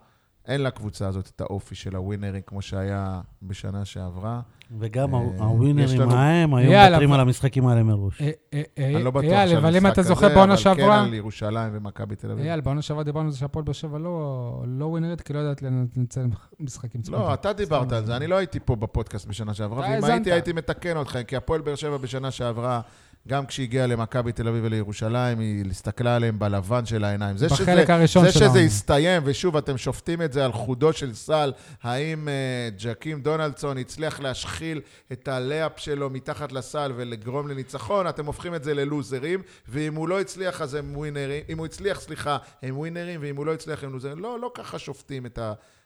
אין 0.48 0.62
לקבוצה 0.62 1.08
הזאת 1.08 1.30
את 1.36 1.40
האופי 1.40 1.74
של 1.74 1.96
הווינרים 1.96 2.42
כמו 2.46 2.62
שהיה 2.62 3.20
בשנה 3.42 3.84
שעברה. 3.84 4.40
וגם 4.78 5.14
אה, 5.14 5.20
הווינרים 5.38 6.10
ההם 6.10 6.54
היו 6.54 6.70
מוותרים 6.70 7.12
על 7.12 7.20
המשחקים 7.20 7.66
האלה 7.66 7.82
מראש. 7.82 8.22
אה, 8.22 8.30
אה, 8.54 8.62
אני 8.78 9.04
לא 9.04 9.10
בטוח 9.10 9.30
אייל, 9.30 9.56
אבל 9.56 9.76
אם 9.76 9.86
אתה 9.86 9.94
שהמשחק 9.94 10.08
זוכר 10.08 10.26
הזה, 10.26 10.34
בעונה 10.34 10.54
אבל 10.54 10.74
כן. 10.74 10.90
על 10.90 11.14
ירושלים 11.14 11.70
ומכבי 11.72 12.16
תל 12.16 12.30
אביב. 12.30 12.44
אייל, 12.44 12.60
בעונה 12.60 12.82
שעברה 12.82 13.04
דיברנו 13.04 13.26
על 13.26 13.32
זה 13.32 13.38
שהפועל 13.38 13.64
באר 13.64 13.72
שבע 13.72 13.98
לא 13.98 14.62
לא 14.66 14.84
ווינרית, 14.84 15.20
כי 15.20 15.32
לא 15.32 15.38
יודעת 15.38 15.62
לנצל 15.62 16.26
משחקים. 16.60 17.00
לא, 17.08 17.34
אתה 17.34 17.52
דיברת 17.52 17.92
על 17.92 18.04
זה, 18.04 18.16
אני 18.16 18.26
לא 18.26 18.36
הייתי 18.36 18.60
פה 18.60 18.76
בפודקאסט 18.76 19.26
בשנה 19.26 19.54
שעברה, 19.54 19.80
ואם. 19.80 20.04
הייתי, 20.04 20.32
הייתי 20.32 20.52
מתקן 20.52 20.96
אותך, 20.96 21.18
כי 21.26 21.36
הפועל 21.36 21.60
באר 21.60 21.74
שבע 21.74 21.96
בשנה 21.96 22.30
שעברה, 22.30 22.80
גם 23.28 23.46
כשהגיעה 23.46 23.86
למכבי 23.86 24.32
תל 24.32 24.48
אביב 24.48 24.64
ולירושלים, 24.64 25.38
היא 25.38 25.64
הסתכלה 25.70 26.16
עליהם 26.16 26.38
בלבן 26.38 26.86
של 26.86 27.04
העיניים. 27.04 27.36
זה 27.36 27.48
שזה- 27.48 27.62
בחלק 27.62 27.90
הראשון 27.90 28.24
זה 28.24 28.32
של 28.32 28.38
שזה. 28.38 28.58
הסתיים, 28.60 29.22
ושוב, 29.24 29.56
אתם 29.56 29.78
שופטים 29.78 30.22
את 30.22 30.32
זה 30.32 30.44
על 30.44 30.52
חודו 30.52 30.92
של 30.92 31.14
סל, 31.14 31.52
האם 31.82 32.28
uh, 32.28 32.82
ג'קים 32.82 33.20
דונלדסון 33.22 33.78
הצליח 33.78 34.20
להשחיל 34.20 34.80
את 35.12 35.28
הלאפ 35.28 35.72
שלו 35.76 36.10
מתחת 36.10 36.52
לסל 36.52 36.92
ולגרום 36.96 37.48
לניצחון, 37.48 38.06
אתם 38.08 38.26
הופכים 38.26 38.54
את 38.54 38.64
זה 38.64 38.74
ללוזרים, 38.74 39.42
ואם 39.68 39.94
הוא 39.94 40.08
לא 40.08 40.20
הצליח, 40.20 40.60
אז 40.62 40.74
הם 40.74 40.96
ווינרים, 40.96 41.42
אם 41.48 41.58
הוא 41.58 41.66
הצליח, 41.66 42.00
סליחה, 42.00 42.36
הם 42.62 42.78
ווינרים, 42.78 43.20
ואם 43.22 43.36
הוא 43.36 43.46
לא 43.46 43.54
הצליח, 43.54 43.84
הם 43.84 43.92
לוזרים. 43.92 44.18
לא, 44.18 44.40
לא 44.40 44.50
ככה 44.54 44.78
שופטים 44.78 45.26
את 45.26 45.38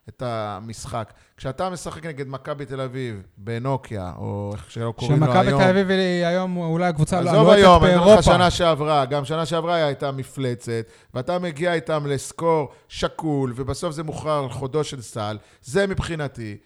את 0.09 0.23
המשחק. 0.27 1.12
כשאתה 1.37 1.70
משחק 1.70 2.07
נגד 2.07 2.29
מכבי 2.29 2.66
תל 2.66 2.81
אביב 2.81 3.23
בנוקיה, 3.37 4.12
או 4.16 4.51
איך 4.55 4.70
שלא 4.70 4.93
קוראים 4.97 5.20
לו 5.20 5.27
שמכבי 5.27 5.47
היום... 5.47 5.62
תל 5.62 5.69
אביב 5.69 5.91
היא 5.91 6.27
היום 6.27 6.57
אולי 6.57 6.87
הקבוצה 6.87 7.19
עזוב 7.19 7.35
הלוהטת 7.35 7.59
היום, 7.59 7.85
אני 7.85 7.95
אומר 7.95 8.05
לך 8.05 8.09
באירופה. 8.09 8.23
שנה 8.23 8.51
שעברה, 8.51 9.05
גם 9.05 9.24
שנה 9.24 9.47
שעברה 9.47 9.74
היא 9.74 9.85
הייתה 9.85 10.12
מפלצת, 10.12 10.87
ואתה 11.15 11.39
מגיע 11.39 11.74
איתם 11.74 12.07
לסקור 12.07 12.69
שקול, 12.89 13.53
ובסוף 13.57 13.93
זה 13.93 14.03
מוכרע 14.03 14.39
על 14.39 14.49
חודו 14.49 14.85
של 14.85 15.03
סל, 15.03 15.39
זה 15.62 15.87
מבחינתי 15.87 16.57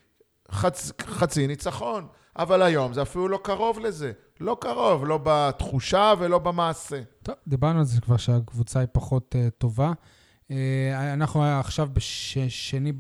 חצ, 0.51 0.93
חצי 1.03 1.47
ניצחון. 1.47 2.07
אבל 2.39 2.63
היום 2.63 2.93
זה 2.93 3.03
אפילו 3.03 3.29
לא 3.29 3.39
קרוב 3.43 3.79
לזה. 3.79 4.13
לא 4.41 4.57
קרוב, 4.61 5.05
לא 5.07 5.21
בתחושה 5.23 6.13
ולא 6.19 6.39
במעשה. 6.39 7.01
טוב, 7.23 7.35
דיברנו 7.47 7.79
על 7.79 7.85
זה 7.85 8.01
כבר 8.01 8.17
שהקבוצה 8.17 8.81
היא 8.81 8.89
פחות 8.93 9.35
uh, 9.35 9.51
טובה. 9.59 9.93
Uh, 10.51 10.55
אנחנו 11.13 11.45
עכשיו 11.45 11.89
בשני 11.93 12.51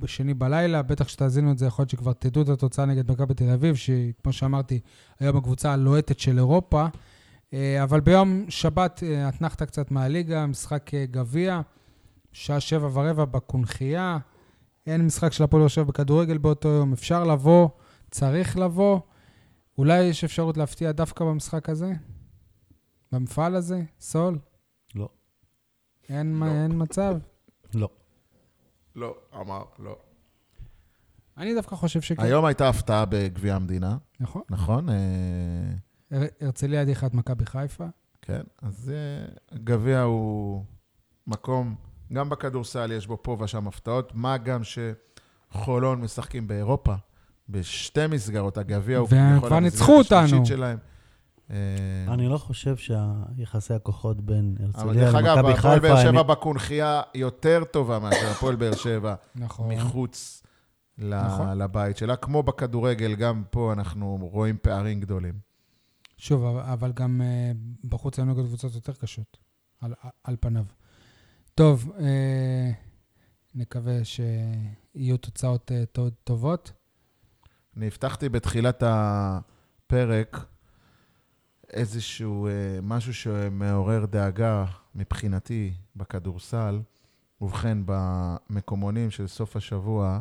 שני 0.06 0.35
בלילה, 0.35 0.82
בטח 0.82 1.05
כשתאזינו 1.05 1.52
את 1.52 1.59
זה, 1.59 1.66
יכול 1.66 1.82
להיות 1.82 1.90
שכבר 1.90 2.12
תדעו 2.12 2.43
את 2.43 2.48
התוצאה 2.48 2.86
נגד 2.86 3.10
מכבי 3.12 3.35
תל 3.35 3.51
אביב, 3.51 3.74
שהיא, 3.74 4.12
כמו 4.23 4.32
שאמרתי, 4.32 4.81
היום 5.20 5.36
הקבוצה 5.36 5.73
הלוהטת 5.73 6.18
של 6.18 6.39
אירופה. 6.39 6.86
Uh, 6.86 7.55
אבל 7.82 8.01
ביום 8.01 8.44
שבת 8.48 9.02
אתנחת 9.28 9.62
קצת 9.62 9.90
מהליגה, 9.90 10.47
משחק 10.47 10.90
גביע, 10.94 11.60
שעה 12.32 12.60
שבע 12.60 12.89
ורבע 12.93 13.24
בקונכייה. 13.24 14.18
אין 14.86 15.06
משחק 15.06 15.32
של 15.32 15.44
הפועל 15.44 15.62
יושב 15.62 15.82
בכדורגל 15.82 16.39
באותו 16.39 16.68
יום, 16.68 16.93
אפשר 16.93 17.24
לבוא, 17.24 17.68
צריך 18.10 18.59
לבוא. 18.59 19.01
אולי 19.78 20.02
יש 20.02 20.24
אפשרות 20.24 20.56
להפתיע 20.56 20.93
דווקא 20.93 21.24
במשחק 21.24 21.68
הזה? 21.68 21.93
במפעל 23.12 23.55
הזה? 23.55 23.82
סול? 24.01 24.39
לא. 24.94 25.09
אין, 26.09 26.40
לא. 26.40 26.47
אין 26.47 26.73
מצב? 26.74 27.16
לא. 27.75 27.89
לא, 28.97 29.15
אמר, 29.41 29.63
לא. 29.79 29.97
אני 31.39 31.55
דווקא 31.55 31.77
חושב 31.77 32.01
שכן. 32.01 32.23
היום 32.23 32.45
הייתה 32.45 32.69
הפתעה 32.69 33.05
בגביע 33.05 33.55
המדינה, 33.55 33.97
נכון. 34.21 34.43
נכון? 34.51 34.89
אה, 34.89 34.95
הר- 36.11 36.27
הרצליה 36.41 36.81
הדיחה 36.81 37.07
את 37.07 37.15
מכבי 37.15 37.47
חיפה. 37.47 37.85
כן, 38.23 38.41
אז 38.63 38.93
אה, 38.95 39.27
גביע 39.65 40.01
הוא 40.03 40.65
מקום, 41.27 41.75
גם 42.13 42.29
בכדורסל 42.29 42.93
יש 42.93 43.07
בו 43.07 43.23
פה 43.23 43.37
ושם 43.41 43.69
הפתעות, 43.69 44.13
מה 44.15 44.37
גם 44.39 44.61
שחולון 45.53 46.01
משחקים 46.01 46.49
באירופה, 46.49 46.95
בשתי 47.49 48.07
מסגרות, 48.07 48.59
הגביע 48.59 48.99
הוא 48.99 49.09
והם 49.11 49.41
כבר 49.41 49.61
ניצחו 49.61 49.99
אותנו. 49.99 50.47
שלהם. 50.47 50.79
אה, 51.51 51.56
אני 52.09 52.28
לא 52.28 52.39
חושב 52.39 52.77
שהיחסי 52.77 53.74
הכוחות 53.74 54.20
בין 54.20 54.56
אבל 54.60 54.89
הרצליה 54.89 55.05
דרך 55.05 55.14
אגב, 55.14 55.36
למכבי 55.39 55.52
הפועל 55.59 55.78
באר 55.78 55.97
חיפה... 55.97 56.10
שבע 56.10 56.23
בקונכייה 56.23 57.02
יותר 57.14 57.62
טובה 57.70 57.98
מאשר 57.98 58.31
הפועל 58.31 58.56
באר 58.56 58.74
שבע 58.74 59.14
נכון. 59.35 59.73
מחוץ 59.74 60.43
נכון. 60.98 61.59
לבית 61.59 61.97
שלה. 61.97 62.16
כמו 62.16 62.43
בכדורגל, 62.43 63.14
גם 63.14 63.43
פה 63.51 63.73
אנחנו 63.73 64.28
רואים 64.32 64.56
פערים 64.62 65.01
גדולים. 65.01 65.35
שוב, 66.16 66.44
אבל- 66.44 66.60
אבל 66.73 66.93
גם 66.93 67.23
אה, 67.24 67.52
בחוץ 67.89 68.18
היו 68.18 68.27
נגד 68.27 68.44
קבוצות 68.47 68.74
יותר 68.74 68.93
קשות, 68.93 69.36
על, 70.24 70.36
פניו. 70.40 70.64
טוב, 71.55 71.93
אה, 72.01 72.70
נקווה 73.55 73.98
שיהיו 74.05 75.16
תוצאות 75.16 75.70
טוב- 75.93 76.10
טובות. 76.24 76.73
אני 77.77 77.86
הבטחתי 77.86 78.28
בתחילת 78.28 78.82
הפרק 78.86 80.47
איזשהו 81.71 82.47
אה, 82.47 82.53
משהו 82.83 83.15
שמעורר 83.15 84.07
דאגה 84.07 84.65
מבחינתי 84.95 85.73
בכדורסל. 85.97 86.81
ובכן, 87.41 87.79
במקומונים 87.87 89.11
של 89.11 89.27
סוף 89.27 89.57
השבוע 89.57 90.21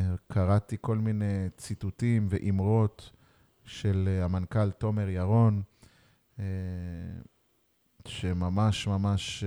אה, 0.00 0.14
קראתי 0.32 0.76
כל 0.80 0.98
מיני 0.98 1.48
ציטוטים 1.56 2.26
ואמרות 2.30 3.10
של 3.64 4.08
אה, 4.08 4.24
המנכ"ל 4.24 4.70
תומר 4.70 5.08
ירון, 5.08 5.62
אה, 6.38 6.44
שממש 8.06 8.86
ממש, 8.86 9.44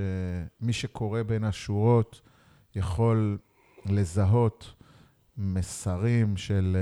מי 0.62 0.74
שקורא 0.74 1.24
בין 1.24 1.44
השורות 1.44 2.22
יכול 2.76 3.38
לזהות 3.86 4.74
מסרים 5.38 6.38
של, 6.38 6.78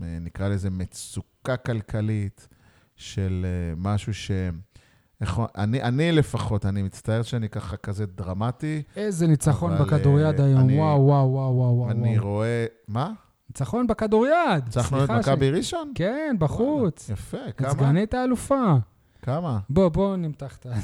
נקרא 0.00 0.48
לזה 0.48 0.70
מצוקה 0.70 1.56
כלכלית, 1.56 2.48
של 3.02 3.46
אה, 3.48 3.74
משהו 3.76 4.14
ש... 4.14 4.30
אני, 5.58 5.82
אני 5.82 6.12
לפחות, 6.12 6.66
אני 6.66 6.82
מצטער 6.82 7.22
שאני 7.22 7.48
ככה 7.48 7.76
כזה 7.76 8.06
דרמטי. 8.06 8.82
איזה 8.96 9.26
ניצחון 9.26 9.78
בכדוריד 9.78 10.40
אה, 10.40 10.46
היום, 10.46 10.60
אני- 10.60 10.78
וואו, 10.78 11.00
וואו, 11.06 11.32
וואו, 11.32 11.56
וואו, 11.56 11.76
וואו. 11.76 11.90
אני 11.90 12.18
רואה... 12.18 12.66
מה? 12.88 13.10
ניצחון 13.50 13.86
בכדוריד. 13.86 14.32
ניצחנו 14.64 15.04
את 15.04 15.10
מכבי 15.10 15.50
ש- 15.50 15.56
ראשון? 15.56 15.92
כן, 15.94 16.36
בחוץ. 16.38 17.02
וואלה, 17.10 17.20
יפה, 17.20 17.52
כמה? 17.56 17.70
סגנית 17.70 18.14
האלופה. 18.14 18.74
כמה? 19.22 19.58
בוא, 19.70 19.88
בוא 19.88 20.16
נמתח 20.16 20.56
את 20.56 20.66
ה... 20.66 20.70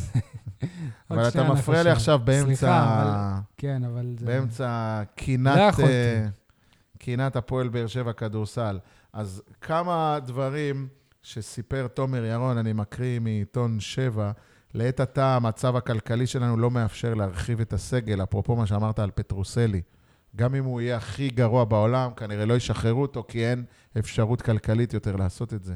עוד 1.09 1.19
אבל 1.19 1.29
אתה 1.29 1.53
מפריע 1.53 1.83
לי. 1.83 1.91
עכשיו 1.91 2.21
באמצע... 2.25 2.55
סליחה, 2.57 3.03
אבל- 3.03 3.41
כן, 3.57 3.85
אבל 3.85 4.15
זה... 4.19 4.27
באמצע 4.27 4.67
לא 5.01 5.05
קינת, 5.17 5.59
יכולתי. 5.73 5.91
אה, 5.93 6.27
קינת 6.99 7.37
הפועל 7.37 7.69
באר 7.69 7.87
שבע 7.87 8.13
כדורסל. 8.13 8.79
אז 9.13 9.43
כמה 9.61 10.19
דברים 10.27 10.89
שסיפר 11.23 11.87
תומר 11.87 12.25
ירון, 12.25 12.59
אני 12.59 12.73
מקריא 12.73 13.19
מעיתון 13.19 13.81
שבע, 13.81 14.33
לעת 14.75 15.01
עתה 15.01 15.37
המצב 15.37 15.77
הכלכלי 15.77 16.27
שלנו 16.27 16.57
לא 16.57 16.71
מאפשר 16.71 17.15
להרחיב 17.15 17.61
את 17.61 17.73
הסגל, 17.73 18.23
אפרופו 18.23 18.57
מה 18.57 18.67
שאמרת 18.67 18.99
על 18.99 19.11
פטרוסלי. 19.15 19.83
גם 20.37 20.55
אם 20.55 20.65
הוא 20.65 20.81
יהיה 20.81 20.97
הכי 20.97 21.29
גרוע 21.29 21.65
בעולם, 21.65 22.11
כנראה 22.17 22.47
לא 22.47 22.55
ישחררו 22.55 23.03
אותו, 23.03 23.25
כי 23.29 23.47
אין 23.47 23.65
אפשרות 23.99 24.43
כלכלית 24.43 24.95
יותר 24.95 25.17
לעשות 25.17 25.55
את 25.55 25.65
זה. 25.65 25.75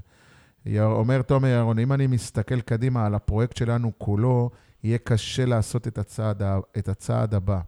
אומר 0.78 1.23
תומר 1.23 1.48
ירון, 1.48 1.78
אם 1.78 1.93
אני 1.93 2.06
מסתכל 2.06 2.60
קדימה 2.60 3.06
על 3.06 3.14
הפרויקט 3.14 3.56
שלנו 3.56 3.93
כולו, 3.98 4.51
יהיה 4.82 4.98
קשה 4.98 5.44
לעשות 5.44 5.89
את 5.89 5.98
הצעד, 5.98 6.43
את 6.78 6.89
הצעד 6.89 7.35
הבא. 7.35 7.60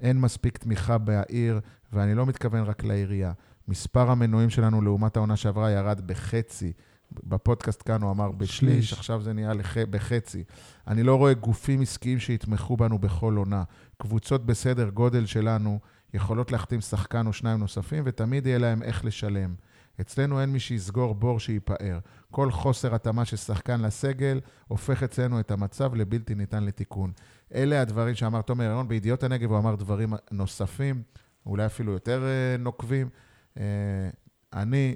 אין 0.00 0.20
מספיק 0.20 0.58
תמיכה 0.58 0.98
בעיר, 0.98 1.60
ואני 1.92 2.14
לא 2.14 2.26
מתכוון 2.26 2.62
רק 2.64 2.84
לעירייה. 2.84 3.32
מספר 3.68 4.10
המנויים 4.10 4.50
שלנו 4.50 4.82
לעומת 4.82 5.16
העונה 5.16 5.36
שעברה 5.36 5.70
ירד 5.70 6.00
בחצי. 6.06 6.72
בפודקאסט 7.24 7.82
כאן 7.86 8.02
הוא 8.02 8.10
אמר 8.10 8.30
בשליש, 8.30 8.58
שליש. 8.58 8.92
עכשיו 8.92 9.22
זה 9.22 9.32
נהיה 9.32 9.52
לח... 9.52 9.78
בחצי. 9.90 10.44
אני 10.86 11.02
לא 11.02 11.14
רואה 11.14 11.34
גופים 11.34 11.80
עסקיים 11.80 12.18
שיתמכו 12.18 12.76
בנו 12.76 12.98
בכל 12.98 13.36
עונה. 13.36 13.62
קבוצות 13.98 14.46
בסדר 14.46 14.88
גודל 14.88 15.26
שלנו 15.26 15.78
יכולות 16.14 16.52
להחתים 16.52 16.80
שחקן 16.80 17.26
או 17.26 17.32
שניים 17.32 17.58
נוספים, 17.58 18.02
ותמיד 18.06 18.46
יהיה 18.46 18.58
להם 18.58 18.82
איך 18.82 19.04
לשלם. 19.04 19.54
אצלנו 20.00 20.40
אין 20.40 20.50
מי 20.50 20.60
שיסגור 20.60 21.14
בור 21.14 21.40
שייפער. 21.40 21.98
כל 22.30 22.50
חוסר 22.50 22.94
התאמה 22.94 23.24
של 23.24 23.36
שחקן 23.36 23.80
לסגל 23.80 24.40
הופך 24.68 25.02
אצלנו 25.02 25.40
את 25.40 25.50
המצב 25.50 25.94
לבלתי 25.94 26.34
ניתן 26.34 26.64
לתיקון. 26.64 27.12
אלה 27.54 27.80
הדברים 27.80 28.14
שאמר 28.14 28.42
תומר 28.42 28.64
ירון. 28.64 28.88
בידיעות 28.88 29.22
הנגב 29.22 29.50
הוא 29.50 29.58
אמר 29.58 29.74
דברים 29.74 30.14
נוספים, 30.30 31.02
אולי 31.46 31.66
אפילו 31.66 31.92
יותר 31.92 32.24
אה, 32.24 32.56
נוקבים. 32.58 33.08
אה, 33.58 33.64
אני 34.52 34.94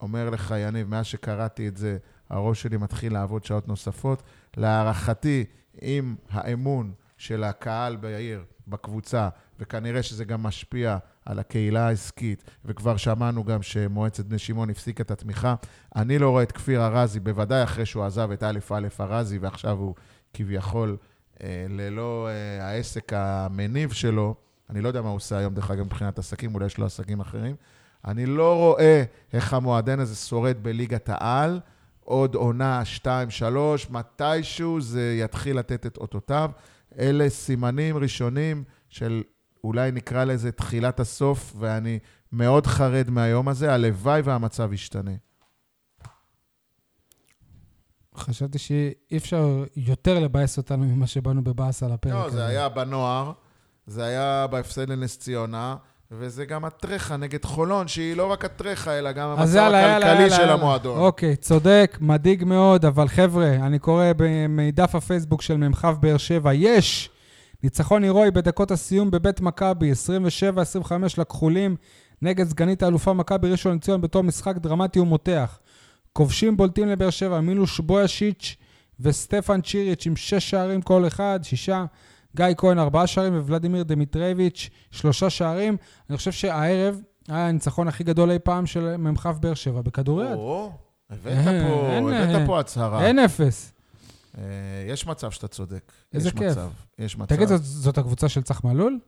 אומר 0.00 0.30
לך, 0.30 0.54
יניב, 0.58 0.88
מאז 0.88 1.06
שקראתי 1.06 1.68
את 1.68 1.76
זה, 1.76 1.98
הראש 2.30 2.62
שלי 2.62 2.76
מתחיל 2.76 3.12
לעבוד 3.12 3.44
שעות 3.44 3.68
נוספות. 3.68 4.22
להערכתי, 4.56 5.44
עם 5.80 6.14
האמון 6.30 6.92
של 7.16 7.44
הקהל 7.44 7.96
בעיר, 7.96 8.44
בקבוצה, 8.68 9.28
וכנראה 9.60 10.02
שזה 10.02 10.24
גם 10.24 10.42
משפיע 10.42 10.98
על 11.24 11.38
הקהילה 11.38 11.86
העסקית, 11.86 12.44
וכבר 12.64 12.96
שמענו 12.96 13.44
גם 13.44 13.62
שמועצת 13.62 14.24
בני 14.24 14.38
שמעון 14.38 14.70
הפסיקה 14.70 15.02
את 15.02 15.10
התמיכה. 15.10 15.54
אני 15.96 16.18
לא 16.18 16.30
רואה 16.30 16.42
את 16.42 16.52
כפיר 16.52 16.86
ארזי, 16.86 17.20
בוודאי 17.20 17.62
אחרי 17.62 17.86
שהוא 17.86 18.04
עזב 18.04 18.30
את 18.30 18.42
א' 18.42 18.58
א' 18.70 18.88
ארזי, 19.00 19.38
ועכשיו 19.38 19.78
הוא 19.78 19.94
כביכול 20.34 20.96
אה, 21.42 21.66
ללא 21.68 22.28
אה, 22.28 22.66
העסק 22.66 23.12
המניב 23.12 23.92
שלו. 23.92 24.34
אני 24.70 24.80
לא 24.80 24.88
יודע 24.88 25.02
מה 25.02 25.08
הוא 25.08 25.16
עושה 25.16 25.38
היום, 25.38 25.54
דרך 25.54 25.70
אגב, 25.70 25.84
מבחינת 25.84 26.18
עסקים, 26.18 26.54
אולי 26.54 26.66
יש 26.66 26.78
לו 26.78 26.86
עסקים 26.86 27.20
אחרים. 27.20 27.56
אני 28.04 28.26
לא 28.26 28.56
רואה 28.56 29.04
איך 29.32 29.54
המועדן 29.54 30.00
הזה 30.00 30.14
שורד 30.14 30.56
בליגת 30.62 31.08
העל. 31.08 31.60
עוד 32.00 32.34
עונה, 32.34 32.84
שתיים, 32.84 33.30
שלוש, 33.30 33.90
מתישהו 33.90 34.80
זה 34.80 35.16
יתחיל 35.20 35.58
לתת 35.58 35.86
את 35.86 35.96
אותותיו. 35.96 36.50
אלה 36.98 37.28
סימנים 37.28 37.96
ראשונים 37.96 38.64
של 38.88 39.22
אולי 39.64 39.90
נקרא 39.90 40.24
לזה 40.24 40.52
תחילת 40.52 41.00
הסוף, 41.00 41.54
ואני 41.58 41.98
מאוד 42.32 42.66
חרד 42.66 43.10
מהיום 43.10 43.48
הזה. 43.48 43.72
הלוואי 43.72 44.20
והמצב 44.20 44.72
ישתנה. 44.72 45.10
חשבתי 48.16 48.58
שאי 48.58 49.16
אפשר 49.16 49.64
יותר 49.76 50.18
לבאס 50.18 50.58
אותנו 50.58 50.84
ממה 50.84 51.06
שבאנו 51.06 51.44
בבאס 51.44 51.82
על 51.82 51.92
הפרק 51.92 52.12
לא. 52.12 52.30
זה 52.30 52.46
היה 52.46 52.68
בנוער, 52.68 53.32
זה 53.86 54.04
היה 54.04 54.46
בהפסד 54.46 54.90
לנס 54.90 55.18
ציונה, 55.18 55.76
וזה 56.10 56.44
גם 56.44 56.64
הטרחה 56.64 57.16
נגד 57.16 57.44
חולון, 57.44 57.88
שהיא 57.88 58.16
לא 58.16 58.32
רק 58.32 58.44
הטרחה, 58.44 58.98
אלא 58.98 59.12
גם 59.12 59.28
המצב 59.28 59.54
יאללה, 59.54 59.80
יאללה, 59.80 59.96
הכלכלי 59.96 60.22
יאללה, 60.22 60.34
של 60.36 60.40
יאללה. 60.40 60.52
המועדון. 60.52 60.98
אוקיי, 60.98 61.36
צודק, 61.36 61.98
מדאיג 62.00 62.44
מאוד, 62.44 62.84
אבל 62.84 63.08
חבר'ה, 63.08 63.50
אני 63.54 63.78
קורא 63.78 64.04
מדף 64.48 64.94
הפייסבוק 64.94 65.42
של 65.42 65.56
מ"כ 65.56 65.84
באר 65.84 66.16
שבע, 66.16 66.54
יש 66.54 67.10
ניצחון 67.62 68.02
הירואי 68.02 68.30
בדקות 68.30 68.70
הסיום 68.70 69.10
בבית 69.10 69.40
מכבי, 69.40 69.92
27-25 70.84 70.92
לכחולים, 71.18 71.76
נגד 72.22 72.48
סגנית 72.48 72.82
האלופה 72.82 73.12
מכבי 73.12 73.50
ראשון 73.50 73.76
לציון 73.76 74.00
בתור 74.00 74.22
משחק 74.22 74.56
דרמטי 74.56 75.00
ומותח. 75.00 75.58
כובשים 76.12 76.56
בולטים 76.56 76.88
לבאר 76.88 77.10
שבע, 77.10 77.40
מילוש 77.40 77.80
בויאשיץ' 77.80 78.56
וסטפן 79.00 79.60
צ'יריץ' 79.60 80.06
עם 80.06 80.16
שש 80.16 80.50
שערים 80.50 80.82
כל 80.82 81.06
אחד, 81.06 81.40
שישה. 81.42 81.84
גיא 82.36 82.46
כהן, 82.56 82.78
ארבעה 82.78 83.06
שערים, 83.06 83.38
וולדימיר 83.38 83.82
דמיטרייביץ', 83.82 84.70
שלושה 84.90 85.30
שערים. 85.30 85.76
אני 86.10 86.16
חושב 86.16 86.32
שהערב 86.32 87.00
היה 87.28 87.48
הניצחון 87.48 87.88
הכי 87.88 88.04
גדול 88.04 88.30
אי 88.30 88.38
פעם 88.38 88.66
של 88.66 88.96
מ"כ 88.96 89.26
באר 89.26 89.54
שבע 89.54 89.82
בכדוריד. 89.82 90.32
או, 90.32 90.72
הבאת 91.10 91.44
פה, 91.68 91.90
הבאת 91.92 92.46
פה 92.46 92.60
הצהרה. 92.60 93.06
אין 93.06 93.18
אפס. 93.18 93.72
אה, 94.38 94.42
יש 94.88 95.06
מצב 95.06 95.30
שאתה 95.30 95.48
צודק. 95.48 95.92
איזה 96.14 96.28
יש 96.28 96.34
כיף. 96.34 96.50
מצב. 96.50 96.70
יש 96.98 97.18
מצב. 97.18 97.34
תגיד, 97.34 97.48
זאת, 97.60 97.98
הקבוצה 97.98 98.28
של 98.28 98.42
צח 98.42 98.64
מלול? 98.64 98.98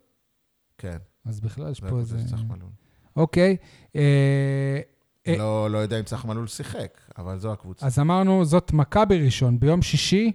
כן, 0.79 0.97
אז 1.25 1.41
בכלל 1.41 1.71
יש 1.71 1.81
זה 1.81 1.81
פה 1.81 1.87
הקבוצה 1.87 2.15
איזה... 2.15 2.29
של 2.29 2.37
צח 2.37 2.43
מלול. 2.43 2.71
אוקיי. 3.17 3.57
אה, 3.97 4.81
אה, 5.27 5.37
לא 5.39 5.71
לא 5.71 5.79
יודע 5.79 5.99
אם 5.99 6.05
צח 6.05 6.25
מלול 6.25 6.47
שיחק, 6.47 7.01
אבל 7.19 7.39
זו 7.39 7.53
הקבוצה. 7.53 7.87
אז 7.87 7.99
אמרנו, 7.99 8.45
זאת 8.45 8.73
מכבי 8.73 9.25
ראשון. 9.25 9.61
ביום 9.61 9.83
שישי, 9.83 10.33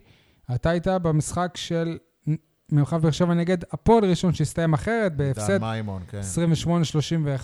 אתה 0.56 0.70
היית 0.70 0.88
במשחק 0.88 1.52
של 1.56 1.98
מ"כ 2.72 2.94
באר 2.94 3.12
שבע 3.12 3.34
נגד 3.34 3.58
הפועל 3.72 4.06
ראשון, 4.06 4.34
שהסתיים 4.34 4.74
אחרת, 4.74 5.16
בהפסד 5.16 5.60
כן. 6.08 6.22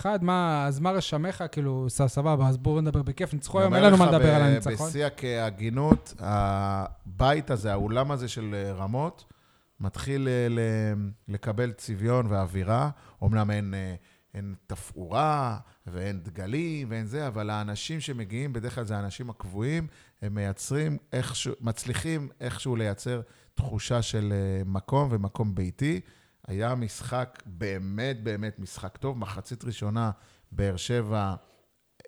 28-31. 0.02 0.06
מה, 0.20 0.66
אז 0.66 0.80
מה 0.80 0.90
רשמך? 0.90 1.44
כאילו, 1.52 1.86
סבבה, 1.88 2.48
אז 2.48 2.56
בואו 2.56 2.80
נדבר 2.80 3.02
בכיף. 3.02 3.34
ניצחו 3.34 3.60
היום, 3.60 3.74
אין 3.74 3.84
לנו 3.84 3.96
מה 3.96 4.06
לדבר 4.06 4.34
על 4.34 4.42
הניצחון. 4.42 4.88
בשיא 4.88 5.06
ההגינות, 5.40 6.14
הבית 6.18 7.50
הזה, 7.50 7.72
האולם 7.72 8.10
הזה 8.10 8.28
של 8.28 8.54
אה, 8.54 8.72
רמות, 8.72 9.24
מתחיל 9.80 10.28
אה, 10.28 10.92
לקבל 11.28 11.72
צביון 11.72 12.26
ואווירה. 12.26 12.90
אומנם 13.22 13.50
אין, 13.50 13.74
אה, 13.74 13.94
אין 14.34 14.54
תפאורה 14.66 15.58
ואין 15.86 16.20
דגלים 16.22 16.90
ואין 16.90 17.06
זה, 17.06 17.26
אבל 17.26 17.50
האנשים 17.50 18.00
שמגיעים, 18.00 18.52
בדרך 18.52 18.74
כלל 18.74 18.84
זה 18.84 18.96
האנשים 18.96 19.30
הקבועים, 19.30 19.86
הם 20.22 20.34
מייצרים 20.34 20.98
איכשהו, 21.12 21.54
מצליחים 21.60 22.28
איכשהו 22.40 22.76
לייצר 22.76 23.20
תחושה 23.66 24.02
של 24.02 24.32
אה, 24.32 24.62
מקום 24.66 25.08
ומקום 25.10 25.54
ביתי. 25.54 26.00
היה 26.46 26.74
משחק, 26.74 27.42
באמת 27.46 28.22
באמת 28.22 28.58
משחק 28.58 28.96
טוב. 28.96 29.18
מחצית 29.18 29.64
ראשונה, 29.64 30.10
באר 30.52 30.76
שבע, 30.76 31.34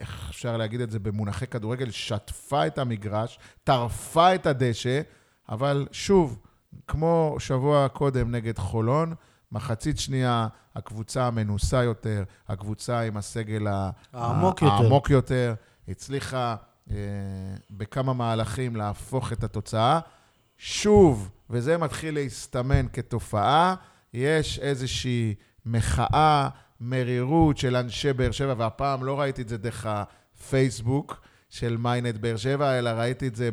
איך 0.00 0.26
אפשר 0.30 0.56
להגיד 0.56 0.80
את 0.80 0.90
זה 0.90 0.98
במונחי 0.98 1.46
כדורגל, 1.46 1.90
שטפה 1.90 2.66
את 2.66 2.78
המגרש, 2.78 3.38
טרפה 3.64 4.34
את 4.34 4.46
הדשא, 4.46 5.00
אבל 5.48 5.86
שוב, 5.92 6.38
כמו 6.88 7.36
שבוע 7.38 7.88
קודם 7.88 8.30
נגד 8.30 8.58
חולון, 8.58 9.14
מחצית 9.52 9.98
שנייה, 9.98 10.46
הקבוצה 10.74 11.26
המנוסה 11.26 11.82
יותר, 11.82 12.24
הקבוצה 12.48 13.00
עם 13.00 13.16
הסגל 13.16 13.66
העמוק 14.12 14.62
ה- 14.62 14.66
יותר. 14.66 14.76
העמוק 14.82 15.10
יותר, 15.10 15.54
הצליחה 15.88 16.56
אה, 16.90 16.96
בכמה 17.70 18.12
מהלכים 18.12 18.76
להפוך 18.76 19.32
את 19.32 19.44
התוצאה. 19.44 20.00
שוב, 20.58 21.30
וזה 21.50 21.78
מתחיל 21.78 22.14
להסתמן 22.14 22.86
כתופעה, 22.92 23.74
יש 24.14 24.58
איזושהי 24.58 25.34
מחאה, 25.66 26.48
מרירות 26.80 27.58
של 27.58 27.76
אנשי 27.76 28.12
באר 28.12 28.30
שבע, 28.30 28.54
והפעם 28.58 29.04
לא 29.04 29.20
ראיתי 29.20 29.42
את 29.42 29.48
זה 29.48 29.58
דרך 29.58 29.86
הפייסבוק 29.88 31.20
של 31.50 31.76
מיינט 31.76 32.14
באר 32.14 32.36
שבע, 32.36 32.78
אלא 32.78 32.90
ראיתי 32.90 33.26
את 33.26 33.36
זה 33.36 33.50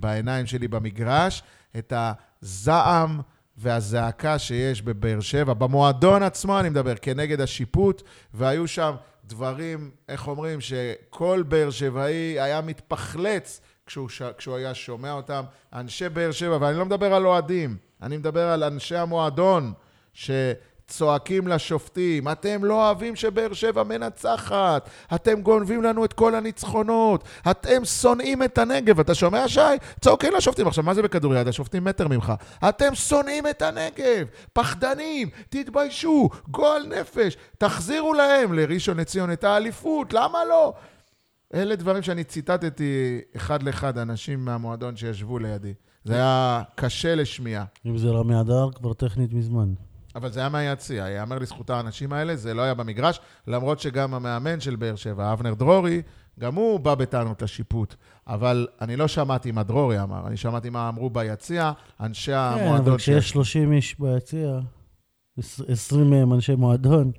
בעיניים 0.00 0.46
שלי 0.46 0.68
במגרש, 0.68 1.42
את 1.78 1.92
הזעם 1.96 3.20
והזעקה 3.56 4.38
שיש 4.38 4.82
בבאר 4.82 5.20
שבע, 5.20 5.54
במועדון 5.54 6.22
עצמו 6.22 6.60
אני 6.60 6.68
מדבר, 6.68 6.94
כנגד 7.02 7.40
השיפוט, 7.40 8.02
והיו 8.34 8.68
שם 8.68 8.94
דברים, 9.24 9.90
איך 10.08 10.28
אומרים, 10.28 10.60
שכל 10.60 11.44
באר 11.48 11.70
שבעי 11.70 12.40
היה 12.40 12.60
מתפחלץ 12.60 13.60
כשהוא, 13.86 14.08
ש... 14.08 14.22
כשהוא 14.38 14.56
היה 14.56 14.74
שומע 14.74 15.12
אותם. 15.12 15.44
אנשי 15.72 16.08
באר 16.08 16.30
שבע, 16.30 16.58
ואני 16.60 16.78
לא 16.78 16.84
מדבר 16.84 17.14
על 17.14 17.26
אוהדים, 17.26 17.76
אני 18.02 18.16
מדבר 18.16 18.48
על 18.48 18.64
אנשי 18.64 18.96
המועדון, 18.96 19.72
שצועקים 20.12 21.48
לשופטים, 21.48 22.28
אתם 22.28 22.64
לא 22.64 22.86
אוהבים 22.86 23.16
שבאר 23.16 23.52
שבע 23.52 23.82
מנצחת, 23.82 24.88
אתם 25.14 25.40
גונבים 25.40 25.82
לנו 25.82 26.04
את 26.04 26.12
כל 26.12 26.34
הניצחונות, 26.34 27.24
אתם 27.50 27.84
שונאים 27.84 28.42
את 28.42 28.58
הנגב. 28.58 29.00
אתה 29.00 29.14
שומע, 29.14 29.48
שי? 29.48 29.60
צועקים 30.00 30.32
לשופטים. 30.34 30.66
עכשיו, 30.66 30.84
מה 30.84 30.94
זה 30.94 31.02
בכדוריד? 31.02 31.48
השופטים 31.48 31.84
מטר 31.84 32.08
ממך. 32.08 32.32
אתם 32.68 32.94
שונאים 32.94 33.46
את 33.46 33.62
הנגב, 33.62 34.26
פחדנים, 34.52 35.28
תתביישו, 35.48 36.28
גועל 36.48 36.86
נפש, 36.86 37.36
תחזירו 37.58 38.14
להם, 38.14 38.52
לראשון 38.52 38.96
לציון, 38.96 39.32
את 39.32 39.44
האליפות, 39.44 40.12
למה 40.12 40.44
לא? 40.44 40.74
אלה 41.54 41.76
דברים 41.76 42.02
שאני 42.02 42.24
ציטטתי 42.24 43.20
אחד 43.36 43.62
לאחד, 43.62 43.98
אנשים 43.98 44.44
מהמועדון 44.44 44.96
שישבו 44.96 45.38
לידי. 45.38 45.74
זה 46.04 46.14
היה 46.14 46.62
קשה 46.74 47.14
לשמיעה. 47.14 47.64
אם 47.86 47.98
זה 47.98 48.08
רמי 48.08 48.40
אדר, 48.40 48.68
כבר 48.74 48.92
טכנית 48.92 49.32
מזמן. 49.32 49.74
אבל 50.14 50.32
זה 50.32 50.40
היה 50.40 50.48
מהיציע, 50.48 51.08
יאמר 51.08 51.38
לזכותה 51.38 51.76
האנשים 51.76 52.12
האלה, 52.12 52.36
זה 52.36 52.54
לא 52.54 52.62
היה 52.62 52.74
במגרש, 52.74 53.20
למרות 53.46 53.80
שגם 53.80 54.14
המאמן 54.14 54.60
של 54.60 54.76
באר 54.76 54.96
שבע, 54.96 55.32
אבנר 55.32 55.54
דרורי, 55.54 56.02
גם 56.40 56.54
הוא 56.54 56.80
בא 56.80 56.94
בטענות 56.94 57.42
לשיפוט. 57.42 57.94
אבל 58.26 58.66
אני 58.80 58.96
לא 58.96 59.08
שמעתי 59.08 59.52
מה 59.52 59.62
דרורי 59.62 60.02
אמר, 60.02 60.26
אני 60.26 60.36
שמעתי 60.36 60.70
מה 60.70 60.88
אמרו 60.88 61.10
ביציע, 61.10 61.72
אנשי 62.00 62.32
כן, 62.32 62.36
המועדון. 62.36 62.88
אבל 62.88 62.98
כשיש 62.98 63.30
30 63.30 63.72
איש 63.72 64.00
ביציע, 64.00 64.60
20 65.68 66.10
מהם 66.10 66.32
אנשי 66.32 66.54
מועדון, 66.54 67.12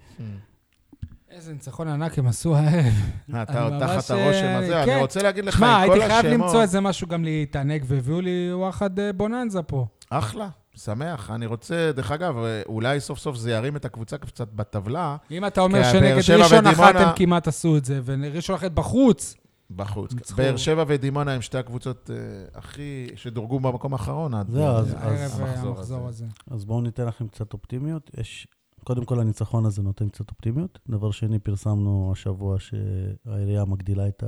איזה 1.35 1.53
ניצחון 1.53 1.87
ענק 1.87 2.19
הם 2.19 2.27
עשו 2.27 2.55
הערב. 2.55 2.93
אה, 3.33 3.41
אתה 3.41 3.63
עוד 3.63 3.73
אני 3.73 3.81
תחת 3.81 4.11
הרושם 4.11 4.45
אה, 4.45 4.57
הזה, 4.57 4.81
כן. 4.85 4.91
אני 4.91 5.01
רוצה 5.01 5.23
להגיד 5.23 5.45
לך, 5.45 5.57
שמע, 5.57 5.77
עם 5.77 5.87
כל 5.87 5.93
הייתי 5.93 6.07
חייב 6.07 6.25
השמות... 6.25 6.47
למצוא 6.47 6.61
איזה 6.61 6.81
משהו 6.81 7.07
גם 7.07 7.23
להתענג, 7.23 7.83
והביאו 7.87 8.21
לי 8.21 8.53
וואחד 8.53 8.99
אה, 8.99 9.13
בוננזה 9.13 9.61
פה. 9.61 9.85
אחלה, 10.09 10.49
שמח. 10.75 11.31
אני 11.31 11.45
רוצה, 11.45 11.91
דרך 11.95 12.11
אגב, 12.11 12.35
אולי 12.65 12.99
סוף 12.99 13.19
סוף 13.19 13.35
זה 13.35 13.51
ירים 13.51 13.75
את 13.75 13.85
הקבוצה 13.85 14.17
קצת 14.17 14.47
בטבלה, 14.53 15.17
אם 15.31 15.45
אתה 15.45 15.61
אומר 15.61 15.83
שנגד 15.83 16.17
ראשון 16.17 16.67
אחת 16.67 16.95
הם 16.95 17.07
כמעט 17.15 17.47
עשו 17.47 17.77
את 17.77 17.85
זה, 17.85 18.01
וראשון 18.05 18.55
אחת 18.55 18.71
בחוץ, 18.71 19.35
בחוץ. 19.71 20.13
ניצחו. 20.13 20.37
באר 20.37 20.57
שבע 20.57 20.83
ודימונה 20.87 21.31
הם 21.31 21.41
שתי 21.41 21.57
הקבוצות 21.57 22.09
אה, 22.13 22.15
הכי, 22.59 23.07
שדורגו 23.15 23.59
במקום 23.59 23.93
האחרון 23.93 24.33
עד 24.33 24.49
זהו, 24.49 24.63
אז- 24.75 24.93
אה, 24.93 24.99
הערב 24.99 25.41
אה, 25.41 25.53
המחזור. 25.65 26.07
הזה. 26.07 26.25
אז 26.51 26.65
בואו 26.65 26.81
ניתן 26.81 27.05
לכם 27.05 27.27
קצת 27.27 27.53
אופטימיות. 27.53 28.11
יש, 28.17 28.47
קודם 28.85 29.05
כל, 29.05 29.19
הניצחון 29.19 29.65
הזה 29.65 29.81
נותן 29.81 30.09
קצת 30.09 30.29
אופטימיות. 30.29 30.79
דבר 30.89 31.11
שני, 31.11 31.39
פרסמנו 31.39 32.09
השבוע 32.11 32.57
שהעירייה 32.59 33.65
מגדילה 33.65 34.07
את 34.07 34.23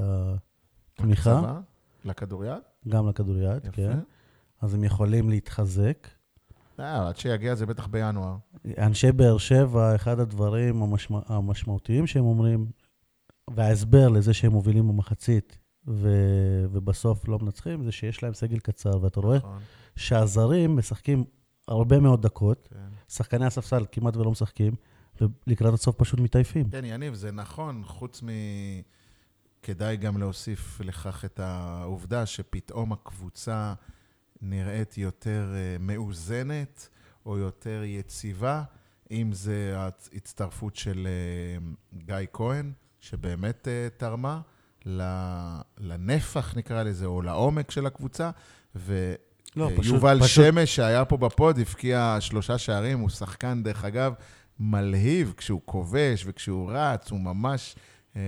התמיכה, 0.96 1.60
לכדוריד, 2.06 2.62
גם 2.88 3.10
לכדוריד, 3.10 3.66
יפה. 3.66 3.72
כן. 3.72 4.00
אז 4.62 4.74
הם 4.74 4.84
יכולים 4.84 5.30
להתחזק. 5.30 6.08
אה, 6.80 7.08
עד 7.08 7.18
שיגיע 7.18 7.56
זה 7.56 7.66
בטח 7.66 7.88
בינואר. 7.88 8.36
אנשי 8.78 9.12
באר 9.12 9.38
שבע, 9.38 9.96
אחד 9.96 10.20
הדברים 10.20 10.84
המשמע, 10.84 11.20
המשמעותיים 11.26 12.08
שהם 12.08 12.26
אומרים, 12.26 12.72
וההסבר 13.50 14.10
לזה 14.10 14.34
שהם 14.34 14.52
מובילים 14.52 14.88
במחצית 14.88 15.58
ו, 15.88 16.10
ובסוף 16.72 17.28
לא 17.28 17.40
מנצחים, 17.40 17.84
זה 17.84 17.92
שיש 17.92 18.24
להם 18.24 18.34
סגל 18.34 18.60
קצר, 18.60 19.02
ואתה 19.02 19.20
רואה 19.20 19.38
נכון, 19.38 19.60
שהזרים 19.96 20.78
משחקים 20.78 21.26
הרבה 21.68 22.00
מאוד 22.00 22.22
דקות, 22.22 22.68
כן. 22.72 22.78
שחקני 23.08 23.46
הספסל 23.46 23.86
כמעט 23.92 24.18
ולא 24.18 24.32
משחקים, 24.32 24.74
ולקראת 25.22 25.74
הסוף 25.74 25.96
פשוט 25.96 26.20
מתעייפים. 26.20 26.70
כן, 26.70 26.86
יניב, 26.86 27.14
זה 27.14 27.32
נכון, 27.32 27.84
חוץ 27.86 28.24
מ... 28.24 28.28
כדאי 29.64 29.98
גם 29.98 30.18
להוסיף 30.18 30.82
לכך 30.84 31.26
את 31.26 31.40
העובדה 31.40 32.26
שפתאום 32.26 32.94
הקבוצה 32.94 33.74
נראית 34.42 34.98
יותר 34.98 35.54
אה, 35.56 35.78
מאוזנת 35.80 36.90
או 37.26 37.38
יותר 37.38 37.82
יציבה, 37.86 38.64
אם 39.12 39.32
זה 39.34 39.74
ההצטרפות 39.78 40.76
של 40.76 41.08
אה, 41.08 41.72
גיא 42.06 42.28
כהן, 42.34 42.72
שבאמת 43.00 43.68
אה, 43.68 43.88
תרמה 43.98 44.42
לנפח, 45.78 46.58
נקרא 46.58 46.84
לזה, 46.84 47.06
או 47.06 47.22
לעומק 47.22 47.72
של 47.72 47.86
הקבוצה. 47.86 48.32
לא, 49.58 49.70
אה, 49.70 49.78
פשוט- 49.78 49.94
יובל 49.94 50.20
פשוט- 50.24 50.46
שמש, 50.46 50.76
שהיה 50.76 51.06
פה 51.06 51.18
בפוד, 51.18 51.60
הבקיע 51.60 52.18
שלושה 52.20 52.58
שערים, 52.58 53.00
הוא 53.00 53.10
שחקן, 53.10 53.64
דרך 53.64 53.86
אגב, 53.86 54.14
מלהיב 54.60 55.34
כשהוא 55.38 55.62
כובש 55.66 56.24
וכשהוא 56.28 56.72
רץ, 56.74 57.12
הוא 57.12 57.20
ממש 57.20 57.76
אה, 58.16 58.22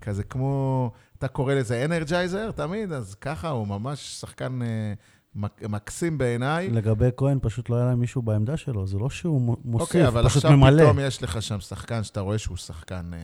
כזה 0.00 0.22
כמו, 0.22 0.90
אתה 1.18 1.28
קורא 1.28 1.54
לזה 1.54 1.84
אנרג'ייזר 1.84 2.50
תמיד, 2.50 2.92
אז 2.92 3.14
ככה, 3.14 3.48
הוא 3.48 3.66
ממש 3.68 4.16
שחקן 4.20 4.62
אה, 4.62 4.92
מק- 5.34 5.62
מקסים 5.68 6.18
בעיניי. 6.18 6.70
לגבי 6.70 7.08
כהן, 7.16 7.38
פשוט 7.42 7.70
לא 7.70 7.76
היה 7.76 7.84
להם 7.84 8.00
מישהו 8.00 8.22
בעמדה 8.22 8.56
שלו, 8.56 8.86
זה 8.86 8.98
לא 8.98 9.10
שהוא 9.10 9.40
מוסיף, 9.64 9.88
אוקיי, 9.88 10.08
אבל 10.08 10.28
פשוט 10.28 10.44
עכשיו 10.44 10.56
ממלא. 10.58 10.82
פתאום 10.82 10.98
יש 11.00 11.22
לך 11.22 11.42
שם 11.42 11.60
שחקן 11.60 12.02
שאתה 12.04 12.20
רואה 12.20 12.38
שהוא 12.38 12.56
שחקן 12.56 13.10
אה, 13.14 13.18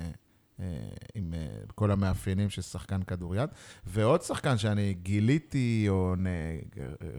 עם 1.14 1.34
אה, 1.34 1.46
כל 1.74 1.90
המאפיינים 1.90 2.50
של 2.50 2.62
שחקן 2.62 3.02
כדוריד. 3.02 3.50
ועוד 3.86 4.22
שחקן 4.22 4.58
שאני 4.58 4.94
גיליתי, 5.02 5.86
או. 5.88 6.14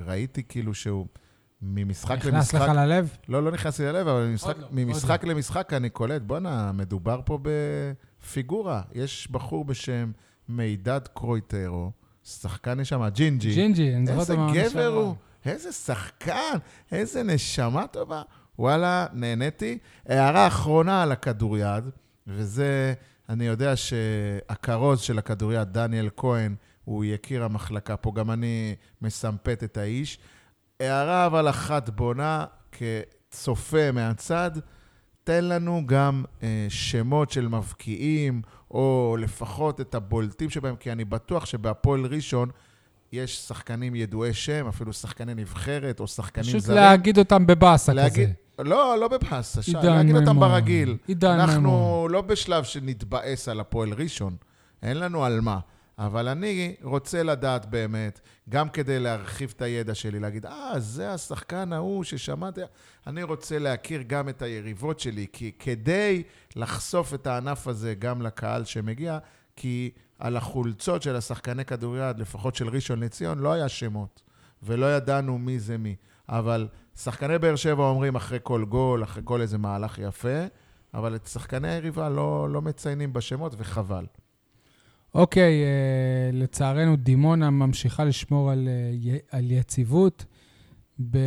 ראיתי 0.06 0.44
כאילו 0.44 0.74
שהוא 0.74 1.08
ממשחק 1.62 2.18
נכנס 2.18 2.34
למשחק... 2.34 2.62
לך 2.62 2.76
ללב? 2.76 3.18
לא, 3.30 3.44
לא 3.44 3.52
נכנס 3.52 3.80
לי 3.80 3.86
ללב, 3.86 4.08
אבל 4.08 4.26
ממשחק, 4.26 4.58
לא, 4.58 4.68
ממשחק 4.72 5.24
למשחק 5.24 5.74
אני 5.74 5.90
קולט, 5.90 6.22
בואנה, 6.22 6.72
מדובר 6.72 7.22
פה 7.26 7.40
בפיגורה. 7.42 8.82
יש 8.94 9.28
בחור 9.32 9.66
בשם 9.66 10.12
מידד 10.50 11.02
קרויטרו, 11.14 11.92
שחקן 12.24 12.80
נשמה, 12.80 13.10
ג'ינג'י. 13.10 13.54
ג'ינג'י, 13.54 13.96
אני 13.96 14.06
זוכר 14.06 14.20
איזה 14.20 14.34
אותו 14.34 14.42
מהעונה 14.42 14.70
גבר. 14.70 14.88
הוא, 14.88 15.16
איזה 15.46 15.72
שחקן, 15.72 16.58
איזה 16.92 17.24
נשמה 17.24 17.88
טובה. 17.88 18.22
וואלה, 18.60 19.06
נהניתי. 19.14 19.78
הערה 20.06 20.48
אחרונה 20.48 21.04
על 21.04 21.12
הכדוריד, 21.12 21.84
וזה, 22.28 22.94
אני 23.30 23.46
יודע 23.46 23.76
שהכרוז 23.76 25.00
של 25.00 25.18
הכדוריד, 25.18 25.62
דניאל 25.62 26.10
כהן, 26.18 26.56
הוא 26.86 27.06
יקיר 27.06 27.44
המחלקה 27.44 27.98
פה, 27.98 28.12
גם 28.16 28.32
אני 28.32 28.76
מסמפת 29.02 29.62
את 29.64 29.78
האיש. 29.78 30.20
הערה 30.80 31.26
אבל 31.26 31.50
אחת 31.50 31.90
בונה, 31.90 32.46
כצופה 32.72 33.92
מהצד, 33.92 34.52
תן 35.24 35.46
לנו 35.46 35.84
גם 35.86 36.24
אה, 36.44 36.66
שמות 36.70 37.32
של 37.32 37.48
מבקיעים, 37.48 38.42
או 38.72 39.18
לפחות 39.20 39.82
את 39.82 39.96
הבולטים 39.96 40.50
שבהם, 40.50 40.76
כי 40.76 40.92
אני 40.92 41.06
בטוח 41.06 41.46
שבהפועל 41.46 42.06
ראשון 42.06 42.50
יש 43.12 43.38
שחקנים 43.38 43.96
ידועי 43.96 44.34
שם, 44.34 44.68
אפילו 44.68 44.94
שחקני 44.94 45.34
נבחרת, 45.34 46.00
או 46.00 46.08
שחקנים 46.08 46.46
פשוט 46.46 46.62
זרים. 46.62 46.80
להגיד 46.80 47.18
אותם 47.18 47.48
בבאסה 47.48 47.92
כזה. 47.92 48.32
לא, 48.60 48.98
לא 49.00 49.08
בפסה, 49.08 49.62
שי, 49.62 49.74
להגיד 49.84 50.16
אותם. 50.16 50.40
ברגיל. 50.40 50.98
עידן 51.08 51.40
אנחנו 51.40 51.62
מימון. 51.62 52.12
לא 52.12 52.22
בשלב 52.22 52.64
שנתבאס 52.64 53.48
על 53.50 53.60
הפועל 53.60 53.94
ראשון, 53.94 54.36
אין 54.84 55.00
לנו 55.00 55.26
על 55.26 55.42
מה. 55.42 55.60
אבל 55.98 56.28
אני 56.28 56.76
רוצה 56.84 57.24
לדעת 57.24 57.66
באמת, 57.66 58.20
גם 58.50 58.70
כדי 58.70 59.00
להרחיב 59.00 59.54
את 59.56 59.62
הידע 59.62 59.96
שלי, 59.96 60.20
להגיד, 60.20 60.46
אה, 60.46 60.80
זה 60.80 61.14
השחקן 61.14 61.74
ההוא 61.74 62.04
ששמעתי. 62.04 62.62
אני 63.08 63.24
רוצה 63.24 63.60
להכיר 63.60 64.04
גם 64.08 64.30
את 64.30 64.42
היריבות 64.42 65.00
שלי, 65.00 65.28
כי 65.34 65.52
כדי 65.60 66.24
לחשוף 66.56 67.14
את 67.14 67.28
הענף 67.28 67.68
הזה 67.68 67.94
גם 67.94 68.22
לקהל 68.22 68.64
שמגיע, 68.64 69.18
כי 69.56 69.92
על 70.20 70.38
החולצות 70.38 71.02
של 71.02 71.16
השחקני 71.16 71.66
כדוריד, 71.66 72.20
לפחות 72.20 72.56
של 72.56 72.68
ראשון 72.70 73.00
לציון, 73.00 73.40
לא 73.40 73.54
היה 73.54 73.70
שמות, 73.70 74.22
ולא 74.64 74.96
ידענו 74.96 75.38
מי 75.38 75.60
זה 75.60 75.78
מי. 75.78 75.96
אבל 76.30 76.68
שחקני 76.98 77.40
באר 77.40 77.56
שבע 77.56 77.84
אומרים 77.84 78.16
אחרי 78.16 78.40
כל 78.44 78.66
גול, 78.66 79.04
אחרי 79.04 79.22
כל 79.26 79.42
איזה 79.42 79.58
מהלך 79.58 79.98
יפה, 80.00 80.46
אבל 80.94 81.16
את 81.16 81.28
שחקני 81.28 81.68
היריבה 81.68 82.10
לא, 82.10 82.50
לא 82.50 82.62
מציינים 82.62 83.14
בשמות, 83.14 83.56
וחבל. 83.58 84.06
אוקיי, 85.14 85.64
אה, 85.64 86.30
לצערנו 86.34 86.96
דימונה 86.96 87.50
ממשיכה 87.50 88.04
לשמור 88.04 88.52
על, 88.52 88.68
אה, 88.68 89.18
על 89.32 89.52
יציבות. 89.52 90.26
ב, 91.10 91.18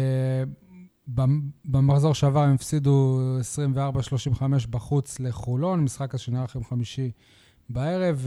במ- 1.09 1.51
במחזור 1.65 2.15
שעבר 2.15 2.41
הם 2.41 2.55
הפסידו 2.55 3.21
24-35 3.41 4.43
בחוץ 4.71 5.21
לחולון, 5.21 5.85
משחק 5.85 6.17
שנערך 6.17 6.55
יום 6.55 6.65
חמישי 6.65 7.11
בערב, 7.71 8.21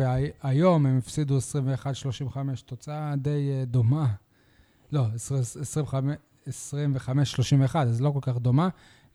והיום 0.44 0.86
הם 0.86 0.98
הפסידו 0.98 1.38
21-35, 1.38 2.38
תוצאה 2.66 3.16
די 3.18 3.50
אה, 3.52 3.66
דומה. 3.66 4.08
לא, 4.92 5.06
25-31, 6.48 7.78
אז 7.78 8.02
לא 8.02 8.12
כל 8.12 8.20
כך 8.22 8.38
דומה, 8.38 8.70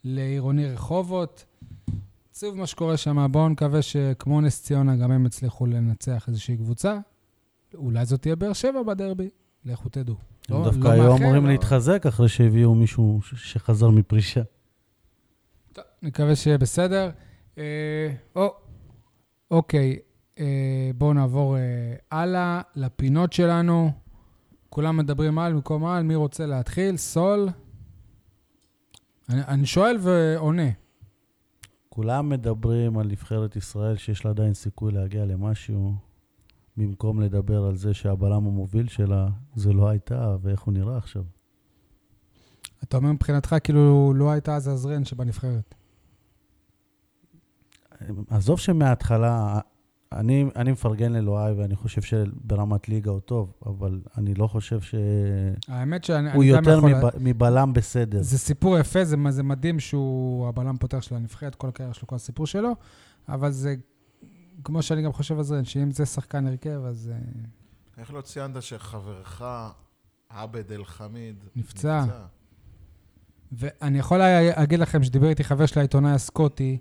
לעירוני 0.05 0.67
רחובות. 0.67 1.45
עצוב 2.31 2.57
מה 2.57 2.67
שקורה 2.67 2.97
שם, 2.97 3.27
בואו 3.31 3.49
נקווה 3.49 3.83
שכמו 3.83 4.41
נס 4.41 4.63
ציונה, 4.63 4.97
גם 4.97 5.11
הם 5.11 5.27
יצליחו 5.27 5.67
לנצח 5.67 6.29
איזושהי 6.29 6.57
קבוצה. 6.57 6.99
אולי 7.75 8.07
זאת 8.07 8.23
תהיה 8.23 8.37
באר 8.37 8.53
שבע 8.53 8.83
בדרבי, 8.83 9.29
לכו 9.65 9.89
תדעו. 9.89 10.15
הם 10.49 10.57
לא- 10.57 10.65
דווקא 10.65 10.89
לא 10.89 10.93
היו 10.93 11.17
אמורים 11.17 11.47
להתחזק 11.47 12.07
אחרי 12.07 12.29
שהביאו 12.29 12.75
מישהו 12.75 13.21
שחזר 13.23 13.91
מפרישה. 13.91 14.43
טוב, 15.73 15.85
נקווה 16.03 16.37
שיהיה 16.37 16.59
בסדר. 16.59 17.11
אה, 17.59 18.13
או, 18.37 18.55
אוקיי, 19.51 19.99
אה, 20.39 20.91
בואו 20.95 21.13
נעבור 21.13 21.57
אה, 21.57 21.63
הלאה 22.11 22.61
לפינות 22.75 23.33
שלנו. 23.33 23.91
כולם 24.77 24.97
מדברים 24.97 25.39
על 25.39 25.53
במקום 25.53 25.85
על, 25.85 26.03
מי 26.03 26.15
רוצה 26.15 26.47
להתחיל? 26.47 26.97
סול? 26.97 27.49
אני, 29.29 29.41
אני 29.49 29.67
שואל 29.67 29.97
ועונה. 30.01 30.71
כולם 31.89 32.29
מדברים 32.29 32.99
על 32.99 33.07
נבחרת 33.07 33.57
ישראל 33.57 33.97
שיש 33.97 34.25
לה 34.25 34.31
עדיין 34.31 34.55
סיכוי 34.55 34.93
להגיע 34.93 35.25
למשהו, 35.25 35.95
במקום 36.77 37.21
לדבר 37.21 37.65
על 37.65 37.77
זה 37.77 37.95
שהבלם 37.95 38.47
המוביל 38.47 38.89
שלה 38.89 39.29
זה 39.55 39.73
לא 39.73 39.89
הייתה, 39.89 40.37
ואיך 40.41 40.61
הוא 40.61 40.75
נראה 40.75 40.97
עכשיו. 40.97 41.25
אתה 42.83 42.97
אומר 42.97 43.13
מבחינתך 43.13 43.57
כאילו 43.65 44.13
לא 44.17 44.31
הייתה 44.31 44.57
אז 44.57 44.69
עזרן 44.69 45.05
שבנבחרת. 45.05 45.75
עזוב 48.29 48.61
שמההתחלה, 48.61 49.61
אני, 50.13 50.45
אני 50.57 50.73
מפרגן 50.73 51.13
לאלוהי 51.13 51.53
ואני 51.53 51.77
חושב 51.77 52.03
שברמת 52.03 52.89
ליגה 52.89 53.11
הוא 53.11 53.21
טוב, 53.21 53.53
אבל 53.67 54.01
אני 54.17 54.35
לא 54.35 54.47
חושב 54.47 54.81
שהוא 54.81 55.01
האמת 55.69 56.05
שאני 56.05 56.31
אני 56.31 56.33
גם 56.33 56.43
יותר 56.43 56.79
יכול... 56.79 56.93
מב, 56.93 57.11
מבלם 57.19 57.73
בסדר. 57.73 58.23
זה 58.23 58.39
סיפור 58.39 58.79
יפה, 58.79 59.05
זה, 59.05 59.17
זה 59.31 59.43
מדהים 59.43 59.81
שהוא 59.81 60.49
הבלם 60.49 60.77
פותח 60.77 61.03
של 61.03 61.15
הנבחרת, 61.15 61.55
כל 61.55 61.69
הקריירה 61.69 61.95
שלו, 61.95 62.07
כל 62.07 62.17
הסיפור 62.17 62.47
שלו, 62.47 62.73
אבל 63.29 63.51
זה, 63.51 63.75
כמו 64.65 64.83
שאני 64.83 65.03
גם 65.03 65.13
חושב 65.13 65.39
על 65.39 65.45
זה, 65.45 65.65
שאם 65.65 65.91
זה 65.91 66.07
שחקן 66.07 66.47
הרכב, 66.47 66.81
אז 66.85 67.11
אה, 67.13 67.19
איך 67.99 68.15
לא 68.15 68.21
ציינת 68.21 68.63
שחברך, 68.63 69.43
עבד 70.29 70.73
אל-חמיד, 70.73 71.45
נפצע. 71.57 72.05
ואני 73.53 73.99
יכול 73.99 74.19
להגיד 74.19 74.79
לכם 74.79 75.03
שדיבר 75.05 75.29
איתי 75.29 75.45
חבר 75.45 75.67
של 75.67 75.79
העיתונאי 75.81 76.13
הסקוטי, 76.13 76.79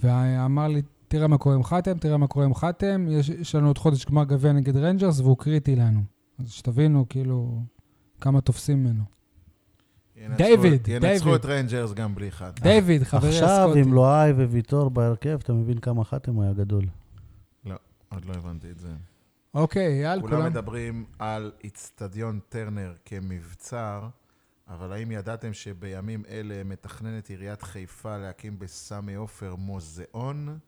ואמר 0.00 0.68
לי, 0.68 0.82
תראה 1.08 1.26
מה 1.26 1.38
קורה 1.38 1.54
עם 1.54 1.64
חאתם, 1.64 1.98
תראה 1.98 2.16
מה 2.16 2.26
קורה 2.26 2.44
עם 2.44 2.54
חאתם, 2.54 3.06
יש, 3.10 3.28
יש 3.28 3.54
לנו 3.54 3.66
עוד 3.66 3.78
חודש 3.78 4.04
גמר 4.06 4.24
גביע 4.24 4.52
נגד 4.52 4.76
רנג'רס, 4.76 5.20
והוא 5.20 5.38
קריטי 5.38 5.76
לנו. 5.76 6.00
אז 6.38 6.50
שתבינו, 6.50 7.06
כאילו, 7.08 7.62
כמה 8.20 8.40
תופסים 8.40 8.84
ממנו. 8.84 9.02
ינצחו- 10.16 10.36
דיוויד, 10.36 10.88
ינצחו 10.88 11.24
דיוויד. 11.24 11.34
את 11.34 11.44
ריינג'רס 11.44 11.92
גם 11.92 12.14
בלי 12.14 12.30
חד. 12.30 12.52
דיוויד, 12.60 13.02
חברי 13.02 13.28
הסקוטי. 13.30 13.44
עכשיו, 13.44 13.74
עם 13.74 13.92
לואי 13.92 14.30
וויטור 14.32 14.90
בהרכב, 14.90 15.38
אתה 15.42 15.52
מבין 15.52 15.78
כמה 15.78 16.04
חתם 16.04 16.34
הוא 16.34 16.42
היה 16.42 16.52
גדול. 16.52 16.84
עוד 18.10 18.24
לא 18.24 18.32
הבנתי 18.34 18.70
את 18.70 18.78
זה. 18.78 18.88
אוקיי, 19.54 20.06
אייל, 20.06 20.20
כולם 20.20 20.32
כולם... 20.36 20.46
מדברים 20.46 21.04
על 21.18 21.52
איצטדיון 21.64 22.40
טרנר 22.48 22.94
כמבצר, 23.04 24.08
אבל 24.68 24.92
האם 24.92 25.10
ידעתם 25.10 25.52
שבימים 25.52 26.22
אלה 26.30 26.64
מתכננת 26.64 27.28
עיריית 27.30 27.62
חיפה 27.62 28.18
להקים 28.18 28.58
בסמי 28.58 29.14
עופר 29.14 29.54
מוזיאון? 29.54 30.58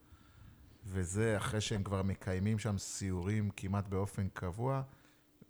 וזה 0.87 1.37
אחרי 1.37 1.61
שהם 1.61 1.83
כבר 1.83 2.03
מקיימים 2.03 2.59
שם 2.59 2.79
סיורים 2.79 3.51
כמעט 3.57 3.89
באופן 3.89 4.29
קבוע. 4.33 4.83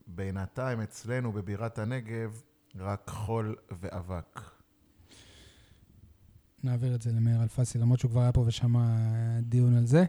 בינתיים 0.07 0.81
אצלנו 0.81 1.33
בבירת 1.33 1.79
הנגב 1.79 2.43
רק 2.77 3.11
חול 3.11 3.57
ואבק. 3.81 4.41
נעביר 6.65 6.95
את 6.95 7.03
זה 7.03 7.13
למאיר 7.13 7.43
אלפסי, 7.43 7.79
למרות 7.79 8.01
שהוא 8.01 8.11
כבר 8.11 8.21
היה 8.21 8.33
פה 8.33 8.45
ושמע 8.47 8.81
דיון 9.43 9.77
על 9.77 9.87
זה. 9.87 10.05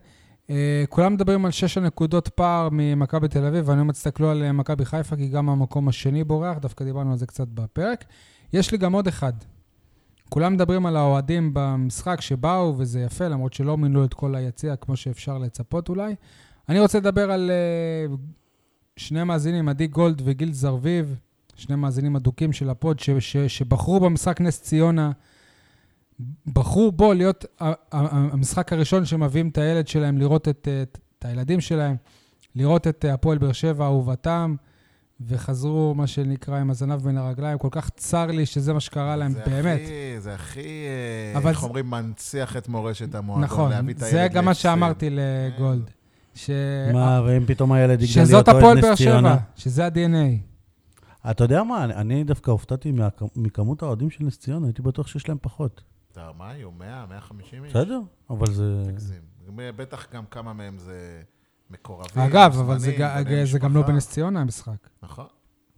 Uh, 0.47 0.51
כולם 0.89 1.13
מדברים 1.13 1.45
על 1.45 1.51
שש 1.51 1.77
הנקודות 1.77 2.27
פער 2.27 2.69
ממכבי 2.71 3.27
תל 3.27 3.45
אביב, 3.45 3.69
ואני 3.69 3.81
אומר, 3.81 3.93
תסתכלו 3.93 4.29
על 4.29 4.43
אה, 4.43 4.51
מכבי 4.51 4.85
חיפה, 4.85 5.15
כי 5.15 5.27
גם 5.27 5.49
המקום 5.49 5.87
השני 5.87 6.23
בורח, 6.23 6.57
דווקא 6.57 6.85
דיברנו 6.85 7.11
על 7.11 7.17
זה 7.17 7.25
קצת 7.25 7.47
בפרק. 7.47 8.05
יש 8.53 8.71
לי 8.71 8.77
גם 8.77 8.93
עוד 8.93 9.07
אחד. 9.07 9.33
כולם 10.33 10.53
מדברים 10.53 10.85
על 10.85 10.95
האוהדים 10.95 11.51
במשחק 11.53 12.21
שבאו, 12.21 12.73
וזה 12.77 13.01
יפה, 13.01 13.27
למרות 13.27 13.53
שלא 13.53 13.77
מילאו 13.77 14.05
את 14.05 14.13
כל 14.13 14.35
היציע 14.35 14.75
כמו 14.75 14.95
שאפשר 14.95 15.37
לצפות 15.37 15.89
אולי. 15.89 16.15
אני 16.69 16.79
רוצה 16.79 16.97
לדבר 16.97 17.31
על 17.31 17.51
uh, 18.11 18.17
שני 18.97 19.23
מאזינים, 19.23 19.69
עדי 19.69 19.87
גולד 19.87 20.21
וגיל 20.25 20.53
זרביב, 20.53 21.15
שני 21.55 21.75
מאזינים 21.75 22.15
אדוקים 22.15 22.53
של 22.53 22.69
הפוד, 22.69 22.99
ש- 22.99 23.09
ש- 23.09 23.37
שבחרו 23.37 23.99
במשחק 23.99 24.41
נס 24.41 24.61
ציונה. 24.61 25.11
בחרו 26.53 26.91
בו 26.91 27.13
להיות 27.13 27.45
המשחק 27.91 28.73
הראשון 28.73 29.05
שמביאים 29.05 29.49
את 29.49 29.57
הילד 29.57 29.87
שלהם, 29.87 30.17
לראות 30.17 30.47
את, 30.47 30.67
את, 30.83 30.97
את 31.19 31.25
הילדים 31.25 31.61
שלהם, 31.61 31.95
לראות 32.55 32.87
את 32.87 33.05
הפועל 33.05 33.37
באר 33.37 33.51
שבע, 33.51 33.85
אהובתם, 33.85 34.55
וחזרו, 35.27 35.93
מה 35.95 36.07
שנקרא, 36.07 36.59
עם 36.59 36.69
הזנב 36.69 37.01
בין 37.01 37.17
הרגליים. 37.17 37.57
כל 37.57 37.67
כך 37.71 37.89
צר 37.89 38.25
לי 38.25 38.45
שזה 38.45 38.73
מה 38.73 38.79
שקרה 38.79 39.15
להם, 39.15 39.31
זה 39.31 39.41
באמת. 39.45 39.79
הכי, 39.83 39.91
זה 40.19 40.33
הכי, 40.33 40.59
אה, 40.59 41.37
אבל 41.37 41.49
איך 41.49 41.59
זה- 41.59 41.65
אומרים, 41.65 41.89
מנציח 41.89 42.57
את 42.57 42.67
מורשת 42.67 43.15
המועדון. 43.15 43.43
נכון, 43.43 43.69
להביא 43.71 43.93
את 43.93 43.99
זה 43.99 44.27
גם 44.33 44.45
מה. 44.45 44.53
שאמרתי 44.53 45.09
לגולד. 45.11 45.89
ש... 46.35 46.49
מה, 46.93 47.21
ואם 47.25 47.45
פתאום 47.45 47.71
הילד 47.71 48.01
יגדל 48.01 48.23
להיות 48.31 48.49
אוהד 48.49 48.77
נס 48.77 48.97
ציונה? 48.97 49.33
שבע, 49.35 49.37
שזה 49.55 49.85
ה-DNA. 49.85 50.37
אתה 51.31 51.43
יודע 51.43 51.63
מה, 51.63 51.83
אני- 51.83 52.23
דווקא 52.23 52.51
הופתעתי 52.51 52.91
מכמות 53.35 53.83
האוהדים 53.83 54.09
של 54.09 54.23
נס 54.23 54.37
ציונה, 54.39 54.67
הייתי 54.67 54.81
בטוח 54.81 55.07
שיש 55.07 55.29
להם 55.29 55.37
פחות. 55.41 55.81
אתה, 56.11 56.29
מה 56.37 56.49
היו? 56.49 56.71
100, 56.71 57.05
150 57.09 57.63
איש? 57.63 57.71
בסדר, 57.73 57.99
אבל 58.29 58.51
זה... 58.51 58.83
תגזים. 58.87 59.21
בטח 59.55 60.07
גם 60.13 60.23
כמה 60.31 60.53
מהם 60.53 60.77
זה 60.77 61.21
מקורבים. 61.71 62.23
אגב, 62.23 62.55
אבל 62.59 62.79
זה 62.79 62.91
ג- 62.91 63.23
בני 63.25 63.45
זה 63.45 63.59
גם 63.59 63.75
לא. 63.75 63.81
בנס 63.81 64.09
ציונה 64.09 64.41
המשחק. 64.41 64.89
נכון. 65.03 65.25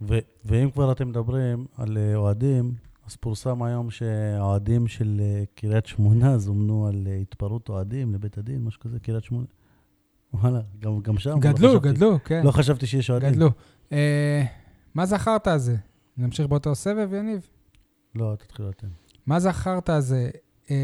ו- 0.00 0.18
ואם 0.44 0.70
כבר 0.70 0.92
אתם 0.92 1.08
מדברים 1.08 1.66
על 1.76 1.98
אה, 1.98 2.16
אוהדים, 2.16 2.74
אז 3.06 3.16
פורסם 3.16 3.62
היום 3.62 3.90
שהאוהדים 3.90 4.86
של 4.86 5.20
אה, 5.20 5.42
קריית 5.54 5.86
שמונה 5.86 6.38
זומנו 6.38 6.86
על 6.86 7.06
אה, 7.10 7.14
התפרעות 7.16 7.68
אוהדים 7.68 8.14
לבית 8.14 8.38
הדין, 8.38 8.64
משהו 8.64 8.80
כזה, 8.80 8.98
קריית 9.00 9.24
שמונה. 9.24 9.46
וואלה, 10.34 10.60
גם, 10.78 11.00
גם 11.00 11.18
שם. 11.18 11.30
לא 11.30 11.36
גדלו, 11.38 11.68
חשבתי- 11.70 11.88
גדלו, 11.92 12.18
כן. 12.24 12.40
לא 12.44 12.50
חשבתי 12.50 12.86
שיש 12.86 13.10
אוהדים. 13.10 13.30
גדלו. 13.30 13.48
אה, 13.92 14.44
מה 14.94 15.06
זכרת 15.06 15.46
הזה? 15.46 15.76
נמשיך 16.16 16.46
באותו 16.46 16.74
סבב, 16.74 17.12
יניב? 17.12 17.48
לא, 18.14 18.34
תתחילו 18.38 18.70
אתם. 18.70 18.86
מה 19.26 19.40
זכרת 19.40 19.88
הזה? 19.88 20.30
אה, 20.70 20.76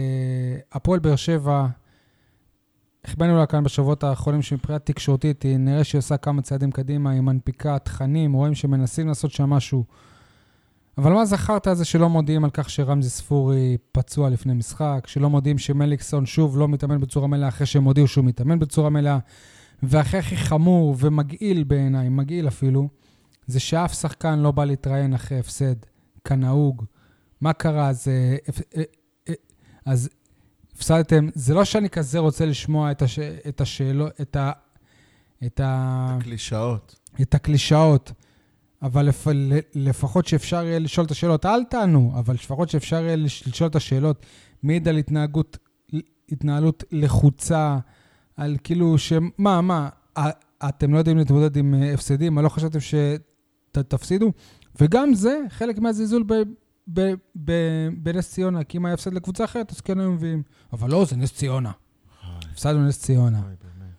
הפועל 0.73 1.01
באר 1.01 1.16
שבע, 1.16 1.66
החבאנו 3.05 3.36
לה 3.36 3.47
כאן 3.47 3.64
בשבועות 3.64 4.05
האחרונים 4.05 4.43
שמבחינה 4.43 4.78
תקשורתית, 4.78 5.43
היא 5.43 5.56
נראה 5.56 5.85
שהיא 5.85 5.98
עושה 5.98 6.16
כמה 6.16 6.43
צעדים 6.43 6.70
קדימה, 6.70 7.10
היא 7.10 7.20
מנפיקה 7.20 7.78
תכנים, 7.78 8.32
רואים 8.32 8.55
שמנסים 8.55 9.09
לעשות 9.09 9.31
שם 9.31 9.51
משהו. 9.51 9.85
אבל 10.98 11.12
מה 11.12 11.24
זכרת 11.24 11.66
זה 11.72 11.85
שלא 11.85 12.09
מודיעים 12.09 12.44
על 12.44 12.51
כך 12.51 12.70
שרמזי 12.70 13.10
ספורי 13.10 13.77
פצוע 13.93 14.31
לפני 14.31 14.55
משחק, 14.55 15.05
שלא 15.06 15.31
מודיעים 15.31 15.59
שמליקסון 15.59 16.27
שוב 16.27 16.59
לא 16.59 16.68
מתאמן 16.68 17.01
בצורה 17.01 17.27
מלאה 17.27 17.48
אחרי 17.48 17.66
שהם 17.66 17.85
הודיעו 17.85 18.09
שהוא 18.09 18.24
מתאמן 18.24 18.59
בצורה 18.59 18.90
מלאה, 18.90 19.18
והכי 19.82 20.18
הכי 20.18 20.36
חמור 20.36 20.97
ומגעיל 20.98 21.64
בעיניי, 21.64 22.09
מגעיל 22.09 22.48
אפילו, 22.48 22.89
זה 23.47 23.60
שאף 23.60 23.94
שחקן 23.94 24.39
לא 24.39 24.51
בא 24.51 24.64
להתראיין 24.64 25.14
אחרי 25.14 25.39
הפסד, 25.39 25.74
כנהוג. 26.24 26.85
מה 27.40 27.52
קרה? 27.52 27.89
אז, 27.89 28.09
אה, 28.09 28.36
אה, 28.77 28.82
אה, 29.28 29.35
אז 29.85 30.09
הפסדתם. 30.81 31.28
זה 31.35 31.55
לא 31.55 31.65
שאני 31.65 31.90
כזה 31.90 32.19
רוצה 32.19 32.47
לשמוע 32.47 32.90
את, 32.90 33.02
הש, 33.02 33.19
את 33.19 33.61
השאלות, 33.61 34.20
את, 34.20 34.36
ה, 34.36 34.52
את, 35.47 35.61
ה, 35.61 36.16
הקלישאות. 36.19 36.97
את 37.23 37.35
הקלישאות, 37.35 38.12
אבל 38.82 39.07
לפ, 39.07 39.27
לפחות 39.74 40.27
שאפשר 40.27 40.65
יהיה 40.65 40.78
לשאול 40.78 41.07
את 41.07 41.11
השאלות, 41.11 41.47
אל 41.47 41.65
תענו, 41.65 42.12
אבל 42.19 42.35
לפחות 42.35 42.69
שאפשר 42.69 43.05
יהיה 43.05 43.16
לש- 43.16 43.48
לשאול 43.48 43.70
את 43.70 43.77
השאלות, 43.77 44.27
מעיד 44.62 44.89
על 44.89 44.97
התנהגות, 44.97 45.59
התנהלות 46.28 46.85
לחוצה, 46.93 47.78
על 48.36 48.57
כאילו, 48.65 48.98
שמה, 48.98 49.61
מה, 49.61 49.89
אתם 50.69 50.93
לא 50.93 50.98
יודעים 50.98 51.19
להתמודד 51.19 51.57
עם 51.57 51.74
אה, 51.74 51.94
הפסדים, 51.94 52.35
מה 52.35 52.43
לא 52.43 52.48
חשבתם 52.48 52.78
שתפסידו? 52.81 54.32
וגם 54.81 55.15
זה 55.15 55.39
חלק 55.48 55.78
מהזלזול 55.78 56.24
ב... 56.27 56.32
ב- 56.89 57.15
ב- 57.44 57.89
בנס 58.02 58.31
ציונה, 58.31 58.65
כי 58.65 58.78
אם 58.78 58.85
היה 58.86 58.94
הפסד 58.94 59.12
לקבוצה 59.15 59.44
אחרת, 59.44 59.73
אז 59.73 59.81
כן 59.81 60.01
היו 60.01 60.12
מביאים. 60.12 60.43
אבל 60.73 60.90
לא, 60.90 61.05
זה 61.05 61.16
נס 61.16 61.32
ציונה. 61.35 61.73
הפסדנו 62.52 62.86
נס 62.86 63.02
ציונה. 63.02 63.43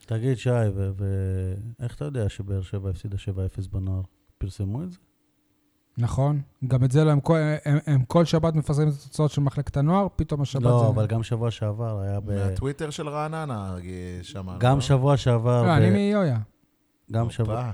תגיד, 0.06 0.38
שי, 0.38 0.50
ואיך 1.80 1.96
אתה 1.96 2.06
יודע 2.06 2.30
שבאר 2.30 2.62
שבע 2.62 2.90
הפסידה 2.90 3.18
7-0 3.66 3.70
בנוער? 3.72 4.02
פרסמו 4.38 4.84
את 4.84 4.92
זה? 4.92 4.98
נכון. 5.98 6.42
גם 6.68 6.84
את 6.84 6.92
זה 6.92 7.04
לא, 7.04 7.12
הם 7.12 7.20
כל, 7.20 7.38
הם, 7.66 7.78
הם 7.86 8.06
כל 8.06 8.26
שבת 8.26 8.56
מפרסמים 8.56 8.88
את 8.88 8.94
התוצאות 8.94 9.32
של 9.32 9.42
מחלקת 9.42 9.78
הנוער, 9.78 10.08
פתאום 10.16 10.42
השבת 10.42 10.64
לא, 10.64 10.80
זה... 10.84 10.88
אבל 10.88 11.08
גם 11.08 11.24
שבוע 11.24 11.52
שעבר 11.52 12.00
היה 12.00 12.20
ב... 12.20 12.32
מהטוויטר 12.32 12.90
של 12.90 13.10
רעננה 13.10 13.76
שמענו. 14.22 14.60
גם 14.60 14.76
לא? 14.76 14.82
שבוע 14.82 15.18
שעבר... 15.18 15.62
לא, 15.62 15.68
ב- 15.68 15.72
אני 15.72 15.90
מיויה. 15.90 16.40
גם. 17.12 17.30
שבוע... 17.30 17.72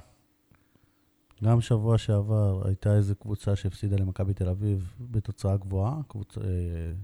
גם 1.44 1.62
שבוע 1.62 1.98
שעבר 1.98 2.62
הייתה 2.68 2.96
איזו 2.96 3.16
קבוצה 3.16 3.56
שהפסידה 3.56 3.96
למכבי 3.96 4.34
תל 4.34 4.50
אביב 4.50 4.94
בתוצאה 5.00 5.58
גבוהה, 5.58 5.96
קבוצה, 6.08 6.42
אה, 6.42 6.46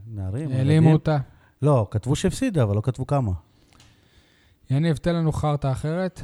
נערים. 0.08 0.52
העלימו. 0.52 0.94
אותה. 0.94 1.18
לא, 1.62 1.88
כתבו 1.92 2.16
שהפסידה, 2.16 2.64
אבל 2.64 2.76
לא 2.76 2.82
כתבו 2.82 3.08
כמה. 3.08 3.32
יניב, 4.70 4.98
תן 4.98 5.16
לנו 5.16 5.32
חרטא 5.32 5.72
אחרת. 5.72 6.22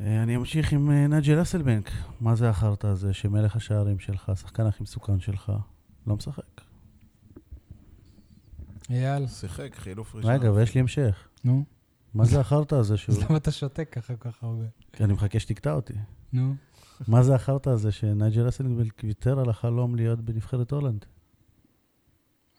אה, 0.00 0.22
אני 0.22 0.36
אמשיך 0.36 0.72
עם 0.72 0.90
אה, 0.90 1.06
נג'ל 1.06 1.42
אסלבנק. 1.42 1.90
מה 2.20 2.34
זה 2.34 2.48
החרטא 2.48 2.86
הזה 2.86 3.12
שמלך 3.12 3.56
השערים 3.56 3.98
שלך, 3.98 4.28
השחקן 4.28 4.66
הכי 4.66 4.82
מסוכן 4.82 5.20
שלך, 5.20 5.52
לא 6.06 6.16
משחק? 6.16 6.60
אייל, 8.90 9.26
שיחק, 9.26 9.74
חילוף 9.74 10.14
ראשון. 10.14 10.30
רגע, 10.30 10.52
ויש 10.52 10.74
לי 10.74 10.80
המשך. 10.80 11.28
נו. 11.44 11.64
מה 12.16 12.24
זה 12.24 12.40
החרטא 12.40 12.74
הזה 12.74 12.96
שהוא... 12.96 13.16
אז 13.16 13.22
למה 13.22 13.36
אתה 13.36 13.50
שותק 13.50 13.88
ככה 13.92 14.16
כל 14.16 14.30
כך 14.30 14.42
הרבה? 14.42 14.64
כי 14.92 15.04
אני 15.04 15.12
מחכה 15.12 15.40
שתקטע 15.40 15.72
אותי. 15.72 15.94
נו. 16.32 16.54
מה 17.08 17.22
זה 17.22 17.34
החרטא 17.34 17.70
הזה 17.70 17.92
שנג'ל 17.92 18.48
אסלבנק 18.48 19.00
ויתר 19.04 19.40
על 19.40 19.50
החלום 19.50 19.94
להיות 19.94 20.20
בנבחרת 20.20 20.70
הולנד? 20.70 21.04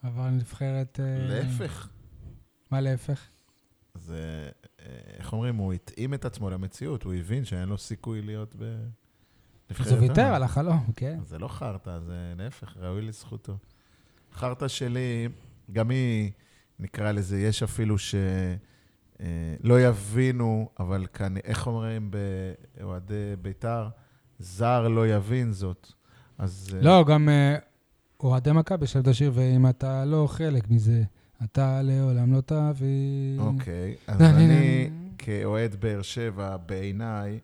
אבל 0.03 0.29
נבחרת... 0.29 0.99
אה, 0.99 1.27
להפך. 1.27 1.89
מה 2.71 2.81
להפך? 2.81 3.27
זה, 3.95 4.49
אה, 4.79 4.85
איך 5.17 5.33
אומרים, 5.33 5.55
הוא 5.55 5.73
התאים 5.73 6.13
את 6.13 6.25
עצמו 6.25 6.49
למציאות, 6.49 7.03
הוא 7.03 7.13
הבין 7.13 7.45
שאין 7.45 7.69
לו 7.69 7.77
סיכוי 7.77 8.21
להיות 8.21 8.55
בנבחרת. 8.55 9.87
אז 9.87 9.91
הוא 9.93 10.01
ויתר. 10.01 10.33
על 10.33 10.43
החלום, 10.43 10.91
כן. 10.95 11.19
זה 11.23 11.39
לא 11.39 11.47
חרטא, 11.47 11.99
זה 11.99 12.33
להפך, 12.37 12.77
ראוי 12.77 13.01
לזכותו. 13.01 13.57
חרטא 14.33 14.67
שלי, 14.67 15.29
גם 15.71 15.89
היא, 15.89 16.31
נקרא 16.79 17.11
לזה, 17.11 17.39
יש 17.39 17.63
אפילו 17.63 17.97
ש... 17.97 18.15
אה, 19.21 19.27
לא 19.63 19.81
יבינו, 19.81 20.69
אבל 20.79 21.05
כאן, 21.13 21.37
איך 21.37 21.67
אומרים 21.67 22.11
באוהדי 22.77 23.35
בית"ר? 23.41 23.87
זר 24.39 24.87
לא 24.87 25.07
יבין 25.07 25.51
זאת. 25.51 25.91
אז... 26.37 26.69
אה, 26.75 26.81
לא, 26.81 27.05
גם 27.07 27.29
אה, 27.29 27.55
אוהדי 28.19 28.51
מכבי 28.51 28.85
את 28.99 29.07
השיר, 29.07 29.31
ואם 29.33 29.69
אתה 29.69 30.05
לא 30.05 30.27
חלק 30.29 30.69
מזה, 30.69 31.03
אתה 31.43 31.81
לעולם 31.83 32.33
לא 32.33 32.41
תבין. 32.41 33.39
אוקיי, 33.39 33.95
אז 34.07 34.21
אני. 34.21 34.89
כאוהד 35.17 35.75
באר 35.75 36.01
שבע, 36.01 36.57
בעיניי, 36.57 37.39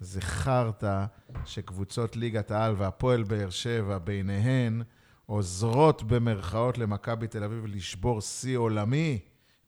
זה 0.00 0.20
חרטא 0.20 1.04
שקבוצות 1.44 2.16
ליגת 2.16 2.50
העל 2.50 2.74
והפועל 2.78 3.22
באר 3.22 3.50
שבע, 3.50 3.98
ביניהן, 3.98 4.82
עוזרות 5.26 6.02
במרכאות 6.02 6.78
למכבי 6.78 7.26
תל 7.26 7.44
אביב 7.44 7.66
לשבור 7.66 8.20
שיא 8.20 8.58
עולמי 8.58 9.18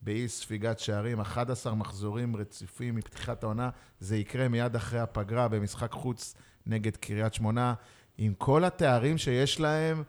באי 0.02 0.28
ספיגת 0.28 0.78
שערים, 0.78 1.20
11 1.20 1.74
מחזורים 1.74 2.36
רציפים 2.36 2.94
מפתיחת 2.94 3.44
העונה. 3.44 3.70
זה 4.00 4.16
יקרה 4.16 4.48
מיד 4.48 4.76
אחרי 4.76 5.00
הפגרה 5.00 5.48
במשחק 5.48 5.92
חוץ 5.92 6.34
נגד 6.66 6.96
קריית 6.96 7.34
שמונה. 7.34 7.74
עם 8.18 8.34
כל 8.38 8.64
התארים 8.64 9.18
שיש 9.18 9.60
להם, 9.60 10.02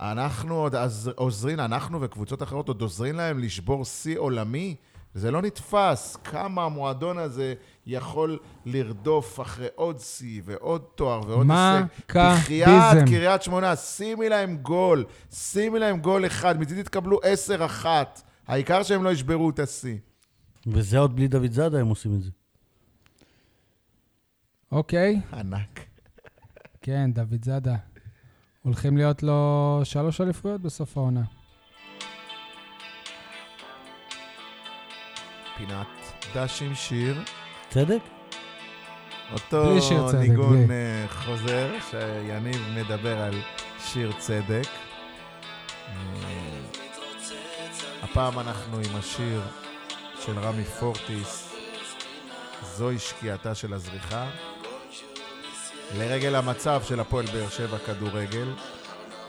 אנחנו 0.00 0.54
עוד 0.54 0.74
עוזרים, 1.16 1.60
אנחנו 1.60 2.00
וקבוצות 2.00 2.42
אחרות 2.42 2.68
עוד 2.68 2.80
עוזרים 2.80 3.14
להם 3.14 3.38
לשבור 3.38 3.84
שיא 3.84 4.18
עולמי. 4.18 4.76
זה 5.14 5.30
לא 5.30 5.42
נתפס 5.42 6.16
כמה 6.24 6.64
המועדון 6.64 7.18
הזה 7.18 7.54
יכול 7.86 8.38
לרדוף 8.66 9.40
אחרי 9.40 9.66
עוד 9.74 9.98
שיא 9.98 10.42
ועוד 10.44 10.82
תואר 10.94 11.20
ועוד 11.28 11.46
הישג. 11.50 11.82
בחייאת 12.08 12.68
מכביזם. 12.68 13.06
קריית 13.06 13.42
שמונה, 13.42 13.76
שימי 13.76 14.28
להם 14.28 14.56
גול, 14.56 15.04
שימי 15.30 15.78
להם 15.78 15.98
גול 16.00 16.26
אחד, 16.26 16.60
מצידי 16.60 16.82
תקבלו 16.82 17.18
עשר 17.22 17.64
אחת. 17.64 18.22
העיקר 18.50 18.82
שהם 18.82 19.04
לא 19.04 19.10
ישברו 19.12 19.50
את 19.50 19.58
השיא. 19.58 19.96
וזה 20.66 20.98
עוד 20.98 21.16
בלי 21.16 21.28
דוד 21.28 21.52
זאדה 21.52 21.80
הם 21.80 21.86
עושים 21.86 22.14
את 22.14 22.22
זה. 22.22 22.30
אוקיי, 24.72 25.20
ענק. 25.32 25.80
כן, 26.82 27.12
דוד 27.12 27.44
זאדה. 27.44 27.76
הולכים 28.62 28.96
להיות 28.96 29.22
לו 29.22 29.80
שלוש 29.84 30.20
אליפויות 30.20 30.60
בסוף 30.60 30.96
העונה. 30.96 31.22
פינת 35.56 35.86
דש 36.34 36.62
עם 36.62 36.74
שיר. 36.74 37.22
צדק? 37.68 38.02
אותו 39.32 39.82
שיר 39.82 40.08
צדק, 40.08 40.20
ניגון 40.20 40.66
בלי. 40.66 40.74
אה, 40.74 41.08
חוזר, 41.08 41.74
שיניב 41.90 42.56
מדבר 42.76 43.20
על 43.20 43.34
שיר 43.78 44.12
צדק. 44.18 44.66
הפעם 48.10 48.38
אנחנו 48.38 48.76
עם 48.76 48.96
השיר 48.96 49.40
של 50.24 50.38
רמי 50.38 50.64
פורטיס, 50.64 51.54
זוהי 52.62 52.98
שקיעתה 52.98 53.54
של 53.54 53.74
הזריחה. 53.74 54.30
לרגל 55.98 56.34
המצב 56.34 56.82
של 56.84 57.00
הפועל 57.00 57.26
באר 57.26 57.48
שבע 57.48 57.78
כדורגל. 57.78 58.48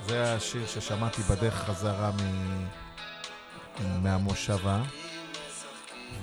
זה 0.06 0.34
השיר 0.34 0.68
ששמעתי 0.68 1.22
בדרך 1.22 1.54
חזרה 1.54 2.12
מ... 2.12 2.66
מהמושבה, 4.04 4.82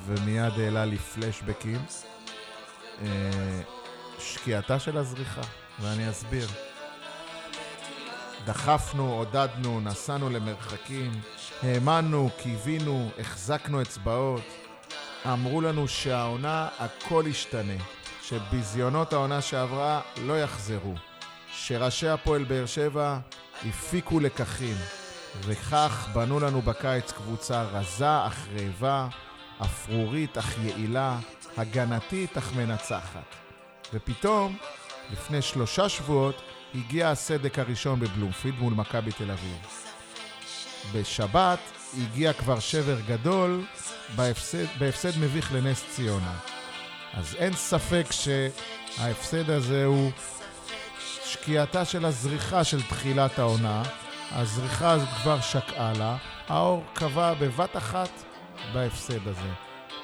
ומיד 0.07 0.53
העלה 0.59 0.85
לי 0.85 0.99
פלשבקים. 0.99 1.79
אה, 3.03 3.61
שקיעתה 4.19 4.79
של 4.79 4.97
הזריחה, 4.97 5.43
ואני 5.81 6.11
אסביר. 6.11 6.49
דחפנו, 8.49 9.13
עודדנו, 9.13 9.81
נסענו 9.81 10.31
למרחקים, 10.31 11.21
האמנו, 11.63 12.31
קיווינו, 12.43 13.11
החזקנו 13.19 13.83
אצבעות. 13.83 14.43
אמרו 15.27 15.61
לנו 15.61 15.89
שהעונה 15.89 16.69
הכל 16.79 17.25
ישתנה, 17.27 17.83
שביזיונות 18.23 19.13
העונה 19.13 19.41
שעברה 19.41 20.01
לא 20.23 20.41
יחזרו, 20.41 20.95
שראשי 21.53 22.09
הפועל 22.09 22.45
באר 22.45 22.67
שבע 22.67 23.19
הפיקו 23.69 24.21
לקחים, 24.21 24.77
וכך 25.41 26.09
בנו 26.15 26.41
לנו 26.41 26.63
בקיץ 26.63 27.13
קבוצה 27.13 27.63
רזה 27.63 28.27
אך 28.27 28.47
רעבה, 28.57 29.09
אפרורית 29.63 30.39
אך 30.39 30.55
יעילה, 30.63 31.19
הגנתית 31.57 32.39
אך 32.39 32.53
מנצחת. 32.53 33.35
ופתאום, 33.95 34.57
לפני 35.13 35.43
שלושה 35.43 35.89
שבועות, 35.89 36.43
הגיע 36.75 37.11
הסדק 37.11 37.59
הראשון 37.59 38.01
בבלומפילד 38.01 38.59
מול 38.59 38.75
מכבי 38.75 39.13
תל 39.13 39.31
אביב. 39.31 39.59
בשבת 40.95 41.59
הגיע 42.03 42.33
כבר 42.33 42.59
שבר 42.59 43.01
גדול 43.07 43.65
בהפסד, 44.17 44.65
בהפסד 44.79 45.19
מביך 45.21 45.53
לנס 45.53 45.85
ציונה. 45.91 46.35
אז 47.15 47.35
אין 47.39 47.53
ספק 47.53 48.07
שההפסד 48.11 49.51
הזה 49.51 49.85
הוא 49.85 50.11
שקיעתה 51.25 51.85
של 51.85 52.05
הזריחה 52.05 52.65
של 52.65 52.83
תחילת 52.83 53.39
העונה. 53.39 53.83
הזריחה 54.33 54.91
הזאת 54.91 55.09
כבר 55.23 55.41
שקעה 55.41 55.93
לה, 55.93 56.17
האור 56.49 56.85
קבע 56.95 57.35
בבת 57.35 57.77
אחת 57.77 58.11
בהפסד 58.73 59.29
הזה. 59.29 59.53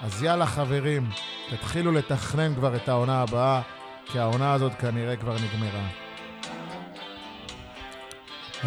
אז 0.03 0.23
יאללה 0.23 0.47
חברים, 0.47 1.11
תתחילו 1.51 1.93
לתכנן 1.93 2.55
כבר 2.55 2.77
את 2.77 2.89
העונה 2.89 3.23
הבאה, 3.23 3.62
כי 4.07 4.19
העונה 4.19 4.53
הזאת 4.53 4.73
כנראה 4.74 5.16
כבר 5.16 5.35
נגמרה. 5.35 6.03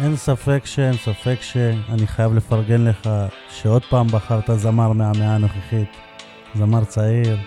אין 0.02 0.16
ספק 0.16 0.60
שאין 0.64 0.92
ספק 0.96 1.36
שאני 1.40 2.06
חייב 2.06 2.34
לפרגן 2.34 2.84
לך 2.84 3.10
שעוד 3.50 3.82
פעם 3.90 4.06
בחרת 4.08 4.50
זמר 4.56 4.92
מהמאה 4.92 5.34
הנוכחית. 5.34 5.88
זמר 6.54 6.84
צעיר. 6.84 7.38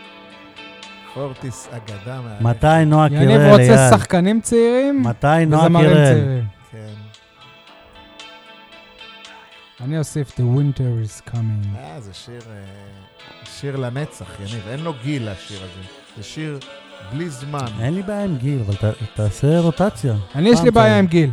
פורטיס 1.13 1.69
אגדה 1.71 2.21
מה... 2.21 2.49
מתי 2.49 2.85
נועה 2.85 3.09
קירל, 3.09 3.21
יניב 3.21 3.41
אייל? 3.41 3.51
רוצה 3.61 3.89
שחקנים 3.97 4.41
צעירים 4.41 5.03
מתי 5.03 5.45
נועה 5.47 5.67
קירל? 5.67 6.41
כן. 6.71 6.87
אני 9.85 9.97
אוסיף 9.99 10.31
The 10.39 10.41
Winter 10.57 10.79
is 11.27 11.31
Coming. 11.35 11.77
אה, 11.77 12.01
זה 12.01 12.13
שיר... 12.13 12.33
אה, 12.49 12.63
שיר 13.59 13.75
לנצח, 13.75 14.25
יניב. 14.39 14.67
אין 14.67 14.79
לו 14.79 14.93
גיל 15.03 15.29
לשיר 15.31 15.57
הזה. 15.57 15.87
זה 16.17 16.23
שיר 16.23 16.59
בלי 17.13 17.29
זמן. 17.29 17.65
אין 17.79 17.93
לי 17.93 18.01
בעיה 18.03 18.23
עם 18.23 18.37
גיל, 18.37 18.61
אבל 18.67 18.75
ת- 18.75 18.95
תעשה 19.15 19.59
רוטציה. 19.59 20.13
אני, 20.35 20.49
יש 20.49 20.61
לי 20.61 20.71
בעיה. 20.71 20.99
עם 20.99 21.07
גיל. 21.07 21.29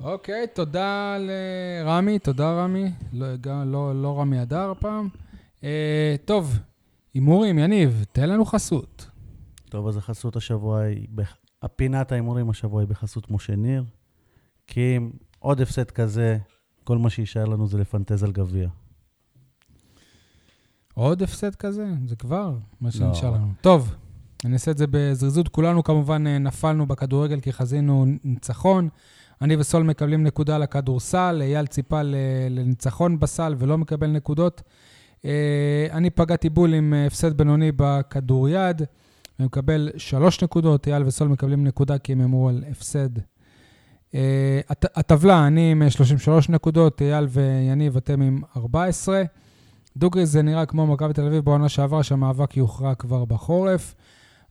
אוקיי, 0.00 0.46
תודה 0.54 1.16
לרמי, 1.18 2.18
תודה 2.18 2.52
רמי. 2.64 2.92
לא, 3.12 3.36
גם- 3.36 3.72
לא, 3.72 4.02
לא 4.02 4.20
רמי 4.20 4.42
אדר 4.42 4.70
הפעם. 4.70 5.08
אה, 5.64 6.16
טוב, 6.24 6.58
הימורים, 7.14 7.58
יניב, 7.58 8.04
תן 8.12 8.28
לנו 8.28 8.44
חסות. 8.44 9.06
טוב, 9.68 9.86
אז 9.88 9.96
החסות 9.96 10.36
השבוע 10.36 10.80
היא... 10.80 11.08
הפינת 11.62 12.12
ההימורים 12.12 12.50
השבוע 12.50 12.80
היא 12.82 12.88
בחסות 12.88 13.30
משה 13.30 13.56
ניר. 13.56 13.84
כי 14.66 14.96
עם 14.96 15.10
עוד 15.38 15.60
הפסד 15.60 15.90
כזה, 15.90 16.38
כל 16.84 16.98
מה 16.98 17.10
שיישאר 17.10 17.44
לנו 17.44 17.66
זה 17.66 17.78
לפנטז 17.78 18.22
על 18.24 18.32
גביע. 18.32 18.68
עוד 20.94 21.22
הפסד 21.22 21.54
כזה? 21.54 21.86
זה 22.06 22.16
כבר 22.16 22.54
מה 22.80 22.90
שנשאר 22.90 23.30
לא. 23.30 23.36
לנו. 23.36 23.52
טוב, 23.60 23.94
אני 24.44 24.52
אעשה 24.54 24.70
את 24.70 24.78
זה 24.78 24.84
בזריזות. 24.90 25.48
כולנו 25.48 25.84
כמובן 25.84 26.26
אה, 26.26 26.38
נפלנו 26.38 26.86
בכדורגל 26.86 27.40
כי 27.40 27.52
חזינו 27.52 28.06
ניצחון. 28.24 28.88
אני 29.42 29.56
וסול 29.56 29.82
מקבלים 29.82 30.24
נקודה 30.24 30.58
לכדורסל, 30.58 31.38
אייל 31.44 31.66
ציפה 31.66 32.00
לניצחון 32.50 33.18
בסל 33.18 33.54
ולא 33.58 33.78
מקבל 33.78 34.06
נקודות. 34.06 34.62
אה, 35.24 35.30
אני 35.92 36.10
פגעתי 36.10 36.48
בול 36.50 36.74
עם 36.74 36.94
אה, 36.94 37.06
הפסד 37.06 37.36
בינוני 37.36 37.72
בכדוריד, 37.76 38.82
ומקבל 39.40 39.90
שלוש 39.96 40.42
נקודות, 40.42 40.88
אייל 40.88 41.02
וסול 41.06 41.28
מקבלים 41.28 41.64
נקודה 41.64 41.98
כי 41.98 42.12
הם 42.12 42.20
אמרו 42.20 42.48
על 42.48 42.64
הפסד. 42.70 43.08
אה, 44.14 44.60
הט- 44.68 44.98
הטבלה, 44.98 45.46
אני 45.46 45.70
עם 45.72 45.82
אה, 45.82 45.90
33 45.90 46.48
נקודות, 46.48 47.02
אייל 47.02 47.26
ויניב, 47.30 47.96
אתם 47.96 48.22
עם 48.22 48.40
14. 48.56 49.22
דוגרי 49.96 50.26
זה 50.26 50.42
נראה 50.42 50.66
כמו 50.66 50.86
מכבי 50.86 51.12
תל 51.12 51.26
אביב 51.26 51.44
בעונה 51.44 51.68
שעברה, 51.68 52.02
שהמאבק 52.02 52.56
יוכרע 52.56 52.94
כבר 52.94 53.24
בחורף. 53.24 53.94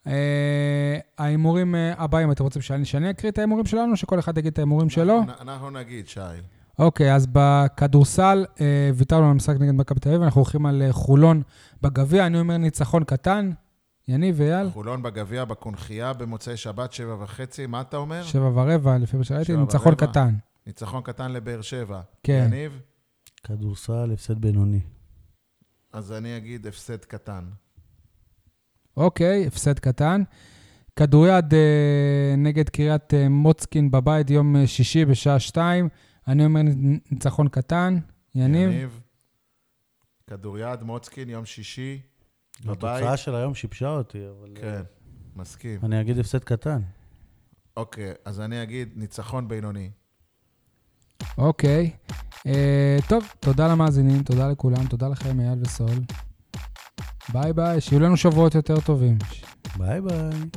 אה, 0.08 0.98
ההימורים 1.18 1.76
אה, 1.76 1.94
הבאים, 1.98 2.32
אתם 2.32 2.44
רוצים 2.44 2.62
שאני 2.62 2.86
שאני 2.86 3.10
אקריא 3.10 3.32
את 3.32 3.38
ההימורים 3.38 3.66
שלנו, 3.66 3.98
שכל 3.98 4.20
אחד 4.20 4.38
יגיד 4.38 4.52
את 4.52 4.58
ההימורים 4.58 4.90
שלו? 4.90 5.22
אנחנו- 5.42 5.70
נגיד, 5.70 6.08
שי. 6.08 6.20
אוקיי, 6.80 7.16
אז 7.16 7.28
בכדורסל 7.32 8.46
אה, 8.62 8.92
ויתרנו 8.96 9.26
על 9.26 9.32
המשחק 9.32 9.56
נגד 9.60 9.72
מכבי 9.72 10.00
תל 10.00 10.10
אביב, 10.10 10.22
אנחנו 10.22 10.42
הולכים 10.42 10.66
על 10.66 10.84
חולון 10.92 11.42
בגביע, 11.82 12.26
אני 12.26 12.40
אומר 12.40 12.58
ניצחון 12.58 13.04
קטן. 13.04 13.52
יניב 14.08 14.36
ואייל, 14.40 14.70
חולון 14.70 15.04
בגביע, 15.04 15.46
בקונכייה, 15.46 16.14
במוצאי 16.14 16.58
שבת, 16.58 16.94
שבע 16.94 17.16
וחצי. 17.24 17.66
מה 17.66 17.82
אתה 17.82 17.98
אומר? 17.98 18.24
שבע 18.24 18.48
ורבע, 18.54 18.98
לפי 18.98 19.18
מה 19.18 19.24
שראיתי, 19.24 19.56
ניצחון 19.58 19.94
ורבע. 19.94 20.08
קטן. 20.08 20.36
ניצחון 20.68 21.02
קטן 21.02 21.32
לבאר 21.32 21.62
שבע. 21.62 22.02
כן. 22.24 22.44
יניב? 22.48 22.80
כדורסל, 23.44 24.12
הפסד 24.14 24.38
בינוני. 24.42 24.80
אז 25.94 26.12
אני 26.12 26.38
אגיד 26.38 26.68
הפסד 26.68 26.98
קטן. 27.06 27.44
אוקיי, 29.00 29.48
הפסד 29.48 29.80
קטן. 29.80 30.24
כדוריד 30.96 31.54
אה, 31.54 32.36
נגד 32.38 32.70
קריית 32.70 33.14
אה, 33.14 33.30
מוצקין 33.30 33.92
בבית, 33.92 34.30
יום 34.30 34.56
אה, 34.56 34.68
שישי 34.68 35.06
בשעה 35.06 35.40
שתיים. 35.40 35.90
אני 36.28 36.46
אומר 36.46 36.62
ניצחון 37.12 37.48
קטן. 37.48 38.00
יניב? 38.36 39.02
כדוריד, 40.28 40.84
מוצקין, 40.84 41.30
יום 41.30 41.46
שישי, 41.46 42.02
בבית. 42.66 42.84
התוצאה 42.84 43.18
של 43.18 43.36
היום 43.36 43.54
שיבשה 43.54 43.90
אותי, 43.90 44.20
אבל... 44.28 44.50
כן, 44.56 44.82
מסכים. 45.36 45.80
אני 45.84 46.02
אגיד 46.02 46.20
הפסד 46.20 46.44
קטן. 46.44 46.82
אוקיי, 47.78 48.14
אז 48.26 48.40
אני 48.40 48.64
אגיד 48.64 48.90
ניצחון 48.96 49.48
בינוני. 49.48 49.90
אוקיי. 51.38 51.92
אה, 52.46 52.98
טוב, 53.10 53.34
תודה 53.40 53.68
למאזינים, 53.68 54.24
תודה 54.24 54.52
לכולם, 54.52 54.88
תודה 54.88 55.08
לכם, 55.08 55.40
אייל 55.40 55.60
וסול. 55.62 56.00
ביי 57.34 57.54
ביי, 57.54 57.82
שיהיו 57.82 58.00
לנו 58.00 58.18
שבועות 58.18 58.56
יותר 58.56 58.80
טובים. 58.80 59.18
ביי 59.78 60.02
ביי. 60.02 60.50